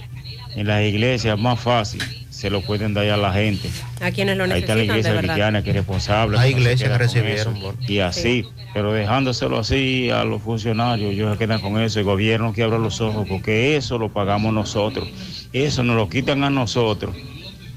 en 0.56 0.68
las 0.68 0.84
iglesias 0.84 1.36
es 1.36 1.42
más 1.42 1.60
fácil, 1.60 2.02
se 2.30 2.50
lo 2.50 2.62
pueden 2.62 2.94
dar 2.94 3.10
a 3.10 3.18
la 3.18 3.34
gente. 3.34 3.70
A 4.02 4.12
quienes 4.12 4.38
lo 4.38 4.44
Ahí 4.44 4.60
está 4.60 4.76
necesitan 4.76 4.78
la 4.78 4.84
iglesia 4.84 5.18
cristiana 5.18 5.64
que 5.64 5.70
es 5.70 5.76
responsable. 5.78 6.38
Hay 6.38 6.52
iglesias 6.52 6.92
que 6.92 6.98
recibieron, 6.98 7.56
eso. 7.58 7.76
Y 7.88 8.00
así, 8.00 8.46
pero 8.74 8.92
dejándoselo 8.92 9.60
así 9.60 10.10
a 10.10 10.24
los 10.24 10.42
funcionarios, 10.42 11.14
ellos 11.14 11.32
se 11.32 11.38
quedan 11.38 11.62
con 11.62 11.80
eso. 11.80 12.00
El 12.00 12.06
gobierno 12.06 12.54
que 12.54 12.64
abra 12.64 12.78
los 12.78 13.02
ojos, 13.02 13.26
porque 13.28 13.76
eso 13.78 13.98
lo 13.98 14.10
pagamos 14.10 14.54
nosotros. 14.54 15.08
Eso 15.54 15.84
nos 15.84 15.96
lo 15.96 16.10
quitan 16.10 16.44
a 16.44 16.50
nosotros 16.50 17.16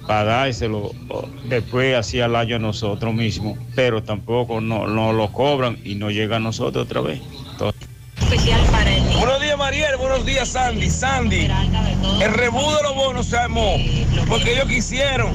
para 0.06 0.24
dárselo 0.24 0.92
oh, 1.08 1.24
después 1.48 1.96
así 1.96 2.20
al 2.20 2.36
año 2.36 2.56
a 2.56 2.58
nosotros 2.58 3.12
mismos, 3.14 3.58
pero 3.74 4.02
tampoco 4.02 4.60
no, 4.60 4.86
no 4.86 5.12
lo 5.12 5.32
cobran 5.32 5.78
y 5.84 5.94
no 5.94 6.10
llega 6.10 6.36
a 6.36 6.40
nosotros 6.40 6.84
otra 6.84 7.00
vez. 7.00 7.20
Entonces, 7.52 7.88
Buenos 9.18 9.40
días, 9.40 9.58
Mariel. 9.58 9.96
Buenos 9.98 10.24
días, 10.24 10.48
Sandy. 10.48 10.90
Sandy, 10.90 11.48
el 12.20 12.32
rebú 12.32 12.60
de 12.60 12.82
los 12.82 12.94
bonos 12.94 13.26
se 13.26 13.36
armó 13.36 13.76
porque 14.28 14.52
ellos 14.52 14.66
quisieron. 14.66 15.32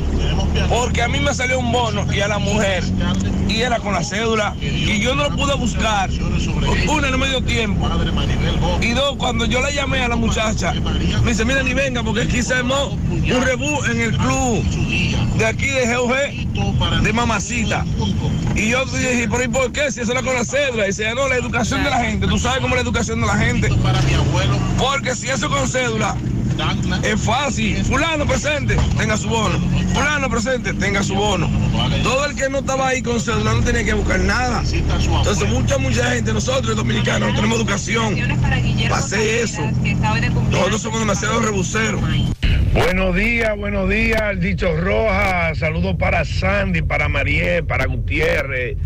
Porque 0.70 1.02
a 1.02 1.08
mí 1.08 1.20
me 1.20 1.34
salió 1.34 1.60
un 1.60 1.72
bono 1.72 2.06
y 2.14 2.20
a 2.22 2.28
la 2.28 2.40
mujer. 2.40 2.84
Y 3.52 3.62
era 3.62 3.80
con 3.80 3.94
la 3.94 4.04
cédula 4.04 4.56
y 4.62 5.00
yo 5.00 5.16
no 5.16 5.30
lo 5.30 5.36
pude 5.36 5.56
buscar. 5.56 6.10
Una, 6.90 7.10
no 7.10 7.18
me 7.18 7.28
dio 7.28 7.42
tiempo. 7.44 7.88
Y 8.82 8.92
dos, 8.92 9.16
cuando 9.18 9.46
yo 9.46 9.62
le 9.62 9.74
llamé 9.74 10.02
a 10.02 10.08
la 10.10 10.16
muchacha, 10.16 10.74
me 11.24 11.32
dice, 11.32 11.46
mira, 11.46 11.64
ni 11.64 11.74
venga, 11.74 12.04
porque 12.04 12.22
aquí 12.22 12.42
se 12.42 12.56
armó 12.56 12.90
un 12.90 13.44
rebú 13.44 13.84
en 13.86 14.02
el 14.02 14.18
club 14.18 14.64
de 15.38 15.46
aquí 15.46 15.68
de 15.68 15.96
GOG, 15.96 17.04
de 17.04 17.14
Mamacita. 17.14 17.86
Y 18.56 18.70
yo 18.70 18.86
dije, 18.86 19.28
¿pero 19.30 19.44
y 19.44 19.48
por 19.48 19.72
qué? 19.72 19.92
Si 19.92 20.02
eso 20.02 20.12
era 20.12 20.22
con 20.22 20.34
la 20.34 20.46
cédula. 20.46 20.84
Y 20.84 20.88
dice, 20.88 21.14
no, 21.16 21.28
la 21.28 21.36
educación 21.36 21.84
de 21.84 21.90
la 21.90 22.04
gente. 22.04 22.28
Tú 22.28 22.38
sabes 22.38 22.60
cómo 22.62 22.76
es 22.76 22.84
la 22.84 22.90
educación 22.90 23.22
de 23.22 23.28
la 23.28 23.38
gente. 23.38 23.70
Porque 24.78 25.16
si 25.16 25.30
eso 25.30 25.50
con 25.50 25.68
cédula, 25.68 26.16
es 27.04 27.22
fácil. 27.22 27.84
Fulano 27.86 28.26
presente, 28.26 28.76
tenga 28.98 29.18
su 29.18 29.28
bono. 29.28 29.60
Fulano 29.94 30.30
presente, 30.30 30.74
tenga 30.74 31.04
su 31.04 31.16
bono. 31.16 31.50
Todo 32.04 32.26
el 32.26 32.36
que 32.36 32.50
no 32.50 32.60
estaba 32.60 32.90
ahí 32.90 33.02
con 33.02 33.20
cédula 33.20 33.54
no 33.54 33.62
tenía 33.62 33.84
que 33.84 33.94
buscar 33.94 34.20
nada. 34.20 34.64
Entonces, 34.72 35.50
mucha, 35.50 35.78
mucha 35.78 36.12
gente, 36.12 36.34
nosotros 36.34 36.76
dominicanos, 36.76 37.30
no 37.30 37.36
tenemos 37.36 37.58
educación. 37.58 38.16
Pasé 38.90 39.42
eso. 39.42 39.62
Nosotros 40.52 40.82
somos 40.82 41.00
demasiado 41.00 41.40
rebuseros. 41.40 42.02
Buenos 42.74 43.16
días, 43.16 43.58
buenos 43.58 43.90
días, 43.90 44.40
dicho 44.40 44.76
Roja. 44.78 45.54
Saludos 45.56 45.96
para 46.00 46.24
Sandy, 46.24 46.82
para 46.82 47.10
Mariel, 47.10 47.66
para 47.66 47.86
Gutiérrez. 47.86 48.78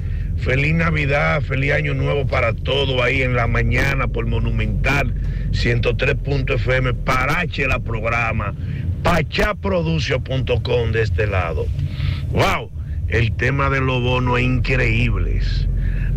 Feliz 0.46 0.76
Navidad, 0.76 1.42
feliz 1.42 1.72
Año 1.72 1.96
Nuevo 1.96 2.28
para 2.28 2.54
todos 2.54 3.02
ahí 3.02 3.24
en 3.24 3.34
la 3.34 3.48
mañana 3.48 4.08
por 4.08 4.28
Monumental 4.28 5.12
103.fm. 5.50 6.94
Parache 6.94 7.68
la 7.68 7.80
programa. 7.80 8.54
Pachaproducio.com 9.02 10.92
de 10.92 11.02
este 11.02 11.26
lado. 11.26 11.66
¡Wow! 12.30 12.70
El 13.08 13.32
tema 13.32 13.72
de 13.72 13.82
los 13.82 14.04
bonos 14.04 14.38
es 14.38 14.46
increíble. 14.46 15.42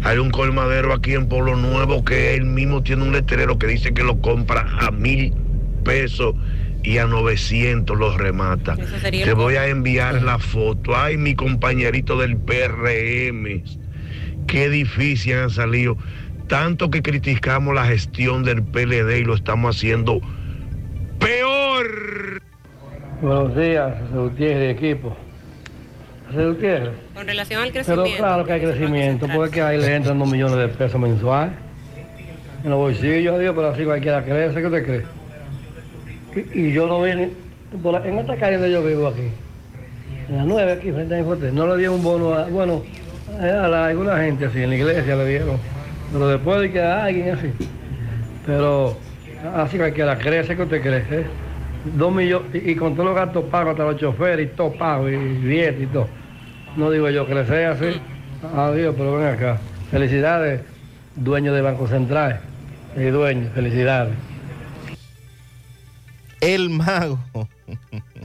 Hay 0.02 0.18
un 0.18 0.30
colmadero 0.30 0.92
aquí 0.92 1.14
en 1.14 1.26
Pueblo 1.26 1.56
Nuevo 1.56 2.04
que 2.04 2.34
él 2.34 2.44
mismo 2.44 2.82
tiene 2.82 3.04
un 3.04 3.12
letrero 3.12 3.58
que 3.58 3.66
dice 3.66 3.94
que 3.94 4.04
lo 4.04 4.20
compra 4.20 4.66
a 4.78 4.90
mil 4.90 5.32
pesos 5.84 6.34
y 6.82 6.98
a 6.98 7.06
900 7.06 7.96
los 7.96 8.18
remata. 8.18 8.76
Te 9.10 9.32
voy 9.32 9.54
a 9.54 9.68
enviar 9.68 10.20
la 10.22 10.38
foto. 10.38 10.94
Ay, 10.94 11.16
mi 11.16 11.34
compañerito 11.34 12.18
del 12.18 12.36
PRM. 12.36 13.87
Qué 14.48 14.68
difícil 14.70 15.34
han 15.36 15.50
salido. 15.50 15.96
Tanto 16.48 16.90
que 16.90 17.02
criticamos 17.02 17.74
la 17.74 17.84
gestión 17.84 18.42
del 18.42 18.62
PLD 18.62 19.18
y 19.18 19.24
lo 19.24 19.34
estamos 19.34 19.76
haciendo 19.76 20.20
peor. 21.18 22.40
Buenos 23.20 23.54
días, 23.56 23.94
Gutiérrez 24.12 24.58
de 24.58 24.70
equipo. 24.70 25.14
Gutiérrez. 26.32 26.92
Con 27.14 27.26
relación 27.26 27.62
al 27.62 27.70
Pero 27.72 27.84
crecimiento. 27.84 28.16
claro 28.18 28.44
que 28.46 28.52
hay 28.54 28.60
crecimiento, 28.60 29.26
porque 29.34 29.60
ahí 29.60 29.78
le 29.78 29.94
entran 29.94 30.18
dos 30.18 30.30
millones 30.30 30.56
de 30.56 30.68
pesos 30.68 30.98
mensuales. 31.00 31.52
En 32.64 32.70
los 32.70 32.78
bolsillos, 32.78 33.34
adiós, 33.36 33.54
pero 33.54 33.68
así 33.68 33.84
cualquiera 33.84 34.24
crece, 34.24 34.60
¿qué 34.60 34.66
usted 34.66 34.84
cree? 34.84 35.04
Y, 36.54 36.68
y 36.68 36.72
yo 36.72 36.86
no 36.86 37.02
vine, 37.02 37.30
por 37.82 37.92
la- 37.92 38.08
en 38.08 38.18
esta 38.18 38.36
calle 38.36 38.54
donde 38.56 38.72
yo 38.72 38.82
vivo 38.82 39.06
aquí, 39.08 39.28
en 40.28 40.36
la 40.38 40.44
9 40.44 40.72
aquí, 40.72 40.90
frente 40.90 41.14
a 41.14 41.18
mi 41.18 41.24
fuerte, 41.24 41.52
no 41.52 41.66
le 41.68 41.76
dieron 41.76 41.96
un 41.96 42.02
bono 42.02 42.34
a, 42.34 42.44
bueno, 42.46 42.82
a, 43.38 43.68
la- 43.68 43.86
alguna 43.86 44.18
gente 44.18 44.46
así, 44.46 44.62
en 44.62 44.70
la 44.70 44.76
iglesia 44.76 45.16
le 45.16 45.26
dieron, 45.26 45.58
pero 46.12 46.28
después 46.28 46.60
de 46.60 46.72
que 46.72 46.82
alguien 46.82 47.30
así. 47.30 47.52
Pero 48.46 48.96
así 49.54 49.76
cualquiera 49.76 50.18
crece, 50.18 50.56
¿qué 50.56 50.62
usted 50.62 50.80
cree? 50.82 51.04
eh? 51.10 51.26
Dos 51.94 52.12
millones, 52.12 52.48
y, 52.54 52.74
con 52.74 52.94
todos 52.94 53.06
los 53.06 53.14
gastos 53.14 53.44
pagos, 53.44 53.72
hasta 53.72 53.84
los 53.84 53.96
choferes 53.96 54.46
y 54.46 54.56
todo 54.56 54.72
pago, 54.72 55.08
y 55.08 55.16
dietas 55.16 55.82
y 55.82 55.86
todo. 55.86 56.08
No 56.76 56.90
digo 56.90 57.08
yo 57.10 57.26
crecer 57.26 57.66
así. 57.66 58.00
Adiós, 58.56 58.94
pero 58.96 59.16
ven 59.16 59.28
acá. 59.28 59.58
Felicidades, 59.90 60.60
dueño 61.16 61.52
de 61.52 61.60
Banco 61.62 61.86
Central. 61.86 62.40
Y 62.96 63.04
dueño, 63.04 63.48
felicidades. 63.54 64.14
El 66.40 66.70
mago. 66.70 67.18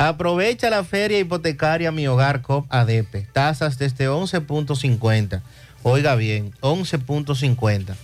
Aprovecha 0.00 0.70
la 0.70 0.84
feria 0.84 1.18
hipotecaria 1.18 1.90
Mi 1.90 2.06
Hogar 2.06 2.40
COP 2.40 2.72
ADP. 2.72 3.26
Tasas 3.32 3.78
desde 3.78 4.08
11.50. 4.08 5.42
Oiga 5.82 6.14
bien, 6.14 6.52
11.50. 6.60 7.96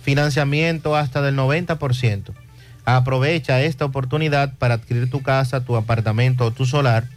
Financiamiento 0.00 0.94
hasta 0.94 1.22
del 1.22 1.36
90%. 1.36 2.32
Aprovecha 2.84 3.62
esta 3.62 3.84
oportunidad 3.84 4.58
para 4.58 4.74
adquirir 4.74 5.10
tu 5.10 5.24
casa, 5.24 5.64
tu 5.64 5.74
apartamento 5.74 6.44
o 6.44 6.52
tu 6.52 6.66
solar. 6.66 7.08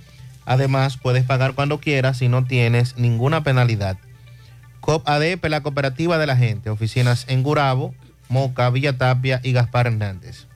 Además, 0.45 0.97
puedes 0.97 1.25
pagar 1.25 1.53
cuando 1.53 1.79
quieras 1.79 2.17
si 2.17 2.27
no 2.27 2.43
tienes 2.43 2.97
ninguna 2.97 3.43
penalidad. 3.43 3.99
COP 4.79 5.07
ADP, 5.07 5.45
la 5.45 5.61
cooperativa 5.61 6.17
de 6.17 6.25
la 6.25 6.35
gente. 6.35 6.71
Oficinas 6.71 7.25
en 7.29 7.43
Gurabo, 7.43 7.93
Moca, 8.29 8.71
Villa 8.71 8.97
Tapia 8.97 9.41
y 9.43 9.51
Gaspar 9.51 9.85
Hernández. 9.85 10.47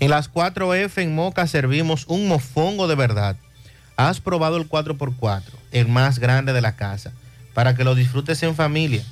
En 0.00 0.10
las 0.10 0.32
4F 0.32 1.02
en 1.02 1.14
Moca 1.14 1.46
servimos 1.46 2.04
un 2.08 2.26
mofongo 2.28 2.88
de 2.88 2.96
verdad. 2.96 3.36
Has 3.96 4.20
probado 4.20 4.56
el 4.56 4.68
4x4, 4.68 5.42
el 5.70 5.86
más 5.88 6.18
grande 6.18 6.52
de 6.52 6.60
la 6.60 6.74
casa, 6.74 7.12
para 7.54 7.76
que 7.76 7.84
lo 7.84 7.94
disfrutes 7.94 8.42
en 8.42 8.56
familia. 8.56 9.04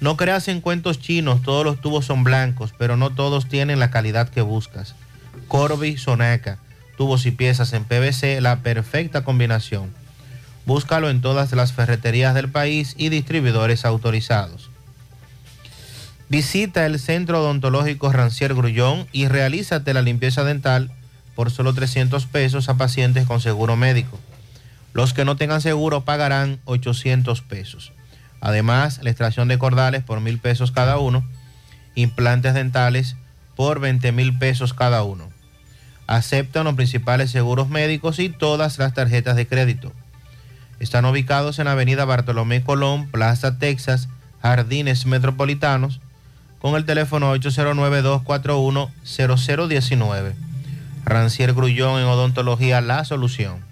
No 0.00 0.16
creas 0.16 0.48
en 0.48 0.60
cuentos 0.60 1.00
chinos, 1.00 1.42
todos 1.42 1.64
los 1.64 1.80
tubos 1.80 2.04
son 2.04 2.22
blancos, 2.22 2.74
pero 2.76 2.96
no 2.96 3.10
todos 3.10 3.48
tienen 3.48 3.78
la 3.78 3.90
calidad 3.90 4.28
que 4.28 4.42
buscas. 4.42 4.94
Corby 5.48 5.96
Sonaca, 5.96 6.58
tubos 6.96 7.24
y 7.24 7.30
piezas 7.30 7.72
en 7.72 7.84
PVC, 7.84 8.40
la 8.40 8.60
perfecta 8.60 9.24
combinación. 9.24 9.94
Búscalo 10.66 11.08
en 11.08 11.20
todas 11.20 11.52
las 11.52 11.72
ferreterías 11.72 12.34
del 12.34 12.50
país 12.50 12.94
y 12.98 13.08
distribuidores 13.08 13.84
autorizados. 13.84 14.68
Visita 16.28 16.84
el 16.86 16.98
Centro 16.98 17.40
Odontológico 17.40 18.10
Rancier 18.12 18.52
Grullón 18.52 19.06
y 19.12 19.28
realízate 19.28 19.94
la 19.94 20.02
limpieza 20.02 20.42
dental 20.42 20.90
por 21.36 21.52
solo 21.52 21.72
300 21.72 22.26
pesos 22.26 22.68
a 22.68 22.76
pacientes 22.76 23.26
con 23.26 23.40
seguro 23.40 23.76
médico. 23.76 24.18
Los 24.92 25.14
que 25.14 25.24
no 25.24 25.36
tengan 25.36 25.60
seguro 25.60 26.04
pagarán 26.04 26.58
800 26.64 27.42
pesos. 27.42 27.92
Además, 28.46 29.00
la 29.02 29.10
extracción 29.10 29.48
de 29.48 29.58
cordales 29.58 30.04
por 30.04 30.20
mil 30.20 30.38
pesos 30.38 30.70
cada 30.70 30.98
uno, 30.98 31.24
implantes 31.96 32.54
dentales 32.54 33.16
por 33.56 33.80
20 33.80 34.12
mil 34.12 34.38
pesos 34.38 34.72
cada 34.72 35.02
uno. 35.02 35.28
Aceptan 36.06 36.62
los 36.62 36.74
principales 36.74 37.32
seguros 37.32 37.68
médicos 37.68 38.20
y 38.20 38.28
todas 38.28 38.78
las 38.78 38.94
tarjetas 38.94 39.34
de 39.34 39.48
crédito. 39.48 39.92
Están 40.78 41.06
ubicados 41.06 41.58
en 41.58 41.66
avenida 41.66 42.04
Bartolomé 42.04 42.62
Colón, 42.62 43.08
Plaza 43.08 43.58
Texas, 43.58 44.08
Jardines 44.40 45.06
Metropolitanos, 45.06 46.00
con 46.60 46.76
el 46.76 46.84
teléfono 46.84 47.34
809-241-0019. 47.34 50.34
Rancier 51.04 51.52
Grullón 51.52 51.98
en 51.98 52.06
Odontología 52.06 52.80
La 52.80 53.04
Solución. 53.04 53.65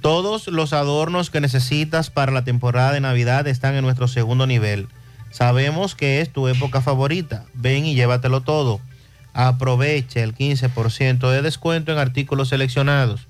Todos 0.00 0.46
los 0.48 0.72
adornos 0.72 1.28
que 1.28 1.42
necesitas 1.42 2.08
para 2.08 2.32
la 2.32 2.42
temporada 2.42 2.92
de 2.92 3.00
Navidad 3.00 3.46
están 3.46 3.74
en 3.74 3.82
nuestro 3.82 4.08
segundo 4.08 4.46
nivel. 4.46 4.88
Sabemos 5.30 5.94
que 5.94 6.20
es 6.20 6.32
tu 6.32 6.48
época 6.48 6.80
favorita. 6.80 7.44
Ven 7.52 7.84
y 7.84 7.94
llévatelo 7.94 8.40
todo. 8.40 8.80
Aprovecha 9.34 10.20
el 10.20 10.34
15% 10.34 11.30
de 11.30 11.42
descuento 11.42 11.92
en 11.92 11.98
artículos 11.98 12.48
seleccionados. 12.48 13.26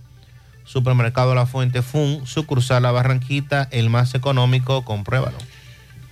Supermercado 0.65 1.35
La 1.35 1.47
Fuente 1.47 1.83
Fun, 1.83 2.25
sucursal 2.25 2.85
La 2.85 2.93
Barranquita, 2.93 3.69
el 3.73 3.91
más 3.91 4.15
económico, 4.15 4.85
compruébalo. 4.85 5.39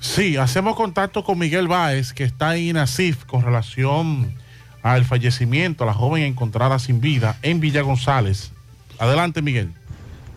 Sí, 0.01 0.37
hacemos 0.37 0.75
contacto 0.75 1.23
con 1.23 1.39
Miguel 1.39 1.69
Báez, 1.69 2.13
que 2.13 2.25
está 2.25 2.57
en 2.57 2.65
INASIF 2.65 3.25
con 3.25 3.43
relación 3.43 4.35
al 4.83 5.05
fallecimiento, 5.05 5.85
la 5.85 5.95
joven 5.95 6.25
encontrada 6.25 6.79
sin 6.79 7.01
vida 7.01 7.37
en 7.43 7.61
Villa 7.61 7.83
González. 7.83 8.53
Adelante, 8.99 9.43
Miguel. 9.43 9.73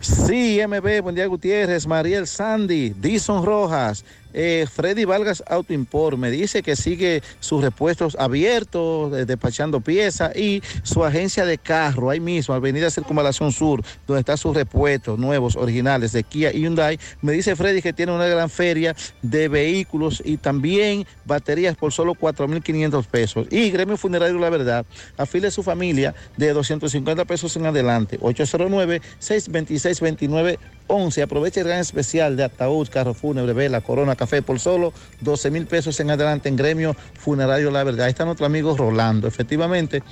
Sí, 0.02 0.60
MB, 0.66 1.00
buen 1.00 1.14
día 1.14 1.26
Gutiérrez, 1.26 1.86
Mariel 1.86 2.26
Sandy, 2.26 2.92
Dison 2.98 3.46
Rojas, 3.46 4.04
eh, 4.32 4.66
Freddy 4.72 5.04
Vargas 5.04 5.42
Auto 5.46 5.72
Import 5.72 6.18
me 6.18 6.30
dice 6.30 6.62
que 6.62 6.76
sigue 6.76 7.22
sus 7.40 7.62
repuestos 7.62 8.16
abiertos, 8.18 9.12
eh, 9.16 9.26
despachando 9.26 9.80
piezas 9.80 10.34
y 10.36 10.62
su 10.82 11.04
agencia 11.04 11.44
de 11.44 11.58
carro, 11.58 12.10
ahí 12.10 12.20
mismo, 12.20 12.54
Avenida 12.54 12.90
Circunvalación 12.90 13.52
Sur, 13.52 13.82
donde 14.06 14.20
están 14.20 14.38
sus 14.38 14.54
repuestos 14.54 15.18
nuevos, 15.18 15.56
originales 15.56 16.12
de 16.12 16.22
Kia 16.22 16.52
y 16.52 16.60
Hyundai. 16.60 16.98
Me 17.20 17.32
dice 17.32 17.56
Freddy 17.56 17.82
que 17.82 17.92
tiene 17.92 18.12
una 18.12 18.26
gran 18.26 18.48
feria 18.48 18.94
de 19.22 19.48
vehículos 19.48 20.22
y 20.24 20.36
también 20.36 21.04
baterías 21.24 21.76
por 21.76 21.92
solo 21.92 22.14
4.500 22.14 23.04
pesos. 23.06 23.48
Y 23.50 23.70
Gremio 23.70 23.96
Funerario 23.96 24.38
La 24.38 24.50
Verdad, 24.50 24.84
afile 25.16 25.48
a 25.48 25.50
su 25.50 25.62
familia 25.62 26.14
de 26.36 26.52
250 26.52 27.24
pesos 27.24 27.56
en 27.56 27.64
adelante, 27.66 28.20
809-626-29. 28.20 30.58
11. 30.88 31.22
Aprovecha 31.22 31.60
el 31.60 31.68
gran 31.68 31.80
especial 31.80 32.36
de 32.36 32.44
ataúd, 32.44 32.88
carro 32.88 33.14
fúnebre, 33.14 33.52
vela, 33.52 33.80
corona, 33.80 34.16
café 34.22 34.40
por 34.40 34.60
solo 34.60 34.92
12 35.20 35.50
mil 35.50 35.66
pesos 35.66 35.98
en 35.98 36.08
adelante 36.08 36.48
en 36.48 36.54
gremio 36.54 36.94
funerario 37.14 37.72
La 37.72 37.82
Verdad. 37.82 38.06
Ahí 38.06 38.10
está 38.10 38.24
nuestro 38.24 38.46
amigo 38.46 38.76
Rolando. 38.76 39.26
Efectivamente, 39.26 40.04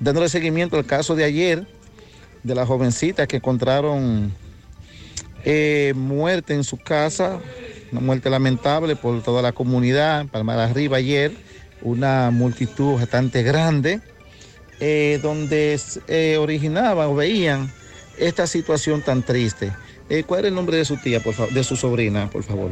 dándole 0.00 0.28
seguimiento 0.28 0.76
al 0.76 0.84
caso 0.84 1.14
de 1.14 1.22
ayer 1.22 1.64
de 2.42 2.54
la 2.56 2.66
jovencita 2.66 3.28
que 3.28 3.36
encontraron 3.36 4.32
eh, 5.44 5.92
muerte 5.94 6.54
en 6.54 6.64
su 6.64 6.76
casa, 6.76 7.38
una 7.92 8.00
muerte 8.00 8.30
lamentable 8.30 8.96
por 8.96 9.22
toda 9.22 9.42
la 9.42 9.52
comunidad, 9.52 10.26
Palmar 10.26 10.58
Arriba 10.58 10.96
ayer, 10.96 11.30
una 11.82 12.32
multitud 12.32 12.94
bastante 12.96 13.44
grande, 13.44 14.00
eh, 14.80 15.20
donde 15.22 15.78
eh, 16.08 16.36
originaba 16.36 17.08
o 17.08 17.14
veían 17.14 17.72
esta 18.18 18.48
situación 18.48 19.02
tan 19.02 19.22
triste. 19.22 19.70
Eh, 20.08 20.24
¿Cuál 20.24 20.40
es 20.40 20.46
el 20.48 20.54
nombre 20.56 20.76
de 20.76 20.84
su 20.84 20.96
tía, 20.96 21.20
por 21.20 21.34
favor, 21.34 21.54
de 21.54 21.62
su 21.62 21.76
sobrina, 21.76 22.28
por 22.28 22.42
favor? 22.42 22.70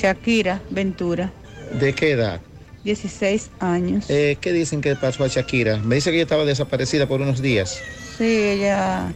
Shakira 0.00 0.62
Ventura, 0.70 1.30
¿De 1.78 1.92
qué 1.92 2.12
edad? 2.12 2.40
16 2.84 3.50
años. 3.60 4.06
Eh, 4.08 4.38
¿Qué 4.40 4.52
dicen 4.52 4.80
que 4.80 4.96
pasó 4.96 5.24
a 5.24 5.28
Shakira? 5.28 5.76
Me 5.76 5.96
dice 5.96 6.10
que 6.10 6.16
ella 6.16 6.22
estaba 6.22 6.46
desaparecida 6.46 7.06
por 7.06 7.20
unos 7.20 7.42
días. 7.42 7.78
Sí, 8.16 8.24
ella 8.24 9.12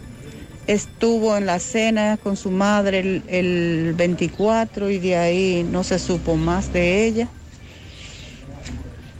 estuvo 0.66 1.36
en 1.38 1.46
la 1.46 1.58
cena 1.58 2.18
con 2.22 2.36
su 2.36 2.50
madre 2.50 3.00
el, 3.00 3.22
el 3.28 3.94
24 3.96 4.90
y 4.90 4.98
de 4.98 5.16
ahí 5.16 5.66
no 5.70 5.84
se 5.84 5.98
supo 5.98 6.36
más 6.36 6.70
de 6.72 7.06
ella. 7.06 7.28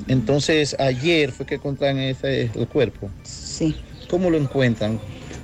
Entonces, 0.07 0.77
ayer 0.79 1.33
fue 1.33 1.47
que 1.47 1.55
encontraron 1.55 1.99
ese, 1.99 2.51
el 2.55 2.69
cuerpo. 2.69 3.11
Sí. 3.23 3.75
¿Cómo 4.11 4.29
lo 4.29 4.37
encuentran? 4.37 5.01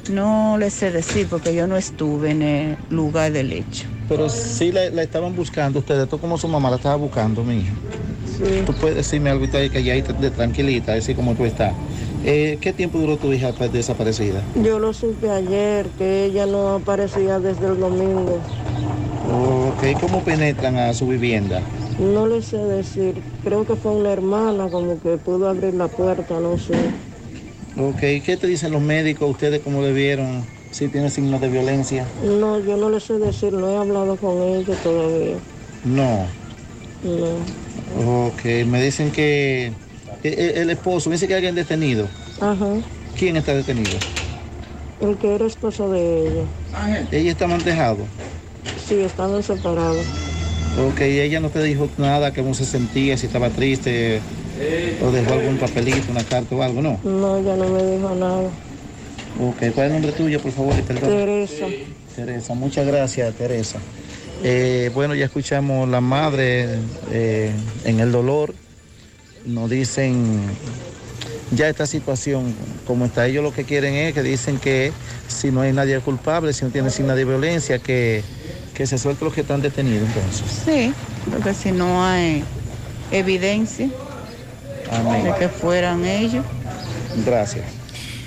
No 0.08 0.56
le 0.58 0.70
sé 0.70 0.90
decir 0.90 1.26
porque 1.28 1.54
yo 1.54 1.66
no 1.66 1.76
estuve 1.76 2.30
en 2.30 2.42
el 2.42 2.78
lugar 2.88 3.32
del 3.32 3.52
hecho. 3.52 3.86
Pero 4.08 4.28
sí 4.28 4.72
la, 4.72 4.90
la 4.90 5.02
estaban 5.02 5.36
buscando 5.36 5.78
ustedes, 5.78 6.08
tú 6.08 6.18
como 6.18 6.36
su 6.36 6.48
mamá 6.48 6.70
la 6.70 6.76
estaba 6.76 6.96
buscando, 6.96 7.44
mi 7.44 7.58
hija. 7.60 7.72
Sí. 8.24 8.64
Tú 8.66 8.72
puedes 8.74 8.96
decirme 8.96 9.30
algo 9.30 9.46
que 9.50 9.84
ya 9.84 9.92
ahí 9.92 10.02
de 10.02 10.30
tranquilita, 10.30 10.94
así 10.94 11.14
como 11.14 11.34
tú 11.34 11.44
estás. 11.44 11.74
Eh, 12.24 12.58
¿Qué 12.60 12.72
tiempo 12.72 12.98
duró 12.98 13.16
tu 13.16 13.32
hija 13.32 13.52
pues, 13.52 13.72
desaparecida? 13.72 14.42
Yo 14.56 14.78
lo 14.78 14.92
supe 14.92 15.30
ayer, 15.30 15.86
que 15.98 16.24
ella 16.24 16.46
no 16.46 16.74
aparecía 16.74 17.38
desde 17.38 17.66
el 17.66 17.78
domingo. 17.78 18.40
Ok, 19.28 20.00
¿cómo 20.00 20.22
penetran 20.24 20.76
a 20.76 20.92
su 20.92 21.06
vivienda? 21.06 21.62
No 21.98 22.26
le 22.26 22.42
sé 22.42 22.56
decir, 22.56 23.22
creo 23.44 23.64
que 23.64 23.76
fue 23.76 23.92
una 23.92 24.10
hermana 24.10 24.68
como 24.70 24.98
que 25.00 25.18
pudo 25.18 25.48
abrir 25.48 25.74
la 25.74 25.88
puerta, 25.88 26.40
no 26.40 26.56
sé. 26.56 26.74
Ok, 27.82 28.00
¿qué 28.24 28.36
te 28.38 28.46
dicen 28.46 28.72
los 28.72 28.82
médicos? 28.82 29.30
¿Ustedes 29.30 29.60
cómo 29.60 29.80
le 29.80 29.92
vieron? 29.92 30.46
¿Si 30.70 30.88
tiene 30.88 31.08
signos 31.08 31.40
de 31.40 31.48
violencia? 31.48 32.06
No, 32.20 32.58
yo 32.60 32.76
no 32.76 32.90
le 32.90 33.00
sé 33.00 33.18
decir, 33.18 33.52
no 33.54 33.70
he 33.70 33.76
hablado 33.76 34.18
con 34.18 34.42
ella 34.42 34.76
todavía. 34.76 35.40
No. 35.82 36.28
No. 37.02 37.44
Ok, 38.28 38.44
me 38.66 38.82
dicen 38.82 39.10
que 39.10 39.66
eh, 40.22 40.52
el 40.56 40.70
esposo, 40.70 41.08
me 41.08 41.14
dice 41.16 41.26
que 41.26 41.34
hay 41.34 41.38
alguien 41.38 41.54
detenido. 41.54 42.08
Ajá. 42.40 42.82
¿Quién 43.16 43.36
está 43.36 43.54
detenido? 43.54 43.98
El 45.00 45.18
que 45.18 45.34
era 45.34 45.46
esposo 45.46 45.88
de 45.90 46.00
ella. 46.00 46.46
Ella 47.10 47.30
está 47.30 47.46
mantejado. 47.46 48.06
Sí, 48.76 49.00
estaban 49.00 49.42
separados. 49.42 50.06
Ok, 50.78 51.00
ella 51.00 51.40
no 51.40 51.50
te 51.50 51.62
dijo 51.62 51.90
nada, 51.96 52.32
cómo 52.32 52.54
se 52.54 52.64
sentía, 52.64 53.16
si 53.16 53.26
estaba 53.26 53.50
triste, 53.50 54.22
o 55.02 55.10
dejó 55.10 55.32
algún 55.34 55.56
papelito, 55.58 56.10
una 56.10 56.24
carta 56.24 56.54
o 56.54 56.62
algo, 56.62 56.82
¿no? 56.82 57.00
No, 57.04 57.38
ella 57.38 57.56
no 57.56 57.68
me 57.68 57.84
dijo 57.84 58.14
nada. 58.14 58.50
Ok, 59.40 59.56
¿cuál 59.58 59.68
es 59.68 59.78
el 59.78 59.92
nombre 59.92 60.12
tuyo, 60.12 60.40
por 60.40 60.52
favor? 60.52 60.74
y 60.78 60.82
perdón? 60.82 61.10
Teresa. 61.10 61.66
Teresa, 62.14 62.54
muchas 62.54 62.86
gracias, 62.86 63.34
Teresa. 63.34 63.78
Eh, 64.42 64.90
bueno, 64.94 65.14
ya 65.14 65.26
escuchamos 65.26 65.88
la 65.88 66.00
madre 66.00 66.78
eh, 67.10 67.52
en 67.84 68.00
el 68.00 68.12
dolor. 68.12 68.54
Nos 69.46 69.70
dicen 69.70 70.40
ya 71.52 71.68
esta 71.68 71.86
situación, 71.86 72.54
como 72.86 73.06
está, 73.06 73.26
ellos 73.26 73.42
lo 73.42 73.54
que 73.54 73.64
quieren 73.64 73.94
es 73.94 74.12
que 74.12 74.22
dicen 74.22 74.58
que 74.58 74.92
si 75.28 75.50
no 75.50 75.62
hay 75.62 75.72
nadie 75.72 75.98
culpable, 76.00 76.52
si 76.52 76.64
no 76.64 76.70
tiene 76.70 76.90
signo 76.90 77.14
de 77.14 77.24
violencia, 77.24 77.78
que, 77.78 78.22
que 78.74 78.86
se 78.86 78.98
suelten 78.98 79.24
los 79.26 79.34
que 79.34 79.40
están 79.40 79.62
detenidos 79.62 80.06
entonces. 80.08 80.62
Sí, 80.64 80.92
porque 81.30 81.54
si 81.54 81.72
no 81.72 82.04
hay 82.04 82.44
evidencia 83.10 83.88
Amén. 84.90 85.24
de 85.24 85.34
que 85.34 85.48
fueran 85.48 86.04
ellos. 86.04 86.44
Gracias. 87.24 87.64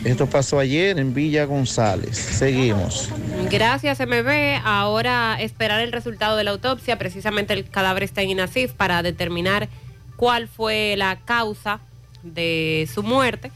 Esto 0.03 0.27
pasó 0.27 0.59
ayer 0.59 0.99
en 0.99 1.13
Villa 1.13 1.45
González. 1.45 2.17
Seguimos. 2.17 3.09
Gracias, 3.49 3.99
MB. 3.99 4.61
Ahora 4.65 5.37
esperar 5.39 5.79
el 5.79 5.93
resultado 5.93 6.35
de 6.35 6.43
la 6.43 6.51
autopsia. 6.51 6.97
Precisamente 6.97 7.53
el 7.53 7.69
cadáver 7.69 8.03
está 8.03 8.21
en 8.21 8.31
INASIF 8.31 8.73
para 8.73 9.01
determinar 9.01 9.69
cuál 10.17 10.49
fue 10.49 10.95
la 10.97 11.19
causa 11.23 11.79
de 12.21 12.89
su 12.93 13.01
muerte. 13.01 13.51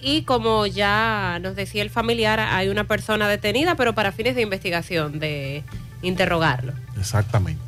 Y 0.00 0.22
como 0.22 0.66
ya 0.66 1.38
nos 1.40 1.56
decía 1.56 1.82
el 1.82 1.90
familiar, 1.90 2.40
hay 2.40 2.68
una 2.68 2.84
persona 2.84 3.26
detenida, 3.26 3.74
pero 3.74 3.94
para 3.94 4.12
fines 4.12 4.36
de 4.36 4.42
investigación, 4.42 5.18
de 5.18 5.64
interrogarlo. 6.02 6.74
Exactamente. 6.98 7.62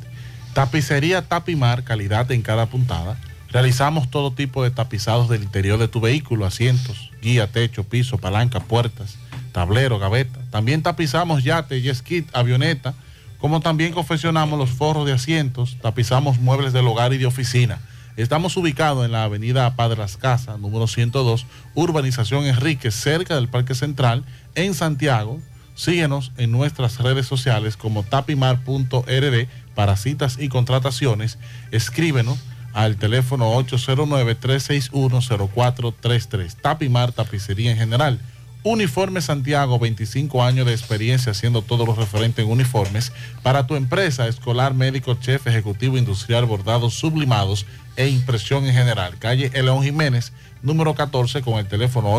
Tapicería 0.53 1.23
Tapimar, 1.23 1.83
calidad 1.83 2.31
en 2.31 2.43
cada 2.43 2.67
puntada. 2.67 3.17
Realizamos 3.51 4.11
todo 4.11 4.31
tipo 4.31 4.63
de 4.63 4.69
tapizados 4.69 5.27
del 5.27 5.41
interior 5.41 5.79
de 5.79 5.87
tu 5.87 5.99
vehículo, 5.99 6.45
asientos, 6.45 7.11
guía, 7.21 7.51
techo, 7.51 7.83
piso, 7.83 8.19
palanca, 8.19 8.59
puertas, 8.59 9.17
tablero, 9.51 9.97
gaveta. 9.97 10.39
También 10.51 10.83
tapizamos 10.83 11.43
yate, 11.43 11.81
jet 11.81 11.95
ski, 11.95 12.25
avioneta, 12.33 12.93
como 13.39 13.59
también 13.59 13.93
confeccionamos 13.93 14.59
los 14.59 14.69
forros 14.69 15.05
de 15.05 15.13
asientos, 15.13 15.77
tapizamos 15.81 16.39
muebles 16.39 16.73
del 16.73 16.87
hogar 16.87 17.13
y 17.13 17.17
de 17.17 17.25
oficina. 17.25 17.79
Estamos 18.17 18.55
ubicados 18.57 19.05
en 19.05 19.13
la 19.13 19.23
avenida 19.23 19.75
Padre 19.75 19.97
Las 19.97 20.17
Casas, 20.17 20.59
número 20.59 20.87
102, 20.87 21.45
Urbanización 21.73 22.45
Enrique, 22.45 22.91
cerca 22.91 23.35
del 23.35 23.47
Parque 23.47 23.75
Central, 23.75 24.25
en 24.55 24.73
Santiago. 24.73 25.39
Síguenos 25.73 26.33
en 26.37 26.51
nuestras 26.51 26.99
redes 26.99 27.25
sociales 27.25 27.77
como 27.77 28.03
tapimar.rd 28.03 29.47
para 29.73 29.95
citas 29.95 30.37
y 30.37 30.49
contrataciones. 30.49 31.39
Escríbenos 31.71 32.37
al 32.73 32.97
teléfono 32.97 33.53
809-361-0433. 33.63 36.55
Tapimar, 36.55 37.11
tapicería 37.11 37.71
en 37.71 37.77
general. 37.77 38.19
Uniforme 38.63 39.21
Santiago, 39.21 39.79
25 39.79 40.43
años 40.43 40.65
de 40.65 40.73
experiencia 40.73 41.31
haciendo 41.31 41.61
todo 41.61 41.85
lo 41.85 41.95
referente 41.95 42.41
en 42.41 42.49
uniformes. 42.49 43.13
Para 43.41 43.65
tu 43.67 43.77
empresa, 43.77 44.27
escolar, 44.27 44.73
médico, 44.73 45.15
chef, 45.15 45.47
ejecutivo, 45.47 45.97
industrial, 45.97 46.45
bordados, 46.45 46.93
sublimados 46.93 47.65
e 47.95 48.09
impresión 48.09 48.65
en 48.65 48.73
general. 48.73 49.17
Calle 49.17 49.49
Eleón 49.53 49.83
Jiménez, 49.83 50.33
número 50.61 50.95
14, 50.95 51.41
con 51.41 51.59
el 51.59 51.67
teléfono 51.67 52.15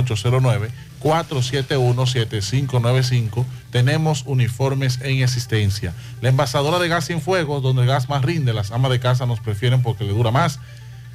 809-471-7595. 1.02 3.44
Tenemos 3.70 4.24
uniformes 4.26 5.00
en 5.02 5.22
existencia. 5.22 5.94
La 6.20 6.30
envasadora 6.30 6.78
de 6.78 6.88
gas 6.88 7.06
sin 7.06 7.20
fuego, 7.20 7.60
donde 7.60 7.82
el 7.82 7.88
gas 7.88 8.08
más 8.08 8.24
rinde, 8.24 8.52
las 8.52 8.70
amas 8.70 8.90
de 8.90 9.00
casa 9.00 9.26
nos 9.26 9.40
prefieren 9.40 9.82
porque 9.82 10.04
le 10.04 10.12
dura 10.12 10.30
más. 10.30 10.60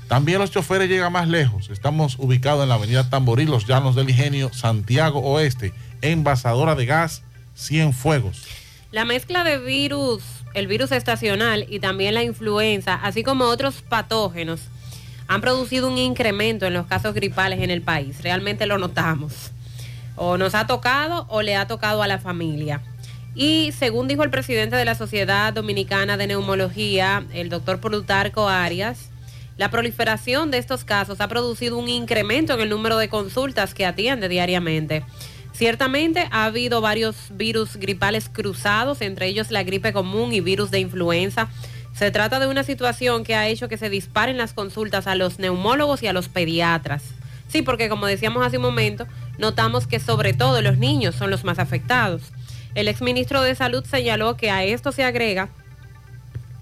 También 0.07 0.39
los 0.39 0.51
choferes 0.51 0.87
llegan 0.87 1.11
más 1.11 1.27
lejos. 1.27 1.69
Estamos 1.69 2.17
ubicados 2.19 2.63
en 2.63 2.69
la 2.69 2.75
avenida 2.75 3.09
Tamboril, 3.09 3.49
Los 3.49 3.65
Llanos 3.65 3.95
del 3.95 4.09
Ingenio, 4.09 4.53
Santiago 4.53 5.19
Oeste. 5.21 5.73
Envasadora 6.01 6.75
de 6.75 6.85
gas, 6.85 7.23
100 7.55 7.93
fuegos. 7.93 8.43
La 8.91 9.03
mezcla 9.03 9.43
de 9.43 9.57
virus, 9.57 10.23
el 10.53 10.67
virus 10.67 10.91
estacional 10.91 11.65
y 11.69 11.79
también 11.79 12.13
la 12.13 12.23
influenza, 12.23 12.95
así 12.95 13.23
como 13.23 13.45
otros 13.45 13.81
patógenos, 13.81 14.61
han 15.27 15.41
producido 15.41 15.89
un 15.89 15.97
incremento 15.97 16.65
en 16.65 16.73
los 16.73 16.87
casos 16.87 17.13
gripales 17.13 17.59
en 17.61 17.71
el 17.71 17.81
país. 17.81 18.21
Realmente 18.21 18.65
lo 18.65 18.77
notamos. 18.77 19.51
O 20.15 20.37
nos 20.37 20.55
ha 20.55 20.67
tocado 20.67 21.25
o 21.29 21.41
le 21.41 21.55
ha 21.55 21.67
tocado 21.67 22.01
a 22.01 22.07
la 22.07 22.19
familia. 22.19 22.81
Y 23.33 23.73
según 23.77 24.07
dijo 24.07 24.23
el 24.23 24.29
presidente 24.29 24.77
de 24.77 24.85
la 24.85 24.95
Sociedad 24.95 25.51
Dominicana 25.51 26.15
de 26.15 26.27
Neumología, 26.27 27.25
el 27.33 27.49
doctor 27.49 27.81
Plutarco 27.81 28.47
Arias, 28.47 29.09
la 29.57 29.71
proliferación 29.71 30.51
de 30.51 30.57
estos 30.57 30.85
casos 30.85 31.19
ha 31.19 31.27
producido 31.27 31.77
un 31.77 31.89
incremento 31.89 32.53
en 32.53 32.61
el 32.61 32.69
número 32.69 32.97
de 32.97 33.09
consultas 33.09 33.73
que 33.73 33.85
atiende 33.85 34.29
diariamente. 34.29 35.03
Ciertamente 35.53 36.27
ha 36.31 36.45
habido 36.45 36.81
varios 36.81 37.15
virus 37.31 37.77
gripales 37.77 38.27
cruzados, 38.27 39.01
entre 39.01 39.27
ellos 39.27 39.51
la 39.51 39.63
gripe 39.63 39.93
común 39.93 40.33
y 40.33 40.41
virus 40.41 40.71
de 40.71 40.79
influenza. 40.79 41.47
Se 41.95 42.11
trata 42.11 42.39
de 42.39 42.47
una 42.47 42.63
situación 42.63 43.23
que 43.23 43.35
ha 43.35 43.47
hecho 43.47 43.69
que 43.69 43.77
se 43.77 43.89
disparen 43.89 44.37
las 44.37 44.51
consultas 44.53 45.07
a 45.07 45.15
los 45.15 45.39
neumólogos 45.39 46.03
y 46.03 46.07
a 46.07 46.13
los 46.13 46.27
pediatras. 46.27 47.03
Sí, 47.47 47.61
porque 47.61 47.87
como 47.87 48.05
decíamos 48.05 48.45
hace 48.45 48.57
un 48.57 48.63
momento, 48.63 49.07
notamos 49.37 49.87
que 49.87 50.01
sobre 50.01 50.33
todo 50.33 50.61
los 50.61 50.77
niños 50.77 51.15
son 51.15 51.31
los 51.31 51.45
más 51.45 51.57
afectados. 51.57 52.33
El 52.73 52.89
exministro 52.89 53.41
de 53.41 53.55
Salud 53.55 53.85
señaló 53.85 54.35
que 54.35 54.51
a 54.51 54.65
esto 54.65 54.91
se 54.91 55.05
agrega 55.05 55.47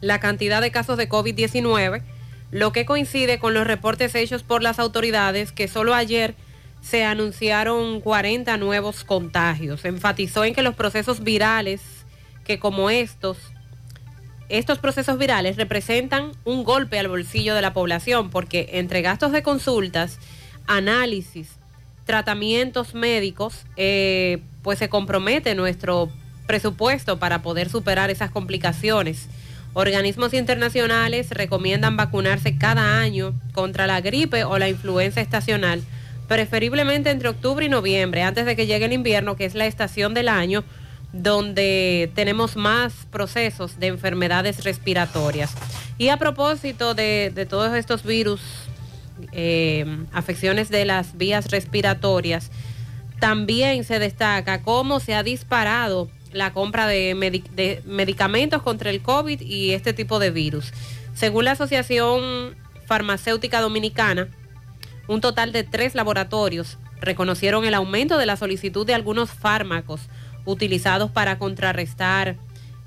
la 0.01 0.19
cantidad 0.19 0.61
de 0.61 0.69
casos 0.69 0.97
de 0.97 1.10
COVID-19, 1.10 2.03
lo 2.51 2.72
que 2.72 2.85
coincide 2.85 3.39
con 3.39 3.55
los 3.55 3.65
reportes 3.65 4.14
hechos 4.14 4.43
por 4.43 4.61
las 4.61 4.77
autoridades 4.77 5.51
que 5.51 5.68
solo 5.68 5.95
ayer 5.95 6.35
se 6.84 7.05
anunciaron 7.05 8.01
40 8.01 8.55
nuevos 8.57 9.03
contagios. 9.03 9.84
Enfatizó 9.84 10.43
en 10.43 10.53
que 10.53 10.61
los 10.61 10.76
procesos 10.76 11.23
virales, 11.23 11.81
que 12.43 12.60
como 12.60 12.91
estos, 12.91 13.38
estos 14.60 14.78
procesos 14.78 15.18
virales 15.18 15.58
representan 15.58 16.32
un 16.46 16.64
golpe 16.64 17.00
al 17.00 17.08
bolsillo 17.08 17.56
de 17.56 17.62
la 17.64 17.74
población, 17.74 18.30
porque 18.30 18.70
entre 18.74 19.02
gastos 19.02 19.32
de 19.32 19.42
consultas, 19.42 20.20
análisis, 20.68 21.50
tratamientos 22.06 22.94
médicos, 22.94 23.66
eh, 23.78 24.44
pues 24.62 24.78
se 24.78 24.90
compromete 24.90 25.56
nuestro 25.56 26.12
presupuesto 26.46 27.18
para 27.18 27.42
poder 27.42 27.70
superar 27.70 28.12
esas 28.12 28.30
complicaciones. 28.30 29.28
Organismos 29.74 30.36
internacionales 30.36 31.32
recomiendan 31.32 31.98
vacunarse 31.98 32.56
cada 32.56 33.00
año 33.00 33.34
contra 33.54 33.88
la 33.88 34.02
gripe 34.02 34.44
o 34.44 34.60
la 34.60 34.70
influenza 34.70 35.20
estacional, 35.20 35.82
preferiblemente 36.28 37.10
entre 37.10 37.30
octubre 37.30 37.66
y 37.66 37.70
noviembre, 37.70 38.22
antes 38.22 38.46
de 38.46 38.56
que 38.56 38.68
llegue 38.68 38.86
el 38.86 38.94
invierno, 38.94 39.36
que 39.36 39.46
es 39.46 39.56
la 39.56 39.66
estación 39.66 40.14
del 40.14 40.30
año 40.30 40.64
donde 41.14 42.11
tenemos 42.15 42.56
más 42.56 42.94
procesos 43.11 43.80
de 43.80 43.88
enfermedades 43.88 44.64
respiratorias. 44.64 45.53
Y 45.98 46.10
a 46.10 46.18
propósito 46.18 46.95
de, 46.95 47.48
todos 47.49 47.73
estos 47.76 48.03
virus, 48.03 48.41
eh, 49.31 49.85
afecciones 50.11 50.69
de 50.69 50.85
las 50.85 51.15
vías 51.15 51.52
respiratorias, 51.52 52.49
también 53.19 53.84
se 53.84 53.99
destaca 53.99 54.64
cómo 54.64 54.99
se 54.99 55.14
ha 55.14 55.23
disparado 55.23 56.10
la 56.34 56.52
compra 56.52 56.88
de 56.88 57.81
medicamentos 57.85 58.64
contra 58.64 58.90
el 58.90 59.02
COVID 59.02 59.40
y 59.40 59.72
este 59.72 59.94
tipo 59.94 60.18
de 60.18 60.31
virus. 60.31 60.73
Según 61.14 61.45
la 61.45 61.52
Asociación 61.52 62.56
Farmacéutica 62.88 63.61
Dominicana, 63.61 64.27
un 65.07 65.22
total 65.22 65.52
de 65.52 65.64
tres 65.64 65.94
laboratorios 65.94 66.80
reconocieron 66.99 67.65
el 67.65 67.76
aumento 67.76 68.18
de 68.18 68.26
la 68.26 68.35
solicitud 68.35 68.85
de 68.85 68.95
algunos 68.95 69.30
fármacos 69.30 70.02
utilizados 70.45 71.11
para 71.11 71.38
contrarrestar 71.38 72.38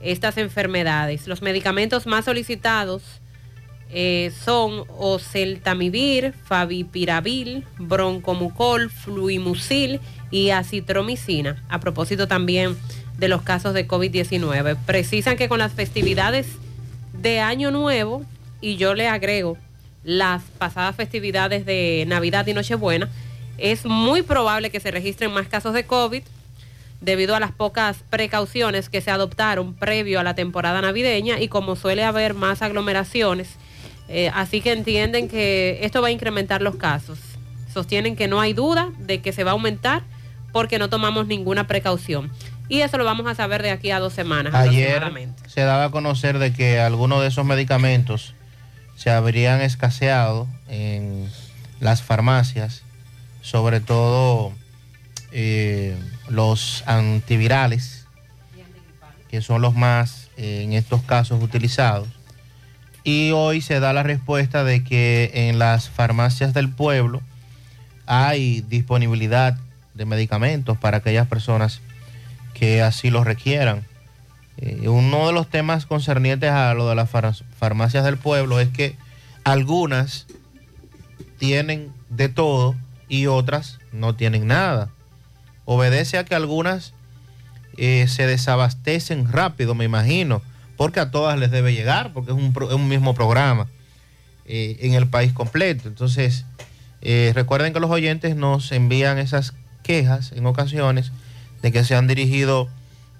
estas 0.01 0.37
enfermedades. 0.39 1.27
Los 1.27 1.43
medicamentos 1.43 2.07
más 2.07 2.25
solicitados 2.25 3.03
eh, 3.91 4.33
son 4.45 4.85
oseltamivir, 4.99 6.35
favipiravir, 6.45 7.65
broncomucol, 7.79 8.91
fluimucil 8.91 10.01
y 10.31 10.51
acitromicina. 10.51 11.63
A 11.69 11.81
propósito 11.81 12.27
también 12.29 12.77
de 13.17 13.29
los 13.29 13.43
casos 13.43 13.75
de 13.75 13.87
COVID-19. 13.87 14.77
Precisan 14.85 15.37
que 15.37 15.49
con 15.49 15.59
las 15.59 15.73
festividades 15.73 16.47
de 17.13 17.41
Año 17.41 17.71
Nuevo, 17.71 18.25
y 18.61 18.77
yo 18.77 18.95
le 18.95 19.09
agrego 19.09 19.57
las 20.03 20.43
pasadas 20.59 20.97
festividades 20.97 21.65
de 21.65 22.05
Navidad 22.07 22.47
y 22.47 22.55
Nochebuena, 22.55 23.09
es 23.59 23.87
muy 23.87 24.23
probable 24.23 24.71
que 24.71 24.81
se 24.81 24.91
registren 24.91 25.33
más 25.33 25.49
casos 25.49 25.73
de 25.73 25.87
COVID 25.87 26.23
debido 27.01 27.35
a 27.35 27.41
las 27.41 27.53
pocas 27.53 27.99
precauciones 28.11 28.89
que 28.89 29.01
se 29.01 29.11
adoptaron 29.11 29.75
previo 29.75 30.21
a 30.21 30.23
la 30.23 30.35
temporada 30.35 30.81
navideña 30.81 31.41
y 31.41 31.49
como 31.49 31.77
suele 31.77 32.05
haber 32.05 32.35
más 32.35 32.63
aglomeraciones, 32.63 33.57
eh, 34.09 34.31
así 34.35 34.61
que 34.61 34.73
entienden 34.73 35.29
que 35.29 35.81
esto 35.83 36.01
va 36.01 36.09
a 36.09 36.13
incrementar 36.13 36.63
los 36.63 36.77
casos. 36.77 37.19
Sostienen 37.73 38.17
que 38.17 38.29
no 38.29 38.41
hay 38.41 38.53
duda 38.53 38.91
de 38.99 39.21
que 39.21 39.33
se 39.33 39.45
va 39.45 39.51
a 39.51 39.55
aumentar 39.55 40.03
porque 40.53 40.79
no 40.79 40.89
tomamos 40.89 41.27
ninguna 41.27 41.67
precaución. 41.67 42.31
Y 42.69 42.81
eso 42.81 42.99
lo 42.99 43.05
vamos 43.05 43.27
a 43.27 43.35
saber 43.35 43.63
de 43.63 43.71
aquí 43.71 43.91
a 43.91 44.01
dos 44.01 44.13
semanas. 44.13 44.55
Ayer 44.55 45.03
se 45.47 45.61
daba 45.61 45.85
a 45.85 45.91
conocer 45.91 46.39
de 46.39 46.53
que 46.53 46.81
algunos 46.81 47.21
de 47.21 47.29
esos 47.29 47.45
medicamentos 47.45 48.35
se 48.97 49.11
habrían 49.11 49.61
escaseado 49.61 50.49
en 50.69 51.29
las 51.79 52.03
farmacias, 52.03 52.83
sobre 53.43 53.81
todo 53.81 54.53
eh, 55.39 55.95
los 56.31 56.83
antivirales, 56.87 58.07
que 59.29 59.43
son 59.43 59.61
los 59.61 59.75
más 59.75 60.31
eh, 60.39 60.63
en 60.65 60.73
estos 60.73 61.03
casos 61.03 61.43
utilizados. 61.43 62.09
Y 63.05 63.33
hoy 63.33 63.61
se 63.61 63.79
da 63.79 63.93
la 63.93 64.03
respuesta 64.03 64.65
de 64.65 64.83
que 64.83 65.31
en 65.35 65.59
las 65.59 65.91
farmacias 65.91 66.55
del 66.55 66.71
pueblo 66.71 67.21
hay 68.07 68.63
disponibilidad 68.63 69.59
de 69.93 70.07
medicamentos 70.07 70.79
para 70.79 70.99
aquellas 70.99 71.27
personas 71.27 71.83
que 72.55 72.81
así 72.81 73.11
lo 73.11 73.23
requieran. 73.23 73.85
Eh, 74.57 74.89
uno 74.89 75.27
de 75.27 75.35
los 75.35 75.51
temas 75.51 75.85
concernientes 75.85 76.51
a 76.51 76.73
lo 76.73 76.89
de 76.89 76.95
las 76.95 77.11
far- 77.11 77.45
farmacias 77.59 78.05
del 78.05 78.17
pueblo 78.17 78.59
es 78.59 78.71
que 78.71 78.97
algunas 79.45 80.27
tienen 81.39 81.93
de 82.09 82.31
todo 82.31 82.75
y 83.07 83.27
otras 83.27 83.79
no 83.93 84.15
tienen 84.15 84.47
nada. 84.47 84.89
Obedece 85.67 86.17
a 86.17 86.25
que 86.25 86.35
algunas 86.35 86.95
eh, 87.77 88.07
se 88.09 88.27
desabastecen 88.27 89.31
rápido, 89.31 89.75
me 89.75 89.85
imagino, 89.85 90.41
porque 90.79 91.01
a 91.01 91.11
todas 91.11 91.39
les 91.39 91.51
debe 91.51 91.75
llegar, 91.75 92.13
porque 92.15 92.31
es 92.31 92.37
un, 92.37 92.55
es 92.69 92.75
un 92.75 92.89
mismo 92.89 93.15
programa 93.15 93.67
eh, 94.47 94.79
en 94.81 94.95
el 94.95 95.07
país 95.07 95.33
completo. 95.35 95.89
Entonces, 95.89 96.45
eh, 97.03 97.33
recuerden 97.35 97.73
que 97.75 97.81
los 97.81 97.91
oyentes 97.91 98.35
nos 98.37 98.73
envían 98.73 99.19
esas 99.19 99.53
quejas 99.83 100.33
en 100.33 100.47
ocasiones 100.47 101.13
de 101.63 101.73
que 101.73 101.85
se 101.85 101.95
han 101.95 102.07
dirigido 102.07 102.69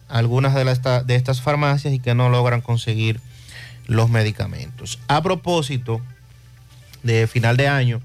a 0.09 0.19
algunas 0.19 0.55
de, 0.55 0.65
las- 0.65 0.83
de 1.07 1.15
estas 1.17 1.41
farmacias 1.43 1.93
y 1.93 1.99
que 1.99 2.15
no 2.15 2.29
logran 2.31 2.61
conseguir 2.61 3.21
los 3.87 4.09
medicamentos. 4.09 4.99
A 5.09 5.23
propósito 5.23 6.01
de 7.03 7.27
final 7.27 7.57
de 7.57 7.69
año 7.69 8.01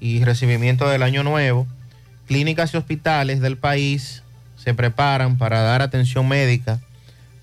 y 0.00 0.24
recibimiento 0.24 0.88
del 0.88 1.02
año 1.02 1.22
nuevo, 1.22 1.66
clínicas 2.26 2.72
y 2.72 2.76
hospitales 2.76 3.40
del 3.40 3.56
país 3.56 4.22
se 4.56 4.74
preparan 4.74 5.38
para 5.38 5.62
dar 5.62 5.82
atención 5.82 6.28
médica 6.28 6.80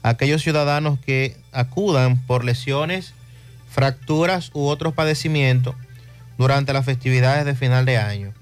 a 0.04 0.10
aquellos 0.10 0.42
ciudadanos 0.42 1.00
que 1.00 1.38
acudan 1.52 2.18
por 2.26 2.46
lesiones, 2.46 3.14
fracturas 3.70 4.52
u 4.54 4.68
otros 4.68 4.94
padecimientos 4.94 5.76
durante 6.38 6.74
las 6.74 6.86
festividades 6.86 7.46
de 7.46 7.56
final 7.56 7.86
de 7.86 7.98
año. 7.98 8.34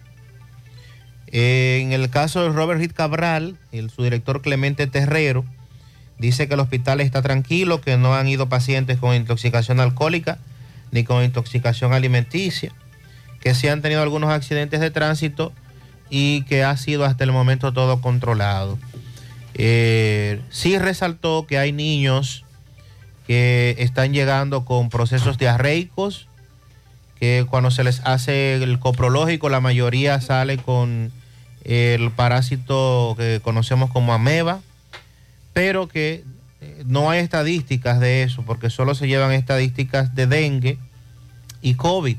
En 1.28 1.92
el 1.92 2.10
caso 2.10 2.44
de 2.44 2.50
Robert 2.50 2.80
Reed 2.80 2.94
Cabral, 2.94 3.58
el, 3.72 3.90
su 3.90 4.04
director 4.04 4.42
Clemente 4.42 4.88
Terrero, 4.88 5.44
dice 6.20 6.48
que 6.48 6.54
el 6.54 6.60
hospital 6.60 7.02
está 7.02 7.22
tranquilo, 7.22 7.82
que 7.82 7.98
no 7.98 8.16
han 8.16 8.28
ido 8.28 8.48
pacientes 8.48 8.98
con 8.98 9.16
intoxicación 9.16 9.80
alcohólica 9.80 10.38
ni 10.92 11.04
con 11.04 11.24
intoxicación 11.24 11.94
alimenticia, 11.94 12.72
que 13.42 13.54
sí 13.54 13.68
han 13.68 13.82
tenido 13.82 14.02
algunos 14.02 14.30
accidentes 14.30 14.80
de 14.80 14.92
tránsito 14.92 15.52
y 16.10 16.44
que 16.44 16.64
ha 16.64 16.76
sido 16.78 17.06
hasta 17.06 17.24
el 17.24 17.32
momento 17.32 17.74
todo 17.74 18.02
controlado. 18.02 18.78
Eh, 19.54 20.42
sí 20.50 20.78
resaltó 20.78 21.46
que 21.48 21.58
hay 21.58 21.72
niños 21.72 22.46
que 23.26 23.76
están 23.80 24.14
llegando 24.14 24.66
con 24.66 24.90
procesos 24.90 25.38
diarreicos, 25.38 26.28
que 27.20 27.46
cuando 27.50 27.72
se 27.72 27.84
les 27.84 28.02
hace 28.06 28.56
el 28.56 28.80
coprológico 28.80 29.50
la 29.50 29.60
mayoría 29.60 30.22
sale 30.22 30.58
con 30.58 31.12
el 31.64 32.12
parásito 32.12 33.16
que 33.18 33.42
conocemos 33.44 33.92
como 33.92 34.14
ameba, 34.14 34.62
pero 35.54 35.88
que 35.88 36.24
eh, 36.62 36.84
no 36.86 37.10
hay 37.10 37.20
estadísticas 37.20 38.00
de 38.00 38.24
eso, 38.24 38.44
porque 38.44 38.70
solo 38.70 38.96
se 38.96 39.08
llevan 39.08 39.32
estadísticas 39.34 40.16
de 40.16 40.28
dengue 40.28 40.78
y 41.62 41.74
COVID 41.74 42.18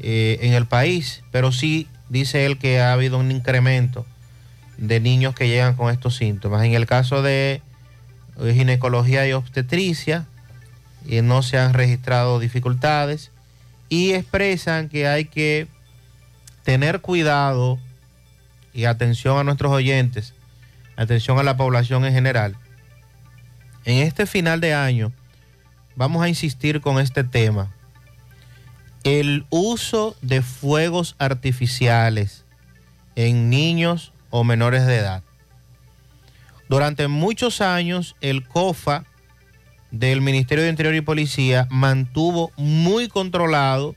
eh, 0.00 0.38
en 0.40 0.54
el 0.54 0.66
país, 0.66 1.22
pero 1.30 1.52
sí 1.52 1.86
dice 2.12 2.44
él 2.44 2.58
que 2.58 2.78
ha 2.78 2.92
habido 2.92 3.18
un 3.18 3.30
incremento 3.30 4.06
de 4.76 5.00
niños 5.00 5.34
que 5.34 5.48
llegan 5.48 5.74
con 5.74 5.90
estos 5.90 6.14
síntomas. 6.14 6.62
En 6.62 6.74
el 6.74 6.84
caso 6.84 7.22
de 7.22 7.62
eh, 8.38 8.54
ginecología 8.54 9.26
y 9.26 9.32
obstetricia, 9.32 10.26
eh, 11.08 11.22
no 11.22 11.42
se 11.42 11.58
han 11.58 11.72
registrado 11.72 12.38
dificultades 12.38 13.30
y 13.88 14.12
expresan 14.12 14.90
que 14.90 15.08
hay 15.08 15.24
que 15.24 15.66
tener 16.64 17.00
cuidado 17.00 17.78
y 18.74 18.84
atención 18.84 19.38
a 19.38 19.44
nuestros 19.44 19.72
oyentes, 19.72 20.34
atención 20.96 21.38
a 21.38 21.42
la 21.42 21.56
población 21.56 22.04
en 22.04 22.12
general. 22.12 22.56
En 23.86 23.98
este 23.98 24.26
final 24.26 24.60
de 24.60 24.74
año 24.74 25.12
vamos 25.96 26.22
a 26.22 26.28
insistir 26.28 26.82
con 26.82 27.00
este 27.00 27.24
tema. 27.24 27.70
El 29.04 29.46
uso 29.50 30.16
de 30.22 30.42
fuegos 30.42 31.16
artificiales 31.18 32.44
en 33.16 33.50
niños 33.50 34.12
o 34.30 34.44
menores 34.44 34.86
de 34.86 34.96
edad. 34.96 35.22
Durante 36.68 37.08
muchos 37.08 37.60
años, 37.60 38.16
el 38.20 38.46
COFA 38.46 39.04
del 39.90 40.22
Ministerio 40.22 40.64
de 40.64 40.70
Interior 40.70 40.94
y 40.94 41.02
Policía 41.02 41.66
mantuvo 41.70 42.50
muy 42.56 43.08
controlado 43.08 43.94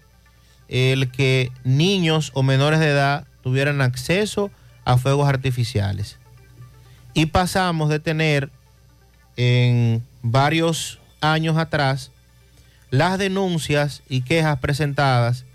el 0.67 1.11
que 1.11 1.51
niños 1.63 2.31
o 2.33 2.43
menores 2.43 2.79
de 2.79 2.89
edad 2.89 3.27
tuvieran 3.43 3.81
acceso 3.81 4.51
a 4.83 4.97
fuegos 4.97 5.29
artificiales. 5.29 6.17
Y 7.13 7.27
pasamos 7.27 7.89
de 7.89 7.99
tener 7.99 8.49
en 9.37 10.03
varios 10.21 10.99
años 11.21 11.57
atrás 11.57 12.11
las 12.91 13.17
denuncias 13.17 14.03
y 14.09 14.21
quejas 14.21 14.59
presentadas 14.59 15.45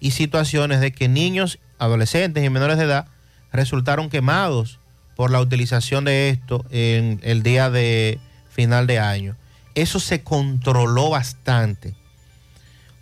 y 0.00 0.12
situaciones 0.12 0.80
de 0.80 0.92
que 0.92 1.08
niños, 1.08 1.58
adolescentes 1.78 2.44
y 2.44 2.50
menores 2.50 2.78
de 2.78 2.84
edad 2.84 3.06
resultaron 3.52 4.10
quemados 4.10 4.78
por 5.16 5.30
la 5.30 5.40
utilización 5.40 6.04
de 6.04 6.30
esto 6.30 6.64
en 6.70 7.20
el 7.22 7.42
día 7.42 7.70
de 7.70 8.18
final 8.50 8.86
de 8.86 8.98
año. 8.98 9.36
Eso 9.74 10.00
se 10.00 10.22
controló 10.22 11.10
bastante. 11.10 11.94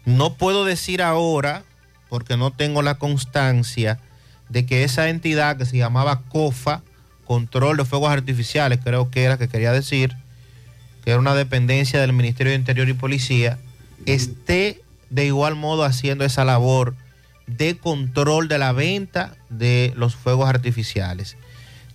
No 0.04 0.34
puedo 0.34 0.64
decir 0.64 1.02
ahora, 1.02 1.64
porque 2.08 2.36
no 2.36 2.50
tengo 2.50 2.82
la 2.82 2.96
constancia, 2.96 3.98
de 4.48 4.64
que 4.64 4.84
esa 4.84 5.08
entidad 5.08 5.56
que 5.56 5.66
se 5.66 5.76
llamaba 5.76 6.22
COFA, 6.28 6.82
Control 7.24 7.76
de 7.76 7.84
Fuegos 7.84 8.10
Artificiales, 8.10 8.80
creo 8.82 9.10
que 9.10 9.24
era 9.24 9.36
que 9.36 9.48
quería 9.48 9.72
decir, 9.72 10.16
que 11.04 11.10
era 11.10 11.20
una 11.20 11.34
dependencia 11.34 12.00
del 12.00 12.14
Ministerio 12.14 12.52
de 12.52 12.58
Interior 12.58 12.88
y 12.88 12.94
Policía, 12.94 13.58
esté 14.06 14.82
de 15.10 15.26
igual 15.26 15.54
modo 15.54 15.84
haciendo 15.84 16.24
esa 16.24 16.44
labor 16.44 16.94
de 17.46 17.78
control 17.78 18.48
de 18.48 18.58
la 18.58 18.72
venta 18.72 19.36
de 19.48 19.92
los 19.96 20.14
fuegos 20.14 20.48
artificiales. 20.48 21.36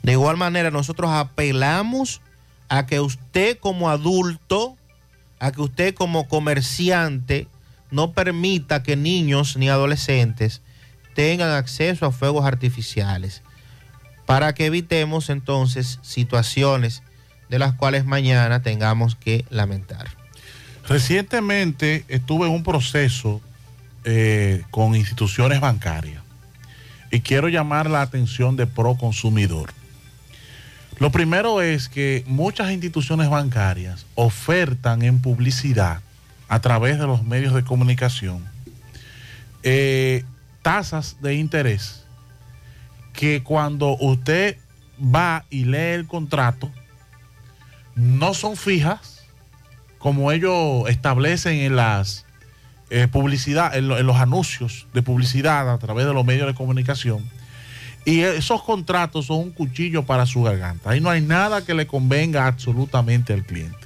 De 0.01 0.13
igual 0.13 0.37
manera, 0.37 0.71
nosotros 0.71 1.11
apelamos 1.11 2.21
a 2.69 2.85
que 2.85 2.99
usted 2.99 3.57
como 3.59 3.89
adulto, 3.89 4.77
a 5.39 5.51
que 5.51 5.61
usted 5.61 5.93
como 5.93 6.27
comerciante, 6.27 7.47
no 7.91 8.11
permita 8.11 8.81
que 8.81 8.95
niños 8.95 9.55
ni 9.55 9.69
adolescentes 9.69 10.61
tengan 11.13 11.51
acceso 11.51 12.07
a 12.07 12.11
fuegos 12.11 12.45
artificiales, 12.45 13.43
para 14.25 14.53
que 14.53 14.65
evitemos 14.65 15.29
entonces 15.29 15.99
situaciones 16.01 17.03
de 17.49 17.59
las 17.59 17.73
cuales 17.73 18.05
mañana 18.05 18.63
tengamos 18.63 19.15
que 19.15 19.45
lamentar. 19.51 20.22
Recientemente 20.87 22.05
estuve 22.07 22.47
en 22.47 22.53
un 22.53 22.63
proceso 22.63 23.41
eh, 24.03 24.63
con 24.69 24.95
instituciones 24.95 25.61
bancarias 25.61 26.21
y 27.09 27.21
quiero 27.21 27.47
llamar 27.47 27.89
la 27.89 28.01
atención 28.01 28.55
de 28.55 28.67
Pro 28.67 28.95
Consumidor. 28.95 29.71
Lo 30.99 31.11
primero 31.11 31.61
es 31.61 31.89
que 31.89 32.23
muchas 32.27 32.71
instituciones 32.71 33.29
bancarias 33.29 34.05
ofertan 34.15 35.03
en 35.03 35.21
publicidad 35.21 36.01
a 36.47 36.59
través 36.59 36.99
de 36.99 37.07
los 37.07 37.23
medios 37.23 37.53
de 37.53 37.63
comunicación 37.63 38.43
eh, 39.63 40.25
tasas 40.61 41.17
de 41.21 41.35
interés 41.35 42.03
que 43.13 43.43
cuando 43.43 43.95
usted 43.97 44.57
va 44.99 45.45
y 45.49 45.65
lee 45.65 45.93
el 45.93 46.07
contrato 46.07 46.69
no 47.95 48.33
son 48.33 48.57
fijas 48.57 49.12
como 50.03 50.33
ellos 50.33 50.89
establecen 50.89 51.59
en 51.59 51.77
las 51.77 52.25
eh, 52.89 53.07
publicidad, 53.07 53.73
en, 53.75 53.87
lo- 53.87 53.97
en 53.97 54.05
los 54.05 54.17
anuncios 54.17 54.85
de 54.93 55.01
publicidad 55.01 55.71
a 55.71 55.77
través 55.77 56.05
de 56.05 56.13
los 56.13 56.25
medios 56.25 56.45
de 56.45 56.53
comunicación. 56.53 57.23
Y 58.05 58.19
esos 58.19 58.61
contratos 58.63 59.27
son 59.27 59.37
un 59.39 59.51
cuchillo 59.51 60.03
para 60.03 60.25
su 60.25 60.43
garganta. 60.43 60.89
Ahí 60.89 60.99
no 60.99 61.09
hay 61.09 61.21
nada 61.21 61.63
que 61.65 61.73
le 61.73 61.87
convenga 61.87 62.45
absolutamente 62.47 63.31
al 63.31 63.45
cliente. 63.45 63.77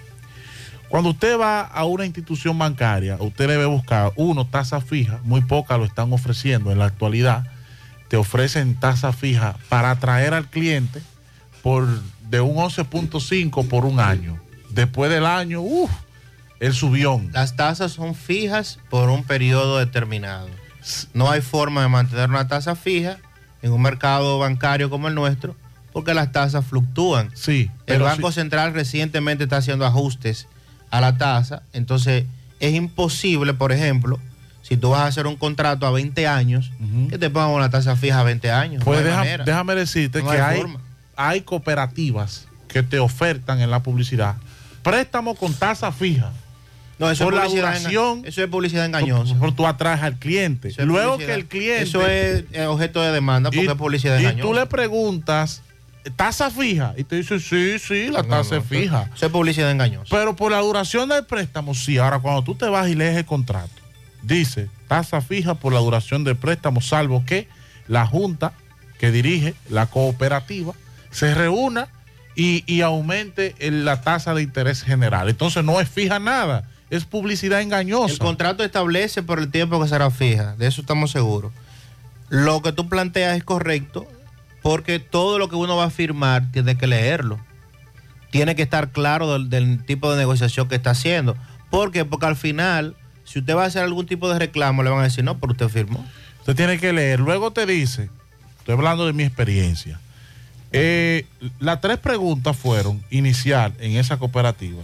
Cuando 0.89 1.11
usted 1.11 1.37
va 1.39 1.61
a 1.61 1.85
una 1.85 2.05
institución 2.07 2.57
bancaria, 2.57 3.17
usted 3.19 3.47
debe 3.47 3.65
buscar, 3.67 4.11
uno, 4.15 4.47
tasa 4.47 4.81
fija, 4.81 5.19
muy 5.23 5.41
pocas 5.41 5.77
lo 5.77 5.85
están 5.85 6.11
ofreciendo 6.13 6.71
en 6.71 6.79
la 6.79 6.85
actualidad. 6.85 7.45
Te 8.07 8.17
ofrecen 8.17 8.73
tasa 8.75 9.13
fija 9.13 9.55
para 9.69 9.91
atraer 9.91 10.33
al 10.33 10.47
cliente 10.47 10.99
por 11.61 11.87
de 12.27 12.41
un 12.41 12.55
11.5 12.55 13.67
por 13.67 13.85
un 13.85 13.99
año. 13.99 14.39
Después 14.71 15.11
del 15.11 15.25
año, 15.27 15.61
uff, 15.61 15.91
el 16.59 16.73
subión. 16.73 17.29
Las 17.33 17.55
tasas 17.55 17.91
son 17.93 18.15
fijas 18.15 18.79
por 18.89 19.09
un 19.09 19.23
periodo 19.23 19.77
determinado. 19.79 20.47
No 21.13 21.29
hay 21.29 21.41
forma 21.41 21.81
de 21.81 21.89
mantener 21.89 22.29
una 22.29 22.47
tasa 22.47 22.75
fija 22.75 23.17
en 23.61 23.71
un 23.71 23.81
mercado 23.81 24.39
bancario 24.39 24.89
como 24.89 25.07
el 25.07 25.15
nuestro 25.15 25.55
porque 25.93 26.13
las 26.13 26.31
tasas 26.31 26.63
fluctúan. 26.65 27.31
Sí. 27.33 27.71
El 27.87 28.01
Banco 28.03 28.31
Central 28.31 28.73
recientemente 28.73 29.45
está 29.45 29.57
haciendo 29.57 29.85
ajustes 29.85 30.47
a 30.91 31.01
la 31.01 31.17
tasa, 31.17 31.63
entonces 31.73 32.25
es 32.59 32.73
imposible, 32.75 33.53
por 33.53 33.71
ejemplo, 33.71 34.19
si 34.61 34.77
tú 34.77 34.89
vas 34.91 35.01
a 35.01 35.05
hacer 35.07 35.27
un 35.27 35.35
contrato 35.37 35.85
a 35.87 35.91
20 35.91 36.27
años, 36.27 36.71
que 37.09 37.17
te 37.17 37.29
pongan 37.29 37.49
una 37.49 37.69
tasa 37.69 37.95
fija 37.95 38.19
a 38.19 38.23
20 38.23 38.51
años. 38.51 38.83
Pues 38.83 38.99
No 38.99 39.05
deja- 39.05 39.17
manera. 39.19 39.43
déjame 39.43 39.75
decirte 39.75 40.21
No 40.21 40.29
que 40.29 40.39
hay 40.39 40.61
hay, 40.61 40.77
hay 41.15 41.41
cooperativas 41.41 42.47
que 42.67 42.83
te 42.83 42.99
ofertan 42.99 43.59
en 43.61 43.71
la 43.71 43.81
publicidad 43.83 44.35
préstamo 44.83 45.35
con 45.35 45.53
tasa 45.53 45.91
fija. 45.91 46.31
No, 46.99 47.11
eso 47.11 47.25
por 47.25 47.33
es 47.33 47.39
la 47.39 47.45
publicidad 47.45 47.77
duración. 47.79 48.21
Eso 48.25 48.43
es 48.43 48.49
publicidad 48.49 48.85
engañosa. 48.85 49.33
Por, 49.33 49.49
por 49.49 49.55
tú 49.55 49.67
atraes 49.67 50.01
al 50.01 50.17
cliente. 50.17 50.69
Es 50.69 50.77
Luego 50.79 51.13
publicidad. 51.13 51.35
que 51.35 51.39
el 51.41 51.45
cliente. 51.47 51.83
Eso 51.83 52.07
es 52.07 52.45
eh, 52.53 52.65
objeto 52.65 53.01
de 53.01 53.11
demanda 53.11 53.49
porque 53.51 53.65
y, 53.65 53.67
es 53.67 53.73
publicidad 53.75 54.15
y 54.17 54.21
engañosa. 54.21 54.41
tú 54.41 54.53
le 54.55 54.65
preguntas, 54.65 55.61
¿tasa 56.15 56.49
fija? 56.49 56.93
Y 56.97 57.03
te 57.03 57.17
dice, 57.17 57.39
sí, 57.39 57.77
sí, 57.79 58.07
la 58.09 58.23
No, 58.23 58.29
tasa 58.29 58.55
no, 58.55 58.61
es 58.61 58.67
fija. 58.67 59.09
Eso 59.15 59.25
es 59.27 59.31
publicidad 59.31 59.69
engañosa. 59.69 60.07
Pero 60.09 60.35
por 60.35 60.51
la 60.51 60.59
duración 60.59 61.09
del 61.09 61.25
préstamo, 61.25 61.75
sí. 61.75 61.97
Ahora, 61.99 62.19
cuando 62.19 62.43
tú 62.43 62.55
te 62.55 62.65
vas 62.65 62.87
y 62.89 62.95
lees 62.95 63.15
el 63.15 63.25
contrato, 63.25 63.69
dice 64.23 64.69
tasa 64.87 65.21
fija 65.21 65.53
por 65.55 65.73
la 65.73 65.79
duración 65.79 66.23
del 66.23 66.35
préstamo, 66.37 66.81
salvo 66.81 67.23
que 67.25 67.47
la 67.87 68.07
junta 68.07 68.53
que 68.99 69.11
dirige 69.11 69.53
la 69.69 69.85
cooperativa 69.85 70.73
se 71.11 71.35
reúna 71.35 71.89
y, 72.35 72.63
y 72.65 72.81
aumente 72.81 73.53
la 73.59 74.01
tasa 74.01 74.33
de 74.33 74.41
interés 74.41 74.81
general. 74.83 75.29
Entonces 75.29 75.63
no 75.63 75.79
es 75.79 75.87
fija 75.89 76.19
nada, 76.19 76.63
es 76.89 77.05
publicidad 77.05 77.61
engañosa. 77.61 78.13
El 78.13 78.19
contrato 78.19 78.63
establece 78.63 79.23
por 79.23 79.39
el 79.39 79.51
tiempo 79.51 79.81
que 79.81 79.87
será 79.87 80.09
fija, 80.11 80.55
de 80.55 80.67
eso 80.67 80.81
estamos 80.81 81.11
seguros. 81.11 81.51
Lo 82.29 82.61
que 82.61 82.71
tú 82.71 82.89
planteas 82.89 83.37
es 83.37 83.43
correcto 83.43 84.07
porque 84.61 84.99
todo 84.99 85.39
lo 85.39 85.49
que 85.49 85.55
uno 85.55 85.77
va 85.77 85.85
a 85.85 85.89
firmar 85.89 86.51
tiene 86.51 86.77
que 86.77 86.87
leerlo. 86.87 87.39
Tiene 88.31 88.55
que 88.55 88.63
estar 88.63 88.91
claro 88.91 89.31
del, 89.33 89.49
del 89.49 89.85
tipo 89.85 90.11
de 90.11 90.17
negociación 90.17 90.67
que 90.67 90.75
está 90.75 90.91
haciendo. 90.91 91.37
¿Por 91.69 91.91
qué? 91.91 92.03
Porque 92.03 92.25
al 92.25 92.35
final, 92.35 92.95
si 93.23 93.39
usted 93.39 93.55
va 93.55 93.63
a 93.63 93.67
hacer 93.67 93.83
algún 93.83 94.05
tipo 94.05 94.29
de 94.29 94.39
reclamo, 94.39 94.83
le 94.83 94.89
van 94.89 94.99
a 94.99 95.03
decir, 95.03 95.23
no, 95.23 95.39
pero 95.39 95.53
usted 95.53 95.69
firmó. 95.69 96.05
Usted 96.39 96.55
tiene 96.55 96.77
que 96.79 96.91
leer. 96.91 97.19
Luego 97.19 97.51
te 97.51 97.65
dice, 97.65 98.09
estoy 98.59 98.73
hablando 98.73 99.05
de 99.05 99.13
mi 99.13 99.23
experiencia. 99.23 99.99
Eh, 100.73 101.25
las 101.59 101.79
tres 101.79 101.97
preguntas 101.97 102.55
fueron 102.57 103.01
inicial 103.09 103.73
en 103.79 103.95
esa 103.95 104.17
cooperativa. 104.17 104.83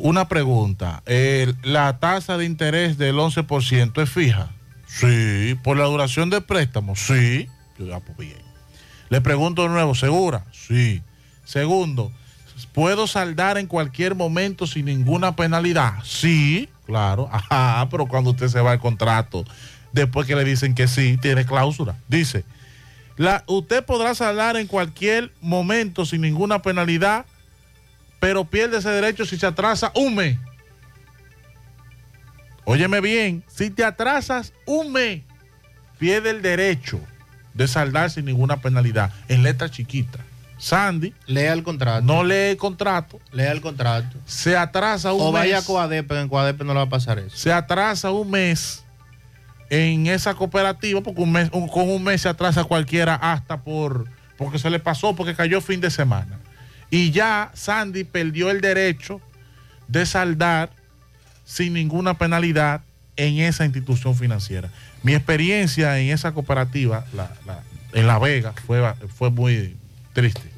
Una 0.00 0.28
pregunta, 0.28 1.02
eh, 1.06 1.52
¿la 1.62 1.98
tasa 1.98 2.36
de 2.36 2.44
interés 2.44 2.98
del 2.98 3.16
11% 3.16 4.02
es 4.02 4.10
fija? 4.10 4.50
Sí. 4.86 5.56
¿Por 5.62 5.76
la 5.76 5.84
duración 5.84 6.30
del 6.30 6.42
préstamo? 6.42 6.94
Sí. 6.96 7.48
Yo 7.78 7.84
digo, 7.84 7.96
ah, 7.96 8.00
pues 8.00 8.16
bien. 8.16 8.42
Le 9.08 9.20
pregunto 9.20 9.62
de 9.62 9.68
nuevo, 9.68 9.94
¿segura? 9.94 10.44
Sí. 10.52 11.02
Segundo, 11.44 12.12
¿puedo 12.72 13.06
saldar 13.06 13.58
en 13.58 13.66
cualquier 13.66 14.14
momento 14.14 14.66
sin 14.66 14.86
ninguna 14.86 15.34
penalidad? 15.34 15.94
Sí, 16.04 16.68
claro. 16.86 17.28
Ajá, 17.32 17.88
pero 17.90 18.06
cuando 18.06 18.30
usted 18.30 18.48
se 18.48 18.60
va 18.60 18.72
al 18.72 18.80
contrato, 18.80 19.44
después 19.92 20.26
que 20.26 20.36
le 20.36 20.44
dicen 20.44 20.74
que 20.74 20.86
sí, 20.86 21.18
tiene 21.20 21.44
cláusula. 21.44 21.96
Dice, 22.06 22.44
la, 23.16 23.42
usted 23.46 23.84
podrá 23.84 24.14
saldar 24.14 24.56
en 24.56 24.68
cualquier 24.68 25.32
momento 25.40 26.06
sin 26.06 26.20
ninguna 26.20 26.62
penalidad, 26.62 27.26
pero 28.20 28.44
pierde 28.44 28.78
ese 28.78 28.90
derecho 28.90 29.24
si 29.24 29.36
se 29.38 29.46
atrasa 29.46 29.92
un 29.94 30.14
mes. 30.14 30.38
Óyeme 32.64 33.00
bien, 33.00 33.44
si 33.48 33.70
te 33.70 33.84
atrasas 33.84 34.52
un 34.66 34.92
mes, 34.92 35.22
pierde 35.98 36.30
el 36.30 36.42
derecho 36.42 37.00
de 37.54 37.66
saldar 37.66 38.10
sin 38.10 38.26
ninguna 38.26 38.58
penalidad, 38.60 39.10
en 39.28 39.42
letra 39.42 39.70
chiquita. 39.70 40.18
Sandy. 40.58 41.14
Lea 41.26 41.52
el 41.52 41.62
contrato. 41.62 42.04
No 42.04 42.24
lee 42.24 42.50
el 42.50 42.56
contrato. 42.56 43.20
Lea 43.32 43.52
el 43.52 43.60
contrato. 43.60 44.18
Se 44.26 44.56
atrasa 44.56 45.12
un 45.12 45.20
O 45.22 45.24
mes. 45.26 45.32
vaya 45.34 45.58
a 45.58 45.62
Coadepe, 45.62 46.20
en 46.20 46.28
Coadepe 46.28 46.64
no 46.64 46.72
le 46.72 46.78
va 46.80 46.84
a 46.86 46.88
pasar 46.88 47.18
eso. 47.20 47.36
Se 47.36 47.52
atrasa 47.52 48.10
un 48.10 48.28
mes 48.30 48.82
en 49.70 50.08
esa 50.08 50.34
cooperativa, 50.34 51.00
porque 51.00 51.20
un 51.20 51.30
mes, 51.30 51.48
un- 51.52 51.68
con 51.68 51.88
un 51.88 52.02
mes 52.02 52.22
se 52.22 52.28
atrasa 52.28 52.64
cualquiera 52.64 53.14
hasta 53.14 53.60
por 53.60 54.06
porque 54.36 54.58
se 54.58 54.70
le 54.70 54.78
pasó, 54.78 55.14
porque 55.16 55.34
cayó 55.34 55.60
fin 55.60 55.80
de 55.80 55.90
semana. 55.90 56.38
Y 56.90 57.10
ya 57.10 57.50
Sandy 57.54 58.04
perdió 58.04 58.50
el 58.50 58.60
derecho 58.60 59.20
de 59.88 60.06
saldar 60.06 60.70
sin 61.44 61.72
ninguna 61.72 62.14
penalidad 62.14 62.82
en 63.16 63.38
esa 63.38 63.64
institución 63.64 64.14
financiera. 64.14 64.70
Mi 65.02 65.14
experiencia 65.14 65.98
en 65.98 66.10
esa 66.10 66.32
cooperativa, 66.32 67.04
en 67.92 68.06
La 68.06 68.18
Vega 68.18 68.54
fue 69.16 69.30
muy 69.30 69.76
triste. 70.12 70.57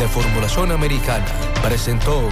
de 0.00 0.08
formulación 0.08 0.72
americana 0.72 1.24
presentó 1.62 2.28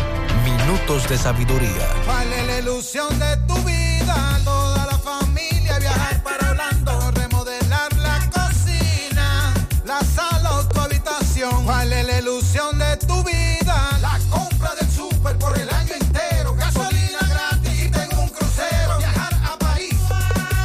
Minutos 0.65 1.09
de 1.09 1.19
Sabiduría. 1.19 1.89
¿Cuál 2.05 2.33
es 2.33 2.47
la 2.47 2.59
ilusión 2.61 3.19
de 3.19 3.37
tu 3.49 3.55
vida? 3.65 4.41
Toda 4.45 4.87
la 4.87 4.97
familia 4.97 5.79
viajar 5.81 6.23
para 6.23 6.51
Orlando, 6.51 7.11
remodelar 7.11 7.93
la 7.97 8.31
cocina, 8.31 9.53
la 9.85 10.01
sala 10.05 10.53
o 10.59 10.69
tu 10.69 10.81
habitación. 10.81 11.65
¿Cuál 11.65 11.93
es 11.93 12.07
la 12.07 12.19
ilusión 12.21 12.79
de 12.79 12.97
tu 12.99 13.25
vida? 13.25 13.99
La 14.01 14.21
compra 14.31 14.75
del 14.77 14.89
súper 14.89 15.37
por 15.37 15.59
el 15.59 15.69
año 15.69 15.95
entero, 16.01 16.55
gasolina 16.55 17.19
gratis 17.29 17.85
y 17.85 17.89
tengo 17.91 18.23
un 18.23 18.29
crucero. 18.29 18.99
Viajar 18.99 19.35
a 19.45 19.59
París 19.59 19.99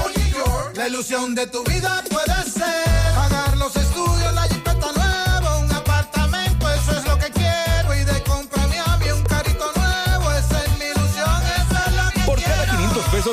o 0.06 0.10
New 0.10 0.30
York. 0.30 0.78
La 0.78 0.88
ilusión 0.88 1.34
de 1.34 1.48
tu 1.48 1.64
vida 1.64 2.04
puede 2.08 2.44
ser 2.52 2.87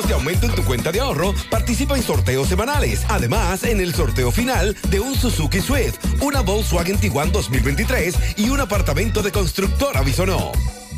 de 0.03 0.13
aumento 0.13 0.45
en 0.45 0.53
tu 0.53 0.63
cuenta 0.63 0.91
de 0.91 0.99
ahorro, 0.99 1.33
participa 1.49 1.95
en 1.95 2.03
sorteos 2.03 2.49
semanales. 2.49 3.05
Además, 3.07 3.63
en 3.63 3.79
el 3.79 3.93
sorteo 3.93 4.31
final 4.31 4.75
de 4.89 4.99
un 4.99 5.15
Suzuki 5.15 5.61
Swift, 5.61 5.97
una 6.21 6.41
Volkswagen 6.41 6.97
Tiguan 6.97 7.31
2023 7.31 8.15
y 8.37 8.49
un 8.49 8.59
apartamento 8.59 9.21
de 9.21 9.31
constructora 9.31 10.01
Bisonó. 10.01 10.51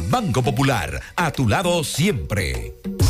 Banco 0.09 0.41
Popular, 0.41 1.01
a 1.15 1.31
tu 1.31 1.47
lado 1.47 1.83
siempre. 1.83 2.73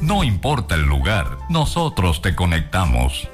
No 0.00 0.24
importa 0.24 0.74
el 0.74 0.82
lugar, 0.82 1.38
nosotros 1.48 2.20
te 2.20 2.34
conectamos. 2.34 3.28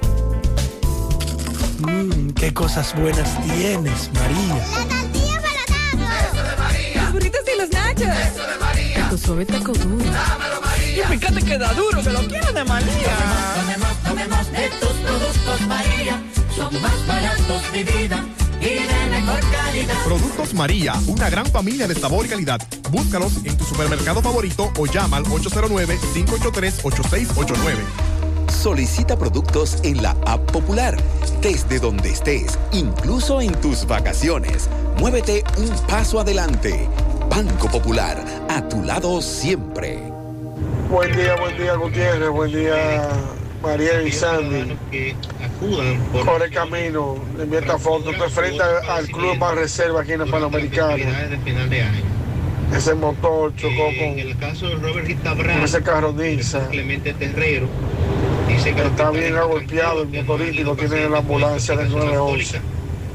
Mmm, 1.79 2.29
qué 2.35 2.53
cosas 2.53 2.93
buenas 2.95 3.41
tienes, 3.43 4.11
María. 4.13 4.55
La 4.55 5.01
tortilla 5.01 5.41
para 5.41 6.27
Eso 6.27 6.43
de 6.43 6.55
María. 6.57 7.01
Los 7.01 7.11
burritos 7.11 7.41
y 7.51 7.57
los 7.57 7.69
nachos. 7.71 8.07
Eso 8.07 8.47
de 8.47 8.57
María. 8.59 9.09
Tu 9.09 9.17
suave 9.17 9.45
taco 9.47 9.73
duro. 9.73 10.05
Dámelo, 10.05 10.61
María. 10.61 11.05
Y 11.05 11.17
fíjate 11.17 11.41
que 11.41 11.57
da 11.57 11.73
duro, 11.73 12.03
que 12.03 12.09
lo 12.11 12.19
quiero 12.27 12.53
de 12.53 12.63
María. 12.65 13.17
Tomemos, 13.55 13.97
tomemos, 14.03 14.47
tomemos 14.47 14.51
de 14.51 14.69
tus 14.79 14.91
productos, 14.91 15.61
María. 15.67 16.21
Son 16.55 16.81
más 16.81 17.07
baratos 17.07 17.71
de 17.73 17.83
vida 17.83 18.23
y 18.61 18.65
de 18.65 19.09
mejor 19.09 19.39
calidad. 19.51 19.95
Productos 20.03 20.53
María, 20.53 20.93
una 21.07 21.29
gran 21.29 21.45
familia 21.45 21.87
de 21.87 21.95
sabor 21.95 22.25
y 22.25 22.29
calidad. 22.29 22.59
Búscalos 22.91 23.37
en 23.45 23.55
tu 23.57 23.63
supermercado 23.63 24.21
favorito 24.21 24.69
o 24.77 24.85
llama 24.85 25.15
al 25.17 25.23
809-583-8689. 25.25 27.77
Solicita 28.49 29.17
productos 29.17 29.77
en 29.83 30.03
la 30.03 30.11
app 30.25 30.51
popular, 30.51 30.97
desde 31.41 31.79
donde 31.79 32.11
estés, 32.11 32.59
incluso 32.71 33.41
en 33.41 33.53
tus 33.61 33.85
vacaciones. 33.85 34.69
Muévete 34.97 35.43
un 35.57 35.69
paso 35.87 36.19
adelante. 36.19 36.87
Banco 37.29 37.69
Popular, 37.69 38.21
a 38.49 38.67
tu 38.67 38.83
lado 38.83 39.21
siempre. 39.21 39.99
Buen 40.89 41.15
día, 41.15 41.35
buen 41.35 41.55
día 41.55 41.75
Gutiérrez, 41.75 42.29
buen 42.29 42.51
día 42.51 43.07
María 43.61 44.01
y 44.01 44.11
Sandy. 44.11 44.75
Por 46.11 46.43
el 46.43 46.51
camino, 46.51 47.15
envía 47.39 47.59
esta 47.59 47.77
foto, 47.77 48.11
te 48.11 48.29
frente 48.29 48.63
al 48.63 49.07
Club 49.07 49.37
Más 49.37 49.55
Reserva 49.55 50.01
aquí 50.01 50.13
en 50.13 50.21
el 50.21 50.29
Panamericano. 50.29 51.03
Ese 52.75 52.93
motor 52.93 53.55
chocó 53.55 53.87
con, 53.97 54.19
el 54.19 54.37
caso 54.37 54.69
de 54.69 54.75
Robert 54.75 55.07
Brown, 55.37 55.61
ese 55.63 55.81
carro 55.81 56.13
Nissan. 56.13 56.67
Clemente 56.69 57.13
Terrero, 57.13 57.67
dice 58.47 58.73
que 58.75 58.81
Está 58.81 59.09
bien 59.09 59.35
agolpeado 59.35 60.03
el 60.03 60.09
motorista 60.09 60.61
y 60.61 60.63
lo 60.63 60.75
tienen 60.75 61.05
en 61.05 61.11
la 61.11 61.17
ambulancia 61.17 61.75
del 61.75 61.89
911. 61.89 62.61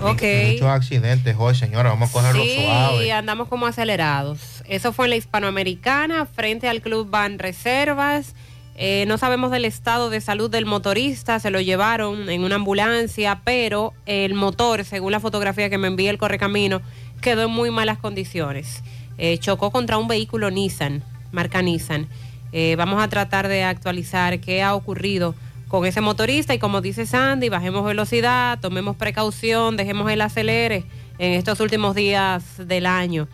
Ok. 0.03 0.23
muchos 0.53 0.69
accidentes 0.69 1.37
hoy, 1.39 1.55
señora, 1.55 1.91
vamos 1.91 2.11
a 2.11 2.13
cogerlo 2.13 2.43
Sí, 2.43 2.63
suave. 2.65 3.13
andamos 3.13 3.49
como 3.49 3.67
acelerados. 3.67 4.63
Eso 4.67 4.93
fue 4.93 5.07
en 5.07 5.11
la 5.11 5.17
hispanoamericana, 5.17 6.27
frente 6.27 6.69
al 6.69 6.83
Club 6.83 7.09
Ban 7.09 7.39
Reservas. 7.39 8.35
Eh, 8.77 9.05
no 9.07 9.19
sabemos 9.19 9.53
del 9.53 9.65
estado 9.65 10.11
de 10.11 10.21
salud 10.21 10.51
del 10.51 10.67
motorista, 10.67 11.39
se 11.39 11.51
lo 11.51 11.61
llevaron 11.61 12.29
en 12.29 12.43
una 12.43 12.57
ambulancia, 12.57 13.41
pero 13.45 13.93
el 14.05 14.35
motor, 14.35 14.85
según 14.85 15.13
la 15.13 15.21
fotografía 15.21 15.71
que 15.71 15.79
me 15.79 15.87
envía 15.87 16.11
el 16.11 16.19
correcamino, 16.19 16.83
quedó 17.21 17.45
en 17.45 17.51
muy 17.51 17.71
malas 17.71 17.99
condiciones. 17.99 18.83
Eh, 19.17 19.39
chocó 19.39 19.71
contra 19.71 19.97
un 19.97 20.09
vehículo 20.09 20.51
Nissan, 20.51 21.05
marca 21.31 21.63
Nissan. 21.63 22.09
Eh, 22.53 22.75
vamos 22.77 23.03
a 23.03 23.09
tratar 23.09 23.47
de 23.47 23.63
actualizar 23.63 24.41
qué 24.41 24.63
ha 24.63 24.75
ocurrido 24.75 25.37
con 25.69 25.87
ese 25.87 26.01
motorista 26.01 26.55
y 26.55 26.59
como 26.59 26.81
dice 26.81 27.07
Sandy, 27.07 27.49
bajemos 27.49 27.85
velocidad, 27.85 28.59
tomemos 28.61 28.97
precaución, 28.97 29.77
dejemos 29.77 30.11
el 30.11 30.21
acelere 30.21 30.85
en 31.19 31.33
estos 31.33 31.61
últimos 31.61 31.95
días 31.95 32.45
del 32.59 32.87
año. 32.87 33.29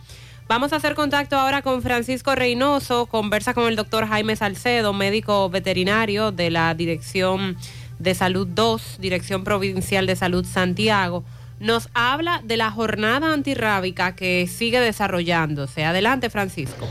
Vamos 0.51 0.73
a 0.73 0.75
hacer 0.75 0.95
contacto 0.95 1.37
ahora 1.37 1.61
con 1.61 1.81
Francisco 1.81 2.35
Reynoso, 2.35 3.05
conversa 3.05 3.53
con 3.53 3.69
el 3.69 3.77
doctor 3.77 4.05
Jaime 4.05 4.35
Salcedo, 4.35 4.91
médico 4.91 5.49
veterinario 5.49 6.33
de 6.33 6.51
la 6.51 6.73
Dirección 6.75 7.55
de 7.99 8.13
Salud 8.13 8.45
2, 8.45 8.97
Dirección 8.99 9.45
Provincial 9.45 10.05
de 10.05 10.17
Salud 10.17 10.45
Santiago. 10.45 11.23
Nos 11.61 11.87
habla 11.93 12.41
de 12.43 12.57
la 12.57 12.69
jornada 12.69 13.31
antirrábica 13.31 14.13
que 14.13 14.45
sigue 14.45 14.81
desarrollándose. 14.81 15.85
Adelante, 15.85 16.29
Francisco. 16.29 16.85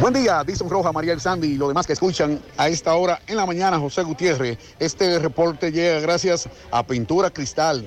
Buen 0.00 0.14
día, 0.14 0.42
Dison 0.42 0.70
Roja, 0.70 0.90
María 0.90 1.12
El 1.12 1.20
Sandy 1.20 1.48
y 1.48 1.56
los 1.58 1.68
demás 1.68 1.86
que 1.86 1.92
escuchan 1.92 2.40
a 2.56 2.68
esta 2.68 2.94
hora 2.94 3.20
en 3.26 3.36
la 3.36 3.44
mañana, 3.44 3.78
José 3.78 4.04
Gutiérrez. 4.04 4.56
Este 4.78 5.18
reporte 5.18 5.70
llega 5.70 6.00
gracias 6.00 6.48
a 6.70 6.82
Pintura 6.86 7.28
Cristal. 7.28 7.86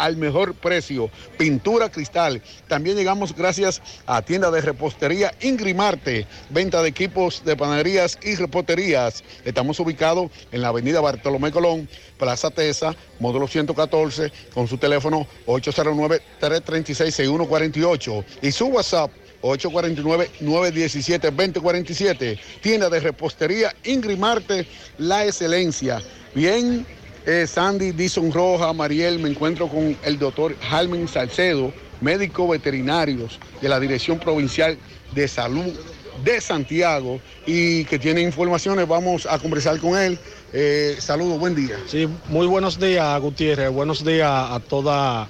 al 0.00 0.16
mejor 0.16 0.54
precio. 0.54 1.10
Pintura 1.36 1.90
cristal. 1.90 2.40
También 2.68 2.96
llegamos 2.96 3.36
gracias 3.36 3.82
a 4.06 4.22
tienda 4.22 4.50
de 4.50 4.62
repostería 4.62 5.34
Ingrimarte, 5.42 6.26
venta 6.48 6.80
de 6.82 6.88
equipos 6.88 7.44
de 7.44 7.54
panaderías 7.56 8.18
y 8.22 8.34
reposterías. 8.34 9.22
Estamos 9.44 9.78
ubicados 9.78 10.30
en 10.52 10.62
la 10.62 10.68
avenida 10.68 11.02
Bartolomé 11.02 11.52
Colón, 11.52 11.86
Plaza 12.18 12.50
Tesa, 12.50 12.96
módulo 13.18 13.46
114, 13.46 14.32
con 14.54 14.66
su 14.66 14.78
teléfono 14.78 15.26
809-336-6148 15.46 18.24
y 18.40 18.52
su 18.52 18.64
WhatsApp 18.66 19.10
849-917-2047. 19.42 22.38
Tienda 22.62 22.88
de 22.88 23.00
repostería 23.00 23.74
Ingrimarte, 23.84 24.66
la 24.98 25.26
excelencia. 25.26 26.00
Bien, 26.34 26.86
eh, 27.26 27.46
Sandy 27.46 27.92
Dison 27.92 28.32
Roja, 28.32 28.72
Mariel, 28.72 29.18
me 29.18 29.28
encuentro 29.28 29.68
con 29.68 29.96
el 30.04 30.18
doctor 30.18 30.56
Jalmen 30.60 31.06
Salcedo, 31.06 31.72
médico 32.00 32.48
veterinario 32.48 33.28
de 33.60 33.68
la 33.68 33.78
Dirección 33.78 34.18
Provincial 34.18 34.78
de 35.14 35.28
Salud 35.28 35.72
de 36.24 36.40
Santiago 36.40 37.20
y 37.46 37.84
que 37.84 37.98
tiene 37.98 38.20
informaciones. 38.22 38.86
Vamos 38.86 39.26
a 39.26 39.38
conversar 39.38 39.78
con 39.78 39.98
él. 39.98 40.18
Eh, 40.52 40.96
saludos, 40.98 41.38
buen 41.38 41.54
día. 41.54 41.76
Sí, 41.86 42.08
muy 42.28 42.46
buenos 42.46 42.78
días, 42.78 43.20
Gutiérrez. 43.20 43.70
Buenos 43.70 44.04
días 44.04 44.30
a 44.30 44.60
todos 44.60 45.28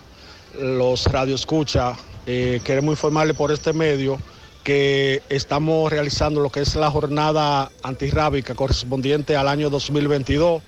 los 0.59 1.07
radioescuchas. 1.07 1.99
Eh, 2.27 2.60
queremos 2.65 2.93
informarle 2.93 3.35
por 3.35 3.51
este 3.51 3.73
medio 3.73 4.19
que 4.65 5.23
estamos 5.28 5.91
realizando 5.91 6.41
lo 6.41 6.51
que 6.51 6.60
es 6.60 6.75
la 6.77 6.91
jornada 6.91 7.70
antirrábica 7.83 8.55
correspondiente 8.55 9.36
al 9.36 9.49
año 9.49 9.70
2022. 9.70 10.62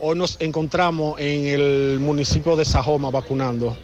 Hoy 0.00 0.18
nos 0.18 0.36
encontramos 0.40 1.18
en 1.20 1.46
el 1.46 1.98
municipio 2.00 2.56
de 2.56 2.64
Sajoma 2.64 3.10
vacunando. 3.10 3.76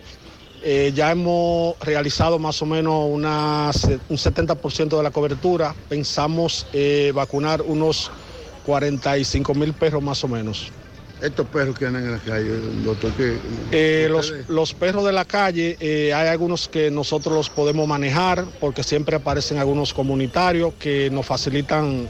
Eh, 0.63 0.93
ya 0.95 1.13
hemos 1.13 1.79
realizado 1.81 2.39
más 2.39 2.61
o 2.61 2.67
menos 2.67 3.07
una 3.09 3.71
un 4.09 4.17
70% 4.17 4.97
de 4.97 5.03
la 5.03 5.11
cobertura. 5.11 5.75
Pensamos 5.89 6.67
eh, 6.73 7.13
vacunar 7.15 7.63
unos 7.63 8.11
45 8.67 9.55
mil 9.55 9.73
perros 9.73 10.03
más 10.03 10.23
o 10.25 10.29
menos. 10.29 10.71
Estos 11.23 11.47
perros 11.49 11.79
que 11.79 11.87
andan 11.87 12.05
en 12.05 12.13
la 12.13 12.19
calle, 12.19 12.51
doctor, 12.83 13.13
que 13.13 13.39
Eh, 13.71 14.09
los, 14.11 14.33
los 14.49 14.73
perros 14.75 15.05
de 15.05 15.13
la 15.13 15.27
calle, 15.27 15.77
hay 16.15 16.29
algunos 16.29 16.67
que 16.67 16.91
nosotros 16.91 17.35
los 17.35 17.51
podemos 17.51 17.87
manejar 17.87 18.47
porque 18.59 18.83
siempre 18.83 19.17
aparecen 19.17 19.59
algunos 19.59 19.93
comunitarios 19.93 20.75
que 20.79 21.11
nos 21.11 21.27
facilitan 21.27 22.09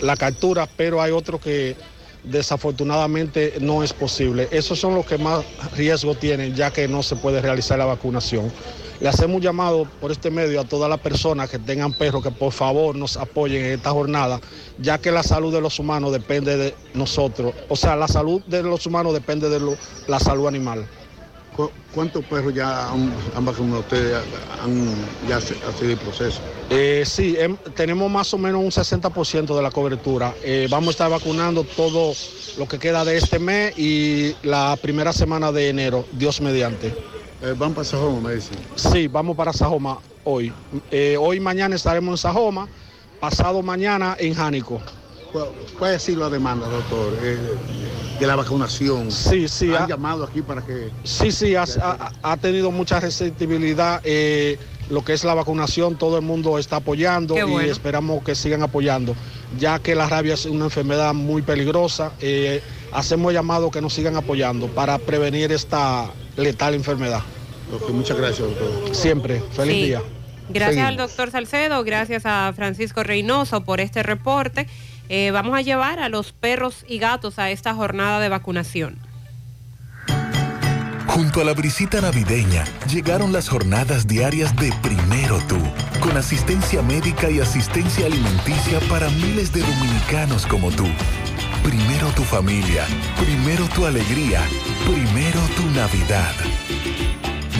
la 0.00 0.16
captura, 0.16 0.68
pero 0.76 1.02
hay 1.02 1.10
otros 1.10 1.40
que 1.40 1.76
desafortunadamente 2.24 3.54
no 3.60 3.82
es 3.82 3.92
posible. 3.92 4.48
Esos 4.50 4.78
son 4.78 4.94
los 4.94 5.06
que 5.06 5.18
más 5.18 5.44
riesgo 5.76 6.14
tienen 6.14 6.54
ya 6.54 6.72
que 6.72 6.88
no 6.88 7.02
se 7.02 7.16
puede 7.16 7.40
realizar 7.40 7.78
la 7.78 7.86
vacunación. 7.86 8.52
Le 9.00 9.08
hacemos 9.08 9.40
llamado 9.42 9.88
por 10.00 10.12
este 10.12 10.30
medio 10.30 10.60
a 10.60 10.64
todas 10.64 10.88
las 10.88 11.00
personas 11.00 11.50
que 11.50 11.58
tengan 11.58 11.92
perros 11.92 12.22
que 12.22 12.30
por 12.30 12.52
favor 12.52 12.94
nos 12.94 13.16
apoyen 13.16 13.64
en 13.64 13.72
esta 13.72 13.90
jornada, 13.90 14.40
ya 14.78 14.98
que 14.98 15.10
la 15.10 15.24
salud 15.24 15.52
de 15.52 15.60
los 15.60 15.80
humanos 15.80 16.12
depende 16.12 16.56
de 16.56 16.74
nosotros. 16.94 17.52
O 17.68 17.74
sea, 17.74 17.96
la 17.96 18.06
salud 18.06 18.42
de 18.46 18.62
los 18.62 18.86
humanos 18.86 19.12
depende 19.12 19.48
de 19.48 19.76
la 20.06 20.20
salud 20.20 20.46
animal. 20.46 20.86
¿Cu- 21.56 21.70
¿Cuántos 21.94 22.24
perros 22.24 22.54
ya 22.54 22.88
han, 22.90 23.12
han 23.36 23.44
vacunado 23.44 23.80
ustedes? 23.80 24.16
Han, 24.62 24.94
ya 25.28 25.40
se- 25.40 25.54
ha 25.66 25.72
sido 25.78 25.90
el 25.92 25.98
proceso. 25.98 26.40
Eh, 26.70 27.02
sí, 27.06 27.36
em- 27.38 27.56
tenemos 27.74 28.10
más 28.10 28.32
o 28.32 28.38
menos 28.38 28.62
un 28.62 28.70
60% 28.72 29.54
de 29.54 29.62
la 29.62 29.70
cobertura. 29.70 30.34
Eh, 30.42 30.66
vamos 30.70 30.88
a 30.88 30.90
estar 30.92 31.10
vacunando 31.10 31.64
todo 31.64 32.14
lo 32.56 32.66
que 32.66 32.78
queda 32.78 33.04
de 33.04 33.18
este 33.18 33.38
mes 33.38 33.74
y 33.78 34.34
la 34.42 34.76
primera 34.80 35.12
semana 35.12 35.52
de 35.52 35.68
enero, 35.68 36.06
Dios 36.12 36.40
mediante. 36.40 36.94
¿Van 37.56 37.74
para 37.74 37.84
Sajoma, 37.84 38.28
me 38.28 38.34
dicen? 38.36 38.56
Sí, 38.76 39.08
vamos 39.08 39.36
para 39.36 39.52
Sajoma 39.52 39.98
hoy. 40.24 40.52
Eh, 40.92 41.16
hoy 41.18 41.40
mañana 41.40 41.74
estaremos 41.74 42.12
en 42.12 42.18
Sajoma, 42.18 42.68
pasado 43.20 43.62
mañana 43.62 44.16
en 44.18 44.32
Jánico. 44.34 44.80
¿Cuál, 45.32 45.94
ha 45.94 45.98
sido 45.98 46.20
la 46.20 46.30
demanda, 46.30 46.66
doctor, 46.68 47.16
eh, 47.22 47.38
de 48.20 48.26
la 48.26 48.36
vacunación? 48.36 49.10
Sí, 49.10 49.48
sí. 49.48 49.74
¿Han 49.74 49.84
ha- 49.84 49.88
llamado 49.88 50.24
aquí 50.24 50.42
para 50.42 50.62
que...? 50.62 50.90
Sí, 51.04 51.32
sí, 51.32 51.54
ha, 51.56 51.64
ha- 51.82 52.12
ha 52.22 52.36
tenido 52.36 52.70
mucha 52.70 53.00
receptibilidad. 53.00 54.00
eh, 54.04 54.58
lo 54.90 55.02
que 55.04 55.14
es 55.14 55.24
la 55.24 55.32
vacunación, 55.32 55.96
todo 55.96 56.16
el 56.18 56.22
mundo 56.22 56.58
está 56.58 56.76
apoyando 56.76 57.34
y 57.62 57.68
esperamos 57.70 58.22
que 58.24 58.34
sigan 58.34 58.62
apoyando, 58.62 59.14
ya 59.58 59.78
que 59.78 59.94
la 59.94 60.06
rabia 60.06 60.34
es 60.34 60.44
una 60.44 60.64
enfermedad 60.66 61.14
muy 61.14 61.40
peligrosa. 61.40 62.12
eh, 62.20 62.60
hacemos 62.92 63.32
llamado 63.32 63.70
que 63.70 63.80
nos 63.80 63.94
sigan 63.94 64.16
apoyando 64.16 64.66
para 64.66 64.98
prevenir 64.98 65.50
esta 65.50 66.10
letal 66.36 66.74
enfermedad. 66.74 67.22
muchas 67.90 68.18
gracias, 68.18 68.40
doctor. 68.40 68.94
Siempre, 68.94 69.40
feliz 69.52 69.74
Sí. 69.76 69.82
día. 69.86 70.02
Gracias 70.50 70.86
al 70.86 70.96
doctor 70.98 71.30
Salcedo, 71.30 71.82
gracias 71.84 72.24
a 72.26 72.52
Francisco 72.54 73.02
Reynoso 73.02 73.62
por 73.64 73.80
este 73.80 74.02
reporte. 74.02 74.66
Eh, 75.14 75.30
vamos 75.30 75.54
a 75.54 75.60
llevar 75.60 76.00
a 76.00 76.08
los 76.08 76.32
perros 76.32 76.86
y 76.88 76.96
gatos 76.96 77.38
a 77.38 77.50
esta 77.50 77.74
jornada 77.74 78.18
de 78.18 78.30
vacunación. 78.30 78.98
Junto 81.06 81.42
a 81.42 81.44
la 81.44 81.52
brisita 81.52 82.00
navideña 82.00 82.64
llegaron 82.90 83.30
las 83.30 83.46
jornadas 83.50 84.06
diarias 84.06 84.56
de 84.56 84.72
Primero 84.80 85.38
Tú, 85.46 85.58
con 86.00 86.16
asistencia 86.16 86.80
médica 86.80 87.28
y 87.28 87.40
asistencia 87.40 88.06
alimenticia 88.06 88.80
para 88.88 89.10
miles 89.10 89.52
de 89.52 89.60
dominicanos 89.60 90.46
como 90.46 90.70
tú. 90.70 90.86
Primero 91.62 92.08
tu 92.16 92.22
familia, 92.22 92.86
primero 93.20 93.66
tu 93.74 93.84
alegría, 93.84 94.40
primero 94.86 95.40
tu 95.58 95.66
Navidad. 95.78 96.32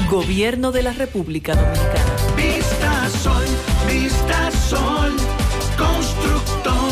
Gobierno 0.08 0.72
de 0.72 0.84
la 0.84 0.94
República 0.94 1.54
Dominicana. 1.54 2.16
Vista 2.34 3.10
Sol, 3.10 3.44
Vista 3.86 4.50
Sol, 4.52 5.12
constructora 5.76 6.91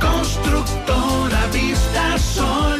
constructora 0.00 1.46
Vista 1.52 2.18
Sol. 2.18 2.79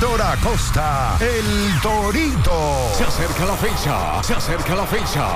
Héctor 0.00 0.22
Acosta, 0.22 1.18
el 1.20 1.78
Torito. 1.82 2.90
Se 2.96 3.04
acerca 3.04 3.44
la 3.44 3.54
fecha, 3.54 4.22
se 4.22 4.32
acerca 4.32 4.74
la 4.74 4.86
fecha. 4.86 5.28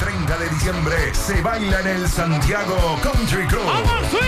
30 0.00 0.36
de 0.36 0.48
diciembre 0.48 1.14
se 1.14 1.40
baila 1.42 1.78
en 1.78 1.86
el 1.86 2.08
Santiago 2.08 2.98
Country 3.04 3.46
Club. 3.46 3.62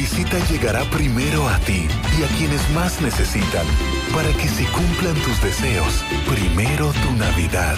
La 0.00 0.06
brisita 0.06 0.38
llegará 0.50 0.82
primero 0.88 1.46
a 1.46 1.58
ti 1.58 1.86
y 2.18 2.24
a 2.24 2.28
quienes 2.38 2.70
más 2.70 3.02
necesitan 3.02 3.66
para 4.14 4.32
que 4.32 4.48
se 4.48 4.64
cumplan 4.72 5.14
tus 5.16 5.42
deseos. 5.42 6.02
Primero 6.26 6.90
tu 6.90 7.12
Navidad. 7.18 7.76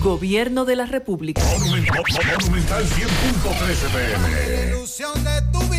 Gobierno 0.00 0.64
de 0.64 0.76
la 0.76 0.86
República. 0.86 1.42
Monumental 1.44 2.02
100.13 2.86 3.90
pm. 3.92 5.73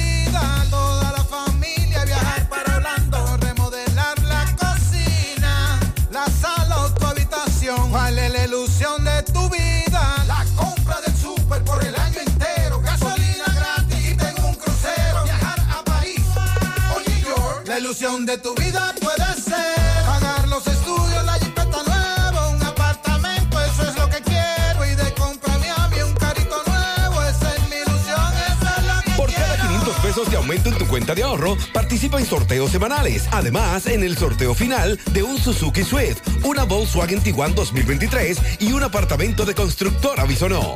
Ilusión 17.96 18.26
de 18.26 18.38
tu 18.38 18.54
vida 18.56 18.94
puede 19.00 19.42
ser 19.42 20.06
pagar 20.06 20.46
los 20.50 20.68
estudios, 20.68 21.24
la 21.24 21.34
jipeta 21.36 21.82
nueva, 21.88 22.50
un 22.50 22.62
apartamento, 22.62 23.58
eso 23.62 23.88
es 23.88 23.96
lo 23.96 24.10
que 24.10 24.22
quiero 24.22 24.86
y 24.86 24.96
de 24.96 25.14
comprarme 25.14 25.70
a 25.70 25.88
mí 25.88 26.02
un 26.02 26.14
carrito 26.16 26.62
nuevo, 26.68 27.24
esa 27.24 27.56
es 27.56 27.62
mi 27.70 27.76
ilusión, 27.78 28.34
esa 28.52 28.76
es 28.80 28.86
la 28.86 29.02
que 29.02 29.12
Por 29.12 29.32
cada 29.32 29.56
500 29.62 29.96
pesos 29.98 30.30
de 30.30 30.36
aumento 30.36 30.70
en 30.70 30.78
tu 30.78 30.86
cuenta 30.88 31.16
de 31.16 31.24
ahorro, 31.24 31.56
participa 31.72 32.20
en 32.20 32.26
sorteos 32.26 32.70
semanales. 32.70 33.30
Además, 33.32 33.86
en 33.88 34.04
el 34.04 34.18
sorteo 34.18 34.54
final 34.54 35.00
de 35.14 35.24
un 35.24 35.38
Suzuki 35.38 35.84
Swift, 35.84 36.20
una 36.44 36.66
Volkswagen 36.66 37.22
Tiguan 37.22 37.56
2023 37.56 38.60
y 38.60 38.74
un 38.74 38.84
apartamento 38.84 39.46
de 39.46 39.56
constructora 39.56 40.26
Bisonó. 40.26 40.76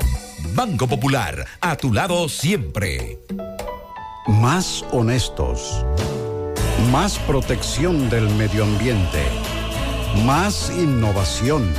Banco 0.53 0.87
Popular, 0.87 1.45
a 1.59 1.75
tu 1.75 1.91
lado 1.91 2.29
siempre. 2.29 3.19
Más 4.27 4.85
honestos. 4.91 5.83
Más 6.87 7.19
protección 7.19 8.09
del 8.09 8.27
medio 8.29 8.63
ambiente. 8.63 9.23
Más 10.25 10.71
innovación. 10.75 11.71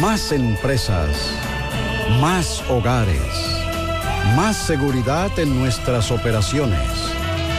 Más 0.00 0.32
empresas. 0.32 1.30
Más 2.20 2.64
hogares. 2.68 3.20
Más 4.34 4.56
seguridad 4.56 5.30
en 5.38 5.56
nuestras 5.56 6.10
operaciones. 6.10 6.80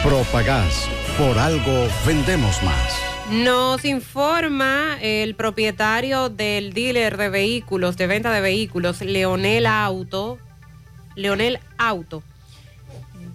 Propagás. 0.02 0.90
Por 1.16 1.38
algo 1.38 1.88
vendemos 2.04 2.62
más. 2.62 3.00
Nos 3.30 3.86
informa 3.86 4.98
el 5.00 5.34
propietario 5.36 6.28
del 6.28 6.74
dealer 6.74 7.16
de 7.16 7.30
vehículos, 7.30 7.96
de 7.96 8.06
venta 8.08 8.30
de 8.30 8.42
vehículos, 8.42 9.00
Leonel 9.00 9.64
Auto, 9.64 10.38
Leonel 11.14 11.60
Auto, 11.78 12.22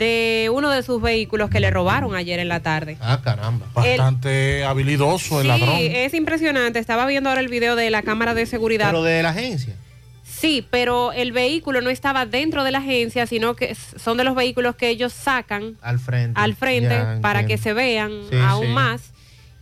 de 0.04 0.50
uno 0.52 0.70
de 0.70 0.84
sus 0.84 1.02
vehículos 1.02 1.50
que 1.50 1.60
le 1.60 1.72
robaron 1.72 2.16
ayer 2.16 2.40
en 2.40 2.48
la 2.50 2.60
tarde. 2.62 2.98
Ah, 3.00 3.22
caramba. 3.24 3.66
Bastante 3.74 4.64
habilidoso 4.66 5.38
el 5.40 5.44
Sí, 5.44 5.48
ladrón. 5.48 5.76
es 5.80 6.14
impresionante. 6.14 6.80
Estaba 6.80 7.06
viendo 7.06 7.30
ahora 7.30 7.42
el 7.42 7.48
video 7.48 7.76
de 7.76 7.90
la 7.90 8.02
cámara 8.02 8.34
de 8.34 8.46
seguridad. 8.46 8.88
Pero 8.88 9.04
de 9.04 9.24
la 9.24 9.30
agencia. 9.30 9.76
Sí, 10.24 10.66
pero 10.70 11.14
el 11.14 11.32
vehículo 11.32 11.80
no 11.82 11.90
estaba 11.90 12.26
dentro 12.26 12.64
de 12.64 12.72
la 12.72 12.80
agencia, 12.80 13.26
sino 13.28 13.56
que 13.56 13.76
son 13.76 14.18
de 14.18 14.24
los 14.26 14.36
vehículos 14.36 14.76
que 14.76 14.90
ellos 14.90 15.14
sacan 15.14 15.78
Al 15.82 16.00
frente. 16.00 16.40
al 16.40 16.56
frente 16.56 16.90
Ya, 16.90 17.20
para 17.22 17.42
entiendo. 17.42 17.48
que 17.48 17.58
se 17.58 17.74
vean 17.74 18.12
Sí, 18.30 18.36
aún 18.44 18.68
sí. 18.68 18.72
más. 18.74 19.02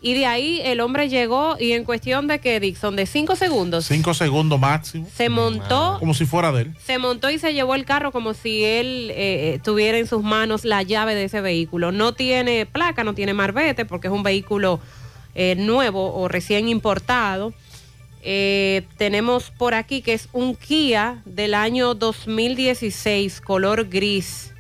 Y 0.04 0.16
de 0.16 0.26
ahí 0.26 0.60
el 0.64 0.80
hombre 0.82 1.10
llegó 1.10 1.58
y 1.60 1.74
en 1.74 1.84
cuestión 1.84 2.26
de 2.26 2.40
que, 2.40 2.60
Dixon, 2.60 2.96
de 2.96 3.06
cinco 3.06 3.36
segundos, 3.36 3.86
Cinco 3.86 4.16
segundos 4.16 4.60
máximo. 4.60 5.08
se 5.16 5.30
montó, 5.30 5.98
Como 6.00 6.16
si 6.16 6.26
fuera 6.26 6.52
de 6.52 6.64
él. 6.64 6.74
se 6.84 6.98
montó 6.98 7.30
y 7.30 7.38
se 7.38 7.54
llevó 7.54 7.76
el 7.76 7.86
carro 7.86 8.12
como 8.12 8.34
si 8.34 8.64
él 8.64 9.12
eh, 9.12 9.54
eh, 9.54 9.60
tuviera 9.64 10.00
en 10.00 10.08
sus 10.08 10.24
manos 10.24 10.66
la 10.66 10.82
llave 10.82 11.14
de 11.14 11.26
ese 11.26 11.40
vehículo. 11.42 11.92
No 11.92 12.14
tiene 12.14 12.66
placa, 12.66 13.04
no 13.04 13.14
tiene 13.14 13.36
marbete 13.36 13.86
porque 13.86 14.08
es 14.08 14.14
un 14.14 14.24
vehículo 14.24 14.80
eh, 15.36 15.54
nuevo 15.56 16.14
o 16.16 16.28
recién 16.28 16.68
importado. 16.68 17.54
Eh, 18.24 18.84
tenemos 18.98 19.52
por 19.52 19.74
aquí 19.76 20.02
que 20.02 20.14
es 20.14 20.30
un 20.34 20.56
Kia 20.56 21.22
del 21.26 21.54
año 21.54 21.94
2016, 21.96 23.42
color 23.42 23.88
gris. 23.88 24.51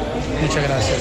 Muchas 0.41 0.63
gracias. 0.65 0.99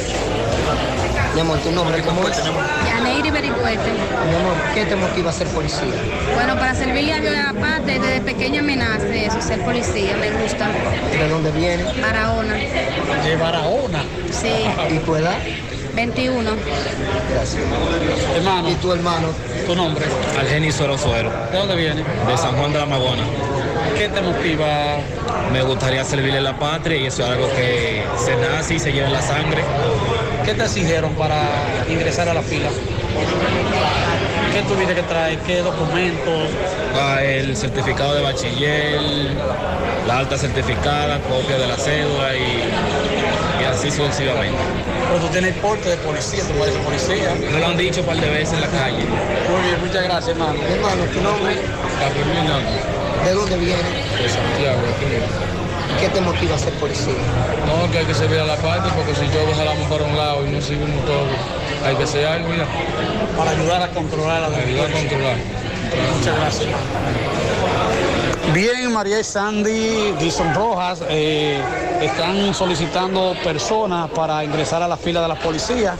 Mi 1.37 1.41
amor, 1.41 1.59
¿tu 1.59 1.69
nombre 1.71 2.01
cómo 2.01 2.27
es? 2.27 2.35
Yaneiri 2.35 3.29
Bericuete. 3.29 3.91
Mi 4.27 4.35
amor, 4.37 4.55
¿qué 4.73 4.85
te 4.87 4.95
motiva 4.95 5.29
a 5.29 5.33
ser 5.33 5.45
policía? 5.49 5.93
Bueno, 6.33 6.55
para 6.55 6.73
servirle 6.73 7.13
a 7.13 7.19
Dios 7.19 7.31
y 7.31 7.37
a 7.37 7.53
la 7.53 7.59
patria, 7.59 7.99
desde 7.99 8.21
pequeña 8.21 8.63
me 8.63 8.75
nace 8.75 9.27
eso, 9.27 9.39
ser 9.39 9.59
policía, 9.63 10.17
me 10.17 10.31
gusta. 10.31 10.67
¿De 11.11 11.29
dónde 11.29 11.51
viene? 11.51 11.83
Barahona. 12.01 12.55
De 12.55 13.35
Barahona. 13.35 14.01
Sí. 14.31 14.49
¿Y 14.89 14.97
tu 14.97 15.15
edad? 15.15 15.37
21. 15.93 16.49
Gracias. 17.31 17.63
Hermano. 18.35 18.69
¿Y 18.71 18.73
tu 18.73 18.93
hermano? 18.93 19.27
¿Tu 19.67 19.75
nombre? 19.75 20.05
Argenis 20.39 20.73
Sorosuero, 20.73 21.29
¿De 21.51 21.57
dónde 21.59 21.75
viene? 21.75 22.03
de 22.27 22.37
San 22.37 22.55
Juan 22.57 22.73
de 22.73 22.79
la 22.79 22.87
Magona. 22.87 23.21
¿Qué 23.95 24.09
te 24.09 24.21
motiva? 24.21 24.97
Me 25.53 25.61
gustaría 25.61 26.03
servirle 26.03 26.39
a 26.39 26.41
la 26.41 26.57
patria 26.57 26.97
y 26.97 27.05
eso 27.05 27.21
es 27.23 27.29
algo 27.29 27.47
que 27.55 28.03
se 28.17 28.35
nace 28.37 28.73
y 28.73 28.79
se 28.79 28.91
lleva 28.91 29.05
en 29.07 29.13
la 29.13 29.21
sangre. 29.21 29.63
¿Qué 30.47 30.53
te 30.53 30.63
exigieron 30.63 31.13
para 31.15 31.43
ingresar 31.89 32.29
a 32.29 32.33
la 32.33 32.41
fila? 32.41 32.69
¿Qué 34.53 34.61
tuviste 34.61 34.95
que 34.95 35.03
traer? 35.03 35.39
¿Qué 35.39 35.57
documentos? 35.57 36.49
Ah, 36.95 37.21
El 37.21 37.57
certificado 37.57 38.15
de 38.15 38.21
bachiller, 38.21 39.01
la 40.07 40.19
alta 40.19 40.37
certificada, 40.37 41.19
copia 41.19 41.57
de 41.57 41.67
la 41.67 41.75
cédula 41.75 42.33
y, 42.33 42.63
y 43.61 43.65
así 43.65 43.91
sucesivamente. 43.91 44.57
Pero 45.09 45.19
tú 45.19 45.27
tienes 45.33 45.53
porte 45.57 45.89
de 45.89 45.97
policía, 45.97 46.41
tú 46.45 46.63
ser 46.63 46.81
policía. 46.81 47.35
Me 47.51 47.59
lo 47.59 47.67
han 47.67 47.75
dicho 47.75 47.99
un 47.99 48.07
par 48.07 48.15
de 48.15 48.29
veces 48.29 48.53
en 48.53 48.61
la 48.61 48.67
calle. 48.67 49.03
Muy 49.03 49.61
bien, 49.67 49.81
muchas 49.81 50.01
gracias, 50.01 50.29
hermano. 50.29 50.59
Hermano, 50.63 51.03
¿tu 51.13 51.19
nombre? 51.19 51.55
Gabriel 51.99 52.63
¿De 53.25 53.33
dónde 53.33 53.57
viene? 53.57 53.83
de 53.83 54.29
Santiago, 54.29 54.79
aquí. 54.95 55.46
¿Qué 55.99 56.09
te 56.09 56.21
motiva 56.21 56.55
a 56.55 56.59
ser 56.59 56.73
policía? 56.73 57.13
No, 57.65 57.91
que 57.91 57.99
hay 57.99 58.05
que 58.05 58.13
servir 58.13 58.39
a 58.39 58.45
la 58.45 58.55
patria 58.57 58.93
porque 58.95 59.15
si 59.15 59.25
yo 59.33 59.39
jalamos 59.55 59.87
para 59.89 60.03
un 60.03 60.15
lado 60.15 60.45
y 60.45 60.51
no 60.51 60.61
seguimos 60.61 61.05
todo, 61.05 61.25
hay 61.85 61.95
que 61.95 62.03
hacer 62.03 62.25
algo 62.25 62.49
ya. 62.53 62.67
Para 63.35 63.51
ayudar 63.51 63.81
a 63.81 63.89
controlar 63.89 64.43
a 64.43 64.49
la 64.49 64.57
Ayudar 64.57 64.89
a 64.89 64.93
controlar. 64.93 65.35
Muchas 66.17 66.35
gracias. 66.35 66.69
Bien, 68.53 68.93
María 68.93 69.19
y 69.19 69.23
Sandy, 69.23 70.13
Gison 70.19 70.53
Rojas, 70.53 71.03
eh, 71.09 71.59
están 72.01 72.53
solicitando 72.53 73.35
personas 73.43 74.09
para 74.11 74.43
ingresar 74.43 74.81
a 74.81 74.87
la 74.87 74.97
fila 74.97 75.21
de 75.21 75.27
la 75.27 75.35
policía. 75.35 75.95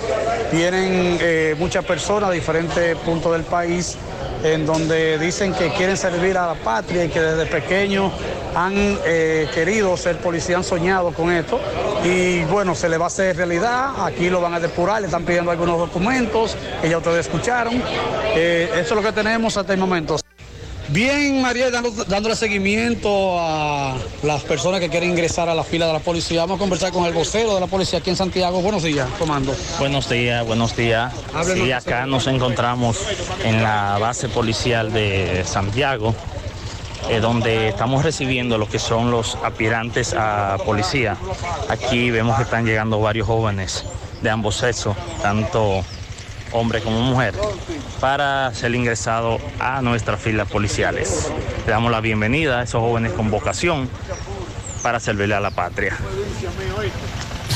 Vienen 0.51 1.17
eh, 1.19 1.55
muchas 1.57 1.83
personas 1.83 2.29
de 2.29 2.35
diferentes 2.35 2.95
puntos 2.97 3.33
del 3.33 3.43
país 3.43 3.97
en 4.43 4.65
donde 4.65 5.17
dicen 5.17 5.53
que 5.53 5.69
quieren 5.69 5.97
servir 5.97 6.37
a 6.37 6.47
la 6.47 6.55
patria 6.55 7.05
y 7.05 7.09
que 7.09 7.19
desde 7.19 7.45
pequeños 7.45 8.11
han 8.55 8.73
eh, 9.05 9.47
querido 9.53 9.95
ser 9.97 10.17
policía, 10.17 10.57
han 10.57 10.63
soñado 10.63 11.11
con 11.11 11.31
esto. 11.31 11.59
Y 12.03 12.43
bueno, 12.45 12.75
se 12.75 12.89
le 12.89 12.97
va 12.97 13.05
a 13.05 13.07
hacer 13.07 13.35
realidad, 13.37 13.91
aquí 14.05 14.29
lo 14.29 14.41
van 14.41 14.53
a 14.53 14.59
depurar, 14.59 15.01
le 15.01 15.07
están 15.07 15.23
pidiendo 15.25 15.51
algunos 15.51 15.77
documentos 15.77 16.55
que 16.81 16.89
ya 16.89 16.97
ustedes 16.97 17.27
escucharon. 17.27 17.81
Eh, 18.35 18.69
eso 18.73 18.81
es 18.81 18.91
lo 18.91 19.01
que 19.01 19.11
tenemos 19.11 19.57
hasta 19.57 19.73
el 19.73 19.79
momento. 19.79 20.17
Bien, 20.89 21.41
María, 21.41 21.69
dando- 21.69 21.91
dándole 22.05 22.35
seguimiento 22.35 23.37
a 23.39 23.97
las 24.23 24.43
personas 24.43 24.79
que 24.79 24.87
quieren 24.89 25.09
ingresar 25.09 25.49
a 25.49 25.55
la 25.55 25.63
fila 25.65 25.85
de 25.87 25.93
la 25.93 25.99
policía. 25.99 26.41
Vamos 26.41 26.55
a 26.55 26.59
conversar 26.59 26.91
con 26.93 27.05
el 27.05 27.13
vocero 27.13 27.55
de 27.55 27.59
la 27.59 27.67
policía 27.67 27.99
aquí 27.99 28.09
en 28.09 28.15
Santiago. 28.15 28.61
Buenos 28.61 28.83
días, 28.83 29.07
comando. 29.19 29.53
Buenos 29.79 30.07
días, 30.09 30.45
buenos 30.45 30.77
días. 30.77 31.13
Háblenos. 31.33 31.65
Sí, 31.65 31.71
acá 31.73 32.05
nos 32.05 32.25
encontramos 32.27 32.97
en 33.43 33.61
la 33.61 33.97
base 33.99 34.29
policial 34.29 34.93
de 34.93 35.43
Santiago, 35.45 36.15
eh, 37.09 37.19
donde 37.19 37.67
estamos 37.67 38.03
recibiendo 38.03 38.57
lo 38.57 38.69
que 38.69 38.79
son 38.79 39.11
los 39.11 39.35
aspirantes 39.43 40.13
a 40.17 40.57
policía. 40.65 41.17
Aquí 41.67 42.11
vemos 42.11 42.37
que 42.37 42.43
están 42.43 42.65
llegando 42.65 43.01
varios 43.01 43.27
jóvenes 43.27 43.83
de 44.21 44.29
ambos 44.29 44.55
sexos, 44.55 44.95
tanto 45.21 45.83
hombre 46.51 46.81
como 46.81 47.01
mujer, 47.01 47.33
para 47.99 48.53
ser 48.53 48.73
ingresado 48.75 49.39
a 49.59 49.81
nuestras 49.81 50.19
filas 50.19 50.49
policiales. 50.49 51.31
Le 51.65 51.71
damos 51.71 51.91
la 51.91 52.01
bienvenida 52.01 52.59
a 52.59 52.63
esos 52.63 52.81
jóvenes 52.81 53.11
con 53.13 53.29
vocación 53.29 53.89
para 54.83 54.99
servirle 54.99 55.35
a 55.35 55.39
la 55.39 55.51
patria. 55.51 55.97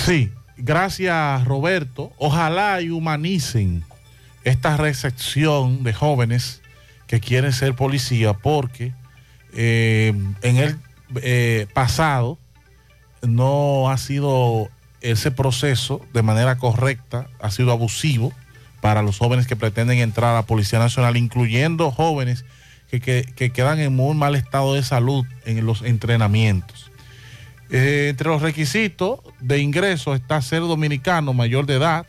Sí, 0.06 0.32
gracias 0.58 1.46
Roberto. 1.46 2.12
Ojalá 2.18 2.82
y 2.82 2.90
humanicen 2.90 3.84
esta 4.44 4.78
recepción 4.78 5.84
de 5.84 5.94
jóvenes 5.94 6.62
que 7.08 7.20
quieren 7.20 7.54
ser 7.54 7.76
policía 7.76 8.34
porque 8.34 8.94
eh, 9.54 10.14
en 10.42 10.58
el 10.58 10.78
eh, 11.22 11.68
pasado 11.74 12.38
no 13.22 13.90
ha 13.90 13.98
sido 13.98 14.70
ese 15.02 15.32
proceso 15.32 16.06
de 16.14 16.22
manera 16.22 16.58
correcta, 16.58 17.28
ha 17.40 17.52
sido 17.52 17.72
abusivo 17.72 18.34
para 18.82 19.02
los 19.04 19.18
jóvenes 19.20 19.48
que 19.48 19.56
pretenden 19.56 20.00
entrar 20.00 20.32
a 20.32 20.36
la 20.36 20.46
Policía 20.46 20.80
Nacional, 20.80 21.16
incluyendo 21.18 21.92
jóvenes 21.92 22.46
que, 22.90 23.00
que- 23.00 23.24
que 23.36 23.52
quedan 23.52 23.80
en 23.80 23.96
muy 23.96 24.16
mal 24.16 24.36
estado 24.36 24.74
de 24.74 24.84
salud 24.84 25.26
en 25.46 25.66
los 25.66 25.82
entrenamientos. 25.82 26.92
Eh, 27.70 28.08
entre 28.10 28.28
los 28.28 28.42
requisitos 28.42 29.20
de 29.40 29.60
ingreso 29.60 30.14
está 30.14 30.42
ser 30.42 30.60
dominicano 30.62 31.34
mayor 31.34 31.66
de 31.66 31.76
edad 31.76 32.06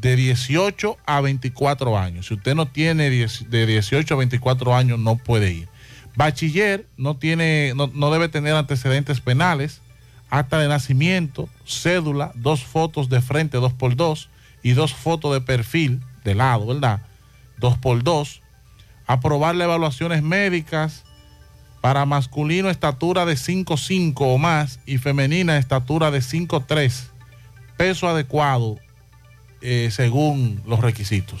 de 0.00 0.16
18 0.16 0.96
a 1.06 1.20
24 1.20 1.96
años. 1.96 2.26
Si 2.26 2.34
usted 2.34 2.56
no 2.56 2.66
tiene 2.66 3.10
10 3.10 3.48
de 3.48 3.64
18 3.66 4.14
a 4.14 4.16
24 4.16 4.74
años, 4.74 4.98
no 4.98 5.16
puede 5.16 5.52
ir. 5.52 5.68
Bachiller 6.16 6.86
no, 6.96 7.16
tiene, 7.16 7.74
no, 7.76 7.88
no 7.94 8.10
debe 8.10 8.28
tener 8.28 8.54
antecedentes 8.54 9.20
penales, 9.20 9.80
acta 10.30 10.58
de 10.58 10.66
nacimiento, 10.66 11.48
cédula, 11.64 12.32
dos 12.34 12.64
fotos 12.64 13.08
de 13.08 13.20
frente, 13.20 13.58
dos 13.58 13.72
por 13.72 13.94
dos, 13.94 14.28
y 14.68 14.74
dos 14.74 14.92
fotos 14.92 15.32
de 15.32 15.40
perfil 15.40 16.02
de 16.24 16.34
lado, 16.34 16.66
¿verdad? 16.66 17.00
Dos 17.56 17.78
por 17.78 18.02
dos. 18.02 18.42
Aprobarle 19.06 19.64
evaluaciones 19.64 20.22
médicas 20.22 21.04
para 21.80 22.04
masculino 22.04 22.68
estatura 22.68 23.24
de 23.24 23.32
5'5 23.32 24.14
o 24.18 24.36
más 24.36 24.78
y 24.84 24.98
femenina 24.98 25.56
estatura 25.56 26.10
de 26.10 26.18
5'3. 26.18 27.04
Peso 27.78 28.08
adecuado 28.10 28.76
eh, 29.62 29.88
según 29.90 30.60
los 30.66 30.80
requisitos. 30.80 31.40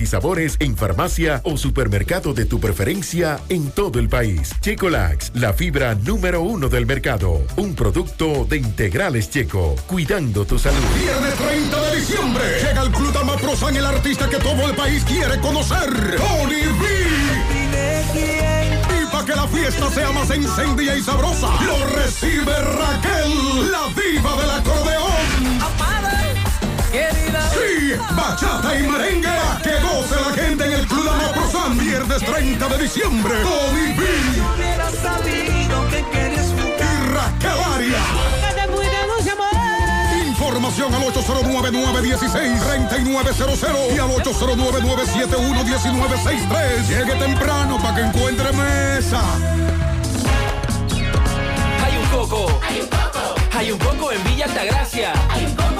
y 0.00 0.06
sabores 0.06 0.56
en 0.60 0.76
farmacia 0.76 1.40
o 1.44 1.56
supermercado 1.56 2.32
de 2.32 2.44
tu 2.44 2.60
preferencia 2.60 3.38
en 3.48 3.70
todo 3.70 3.98
el 3.98 4.08
país. 4.08 4.50
Checolax, 4.60 5.32
la 5.34 5.52
fibra 5.52 5.94
número 5.94 6.42
uno 6.42 6.68
del 6.68 6.86
mercado. 6.86 7.42
Un 7.56 7.74
producto 7.74 8.44
de 8.44 8.56
integrales 8.56 9.30
checo, 9.30 9.76
cuidando 9.86 10.44
tu 10.44 10.58
salud. 10.58 10.78
Viernes 10.98 11.34
30 11.34 11.82
de 11.82 11.96
diciembre 11.96 12.44
llega 12.62 12.82
el 12.82 12.90
Club 12.90 13.12
Damaprosan, 13.12 13.76
el 13.76 13.84
artista 13.84 14.28
que 14.28 14.38
todo 14.38 14.68
el 14.68 14.74
país 14.74 15.04
quiere 15.04 15.38
conocer, 15.40 15.90
Tony 16.16 16.62
B. 16.80 16.86
Y 19.02 19.06
para 19.12 19.24
que 19.24 19.36
la 19.36 19.48
fiesta 19.48 19.90
sea 19.90 20.12
más 20.12 20.30
encendida 20.30 20.96
y 20.96 21.02
sabrosa, 21.02 21.48
lo 21.64 21.86
recibe 21.96 22.54
Raquel, 22.56 23.70
la 23.70 23.88
diva 23.94 24.36
del 24.40 24.50
acordeón. 24.50 25.60
Bachata 27.96 28.78
y 28.78 28.86
merengue, 28.86 29.28
pa' 29.28 29.58
que 29.62 29.78
goce 29.80 30.16
la 30.16 30.32
gente 30.34 30.64
en 30.64 30.72
el 30.72 30.86
Club 30.86 31.04
Damaprosan, 31.04 31.78
viernes 31.78 32.22
30 32.24 32.68
de 32.68 32.78
diciembre, 32.78 33.34
Tony 33.42 33.92
B. 33.96 34.04
Y 34.30 34.40
Raquel 37.12 37.58
Arias. 37.74 38.02
Información 40.26 40.94
al 40.94 41.02
809-916-3900 41.02 43.94
y 43.94 43.98
al 43.98 44.10
809-971-1963. 44.10 46.88
Llegue 46.88 47.14
temprano 47.16 47.78
para 47.80 47.94
que 47.94 48.00
encuentre 48.02 48.52
mesa. 48.52 49.22
Hay 51.84 51.96
un 51.96 52.06
coco. 52.08 52.60
Hay 52.68 52.80
un 52.80 52.88
coco. 52.88 53.34
Hay 53.56 53.70
un 53.72 53.78
coco 53.78 54.12
en 54.12 54.24
Villa 54.24 54.44
Altagracia. 54.46 55.12
Hay 55.30 55.44
un 55.44 55.54
coco 55.54 55.66
en 55.66 55.70
Villa 55.70 55.76
Altagracia. 55.76 55.79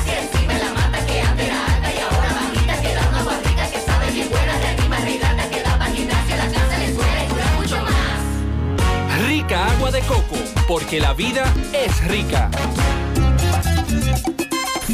de 9.91 10.01
coco, 10.01 10.37
porque 10.67 10.99
la 10.99 11.13
vida 11.13 11.53
es 11.73 12.07
rica. 12.07 12.49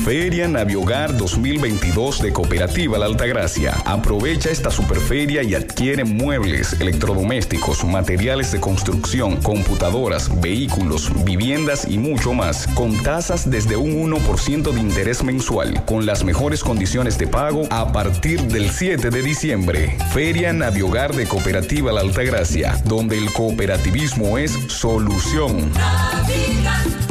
Feria 0.03 0.47
Naviogar 0.47 1.15
2022 1.17 2.21
de 2.21 2.31
Cooperativa 2.33 2.97
La 2.97 3.05
Altagracia. 3.05 3.75
Aprovecha 3.85 4.49
esta 4.49 4.71
superferia 4.71 5.43
y 5.43 5.55
adquiere 5.55 6.03
muebles, 6.03 6.79
electrodomésticos, 6.79 7.83
materiales 7.83 8.51
de 8.51 8.59
construcción, 8.59 9.37
computadoras, 9.41 10.41
vehículos, 10.41 11.11
viviendas 11.23 11.87
y 11.89 11.97
mucho 11.97 12.33
más, 12.33 12.67
con 12.67 13.01
tasas 13.03 13.49
desde 13.49 13.75
un 13.75 14.11
1% 14.11 14.71
de 14.71 14.79
interés 14.79 15.23
mensual, 15.23 15.83
con 15.85 16.05
las 16.05 16.23
mejores 16.23 16.63
condiciones 16.63 17.17
de 17.17 17.27
pago 17.27 17.63
a 17.69 17.91
partir 17.91 18.41
del 18.43 18.69
7 18.69 19.09
de 19.09 19.21
diciembre. 19.21 19.97
Feria 20.13 20.53
Naviogar 20.53 21.15
de 21.15 21.27
Cooperativa 21.27 21.91
La 21.91 22.01
Altagracia, 22.01 22.81
donde 22.85 23.17
el 23.17 23.31
cooperativismo 23.31 24.37
es 24.37 24.51
solución. 24.67 25.71
Navidad, 25.73 27.06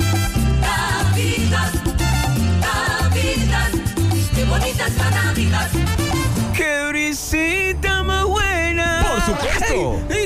buena! 9.35 9.56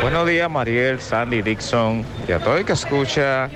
Buenos 0.02 0.28
días, 0.28 0.50
Mariel, 0.50 1.00
Sandy, 1.00 1.40
Dixon 1.40 2.04
y 2.28 2.32
a 2.32 2.38
todo 2.38 2.58
el 2.58 2.66
que 2.66 2.72
escucha 2.74 3.48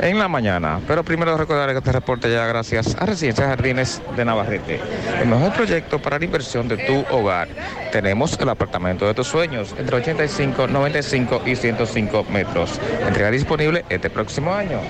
en 0.00 0.18
la 0.18 0.28
mañana. 0.28 0.80
Pero 0.86 1.02
primero 1.02 1.36
recordar 1.36 1.70
que 1.70 1.78
este 1.78 1.92
reporte 1.92 2.30
ya 2.30 2.46
gracias 2.46 2.96
a 2.98 3.06
Residencia 3.06 3.46
Jardines 3.46 4.02
de 4.16 4.24
Navarrete, 4.24 4.80
el 5.20 5.28
mejor 5.28 5.52
proyecto 5.52 5.98
para 5.98 6.18
la 6.18 6.24
inversión 6.24 6.68
de 6.68 6.76
tu 6.78 7.04
hogar. 7.14 7.48
Tenemos 7.92 8.38
el 8.38 8.48
apartamento 8.48 9.06
de 9.06 9.14
tus 9.14 9.26
sueños 9.26 9.74
entre 9.78 9.96
85, 9.96 10.66
95 10.66 11.42
y 11.46 11.56
105 11.56 12.24
metros. 12.30 12.78
Entrega 13.06 13.30
disponible 13.30 13.84
este 13.88 14.10
próximo 14.10 14.54
año. 14.54 14.80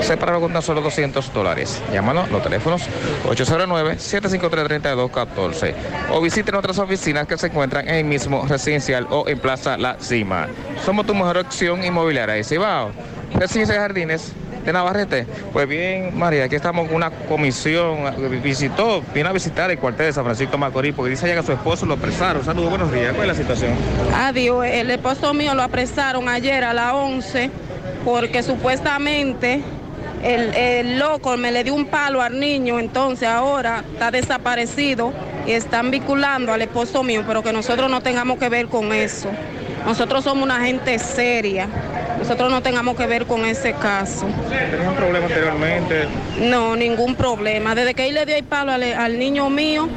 Separado 0.00 0.40
con 0.40 0.52
tan 0.52 0.62
solo 0.62 0.80
200 0.80 1.32
dólares. 1.32 1.82
Llámanos 1.92 2.30
los 2.30 2.42
teléfonos 2.42 2.82
809-753-3214 3.28 5.74
o 6.10 6.20
visite 6.20 6.52
nuestras 6.52 6.78
oficinas 6.78 7.26
que 7.26 7.36
se 7.36 7.48
encuentran 7.48 7.88
en 7.88 7.96
el 7.96 8.04
mismo 8.04 8.46
residencial 8.48 9.06
o 9.10 9.28
en 9.28 9.38
Plaza 9.38 9.76
La 9.76 9.96
Cima. 10.00 10.48
Somos 10.84 11.06
tu 11.06 11.14
mejor 11.14 11.38
opción 11.38 11.82
inmobiliaria 11.84 12.34
de 12.34 12.44
Cibao. 12.44 12.90
Residencia 13.34 13.74
de 13.74 13.80
Jardines 13.80 14.32
de 14.64 14.72
Navarrete. 14.72 15.26
Pues 15.52 15.66
bien, 15.66 16.16
María, 16.18 16.44
aquí 16.44 16.54
estamos 16.54 16.86
con 16.86 16.96
una 16.96 17.10
comisión, 17.10 17.98
visitó, 18.42 19.02
vino 19.14 19.28
a 19.28 19.32
visitar 19.32 19.70
el 19.70 19.78
cuartel 19.78 20.06
de 20.06 20.12
San 20.12 20.24
Francisco 20.24 20.58
Macorís, 20.58 20.94
porque 20.94 21.10
dice 21.10 21.26
allá 21.26 21.40
que 21.40 21.46
su 21.46 21.52
esposo 21.52 21.86
lo 21.86 21.94
apresaron. 21.94 22.44
Saludos, 22.44 22.70
buenos 22.70 22.92
días. 22.92 23.14
¿Cuál 23.14 23.30
es 23.30 23.38
la 23.38 23.42
situación? 23.42 23.72
Adiós, 24.14 24.66
el 24.66 24.90
esposo 24.90 25.32
mío 25.32 25.54
lo 25.54 25.62
apresaron 25.62 26.28
ayer 26.28 26.64
a 26.64 26.74
las 26.74 26.92
11 26.92 27.50
porque 28.04 28.42
supuestamente 28.42 29.62
el 30.22 30.98
loco 30.98 31.36
me 31.38 31.50
le 31.50 31.64
dio 31.64 31.74
un 31.74 31.86
palo 31.86 32.20
al 32.20 32.38
niño, 32.38 32.78
entonces 32.78 33.26
ahora 33.26 33.82
está 33.94 34.10
desaparecido 34.10 35.14
y 35.46 35.52
están 35.52 35.90
vinculando 35.90 36.52
al 36.52 36.60
esposo 36.60 37.02
mío, 37.02 37.24
pero 37.26 37.42
que 37.42 37.54
nosotros 37.54 37.90
no 37.90 38.02
tengamos 38.02 38.38
que 38.38 38.50
ver 38.50 38.66
con 38.66 38.92
eso. 38.92 39.30
Nosotros 39.86 40.24
somos 40.24 40.44
una 40.44 40.60
gente 40.60 40.98
seria, 40.98 41.66
nosotros 42.20 42.50
no 42.50 42.62
tengamos 42.62 42.96
que 42.96 43.06
ver 43.06 43.26
con 43.26 43.44
ese 43.44 43.72
caso. 43.72 44.26
¿Tenía 44.48 44.88
un 44.88 44.94
problema 44.96 45.26
anteriormente? 45.26 46.06
No, 46.38 46.76
ningún 46.76 47.14
problema. 47.16 47.74
Desde 47.74 47.94
que 47.94 48.06
él 48.08 48.14
le 48.14 48.26
dio 48.26 48.36
el 48.36 48.44
palo 48.44 48.72
al, 48.72 48.82
al 48.82 49.18
niño 49.18 49.50
mío, 49.50 49.88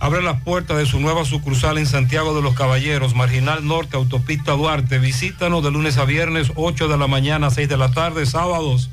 Abre 0.00 0.22
las 0.22 0.42
puertas 0.42 0.78
de 0.78 0.86
su 0.86 0.98
nueva 0.98 1.24
sucursal 1.24 1.78
en 1.78 1.86
Santiago 1.86 2.34
de 2.34 2.42
los 2.42 2.56
Caballeros, 2.56 3.14
Marginal 3.14 3.64
Norte, 3.64 3.96
Autopista 3.96 4.50
Duarte. 4.52 4.98
Visítanos 4.98 5.62
de 5.62 5.70
lunes 5.70 5.98
a 5.98 6.06
viernes, 6.06 6.50
8 6.56 6.88
de 6.88 6.98
la 6.98 7.06
mañana, 7.06 7.50
6 7.50 7.68
de 7.68 7.76
la 7.76 7.92
tarde, 7.92 8.26
sábados. 8.26 8.90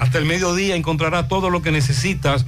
Hasta 0.00 0.16
el 0.16 0.24
mediodía 0.24 0.76
encontrarás 0.76 1.28
todo 1.28 1.50
lo 1.50 1.60
que 1.60 1.70
necesitas, 1.70 2.46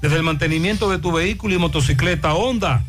desde 0.00 0.16
el 0.16 0.22
mantenimiento 0.22 0.88
de 0.88 0.96
tu 0.98 1.12
vehículo 1.12 1.54
y 1.54 1.58
motocicleta 1.58 2.32
Honda, 2.32 2.84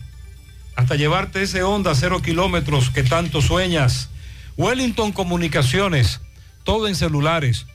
hasta 0.78 0.96
llevarte 0.96 1.44
ese 1.44 1.62
Honda 1.64 1.94
cero 1.94 2.22
kilómetros 2.22 2.90
que 2.90 3.04
tanto 3.04 3.42
sueñas. 3.42 4.10
Wellington 4.56 5.12
Comunicaciones, 5.12 6.22
todo 6.64 6.88
en 6.88 6.96
celulares. 6.96 7.66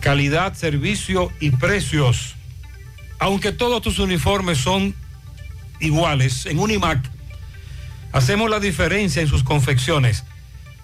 Calidad, 0.01 0.55
servicio 0.55 1.33
y 1.41 1.51
precios. 1.51 2.36
Aunque 3.18 3.51
todos 3.51 3.83
tus 3.83 3.99
uniformes 3.99 4.59
son 4.59 4.94
iguales, 5.81 6.47
en 6.47 6.60
Unimac 6.60 7.01
hacemos 8.12 8.49
la 8.49 8.60
diferencia 8.60 9.20
en 9.20 9.26
sus 9.26 9.43
confecciones. 9.43 10.23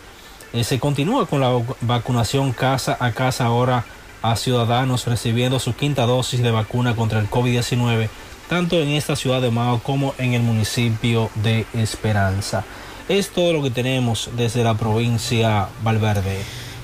eh, 0.53 0.63
se 0.63 0.79
continúa 0.79 1.25
con 1.25 1.41
la 1.41 1.51
vacunación 1.81 2.53
casa 2.53 2.95
a 2.97 3.11
casa 3.11 3.43
ahora 3.43 3.83
a 4.31 4.35
ciudadanos 4.35 5.05
recibiendo 5.05 5.59
su 5.59 5.75
quinta 5.75 6.05
dosis 6.05 6.41
de 6.41 6.51
vacuna 6.51 6.95
contra 6.95 7.19
el 7.19 7.29
COVID-19, 7.29 8.09
tanto 8.49 8.81
en 8.81 8.89
esta 8.89 9.15
ciudad 9.15 9.41
de 9.41 9.51
Mao 9.51 9.79
como 9.79 10.15
en 10.17 10.33
el 10.33 10.41
municipio 10.41 11.29
de 11.35 11.65
Esperanza. 11.73 12.63
Es 13.07 13.29
todo 13.29 13.53
lo 13.53 13.61
que 13.61 13.69
tenemos 13.69 14.31
desde 14.35 14.63
la 14.63 14.73
provincia 14.73 15.69
Valverde. 15.83 16.39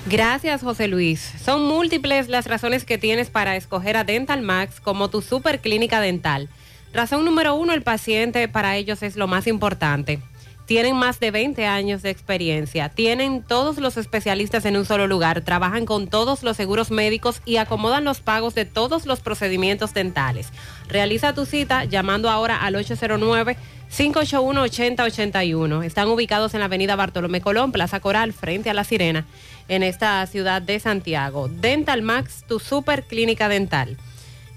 Gracias, 0.05 0.61
José 0.61 0.87
Luis. 0.87 1.33
Son 1.43 1.63
múltiples 1.63 2.27
las 2.27 2.45
razones 2.45 2.85
que 2.85 2.97
tienes 2.97 3.29
para 3.29 3.55
escoger 3.55 3.97
a 3.97 4.03
Dental 4.03 4.41
Max 4.41 4.79
como 4.79 5.09
tu 5.09 5.21
super 5.21 5.61
clínica 5.61 5.99
dental. 5.99 6.49
Razón 6.93 7.23
número 7.25 7.55
uno, 7.55 7.73
el 7.73 7.83
paciente 7.83 8.47
para 8.47 8.75
ellos 8.75 9.01
es 9.01 9.15
lo 9.15 9.27
más 9.27 9.47
importante. 9.47 10.19
Tienen 10.65 10.95
más 10.95 11.19
de 11.19 11.31
20 11.31 11.65
años 11.65 12.01
de 12.01 12.09
experiencia, 12.11 12.89
tienen 12.89 13.43
todos 13.43 13.77
los 13.77 13.97
especialistas 13.97 14.65
en 14.65 14.77
un 14.77 14.85
solo 14.85 15.07
lugar, 15.07 15.41
trabajan 15.41 15.85
con 15.85 16.07
todos 16.07 16.43
los 16.43 16.55
seguros 16.55 16.91
médicos 16.91 17.41
y 17.45 17.57
acomodan 17.57 18.05
los 18.05 18.21
pagos 18.21 18.55
de 18.55 18.65
todos 18.65 19.05
los 19.05 19.19
procedimientos 19.19 19.93
dentales. 19.93 20.49
Realiza 20.87 21.33
tu 21.33 21.45
cita 21.45 21.83
llamando 21.85 22.29
ahora 22.29 22.57
al 22.57 22.75
809 22.75 23.57
581-8081. 23.91 25.83
Están 25.83 26.07
ubicados 26.07 26.53
en 26.53 26.61
la 26.61 26.67
avenida 26.67 26.95
Bartolomé 26.95 27.41
Colón, 27.41 27.73
Plaza 27.73 27.99
Coral, 27.99 28.31
frente 28.31 28.69
a 28.69 28.73
La 28.73 28.85
Sirena, 28.85 29.25
en 29.67 29.83
esta 29.83 30.25
ciudad 30.27 30.61
de 30.61 30.79
Santiago. 30.79 31.49
Dental 31.49 32.01
Max, 32.01 32.45
tu 32.47 32.59
super 32.59 33.03
clínica 33.03 33.49
dental. 33.49 33.97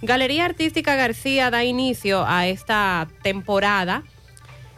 Galería 0.03 0.45
Artística 0.45 0.95
García 0.95 1.51
da 1.51 1.65
inicio 1.65 2.25
a 2.27 2.47
esta 2.47 3.09
temporada 3.23 4.05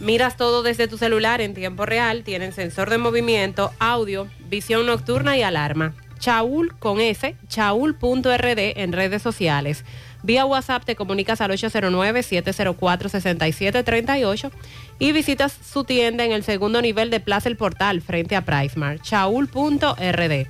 Miras 0.00 0.36
todo 0.36 0.62
desde 0.62 0.86
tu 0.86 0.98
celular 0.98 1.40
en 1.40 1.54
tiempo 1.54 1.86
real, 1.86 2.22
tienen 2.22 2.52
sensor 2.52 2.90
de 2.90 2.98
movimiento, 2.98 3.72
audio, 3.78 4.28
visión 4.50 4.84
nocturna 4.84 5.34
y 5.38 5.42
alarma. 5.42 5.94
Chaul 6.18 6.74
con 6.78 7.00
S, 7.00 7.36
chaul.rd 7.48 8.58
en 8.76 8.92
redes 8.92 9.22
sociales. 9.22 9.84
Vía 10.22 10.46
WhatsApp 10.46 10.84
te 10.84 10.94
comunicas 10.94 11.40
al 11.40 11.50
809-704-6738 11.52 14.50
y 14.98 15.12
visitas 15.12 15.52
su 15.52 15.84
tienda 15.84 16.24
en 16.24 16.32
el 16.32 16.42
segundo 16.44 16.80
nivel 16.80 17.10
de 17.10 17.20
Plaza 17.20 17.48
El 17.48 17.56
Portal 17.56 18.02
frente 18.02 18.36
a 18.36 18.44
Pricemart, 18.44 19.02
chaul.rd. 19.02 20.46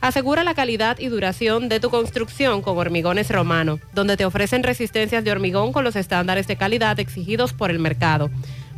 Asegura 0.00 0.42
la 0.44 0.54
calidad 0.54 0.98
y 0.98 1.06
duración 1.06 1.68
de 1.70 1.80
tu 1.80 1.88
construcción 1.88 2.60
con 2.60 2.76
Hormigones 2.76 3.30
Romano, 3.30 3.80
donde 3.94 4.18
te 4.18 4.26
ofrecen 4.26 4.62
resistencias 4.62 5.24
de 5.24 5.32
hormigón 5.32 5.72
con 5.72 5.82
los 5.82 5.96
estándares 5.96 6.46
de 6.46 6.56
calidad 6.56 7.00
exigidos 7.00 7.54
por 7.54 7.70
el 7.70 7.78
mercado. 7.78 8.30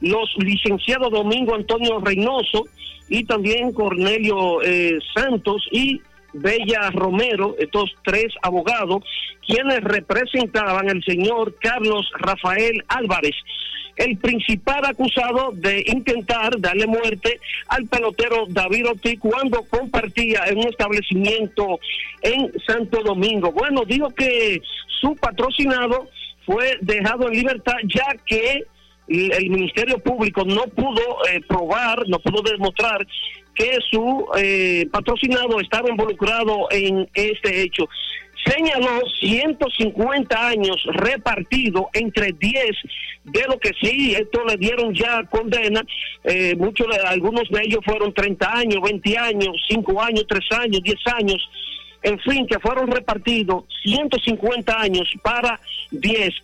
los 0.00 0.34
licenciados 0.38 1.10
Domingo 1.10 1.54
Antonio 1.54 1.98
Reynoso 2.00 2.64
y 3.08 3.24
también 3.24 3.72
Cornelio 3.72 4.62
eh, 4.62 4.98
Santos 5.14 5.66
y 5.70 6.00
Bella 6.34 6.90
Romero, 6.90 7.54
estos 7.58 7.94
tres 8.04 8.34
abogados, 8.42 9.04
quienes 9.46 9.82
representaban 9.82 10.88
al 10.88 11.02
señor 11.04 11.54
Carlos 11.60 12.10
Rafael 12.18 12.82
Álvarez, 12.88 13.34
el 13.96 14.16
principal 14.16 14.84
acusado 14.86 15.52
de 15.52 15.84
intentar 15.86 16.58
darle 16.58 16.86
muerte 16.86 17.38
al 17.68 17.86
pelotero 17.86 18.46
David 18.48 18.88
Ortiz 18.88 19.18
cuando 19.20 19.62
compartía 19.64 20.44
en 20.46 20.58
un 20.58 20.68
establecimiento 20.68 21.78
en 22.22 22.50
Santo 22.66 23.02
Domingo. 23.02 23.52
Bueno, 23.52 23.84
digo 23.84 24.08
que 24.10 24.62
su 25.00 25.14
patrocinado 25.16 26.08
fue 26.46 26.78
dejado 26.80 27.28
en 27.28 27.34
libertad 27.34 27.76
ya 27.84 28.14
que 28.26 28.64
el 29.08 29.50
Ministerio 29.50 29.98
Público 29.98 30.44
no 30.44 30.62
pudo 30.64 31.02
eh, 31.30 31.40
probar, 31.46 32.08
no 32.08 32.18
pudo 32.20 32.42
demostrar 32.42 33.06
que 33.54 33.78
su 33.90 34.26
eh, 34.36 34.86
patrocinado 34.90 35.60
estaba 35.60 35.90
involucrado 35.90 36.68
en 36.70 37.08
este 37.14 37.62
hecho. 37.62 37.88
Señaló 38.46 39.02
150 39.20 40.48
años 40.48 40.76
repartido 40.94 41.90
entre 41.92 42.32
10 42.32 42.64
de 43.24 43.42
lo 43.48 43.58
que 43.58 43.70
sí, 43.80 44.14
esto 44.14 44.44
le 44.44 44.56
dieron 44.56 44.92
ya 44.94 45.22
condena, 45.24 45.82
eh, 46.24 46.56
muchos 46.56 46.86
algunos 47.04 47.48
de 47.50 47.62
ellos 47.62 47.80
fueron 47.84 48.12
30 48.12 48.52
años, 48.52 48.80
20 48.82 49.18
años, 49.18 49.54
5 49.68 50.02
años, 50.02 50.24
3 50.26 50.40
años, 50.58 50.80
10 50.82 50.96
años, 51.14 51.50
en 52.02 52.18
fin, 52.20 52.46
que 52.46 52.58
fueron 52.58 52.90
repartidos 52.90 53.64
150 53.82 54.80
años 54.80 55.08
para 55.22 55.58
10. 55.90 56.34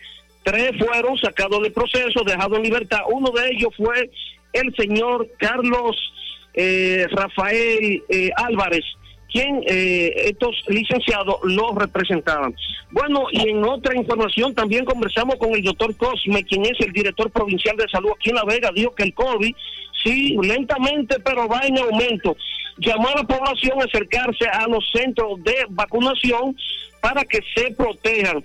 Tres 0.42 0.72
fueron 0.78 1.18
sacados 1.18 1.62
del 1.62 1.72
proceso, 1.72 2.22
dejados 2.24 2.58
en 2.58 2.64
libertad. 2.64 3.00
Uno 3.08 3.30
de 3.30 3.50
ellos 3.50 3.74
fue 3.76 4.10
el 4.52 4.74
señor 4.76 5.28
Carlos 5.38 5.96
eh, 6.54 7.06
Rafael 7.10 8.02
eh, 8.08 8.30
Álvarez, 8.36 8.84
quien 9.30 9.62
eh, 9.66 10.12
estos 10.26 10.56
licenciados 10.68 11.36
lo 11.44 11.72
representaban. 11.74 12.54
Bueno, 12.90 13.26
y 13.30 13.48
en 13.50 13.62
otra 13.64 13.94
información 13.94 14.54
también 14.54 14.84
conversamos 14.84 15.36
con 15.36 15.54
el 15.54 15.62
doctor 15.62 15.94
Cosme, 15.96 16.44
quien 16.44 16.64
es 16.64 16.80
el 16.80 16.92
director 16.92 17.30
provincial 17.30 17.76
de 17.76 17.88
salud 17.88 18.10
aquí 18.16 18.30
en 18.30 18.36
La 18.36 18.44
Vega, 18.44 18.70
dijo 18.74 18.94
que 18.94 19.02
el 19.02 19.14
COVID, 19.14 19.54
sí, 20.02 20.36
lentamente, 20.42 21.20
pero 21.20 21.46
va 21.46 21.60
en 21.66 21.78
aumento. 21.78 22.36
Llamó 22.78 23.08
a 23.08 23.16
la 23.16 23.24
población 23.24 23.80
a 23.80 23.84
acercarse 23.84 24.46
a 24.48 24.66
los 24.68 24.84
centros 24.92 25.42
de 25.42 25.66
vacunación 25.70 26.56
para 27.00 27.24
que 27.24 27.40
se 27.54 27.70
protejan. 27.72 28.42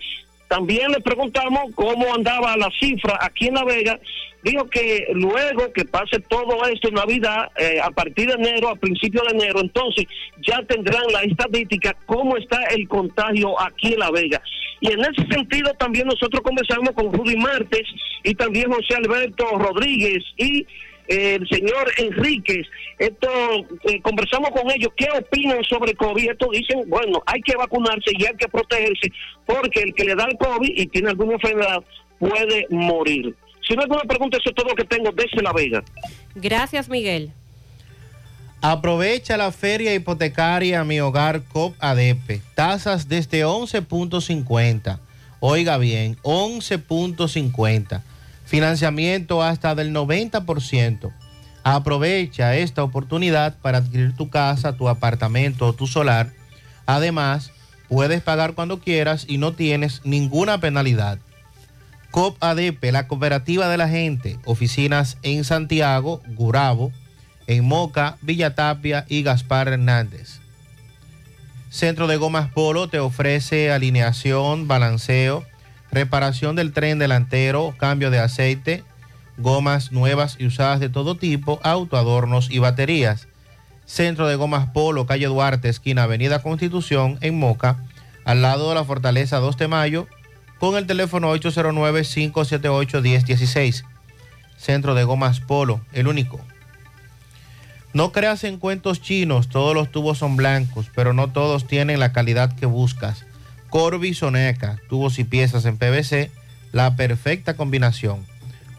También 0.48 0.92
le 0.92 1.02
preguntamos 1.02 1.72
cómo 1.74 2.14
andaba 2.14 2.56
la 2.58 2.70
cifra 2.80 3.18
aquí 3.22 3.48
en 3.48 3.56
La 3.56 3.64
Vega. 3.64 4.00
Dijo 4.44 4.70
que 4.70 5.08
luego 5.14 5.72
que 5.74 5.86
pase 5.86 6.20
todo 6.20 6.66
esto 6.68 6.90
en 6.90 6.94
Navidad, 6.95 7.50
eh, 7.58 7.80
a 7.82 7.90
partir 7.90 8.28
de 8.28 8.34
enero, 8.34 8.70
a 8.70 8.76
principios 8.76 9.24
de 9.28 9.38
enero, 9.38 9.62
entonces 9.62 10.06
ya 10.45 10.62
tendrán 10.64 11.02
la 11.12 11.24
estadística 11.24 11.95
cómo 12.06 12.38
está 12.38 12.62
el 12.66 12.88
contagio 12.88 13.60
aquí 13.60 13.94
en 13.94 14.00
La 14.00 14.12
Vega. 14.12 14.42
Y 14.80 14.92
en 14.92 15.00
ese 15.00 15.26
sentido 15.32 15.74
también 15.76 16.06
nosotros 16.06 16.42
conversamos 16.44 16.92
con 16.92 17.12
Rudy 17.12 17.38
Martes 17.38 17.88
y 18.24 18.36
también 18.36 18.72
José 18.72 18.95
Alberto 18.95 19.58
Rodríguez 19.58 20.24
y 20.38 20.68
el 21.07 21.48
señor 21.48 21.91
Enríquez. 21.98 22.67
Esto 22.99 23.27
eh, 23.83 24.01
conversamos 24.01 24.51
con 24.51 24.69
ellos, 24.72 24.91
¿qué 24.95 25.07
opinan 25.17 25.64
sobre 25.64 25.93
COVID? 25.95 26.32
Esto 26.32 26.49
dicen, 26.51 26.83
bueno, 26.88 27.22
hay 27.25 27.41
que 27.41 27.56
vacunarse 27.56 28.11
y 28.17 28.25
hay 28.25 28.35
que 28.35 28.48
protegerse 28.48 29.11
porque 29.45 29.82
el 29.82 29.93
que 29.93 30.06
le 30.06 30.15
da 30.15 30.25
el 30.25 30.38
COVID 30.38 30.72
y 30.75 30.88
tiene 30.88 31.09
alguna 31.09 31.33
enfermedad 31.33 31.83
puede 32.19 32.67
morir. 32.69 33.35
Si 33.67 33.73
no 33.73 33.82
hay 33.82 33.85
alguna 33.85 34.03
pregunta, 34.03 34.38
eso 34.38 34.49
es 34.49 34.56
todo 34.56 34.69
lo 34.69 34.75
que 34.75 34.85
tengo 34.85 35.11
desde 35.11 35.41
La 35.41 35.53
Vega. 35.53 35.83
Gracias, 36.35 36.90
Miguel. 36.90 37.32
Aprovecha 38.61 39.35
la 39.35 39.51
feria 39.51 39.93
hipotecaria 39.93 40.83
Mi 40.85 41.01
Hogar 41.01 41.43
COP 41.43 41.75
ADP. 41.80 42.41
Tasas 42.56 43.09
desde 43.09 43.45
11.50. 43.45 44.99
Oiga 45.41 45.77
bien, 45.77 46.15
11.50. 46.23 48.01
Financiamiento 48.46 49.42
hasta 49.42 49.76
del 49.76 49.94
90%. 49.94 51.12
Aprovecha 51.64 52.56
esta 52.56 52.84
oportunidad 52.84 53.58
para 53.60 53.78
adquirir 53.78 54.16
tu 54.16 54.30
casa, 54.30 54.74
tu 54.74 54.90
apartamento 54.90 55.66
o 55.66 55.74
tu 55.74 55.88
solar. 55.88 56.32
Además, 56.86 57.52
puedes 57.88 58.22
pagar 58.22 58.54
cuando 58.54 58.80
quieras 58.80 59.26
y 59.28 59.38
no 59.38 59.54
tienes 59.54 60.02
ninguna 60.04 60.60
penalidad. 60.60 61.20
COP 62.12 62.38
ADP, 62.44 62.92
la 62.92 63.08
cooperativa 63.08 63.70
de 63.70 63.78
la 63.78 63.90
gente, 63.90 64.38
oficinas 64.46 65.18
en 65.24 65.44
Santiago, 65.44 66.22
Gurabo, 66.28 66.92
en 67.48 67.66
Moca, 67.66 68.18
Villa 68.22 68.54
Tapia 68.54 69.06
y 69.10 69.24
Gaspar 69.24 69.68
Hernández. 69.68 70.40
Centro 71.70 72.06
de 72.06 72.18
Gomas 72.18 72.52
Polo 72.52 72.88
te 72.88 73.00
ofrece 73.00 73.72
alineación, 73.72 74.68
balanceo, 74.68 75.44
reparación 75.94 76.56
del 76.56 76.72
tren 76.74 77.00
delantero, 77.00 77.74
cambio 77.78 78.12
de 78.12 78.20
aceite, 78.20 78.84
gomas 79.38 79.92
nuevas 79.92 80.38
y 80.40 80.48
usadas 80.48 80.80
de 80.80 80.90
todo 80.90 81.16
tipo, 81.16 81.60
autoadornos 81.64 82.52
y 82.52 82.60
baterías. 82.60 83.28
Centro 83.86 84.28
de 84.28 84.36
Gomas 84.36 84.70
Polo, 84.70 85.06
calle 85.06 85.28
Duarte, 85.28 85.68
esquina 85.70 86.04
Avenida 86.04 86.42
Constitución, 86.42 87.18
en 87.22 87.38
Moca, 87.38 87.78
al 88.26 88.42
lado 88.42 88.70
de 88.70 88.76
la 88.76 88.86
Fortaleza 88.86 89.40
2 89.40 89.58
de 89.58 89.68
Mayo, 89.68 90.08
con 90.60 90.78
el 90.78 90.88
teléfono 90.88 91.36
809-578-1016. 91.36 93.84
Centro 94.58 94.96
de 94.96 95.04
Gomas 95.04 95.42
Polo, 95.42 95.82
el 95.92 96.08
único. 96.08 96.40
No 97.94 98.12
creas 98.12 98.44
en 98.46 98.58
cuentos 98.58 99.02
chinos, 99.02 99.50
todos 99.50 99.76
los 99.76 99.92
tubos 99.92 100.18
son 100.18 100.38
blancos, 100.38 100.90
pero 100.96 101.14
no 101.14 101.30
todos 101.30 101.68
tienen 101.68 102.00
la 102.00 102.14
calidad 102.14 102.56
que 102.56 102.66
buscas. 102.66 103.26
Corby 103.74 104.14
Soneca, 104.14 104.77
tubos 104.88 105.18
y 105.18 105.24
piezas 105.24 105.66
en 105.66 105.80
PVC, 105.80 106.30
la 106.74 106.95
perfecta 106.95 107.56
combinación. 107.56 108.24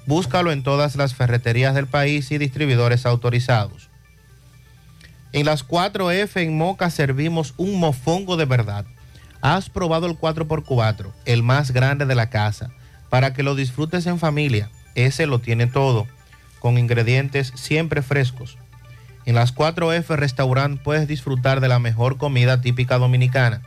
Búscalo 0.06 0.52
en 0.52 0.62
todas 0.62 0.94
las 0.94 1.16
ferreterías 1.16 1.74
del 1.74 1.88
país 1.88 2.30
y 2.30 2.38
distribuidores 2.38 3.04
autorizados. 3.04 3.90
En 5.32 5.46
las 5.46 5.66
4F 5.66 6.40
en 6.40 6.56
Moca 6.56 6.90
servimos 6.90 7.54
un 7.56 7.80
mofongo 7.80 8.36
de 8.36 8.44
verdad. 8.44 8.86
Has 9.40 9.68
probado 9.68 10.06
el 10.06 10.16
4x4, 10.16 11.10
el 11.24 11.42
más 11.42 11.72
grande 11.72 12.06
de 12.06 12.14
la 12.14 12.30
casa, 12.30 12.70
para 13.10 13.34
que 13.34 13.42
lo 13.42 13.56
disfrutes 13.56 14.06
en 14.06 14.20
familia. 14.20 14.70
Ese 14.94 15.26
lo 15.26 15.40
tiene 15.40 15.66
todo, 15.66 16.06
con 16.60 16.78
ingredientes 16.78 17.52
siempre 17.56 18.00
frescos. 18.00 18.58
En 19.24 19.34
las 19.34 19.56
4F 19.56 20.14
Restaurant 20.14 20.80
puedes 20.80 21.08
disfrutar 21.08 21.58
de 21.60 21.66
la 21.66 21.80
mejor 21.80 22.16
comida 22.16 22.60
típica 22.60 22.96
dominicana. 22.98 23.60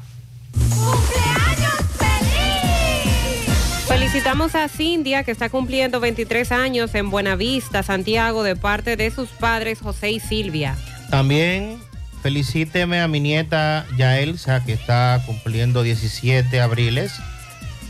Felicitamos 4.09 4.55
a 4.55 4.67
Cindia, 4.69 5.23
que 5.23 5.29
está 5.29 5.49
cumpliendo 5.49 5.99
23 5.99 6.51
años 6.51 6.95
en 6.95 7.11
Buenavista, 7.11 7.83
Santiago, 7.83 8.41
de 8.41 8.55
parte 8.55 8.95
de 8.95 9.11
sus 9.11 9.29
padres 9.29 9.81
José 9.81 10.09
y 10.09 10.19
Silvia. 10.19 10.75
También 11.11 11.77
felicíteme 12.23 13.01
a 13.01 13.07
mi 13.07 13.19
nieta 13.19 13.85
Yaelsa, 13.97 14.65
que 14.65 14.73
está 14.73 15.21
cumpliendo 15.27 15.83
17 15.83 16.59
abriles. 16.59 17.13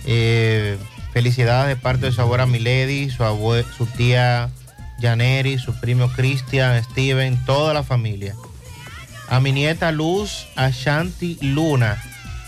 Eh, 0.06 0.78
felicidades 1.14 1.70
de 1.70 1.82
parte 1.82 2.08
de 2.08 2.12
su 2.12 2.20
abuela 2.20 2.46
Milady, 2.46 3.10
su 3.10 3.86
tía 3.96 4.50
Janeri, 5.00 5.58
su 5.58 5.80
primo 5.80 6.12
Cristian, 6.12 6.84
Steven, 6.84 7.38
toda 7.46 7.74
la 7.74 7.84
familia. 7.84 8.36
A 9.30 9.40
mi 9.40 9.54
nieta 9.54 9.94
Luz 9.94 10.50
Ashanti 10.58 11.38
Luna, 11.40 11.98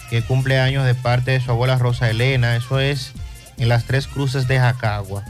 que 0.09 0.23
cumple 0.23 0.59
años 0.59 0.85
de 0.85 0.93
parte 0.93 1.31
de 1.31 1.39
su 1.39 1.51
abuela 1.51 1.77
Rosa 1.77 2.09
Elena, 2.09 2.57
eso 2.57 2.81
es 2.81 3.13
en 3.57 3.69
las 3.69 3.85
tres 3.85 4.07
cruces 4.07 4.47
de 4.47 4.59
Jacagua. 4.59 5.23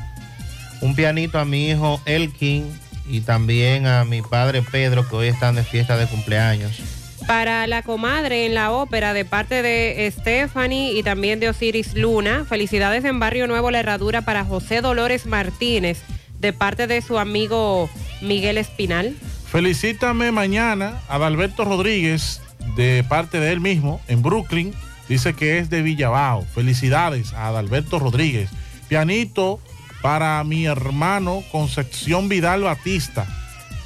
Un 0.81 0.95
pianito 0.95 1.39
a 1.39 1.45
mi 1.45 1.69
hijo 1.69 2.01
Elkin 2.05 2.71
y 3.07 3.21
también 3.21 3.85
a 3.85 4.05
mi 4.05 4.21
padre 4.21 4.61
Pedro, 4.61 5.07
que 5.07 5.15
hoy 5.15 5.27
están 5.27 5.55
de 5.55 5.63
fiesta 5.63 5.97
de 5.97 6.07
cumpleaños. 6.07 6.79
Para 7.27 7.67
la 7.67 7.83
comadre 7.83 8.45
en 8.45 8.55
la 8.55 8.71
ópera 8.71 9.13
de 9.13 9.25
parte 9.25 9.61
de 9.61 10.11
Stephanie 10.11 10.93
y 10.93 11.03
también 11.03 11.39
de 11.39 11.49
Osiris 11.49 11.93
Luna. 11.93 12.45
Felicidades 12.49 13.05
en 13.05 13.19
Barrio 13.19 13.47
Nuevo 13.47 13.69
La 13.69 13.79
Herradura 13.79 14.23
para 14.23 14.43
José 14.43 14.81
Dolores 14.81 15.25
Martínez 15.27 16.01
de 16.39 16.51
parte 16.51 16.87
de 16.87 17.01
su 17.01 17.19
amigo 17.19 17.89
Miguel 18.21 18.57
Espinal. 18.57 19.15
Felicítame 19.51 20.31
mañana 20.31 21.01
a 21.07 21.15
Adalberto 21.15 21.63
Rodríguez 21.63 22.41
de 22.75 23.03
parte 23.07 23.39
de 23.39 23.51
él 23.51 23.59
mismo 23.59 24.01
en 24.07 24.21
Brooklyn. 24.21 24.73
Dice 25.11 25.33
que 25.33 25.57
es 25.57 25.69
de 25.69 25.81
Villabao. 25.81 26.45
Felicidades 26.55 27.33
a 27.33 27.47
Adalberto 27.47 27.99
Rodríguez. 27.99 28.49
Pianito 28.87 29.59
para 30.01 30.41
mi 30.45 30.67
hermano 30.67 31.43
Concepción 31.51 32.29
Vidal 32.29 32.61
Batista. 32.61 33.27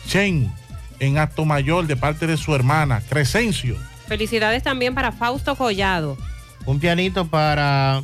Chen 0.08 0.54
en 1.00 1.18
Acto 1.18 1.44
Mayor 1.44 1.88
de 1.88 1.96
parte 1.96 2.28
de 2.28 2.38
su 2.38 2.54
hermana 2.54 3.02
Crescencio. 3.10 3.76
Felicidades 4.08 4.62
también 4.62 4.94
para 4.94 5.12
Fausto 5.12 5.56
Collado. 5.56 6.16
Un 6.68 6.80
pianito 6.80 7.26
para 7.26 8.04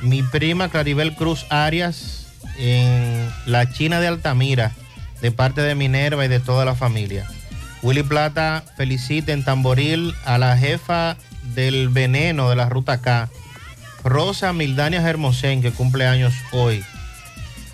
mi 0.00 0.22
prima 0.22 0.70
Claribel 0.70 1.14
Cruz 1.14 1.44
Arias 1.50 2.28
en 2.56 3.28
la 3.44 3.70
China 3.70 4.00
de 4.00 4.06
Altamira, 4.06 4.72
de 5.20 5.30
parte 5.30 5.60
de 5.60 5.74
Minerva 5.74 6.24
y 6.24 6.28
de 6.28 6.40
toda 6.40 6.64
la 6.64 6.74
familia. 6.74 7.28
Willy 7.82 8.02
Plata 8.02 8.64
felicita 8.78 9.34
en 9.34 9.44
Tamboril 9.44 10.14
a 10.24 10.38
la 10.38 10.56
jefa 10.56 11.18
del 11.54 11.88
veneno 11.88 12.50
de 12.50 12.56
la 12.56 12.68
Ruta 12.68 13.00
K, 13.00 13.28
Rosa 14.04 14.52
Mildania 14.52 15.00
Hermosén, 15.00 15.62
que 15.62 15.72
cumple 15.72 16.06
años 16.06 16.34
hoy. 16.52 16.84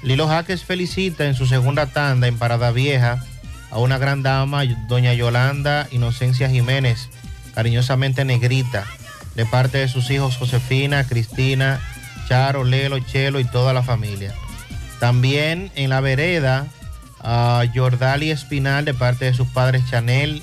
Lilo 0.03 0.27
Jaques 0.27 0.65
felicita 0.65 1.27
en 1.27 1.35
su 1.35 1.47
segunda 1.47 1.87
tanda 1.87 2.27
en 2.27 2.39
Parada 2.39 2.71
Vieja 2.73 3.23
a 3.71 3.79
una 3.79 3.99
gran 3.99 4.23
dama, 4.23 4.65
doña 4.89 5.15
Yolanda 5.15 5.89
Inocencia 5.91 6.49
Jiménez, 6.51 7.09
cariñosamente 7.55 8.25
negrita, 8.25 8.85
de 9.35 9.47
parte 9.47 9.79
de 9.79 9.89
sus 9.89 10.11
hijos 10.11 10.37
Josefina, 10.37 11.05
Cristina, 11.05 11.81
Charo, 12.29 12.65
Lelo, 12.65 12.99
Chelo 12.99 13.41
y 13.41 13.45
toda 13.45 13.73
la 13.73 13.83
familia. 13.83 14.35
También 15.01 15.71
en 15.75 15.91
la 15.91 16.01
vereda 16.01 16.67
a 17.21 17.65
Jordali 17.75 18.31
Espinal 18.31 18.85
de 18.85 18.95
parte 18.95 19.27
de 19.27 19.35
sus 19.35 19.49
padres 19.49 19.83
Chanel, 19.89 20.43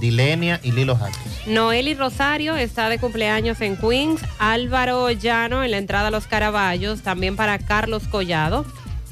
Dilenia 0.00 0.60
y 0.62 0.72
Lilo 0.72 0.96
Jaques. 0.96 1.46
Noeli 1.46 1.94
Rosario 1.94 2.56
está 2.56 2.88
de 2.88 2.98
cumpleaños 2.98 3.60
en 3.60 3.76
Queens. 3.76 4.20
Álvaro 4.38 5.10
Llano 5.10 5.62
en 5.64 5.70
la 5.70 5.78
entrada 5.78 6.08
a 6.08 6.10
los 6.10 6.26
Caraballos. 6.26 7.02
También 7.02 7.36
para 7.36 7.58
Carlos 7.58 8.08
Collado. 8.08 8.64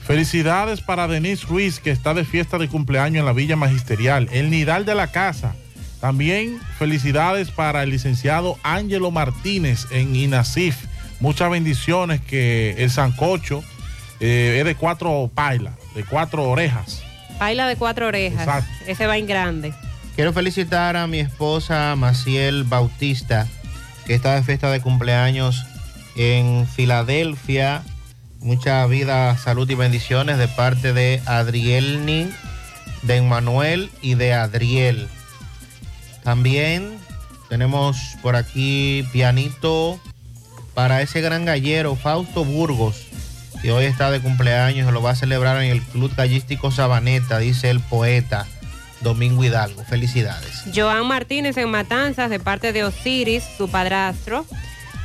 Felicidades 0.05 0.81
para 0.81 1.07
Denise 1.07 1.47
Ruiz, 1.47 1.79
que 1.79 1.91
está 1.91 2.15
de 2.15 2.25
fiesta 2.25 2.59
de 2.59 2.69
cumpleaños 2.69 3.21
en 3.21 3.27
la 3.27 3.33
Villa 3.33 3.57
Magisterial, 3.57 4.29
el 4.33 4.51
Nidal 4.51 4.85
de 4.85 4.95
la 4.95 5.09
Casa. 5.09 5.55
También 6.01 6.59
felicidades 6.79 7.51
para 7.51 7.83
el 7.83 7.91
licenciado 7.91 8.59
Ángelo 8.63 9.11
Martínez 9.11 9.87
en 9.93 10.17
INASIF, 10.17 10.77
muchas 11.21 11.51
bendiciones, 11.51 12.23
que 12.23 12.75
el 12.79 12.91
sancocho 12.91 13.63
eh, 14.19 14.57
es 14.59 14.65
de 14.65 14.75
cuatro 14.75 15.31
pailas, 15.33 15.75
de 15.95 16.03
cuatro 16.05 16.43
orejas. 16.45 17.03
Baila 17.39 17.69
de 17.69 17.77
cuatro 17.77 18.09
orejas. 18.09 18.41
Exacto. 18.41 18.71
Ese 18.87 19.07
va 19.07 19.17
en 19.17 19.27
grande. 19.27 19.75
Quiero 20.21 20.35
felicitar 20.35 20.99
a 20.99 21.07
mi 21.07 21.19
esposa 21.19 21.97
Maciel 21.97 22.65
Bautista, 22.65 23.49
que 24.05 24.13
está 24.13 24.35
de 24.35 24.43
fiesta 24.43 24.71
de 24.71 24.83
cumpleaños 24.83 25.65
en 26.15 26.69
Filadelfia. 26.69 27.83
Mucha 28.41 28.85
vida, 28.85 29.35
salud 29.39 29.71
y 29.71 29.77
bendiciones 29.77 30.37
de 30.37 30.47
parte 30.47 30.93
de 30.93 31.23
Adrielni, 31.25 32.29
de 33.01 33.17
Emmanuel 33.17 33.91
y 34.03 34.13
de 34.13 34.35
Adriel. 34.35 35.09
También 36.23 36.99
tenemos 37.49 37.97
por 38.21 38.37
aquí 38.37 39.09
pianito 39.13 39.99
para 40.75 41.01
ese 41.01 41.23
gran 41.23 41.47
gallero 41.47 41.97
Fausto 41.97 42.45
Burgos, 42.45 43.07
que 43.63 43.73
hoy 43.73 43.87
está 43.87 44.11
de 44.11 44.21
cumpleaños 44.21 44.93
lo 44.93 45.01
va 45.01 45.13
a 45.13 45.17
celebrar 45.17 45.63
en 45.63 45.71
el 45.71 45.81
Club 45.81 46.15
Gallístico 46.15 46.71
Sabaneta, 46.71 47.39
dice 47.39 47.71
el 47.71 47.81
poeta 47.81 48.47
Domingo 49.01 49.45
Hidalgo. 49.45 49.85
Felicidades. 49.85 50.65
Joan 50.75 51.07
Martínez 51.07 51.57
en 51.57 51.71
Matanzas 51.71 52.31
de 52.31 52.39
parte 52.39 52.73
de 52.73 52.85
Osiris, 52.85 53.45
su 53.57 53.69
padrastro. 53.69 54.47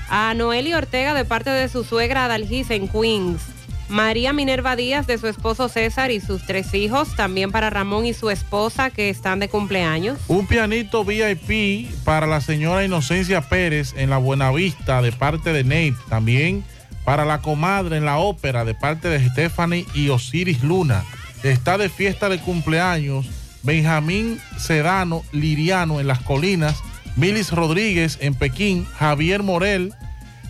A 0.09 0.33
Noeli 0.33 0.73
Ortega 0.73 1.13
de 1.13 1.25
parte 1.25 1.49
de 1.49 1.67
su 1.67 1.83
suegra 1.83 2.25
Adalgisa 2.25 2.75
en 2.75 2.87
Queens. 2.87 3.41
María 3.87 4.33
Minerva 4.33 4.75
Díaz 4.75 5.05
de 5.05 5.17
su 5.17 5.27
esposo 5.27 5.69
César 5.69 6.09
y 6.11 6.19
sus 6.19 6.45
tres 6.45 6.73
hijos. 6.73 7.15
También 7.15 7.51
para 7.51 7.69
Ramón 7.69 8.05
y 8.05 8.13
su 8.13 8.29
esposa 8.29 8.89
que 8.89 9.09
están 9.09 9.39
de 9.39 9.49
cumpleaños. 9.49 10.19
Un 10.27 10.47
pianito 10.47 11.05
VIP 11.05 11.91
para 12.03 12.27
la 12.27 12.41
señora 12.41 12.83
Inocencia 12.83 13.41
Pérez 13.41 13.93
en 13.95 14.09
la 14.09 14.17
Buenavista 14.17 15.01
de 15.01 15.11
parte 15.11 15.53
de 15.53 15.63
Nate. 15.63 15.95
También 16.09 16.63
para 17.03 17.23
la 17.23 17.41
comadre 17.41 17.97
en 17.97 18.05
la 18.05 18.17
ópera 18.17 18.65
de 18.65 18.73
parte 18.73 19.07
de 19.07 19.29
Stephanie 19.29 19.85
y 19.93 20.09
Osiris 20.09 20.63
Luna. 20.63 21.03
Está 21.43 21.77
de 21.77 21.89
fiesta 21.89 22.27
de 22.27 22.39
cumpleaños 22.39 23.27
Benjamín 23.65 24.39
Sedano 24.57 25.23
Liriano 25.31 25.99
en 25.99 26.07
las 26.07 26.21
colinas. 26.21 26.77
Milis 27.15 27.51
Rodríguez 27.51 28.17
en 28.21 28.35
Pekín. 28.35 28.85
Javier 28.97 29.43
Morel, 29.43 29.93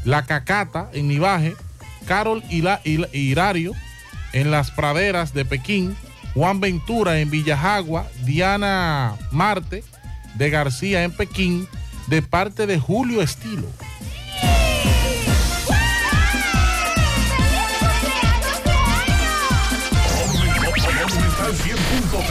La 0.03 0.23
Cacata 0.25 0.89
en 0.93 1.07
Nivaje. 1.07 1.55
Carol 2.05 2.43
Hila- 2.49 2.81
Hila- 2.83 3.09
Hirario 3.13 3.71
en 4.33 4.51
las 4.51 4.69
praderas 4.71 5.33
de 5.33 5.45
Pekín. 5.45 5.95
Juan 6.33 6.59
Ventura 6.59 7.19
en 7.19 7.29
Villajagua. 7.29 8.07
Diana 8.25 9.15
Marte 9.31 9.83
de 10.35 10.49
García 10.49 11.03
en 11.03 11.11
Pekín. 11.11 11.67
De 12.07 12.21
parte 12.21 12.67
de 12.67 12.79
Julio 12.79 13.21
Estilo. 13.21 13.67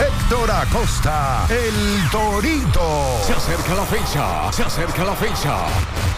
Héctor 0.00 0.50
Acosta, 0.50 1.46
el 1.48 2.10
Torito. 2.10 3.20
Se 3.24 3.32
acerca 3.32 3.74
la 3.74 3.84
fecha, 3.84 4.52
se 4.52 4.62
acerca 4.64 5.04
la 5.04 5.14
fecha. 5.14 5.56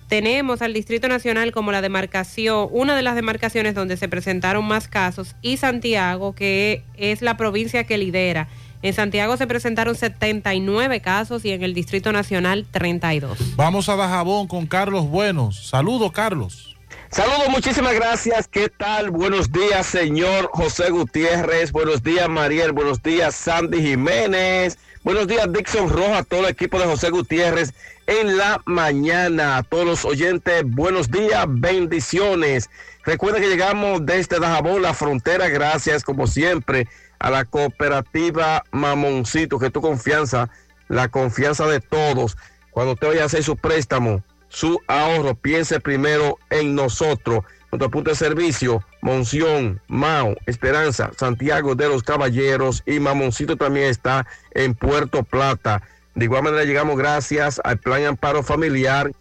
Tenemos 0.07 0.61
al 0.61 0.73
Distrito 0.73 1.09
Nacional 1.09 1.51
como 1.51 1.73
la 1.73 1.81
demarcación, 1.81 2.69
una 2.71 2.95
de 2.95 3.01
las 3.01 3.15
demarcaciones 3.15 3.75
donde 3.75 3.97
se 3.97 4.07
presentaron 4.07 4.65
más 4.65 4.87
casos, 4.87 5.35
y 5.41 5.57
Santiago, 5.57 6.33
que 6.33 6.83
es 6.95 7.21
la 7.21 7.35
provincia 7.35 7.83
que 7.83 7.97
lidera. 7.97 8.47
En 8.83 8.93
Santiago 8.93 9.37
se 9.37 9.47
presentaron 9.47 9.95
79 9.95 11.01
casos 11.01 11.43
y 11.45 11.51
en 11.51 11.63
el 11.63 11.73
Distrito 11.73 12.11
Nacional 12.11 12.65
32. 12.69 13.55
Vamos 13.55 13.89
a 13.89 13.95
Dajabón 13.95 14.47
con 14.47 14.67
Carlos 14.67 15.07
Buenos. 15.07 15.67
Saludos, 15.67 16.11
Carlos. 16.11 16.75
Saludos, 17.09 17.49
muchísimas 17.49 17.95
gracias. 17.95 18.47
¿Qué 18.47 18.69
tal? 18.69 19.09
Buenos 19.09 19.51
días, 19.51 19.87
señor 19.87 20.49
José 20.53 20.91
Gutiérrez. 20.91 21.71
Buenos 21.71 22.03
días, 22.03 22.29
Mariel. 22.29 22.71
Buenos 22.71 23.01
días, 23.01 23.33
Sandy 23.33 23.81
Jiménez. 23.81 24.77
Buenos 25.03 25.27
días, 25.27 25.51
Dixon 25.51 25.89
Roja, 25.89 26.19
a 26.19 26.23
todo 26.23 26.41
el 26.41 26.47
equipo 26.47 26.77
de 26.77 26.85
José 26.85 27.09
Gutiérrez 27.09 27.73
en 28.05 28.37
la 28.37 28.61
mañana. 28.65 29.57
A 29.57 29.63
todos 29.63 29.85
los 29.85 30.05
oyentes, 30.05 30.63
buenos 30.65 31.09
días, 31.09 31.45
bendiciones. 31.47 32.69
Recuerden 33.05 33.41
que 33.41 33.49
llegamos 33.49 34.05
desde 34.05 34.39
Dajabón, 34.39 34.81
la 34.81 34.93
frontera, 34.93 35.47
gracias 35.47 36.03
como 36.03 36.27
siempre 36.27 36.87
a 37.19 37.29
la 37.29 37.45
cooperativa 37.45 38.63
Mamoncito, 38.71 39.59
que 39.59 39.69
tu 39.69 39.81
confianza, 39.81 40.49
la 40.87 41.09
confianza 41.09 41.65
de 41.67 41.79
todos. 41.79 42.37
Cuando 42.71 42.93
usted 42.93 43.07
vaya 43.07 43.23
a 43.23 43.25
hacer 43.25 43.43
su 43.43 43.55
préstamo, 43.55 44.23
su 44.49 44.79
ahorro, 44.87 45.35
piense 45.35 45.79
primero 45.79 46.37
en 46.49 46.75
nosotros. 46.75 47.43
Nuestro 47.71 47.91
punto 47.91 48.11
de 48.11 48.15
servicio, 48.15 48.83
Monción, 49.01 49.81
Mao, 49.87 50.35
Esperanza, 50.45 51.11
Santiago 51.17 51.75
de 51.75 51.89
los 51.89 52.03
Caballeros 52.03 52.81
y 52.85 52.99
Mamoncito 52.99 53.57
también 53.57 53.87
está 53.87 54.25
en 54.51 54.73
Puerto 54.73 55.23
Plata. 55.23 55.81
De 56.15 56.25
igual 56.25 56.43
manera 56.43 56.63
llegamos 56.63 56.97
gracias 56.97 57.59
al 57.63 57.77
Plan 57.79 58.05
Amparo 58.05 58.41
Familiar, 58.41 59.11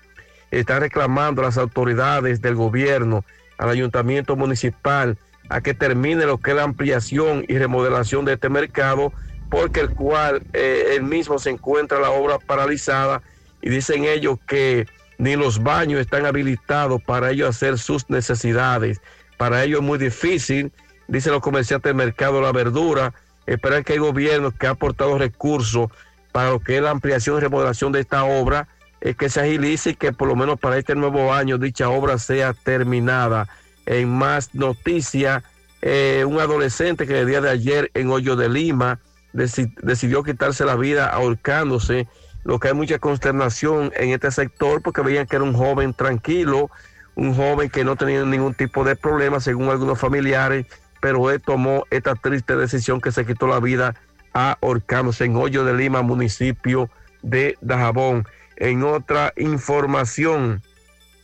están 0.50 0.80
reclamando 0.80 1.42
a 1.42 1.46
las 1.46 1.58
autoridades 1.58 2.40
del 2.40 2.54
gobierno, 2.54 3.24
al 3.58 3.70
ayuntamiento 3.70 4.36
municipal, 4.36 5.18
a 5.48 5.60
que 5.60 5.74
termine 5.74 6.26
lo 6.26 6.38
que 6.38 6.50
es 6.50 6.56
la 6.56 6.62
ampliación 6.62 7.44
y 7.48 7.58
remodelación 7.58 8.24
de 8.24 8.34
este 8.34 8.48
mercado, 8.48 9.12
porque 9.50 9.80
el 9.80 9.90
cual 9.90 10.42
eh, 10.52 10.94
el 10.96 11.02
mismo 11.02 11.38
se 11.38 11.50
encuentra 11.50 11.98
la 11.98 12.10
obra 12.10 12.38
paralizada 12.38 13.22
y 13.62 13.70
dicen 13.70 14.04
ellos 14.04 14.38
que 14.46 14.86
ni 15.18 15.36
los 15.36 15.62
baños 15.62 16.00
están 16.00 16.26
habilitados 16.26 17.02
para 17.02 17.30
ellos 17.30 17.48
hacer 17.48 17.78
sus 17.78 18.08
necesidades. 18.08 19.00
Para 19.36 19.64
ellos 19.64 19.80
es 19.80 19.86
muy 19.86 19.98
difícil, 19.98 20.72
dicen 21.08 21.32
los 21.32 21.42
comerciantes 21.42 21.90
del 21.90 21.96
mercado 21.96 22.36
de 22.36 22.42
la 22.42 22.52
verdura, 22.52 23.14
esperan 23.52 23.84
que 23.84 23.94
el 23.94 24.00
gobierno 24.00 24.50
que 24.50 24.66
ha 24.66 24.70
aportado 24.70 25.18
recursos 25.18 25.90
para 26.32 26.50
lo 26.50 26.60
que 26.60 26.76
es 26.76 26.82
la 26.82 26.90
ampliación 26.90 27.38
y 27.38 27.40
remodelación 27.40 27.92
de 27.92 28.00
esta 28.00 28.24
obra, 28.24 28.68
es 29.00 29.16
que 29.16 29.28
se 29.28 29.40
agilice 29.40 29.90
y 29.90 29.94
que 29.94 30.12
por 30.12 30.28
lo 30.28 30.36
menos 30.36 30.58
para 30.58 30.76
este 30.76 30.94
nuevo 30.94 31.32
año 31.32 31.56
dicha 31.56 31.88
obra 31.88 32.18
sea 32.18 32.52
terminada. 32.52 33.48
En 33.86 34.08
más 34.10 34.54
noticias, 34.54 35.42
eh, 35.80 36.24
un 36.26 36.40
adolescente 36.40 37.06
que 37.06 37.20
el 37.20 37.26
día 37.26 37.40
de 37.40 37.50
ayer 37.50 37.90
en 37.94 38.10
Hoyo 38.10 38.36
de 38.36 38.48
Lima 38.48 38.98
deci- 39.32 39.72
decidió 39.82 40.22
quitarse 40.22 40.64
la 40.64 40.76
vida 40.76 41.06
ahorcándose, 41.08 42.06
lo 42.44 42.58
que 42.58 42.68
hay 42.68 42.74
mucha 42.74 42.98
consternación 42.98 43.92
en 43.96 44.10
este 44.10 44.30
sector 44.30 44.82
porque 44.82 45.00
veían 45.02 45.26
que 45.26 45.36
era 45.36 45.44
un 45.44 45.54
joven 45.54 45.94
tranquilo, 45.94 46.70
un 47.14 47.34
joven 47.34 47.70
que 47.70 47.84
no 47.84 47.96
tenía 47.96 48.24
ningún 48.24 48.54
tipo 48.54 48.84
de 48.84 48.96
problema 48.96 49.40
según 49.40 49.70
algunos 49.70 49.98
familiares, 49.98 50.66
pero 51.00 51.30
él 51.30 51.40
tomó 51.40 51.84
esta 51.90 52.14
triste 52.14 52.56
decisión 52.56 53.00
que 53.00 53.12
se 53.12 53.24
quitó 53.26 53.46
la 53.46 53.60
vida 53.60 53.94
ahorcándose 54.32 55.24
en 55.24 55.36
Hoyo 55.36 55.64
de 55.64 55.74
Lima, 55.74 56.02
municipio 56.02 56.90
de 57.22 57.56
Dajabón. 57.60 58.26
En 58.56 58.82
otra 58.84 59.32
información, 59.36 60.62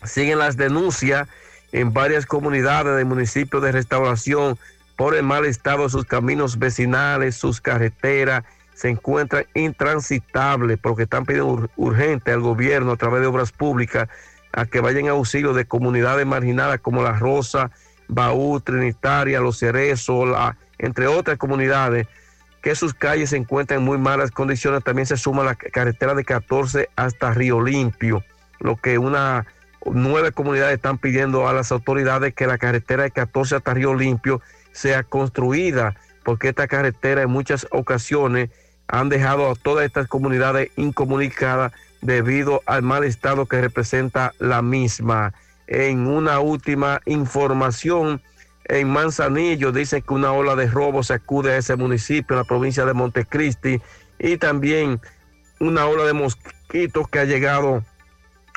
siguen 0.05 0.39
las 0.39 0.57
denuncias 0.57 1.29
en 1.73 1.93
varias 1.93 2.27
comunidades 2.27 2.97
del 2.97 3.07
municipio 3.07 3.61
de 3.61 3.73
Restauración 3.73 4.59
por 4.97 5.17
el 5.17 5.25
mal 5.25 5.45
estado 5.45 5.83
de 5.85 5.91
sus 5.91 6.05
caminos 6.05 6.59
vecinales, 6.59 7.37
sus 7.37 7.61
carreteras 7.61 8.45
se 8.75 8.89
encuentran 8.89 9.45
intransitables 9.55 10.79
porque 10.81 11.05
están 11.05 11.25
pidiendo 11.25 11.53
ur- 11.53 11.71
urgente 11.77 12.33
al 12.33 12.41
gobierno 12.41 12.93
a 12.93 12.97
través 12.97 13.21
de 13.21 13.27
obras 13.29 13.53
públicas 13.53 14.09
a 14.53 14.67
que 14.67 14.81
vayan 14.81 15.09
a 15.09 15.13
auxilio 15.13 15.53
de 15.53 15.65
comunidades 15.65 16.27
marginadas 16.27 16.81
como 16.81 17.03
La 17.03 17.13
Rosa, 17.19 17.71
Baú, 18.09 18.61
Trinitaria, 18.61 19.41
Los 19.41 19.59
Cerezos, 19.59 20.29
entre 20.79 21.07
otras 21.07 21.39
comunidades 21.39 22.07
que 22.63 22.75
sus 22.75 22.95
calles 22.95 23.31
se 23.31 23.37
encuentran 23.37 23.81
en 23.81 23.85
muy 23.85 23.99
malas 23.99 24.31
condiciones. 24.31 24.83
También 24.83 25.07
se 25.07 25.19
suma 25.19 25.45
la 25.45 25.55
carretera 25.55 26.15
de 26.15 26.25
14 26.25 26.89
hasta 26.97 27.35
Río 27.35 27.61
Limpio, 27.61 28.25
lo 28.59 28.77
que 28.77 28.97
una 28.97 29.47
nueve 29.85 30.33
comunidades 30.33 30.77
están 30.77 30.97
pidiendo 30.97 31.47
a 31.47 31.53
las 31.53 31.71
autoridades 31.73 32.35
que 32.35 32.47
la 32.47 32.57
carretera 32.57 33.03
de 33.03 33.11
14 33.11 33.57
hasta 33.57 33.75
Río 33.75 33.95
Limpio 33.95 34.41
sea 34.73 35.03
construida, 35.03 35.95
porque 36.25 36.49
esta 36.49 36.67
carretera 36.67 37.23
en 37.23 37.31
muchas 37.31 37.67
ocasiones 37.71 38.49
han 38.89 39.11
dejado 39.11 39.51
a 39.51 39.55
todas 39.55 39.85
estas 39.85 40.09
comunidades 40.09 40.71
incomunicadas 40.77 41.73
debido 42.01 42.63
al 42.67 42.83
mal 42.83 43.05
estado 43.05 43.47
que 43.47 43.61
representa 43.61 44.33
la 44.39 44.63
misma. 44.63 45.35
En 45.67 46.07
una 46.07 46.41
última 46.41 47.01
información, 47.07 48.23
en 48.67 48.89
Manzanillo 48.89 49.73
dice 49.73 50.03
que 50.03 50.15
una 50.15 50.33
ola 50.33 50.57
de 50.57 50.67
robo 50.67 51.03
se 51.03 51.15
acude 51.15 51.53
a 51.53 51.59
ese 51.59 51.77
municipio 51.77 52.35
en 52.35 52.39
la 52.39 52.45
provincia 52.45 52.85
de 52.85 52.95
Montecristi 52.95 53.81
y 54.19 54.37
también 54.37 55.01
una 55.61 55.87
ola 55.87 56.05
de 56.05 56.13
mosquitos 56.13 57.09
que 57.09 57.19
ha 57.19 57.25
llegado 57.25 57.83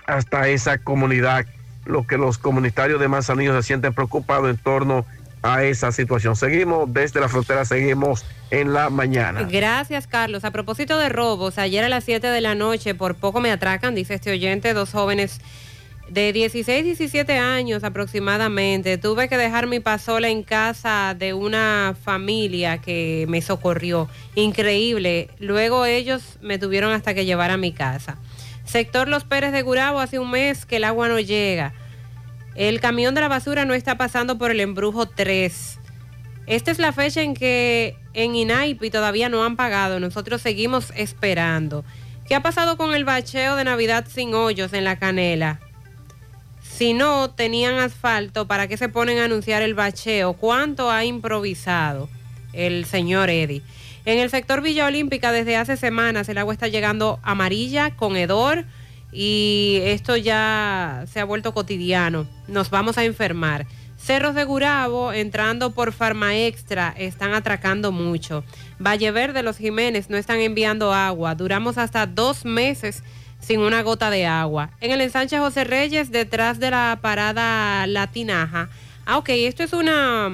hasta 0.05 0.47
esa 0.47 0.77
comunidad, 0.77 1.45
lo 1.85 2.07
que 2.07 2.17
los 2.17 2.37
comunitarios 2.37 2.99
de 2.99 3.07
Manzanillo 3.07 3.55
se 3.55 3.67
sienten 3.67 3.93
preocupados 3.93 4.49
en 4.49 4.57
torno 4.57 5.05
a 5.43 5.63
esa 5.63 5.91
situación. 5.91 6.35
Seguimos 6.35 6.91
desde 6.93 7.19
la 7.19 7.29
frontera, 7.29 7.63
seguimos 7.65 8.25
en 8.49 8.73
la 8.73 8.89
mañana. 8.89 9.43
Gracias, 9.43 10.07
Carlos. 10.07 10.43
A 10.45 10.51
propósito 10.51 10.97
de 10.97 11.09
robos, 11.09 11.57
ayer 11.57 11.83
a 11.83 11.89
las 11.89 12.03
7 12.05 12.27
de 12.27 12.41
la 12.41 12.55
noche 12.55 12.95
por 12.95 13.15
poco 13.15 13.39
me 13.39 13.51
atracan, 13.51 13.93
dice 13.93 14.15
este 14.15 14.31
oyente, 14.31 14.73
dos 14.73 14.91
jóvenes 14.91 15.39
de 16.09 16.33
16, 16.33 16.83
17 16.83 17.37
años 17.37 17.83
aproximadamente. 17.83 18.97
Tuve 18.97 19.27
que 19.27 19.37
dejar 19.37 19.67
mi 19.67 19.79
pasola 19.79 20.29
en 20.29 20.43
casa 20.43 21.15
de 21.17 21.33
una 21.33 21.95
familia 22.01 22.79
que 22.79 23.25
me 23.27 23.41
socorrió. 23.41 24.09
Increíble. 24.35 25.29
Luego 25.39 25.85
ellos 25.85 26.37
me 26.41 26.59
tuvieron 26.59 26.91
hasta 26.93 27.13
que 27.13 27.25
llevar 27.25 27.51
a 27.51 27.57
mi 27.57 27.71
casa. 27.71 28.17
Sector 28.65 29.07
Los 29.07 29.23
Pérez 29.23 29.51
de 29.51 29.61
Gurabo, 29.61 29.99
hace 29.99 30.19
un 30.19 30.31
mes 30.31 30.65
que 30.65 30.77
el 30.77 30.83
agua 30.83 31.07
no 31.07 31.19
llega. 31.19 31.73
El 32.55 32.79
camión 32.79 33.15
de 33.15 33.21
la 33.21 33.27
basura 33.27 33.65
no 33.65 33.73
está 33.73 33.97
pasando 33.97 34.37
por 34.37 34.51
el 34.51 34.59
embrujo 34.59 35.07
3. 35.07 35.79
Esta 36.47 36.71
es 36.71 36.79
la 36.79 36.93
fecha 36.93 37.21
en 37.21 37.33
que 37.33 37.95
en 38.13 38.35
INAIPI 38.35 38.89
todavía 38.89 39.29
no 39.29 39.43
han 39.43 39.55
pagado. 39.55 39.99
Nosotros 39.99 40.41
seguimos 40.41 40.91
esperando. 40.95 41.83
¿Qué 42.27 42.35
ha 42.35 42.41
pasado 42.41 42.77
con 42.77 42.93
el 42.95 43.05
bacheo 43.05 43.55
de 43.55 43.63
Navidad 43.63 44.05
sin 44.09 44.33
hoyos 44.33 44.73
en 44.73 44.83
la 44.83 44.97
canela? 44.97 45.59
Si 46.77 46.93
no 46.93 47.31
tenían 47.31 47.79
asfalto, 47.79 48.45
¿para 48.45 48.67
qué 48.67 48.77
se 48.77 48.87
ponen 48.87 49.17
a 49.17 49.23
anunciar 49.23 49.63
el 49.63 49.73
bacheo? 49.73 50.33
¿Cuánto 50.33 50.91
ha 50.91 51.05
improvisado 51.05 52.07
el 52.53 52.85
señor 52.85 53.31
Eddie? 53.31 53.63
En 54.05 54.19
el 54.19 54.29
sector 54.29 54.61
Villa 54.61 54.85
Olímpica 54.85 55.31
desde 55.31 55.55
hace 55.55 55.75
semanas 55.75 56.29
el 56.29 56.37
agua 56.37 56.53
está 56.53 56.67
llegando 56.67 57.19
amarilla 57.23 57.95
con 57.95 58.15
hedor 58.15 58.65
y 59.11 59.79
esto 59.85 60.17
ya 60.17 61.05
se 61.11 61.19
ha 61.19 61.25
vuelto 61.25 61.51
cotidiano. 61.51 62.27
Nos 62.47 62.69
vamos 62.69 62.99
a 62.99 63.05
enfermar. 63.05 63.65
Cerros 63.97 64.35
de 64.35 64.43
Gurabo, 64.43 65.11
entrando 65.13 65.71
por 65.71 65.91
Farma 65.93 66.37
Extra, 66.37 66.93
están 66.95 67.33
atracando 67.33 67.91
mucho. 67.91 68.43
Valle 68.77 69.09
Verde, 69.09 69.41
Los 69.41 69.57
Jiménez, 69.57 70.11
no 70.11 70.17
están 70.17 70.41
enviando 70.41 70.93
agua. 70.93 71.33
Duramos 71.33 71.79
hasta 71.79 72.05
dos 72.05 72.45
meses 72.45 73.01
sin 73.39 73.59
una 73.59 73.81
gota 73.81 74.09
de 74.09 74.25
agua. 74.25 74.71
En 74.81 74.91
el 74.91 75.01
ensanche 75.01 75.39
José 75.39 75.63
Reyes, 75.63 76.11
detrás 76.11 76.59
de 76.59 76.71
la 76.71 76.99
parada 77.01 77.87
Latinaja. 77.87 78.69
Ah, 79.05 79.17
ok, 79.17 79.29
esto 79.29 79.63
es 79.63 79.73
una, 79.73 80.29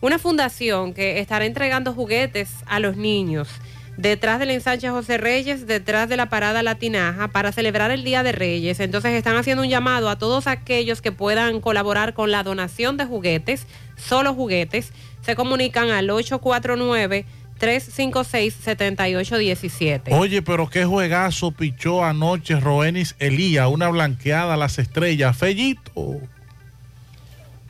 una 0.00 0.18
fundación 0.18 0.94
que 0.94 1.20
estará 1.20 1.44
entregando 1.44 1.92
juguetes 1.92 2.50
a 2.66 2.80
los 2.80 2.96
niños 2.96 3.48
detrás 3.96 4.38
del 4.38 4.50
ensanche 4.50 4.90
José 4.90 5.18
Reyes, 5.18 5.66
detrás 5.66 6.08
de 6.08 6.16
la 6.16 6.28
parada 6.28 6.62
Latinaja, 6.62 7.28
para 7.28 7.52
celebrar 7.52 7.90
el 7.90 8.04
Día 8.04 8.22
de 8.22 8.32
Reyes. 8.32 8.80
Entonces 8.80 9.12
están 9.12 9.36
haciendo 9.36 9.62
un 9.62 9.68
llamado 9.68 10.08
a 10.08 10.18
todos 10.18 10.46
aquellos 10.46 11.00
que 11.00 11.12
puedan 11.12 11.60
colaborar 11.60 12.14
con 12.14 12.30
la 12.30 12.42
donación 12.42 12.96
de 12.96 13.06
juguetes, 13.06 13.66
solo 13.96 14.34
juguetes. 14.34 14.92
Se 15.22 15.34
comunican 15.34 15.90
al 15.90 16.10
849 16.10 17.24
356-7817. 17.58 20.12
Oye, 20.12 20.42
pero 20.42 20.68
qué 20.68 20.84
juegazo 20.84 21.52
pichó 21.52 22.04
anoche 22.04 22.60
Roenis 22.60 23.14
Elía, 23.18 23.68
una 23.68 23.88
blanqueada 23.88 24.52
a 24.54 24.56
las 24.56 24.78
estrellas. 24.78 25.36
Fellito. 25.36 26.20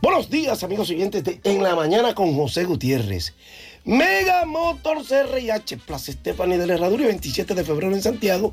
Buenos 0.02 0.28
días, 0.30 0.62
amigos 0.62 0.88
siguientes 0.88 1.24
de 1.24 1.40
En 1.42 1.62
la 1.62 1.74
Mañana 1.74 2.14
con 2.14 2.34
José 2.34 2.64
Gutiérrez. 2.64 3.32
Mega 3.84 4.44
Motors 4.44 5.10
RIH 5.10 5.78
Plaza 5.78 6.12
Stephanie 6.12 6.58
de 6.58 6.66
la 6.66 6.74
Herradura 6.74 7.04
y 7.04 7.06
27 7.06 7.54
de 7.54 7.64
febrero 7.64 7.94
en 7.94 8.02
Santiago. 8.02 8.52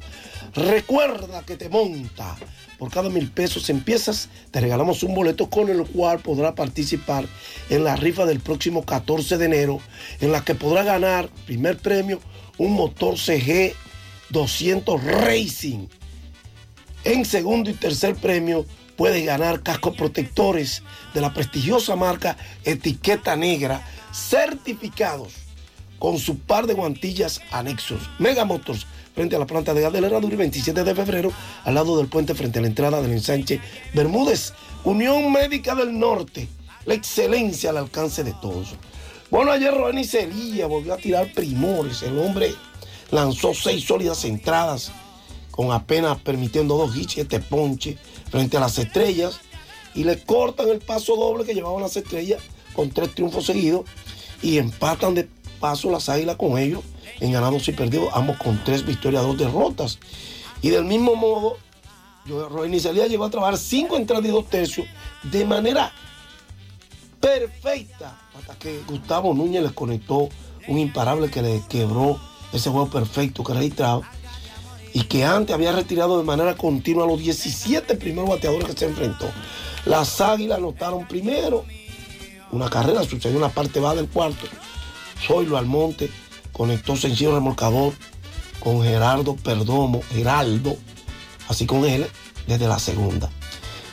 Recuerda 0.53 1.41
que 1.41 1.57
te 1.57 1.67
monta. 1.69 2.37
Por 2.77 2.91
cada 2.91 3.09
mil 3.09 3.29
pesos 3.29 3.69
en 3.69 3.81
piezas, 3.81 4.29
te 4.51 4.59
regalamos 4.59 5.03
un 5.03 5.13
boleto 5.13 5.49
con 5.49 5.69
el 5.69 5.83
cual 5.85 6.19
podrá 6.19 6.55
participar 6.55 7.25
en 7.69 7.83
la 7.83 7.95
rifa 7.95 8.25
del 8.25 8.39
próximo 8.39 8.83
14 8.85 9.37
de 9.37 9.45
enero, 9.45 9.79
en 10.19 10.31
la 10.31 10.43
que 10.43 10.55
podrá 10.55 10.83
ganar, 10.83 11.29
primer 11.45 11.77
premio, 11.77 12.19
un 12.57 12.73
motor 12.73 13.17
CG 13.17 13.73
200 14.29 15.03
Racing. 15.03 15.87
En 17.03 17.25
segundo 17.25 17.69
y 17.69 17.73
tercer 17.73 18.15
premio, 18.15 18.65
puedes 18.95 19.25
ganar 19.25 19.61
cascos 19.61 19.95
protectores 19.95 20.83
de 21.13 21.21
la 21.21 21.33
prestigiosa 21.33 21.95
marca 21.95 22.37
Etiqueta 22.63 23.35
Negra, 23.35 23.85
certificados 24.13 25.33
con 25.99 26.19
su 26.19 26.37
par 26.37 26.67
de 26.67 26.73
guantillas 26.73 27.41
anexos. 27.51 28.09
Mega 28.19 28.45
Motors, 28.45 28.87
frente 29.13 29.35
a 29.35 29.39
la 29.39 29.45
planta 29.45 29.73
de 29.73 29.81
gas 29.81 29.93
de 29.93 30.01
la 30.01 30.19
y 30.19 30.35
27 30.35 30.83
de 30.83 30.95
febrero, 30.95 31.31
al 31.63 31.75
lado 31.75 31.97
del 31.97 32.07
puente, 32.07 32.33
frente 32.33 32.59
a 32.59 32.61
la 32.61 32.67
entrada 32.67 33.01
del 33.01 33.11
ensanche 33.11 33.59
Bermúdez. 33.93 34.53
Unión 34.83 35.31
Médica 35.31 35.75
del 35.75 35.97
Norte, 35.97 36.47
la 36.85 36.93
excelencia 36.93 37.69
al 37.69 37.77
alcance 37.77 38.23
de 38.23 38.33
todos. 38.41 38.75
Bueno, 39.29 39.51
ayer 39.51 39.73
Ronnie 39.73 40.03
Celía 40.03 40.67
volvió 40.67 40.93
a 40.93 40.97
tirar 40.97 41.31
primores. 41.33 42.03
El 42.03 42.19
hombre 42.19 42.53
lanzó 43.11 43.53
seis 43.53 43.85
sólidas 43.85 44.25
entradas, 44.25 44.91
con 45.51 45.71
apenas 45.71 46.19
permitiendo 46.19 46.77
dos 46.77 46.95
hits 46.95 47.17
este 47.17 47.39
ponche 47.39 47.97
frente 48.29 48.57
a 48.57 48.59
las 48.59 48.77
estrellas. 48.77 49.39
Y 49.95 50.03
le 50.03 50.21
cortan 50.23 50.69
el 50.69 50.79
paso 50.79 51.15
doble 51.15 51.45
que 51.45 51.53
llevaban 51.53 51.81
las 51.81 51.95
estrellas 51.95 52.41
con 52.73 52.89
tres 52.89 53.13
triunfos 53.13 53.45
seguidos 53.45 53.85
y 54.41 54.57
empatan 54.57 55.13
de 55.13 55.29
paso 55.59 55.91
las 55.91 56.09
águilas 56.09 56.35
con 56.35 56.57
ellos 56.57 56.81
en 57.19 57.31
ganados 57.31 57.67
y 57.67 57.71
perdidos, 57.71 58.09
ambos 58.13 58.37
con 58.37 58.63
tres 58.63 58.85
victorias, 58.85 59.23
dos 59.23 59.37
derrotas. 59.37 59.99
Y 60.61 60.69
del 60.69 60.85
mismo 60.85 61.15
modo, 61.15 61.57
Roy 62.25 62.79
Celía 62.79 63.07
llegó 63.07 63.25
a 63.25 63.29
trabajar 63.29 63.57
cinco 63.57 63.97
entradas 63.97 64.25
y 64.25 64.29
dos 64.29 64.47
tercios 64.47 64.87
de 65.23 65.45
manera 65.45 65.91
perfecta 67.19 68.17
hasta 68.37 68.55
que 68.55 68.81
Gustavo 68.87 69.33
Núñez 69.33 69.63
les 69.63 69.71
conectó 69.73 70.29
un 70.67 70.79
imparable 70.79 71.29
que 71.29 71.41
le 71.41 71.61
quebró 71.69 72.19
ese 72.51 72.69
juego 72.69 72.89
perfecto 72.89 73.43
que 73.43 73.53
registraba 73.53 74.09
y 74.93 75.03
que 75.03 75.25
antes 75.25 75.53
había 75.53 75.71
retirado 75.71 76.17
de 76.17 76.23
manera 76.23 76.55
continua 76.55 77.05
a 77.05 77.07
los 77.07 77.19
17 77.19 77.95
primeros 77.95 78.29
bateadores 78.29 78.67
que 78.67 78.77
se 78.77 78.85
enfrentó. 78.85 79.29
Las 79.85 80.21
águilas 80.21 80.59
anotaron 80.59 81.07
primero, 81.07 81.65
una 82.51 82.69
carrera 82.69 83.03
sucedió 83.03 83.37
en 83.37 83.41
la 83.41 83.49
parte 83.49 83.79
baja 83.79 83.95
del 83.95 84.07
cuarto. 84.07 84.45
Zoilo 85.25 85.57
Almonte 85.57 86.11
conectó 86.53 86.95
sencillo 86.95 87.33
remolcador 87.33 87.93
con 88.59 88.81
Gerardo 88.81 89.35
Perdomo, 89.35 90.01
Geraldo, 90.13 90.77
así 91.49 91.65
con 91.65 91.83
él, 91.83 92.07
desde 92.47 92.67
la 92.67 92.79
segunda. 92.79 93.29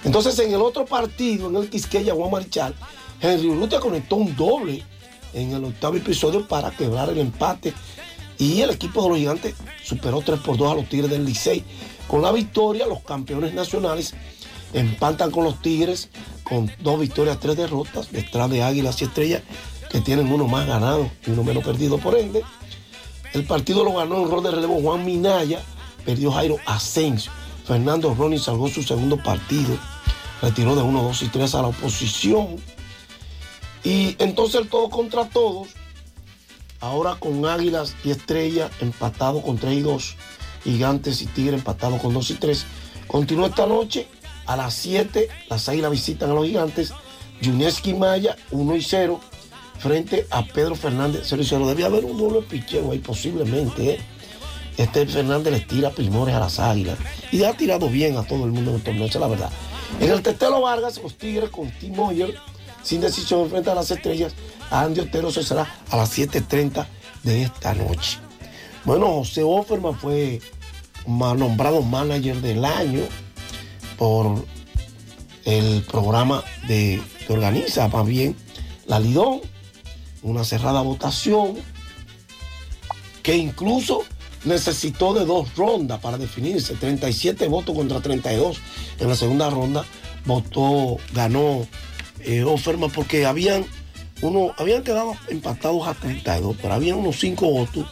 Entonces 0.04 0.38
en 0.38 0.52
el 0.52 0.60
otro 0.60 0.84
partido, 0.84 1.48
en 1.48 1.56
el 1.56 1.68
Quisqueya 1.68 2.14
Juan 2.14 2.46
Henry 3.20 3.48
Urrutia 3.48 3.80
conectó 3.80 4.16
un 4.16 4.34
doble 4.36 4.82
en 5.34 5.52
el 5.52 5.64
octavo 5.64 5.96
episodio 5.96 6.46
para 6.46 6.70
quebrar 6.70 7.10
el 7.10 7.18
empate 7.18 7.74
y 8.38 8.62
el 8.62 8.70
equipo 8.70 9.02
de 9.02 9.08
los 9.10 9.18
gigantes 9.18 9.54
superó 9.84 10.22
3 10.22 10.40
por 10.40 10.56
2 10.56 10.72
a 10.72 10.74
los 10.74 10.88
Tigres 10.88 11.10
del 11.10 11.26
Licey. 11.26 11.62
Con 12.08 12.22
la 12.22 12.32
victoria, 12.32 12.86
los 12.86 13.02
campeones 13.02 13.52
nacionales 13.52 14.14
empatan 14.72 15.30
con 15.30 15.44
los 15.44 15.60
Tigres 15.60 16.08
con 16.42 16.70
dos 16.80 16.98
victorias, 16.98 17.38
tres 17.38 17.56
derrotas, 17.56 18.10
detrás 18.10 18.50
de 18.50 18.62
Águilas 18.62 19.00
y 19.00 19.04
Estrellas, 19.04 19.42
que 19.90 20.00
tienen 20.00 20.32
uno 20.32 20.46
más 20.46 20.66
ganado 20.66 21.10
y 21.26 21.30
uno 21.30 21.42
menos 21.42 21.64
perdido 21.64 21.98
por 21.98 22.16
ende. 22.16 22.42
El 23.34 23.44
partido 23.44 23.84
lo 23.84 23.94
ganó 23.94 24.22
en 24.22 24.30
rol 24.30 24.42
de 24.42 24.52
relevo 24.52 24.80
Juan 24.80 25.04
Minaya, 25.04 25.62
perdió 26.04 26.32
Jairo 26.32 26.56
Asensio. 26.64 27.30
Fernando 27.66 28.14
Ronnie 28.14 28.38
salvó 28.38 28.68
su 28.68 28.82
segundo 28.82 29.16
partido, 29.22 29.76
retiró 30.40 30.74
de 30.74 30.82
1, 30.82 31.02
2 31.02 31.22
y 31.22 31.28
3 31.28 31.54
a 31.54 31.62
la 31.62 31.68
oposición. 31.68 32.56
Y 33.82 34.16
entonces 34.18 34.60
el 34.60 34.68
todo 34.68 34.90
contra 34.90 35.28
todos, 35.28 35.68
ahora 36.80 37.16
con 37.16 37.44
Águilas 37.44 37.94
y 38.04 38.10
Estrellas 38.10 38.70
empatado 38.80 39.42
con 39.42 39.58
3 39.58 39.78
y 39.78 39.80
2, 39.82 40.16
Gigantes 40.64 41.22
y 41.22 41.26
Tigres 41.26 41.58
empatado 41.58 41.98
con 41.98 42.14
2 42.14 42.30
y 42.30 42.34
3. 42.34 42.66
Continúa 43.06 43.48
esta 43.48 43.66
noche 43.66 44.08
a 44.46 44.56
las 44.56 44.74
7, 44.74 45.28
las 45.48 45.68
Águilas 45.68 45.90
visitan 45.90 46.30
a 46.30 46.34
los 46.34 46.46
Gigantes, 46.46 46.92
Yuneski 47.40 47.94
Maya 47.94 48.36
1 48.50 48.76
y 48.76 48.82
0 48.82 49.20
frente 49.80 50.26
a 50.30 50.44
Pedro 50.44 50.76
Fernández 50.76 51.22
0 51.24 51.42
y 51.42 51.46
0. 51.46 51.66
Debía 51.66 51.86
haber 51.86 52.04
un 52.04 52.16
doble 52.16 52.42
picheo 52.42 52.92
ahí 52.92 52.98
posiblemente. 52.98 53.94
¿eh? 53.94 54.00
Este 54.76 55.06
Fernández 55.06 55.52
les 55.52 55.66
tira 55.66 55.90
primores 55.90 56.34
a 56.34 56.40
las 56.40 56.58
Águilas 56.58 56.98
y 57.32 57.42
ha 57.44 57.52
tirado 57.54 57.88
bien 57.88 58.16
a 58.16 58.22
todo 58.22 58.44
el 58.44 58.52
mundo 58.52 58.70
en 58.70 58.76
el 58.76 58.82
torneo, 58.82 59.06
esa 59.06 59.18
es 59.18 59.20
la 59.20 59.28
verdad. 59.28 59.50
En 60.00 60.10
el 60.10 60.22
Tetelo 60.22 60.60
Vargas, 60.62 61.00
los 61.02 61.16
Tigres 61.16 61.50
con 61.50 61.70
Tim 61.70 61.94
Moyer 61.94 62.34
sin 62.82 63.00
decisión 63.00 63.48
frente 63.50 63.70
a 63.70 63.74
las 63.74 63.90
estrellas. 63.90 64.34
A 64.70 64.82
Andy 64.82 65.00
Otero 65.00 65.30
se 65.30 65.42
será 65.42 65.66
a 65.90 65.96
las 65.96 66.16
7.30 66.16 66.86
de 67.24 67.42
esta 67.42 67.74
noche. 67.74 68.18
Bueno, 68.84 69.06
José 69.08 69.42
Offerman 69.42 69.98
fue 69.98 70.40
nombrado 71.06 71.82
manager 71.82 72.36
del 72.40 72.64
año 72.64 73.02
por 73.98 74.44
el 75.44 75.82
programa 75.82 76.42
de, 76.68 77.02
que 77.26 77.32
organiza 77.32 77.88
más 77.88 78.06
bien 78.06 78.36
la 78.86 79.00
Lidón, 79.00 79.40
una 80.22 80.44
cerrada 80.44 80.82
votación 80.82 81.56
que 83.22 83.36
incluso 83.36 84.04
necesitó 84.44 85.12
de 85.12 85.24
dos 85.24 85.54
rondas 85.54 86.00
para 86.00 86.18
definirse, 86.18 86.74
37 86.74 87.48
votos 87.48 87.74
contra 87.74 88.00
32 88.00 88.58
en 88.98 89.08
la 89.08 89.16
segunda 89.16 89.50
ronda, 89.50 89.84
votó, 90.24 90.96
ganó 91.12 91.66
eh, 92.20 92.42
Offerman 92.44 92.90
porque 92.90 93.26
habían 93.26 93.66
uno, 94.22 94.52
habían 94.58 94.82
quedado 94.82 95.14
empatados 95.28 95.86
a 95.86 95.94
32, 95.94 96.56
pero 96.60 96.74
había 96.74 96.94
unos 96.94 97.18
5 97.18 97.50
votos 97.50 97.86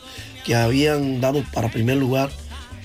que 0.44 0.54
habían 0.54 1.20
dado 1.20 1.42
para 1.52 1.70
primer 1.70 1.96
lugar 1.96 2.30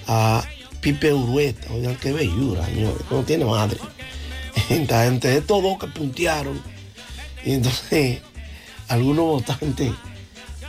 a 0.08 0.44
Pipe 0.82 1.14
Urueta. 1.14 1.74
Oigan, 1.74 1.96
qué 1.98 2.12
bellura, 2.12 2.66
señores, 2.66 3.02
no 3.10 3.24
tiene 3.24 3.46
madre. 3.46 3.78
Entre 4.70 5.38
estos 5.38 5.62
dos 5.62 5.78
que 5.80 5.88
puntearon, 5.88 6.62
y 7.46 7.54
entonces 7.54 8.22
algunos 8.88 9.26
votantes, 9.26 9.92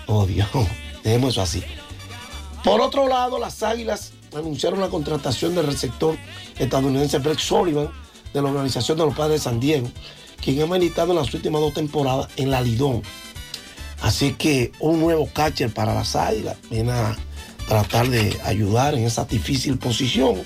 oh 0.06 0.26
Dios, 0.26 0.48
dejemos 1.04 1.30
eso 1.30 1.42
así. 1.42 1.62
Por 2.62 2.80
otro 2.80 3.08
lado, 3.08 3.38
las 3.38 3.62
Águilas 3.62 4.12
anunciaron 4.34 4.80
la 4.80 4.88
contratación 4.88 5.54
del 5.54 5.66
receptor 5.66 6.16
estadounidense 6.58 7.18
Brett 7.18 7.38
Sullivan 7.38 7.90
de 8.32 8.42
la 8.42 8.48
Organización 8.48 8.98
de 8.98 9.04
los 9.04 9.14
Padres 9.14 9.40
de 9.40 9.44
San 9.44 9.60
Diego, 9.60 9.88
quien 10.42 10.62
ha 10.62 10.66
militado 10.66 11.12
en 11.12 11.18
las 11.18 11.32
últimas 11.32 11.60
dos 11.60 11.74
temporadas 11.74 12.28
en 12.36 12.50
la 12.50 12.60
Lidón. 12.60 13.02
Así 14.02 14.32
que 14.32 14.72
un 14.80 15.00
nuevo 15.00 15.28
catcher 15.32 15.72
para 15.72 15.94
las 15.94 16.16
Águilas 16.16 16.56
viene 16.70 16.92
a 16.92 17.16
tratar 17.68 18.08
de 18.08 18.36
ayudar 18.44 18.94
en 18.94 19.04
esa 19.04 19.24
difícil 19.24 19.78
posición. 19.78 20.42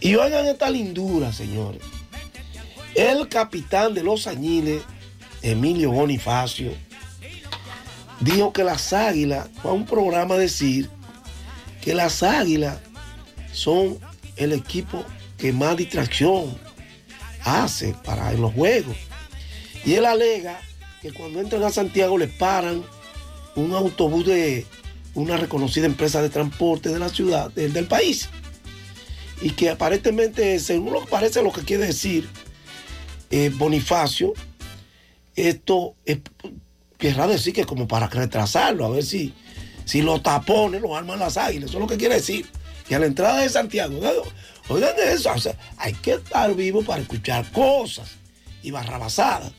Y 0.00 0.16
oigan 0.16 0.46
esta 0.46 0.68
lindura, 0.68 1.32
señores. 1.32 1.80
El 2.94 3.28
capitán 3.28 3.94
de 3.94 4.02
los 4.02 4.26
Añiles, 4.26 4.82
Emilio 5.44 5.92
Bonifacio, 5.92 6.72
dijo 8.20 8.54
que 8.54 8.64
las 8.64 8.94
águilas, 8.94 9.46
fue 9.60 9.70
a 9.70 9.74
un 9.74 9.84
programa 9.84 10.36
decir 10.36 10.88
que 11.82 11.94
las 11.94 12.22
águilas 12.22 12.78
son 13.52 13.98
el 14.36 14.54
equipo 14.54 15.04
que 15.36 15.52
más 15.52 15.76
distracción 15.76 16.56
hace 17.42 17.94
para 18.04 18.32
los 18.32 18.54
juegos. 18.54 18.96
Y 19.84 19.92
él 19.92 20.06
alega 20.06 20.58
que 21.02 21.12
cuando 21.12 21.40
entran 21.40 21.62
a 21.62 21.70
Santiago 21.70 22.16
le 22.16 22.28
paran 22.28 22.82
un 23.54 23.74
autobús 23.74 24.24
de 24.24 24.64
una 25.12 25.36
reconocida 25.36 25.84
empresa 25.84 26.22
de 26.22 26.30
transporte 26.30 26.88
de 26.88 26.98
la 26.98 27.10
ciudad, 27.10 27.50
del, 27.50 27.74
del 27.74 27.86
país. 27.86 28.30
Y 29.42 29.50
que 29.50 29.68
aparentemente, 29.68 30.58
según 30.58 30.94
lo 30.94 31.00
que 31.00 31.10
parece 31.10 31.42
lo 31.42 31.52
que 31.52 31.60
quiere 31.60 31.86
decir 31.86 32.30
eh, 33.30 33.50
Bonifacio, 33.54 34.32
esto 35.36 35.94
es, 36.04 36.18
querrá 36.98 37.26
decir 37.26 37.52
que 37.52 37.64
como 37.64 37.88
para 37.88 38.06
retrasarlo, 38.06 38.84
a 38.84 38.90
ver 38.90 39.04
si, 39.04 39.34
si 39.84 40.02
los 40.02 40.22
tapones 40.22 40.80
los 40.80 40.96
arman 40.96 41.18
las 41.18 41.36
águilas. 41.36 41.70
Eso 41.70 41.78
es 41.78 41.82
lo 41.82 41.88
que 41.88 41.96
quiere 41.96 42.16
decir. 42.16 42.46
Que 42.86 42.94
a 42.94 42.98
la 42.98 43.06
entrada 43.06 43.40
de 43.40 43.48
Santiago, 43.48 43.98
oigan 44.68 44.94
eso, 45.08 45.32
o 45.32 45.38
sea, 45.38 45.56
hay 45.78 45.94
que 45.94 46.14
estar 46.14 46.54
vivo 46.54 46.82
para 46.82 47.02
escuchar 47.02 47.50
cosas 47.50 48.10
y 48.62 48.70
barrabasadas. 48.70 49.52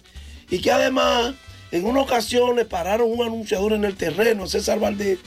Y 0.49 0.59
que 0.59 0.71
además 0.71 1.33
En 1.71 1.85
una 1.85 2.01
ocasión 2.01 2.55
le 2.55 2.63
pararon 2.63 3.11
un 3.11 3.25
anunciador 3.25 3.73
en 3.73 3.83
el 3.83 3.95
terreno, 3.95 4.47
César 4.47 4.79
Valdés, 4.79 5.19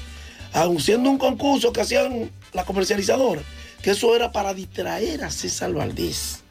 anunciando 0.52 1.10
un 1.10 1.18
concurso 1.18 1.73
que 1.73 1.83
hacían 1.83 2.31
la 2.52 2.65
comercializadora, 2.65 3.43
que 3.83 3.91
eso 3.91 4.15
era 4.17 4.33
para 4.33 4.55
distraer 4.55 5.25
a 5.25 5.31
César 5.31 5.73
Valdés, 5.75 6.43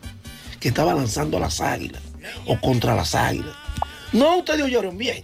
que 0.60 0.68
estaba 0.68 0.94
lanzando 0.94 1.38
a 1.38 1.40
las 1.40 1.62
águilas 1.62 2.02
o 2.46 2.60
contra 2.60 2.96
las 2.96 3.16
águilas. 3.16 3.56
No, 4.14 4.38
ustedes 4.38 4.62
oyeron 4.62 4.98
bien. 4.98 5.24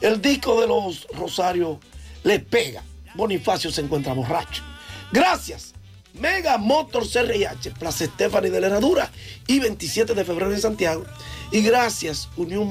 El 0.00 0.20
disco 0.20 0.60
de 0.60 0.66
los 0.66 1.06
Rosarios 1.14 1.78
le 2.24 2.40
pega. 2.40 2.82
Bonifacio 3.14 3.70
se 3.70 3.80
encuentra 3.80 4.12
borracho. 4.12 4.62
Gracias. 5.12 5.74
Mega 6.14 6.58
Motor 6.58 7.08
CRIH, 7.08 7.70
Plaza 7.78 8.04
Estefani 8.04 8.50
de 8.50 8.60
la 8.60 8.66
Herradura 8.66 9.10
y 9.46 9.60
27 9.60 10.14
de 10.14 10.24
febrero 10.24 10.52
en 10.52 10.60
Santiago. 10.60 11.04
Y 11.50 11.62
gracias, 11.62 12.28
Unión 12.36 12.68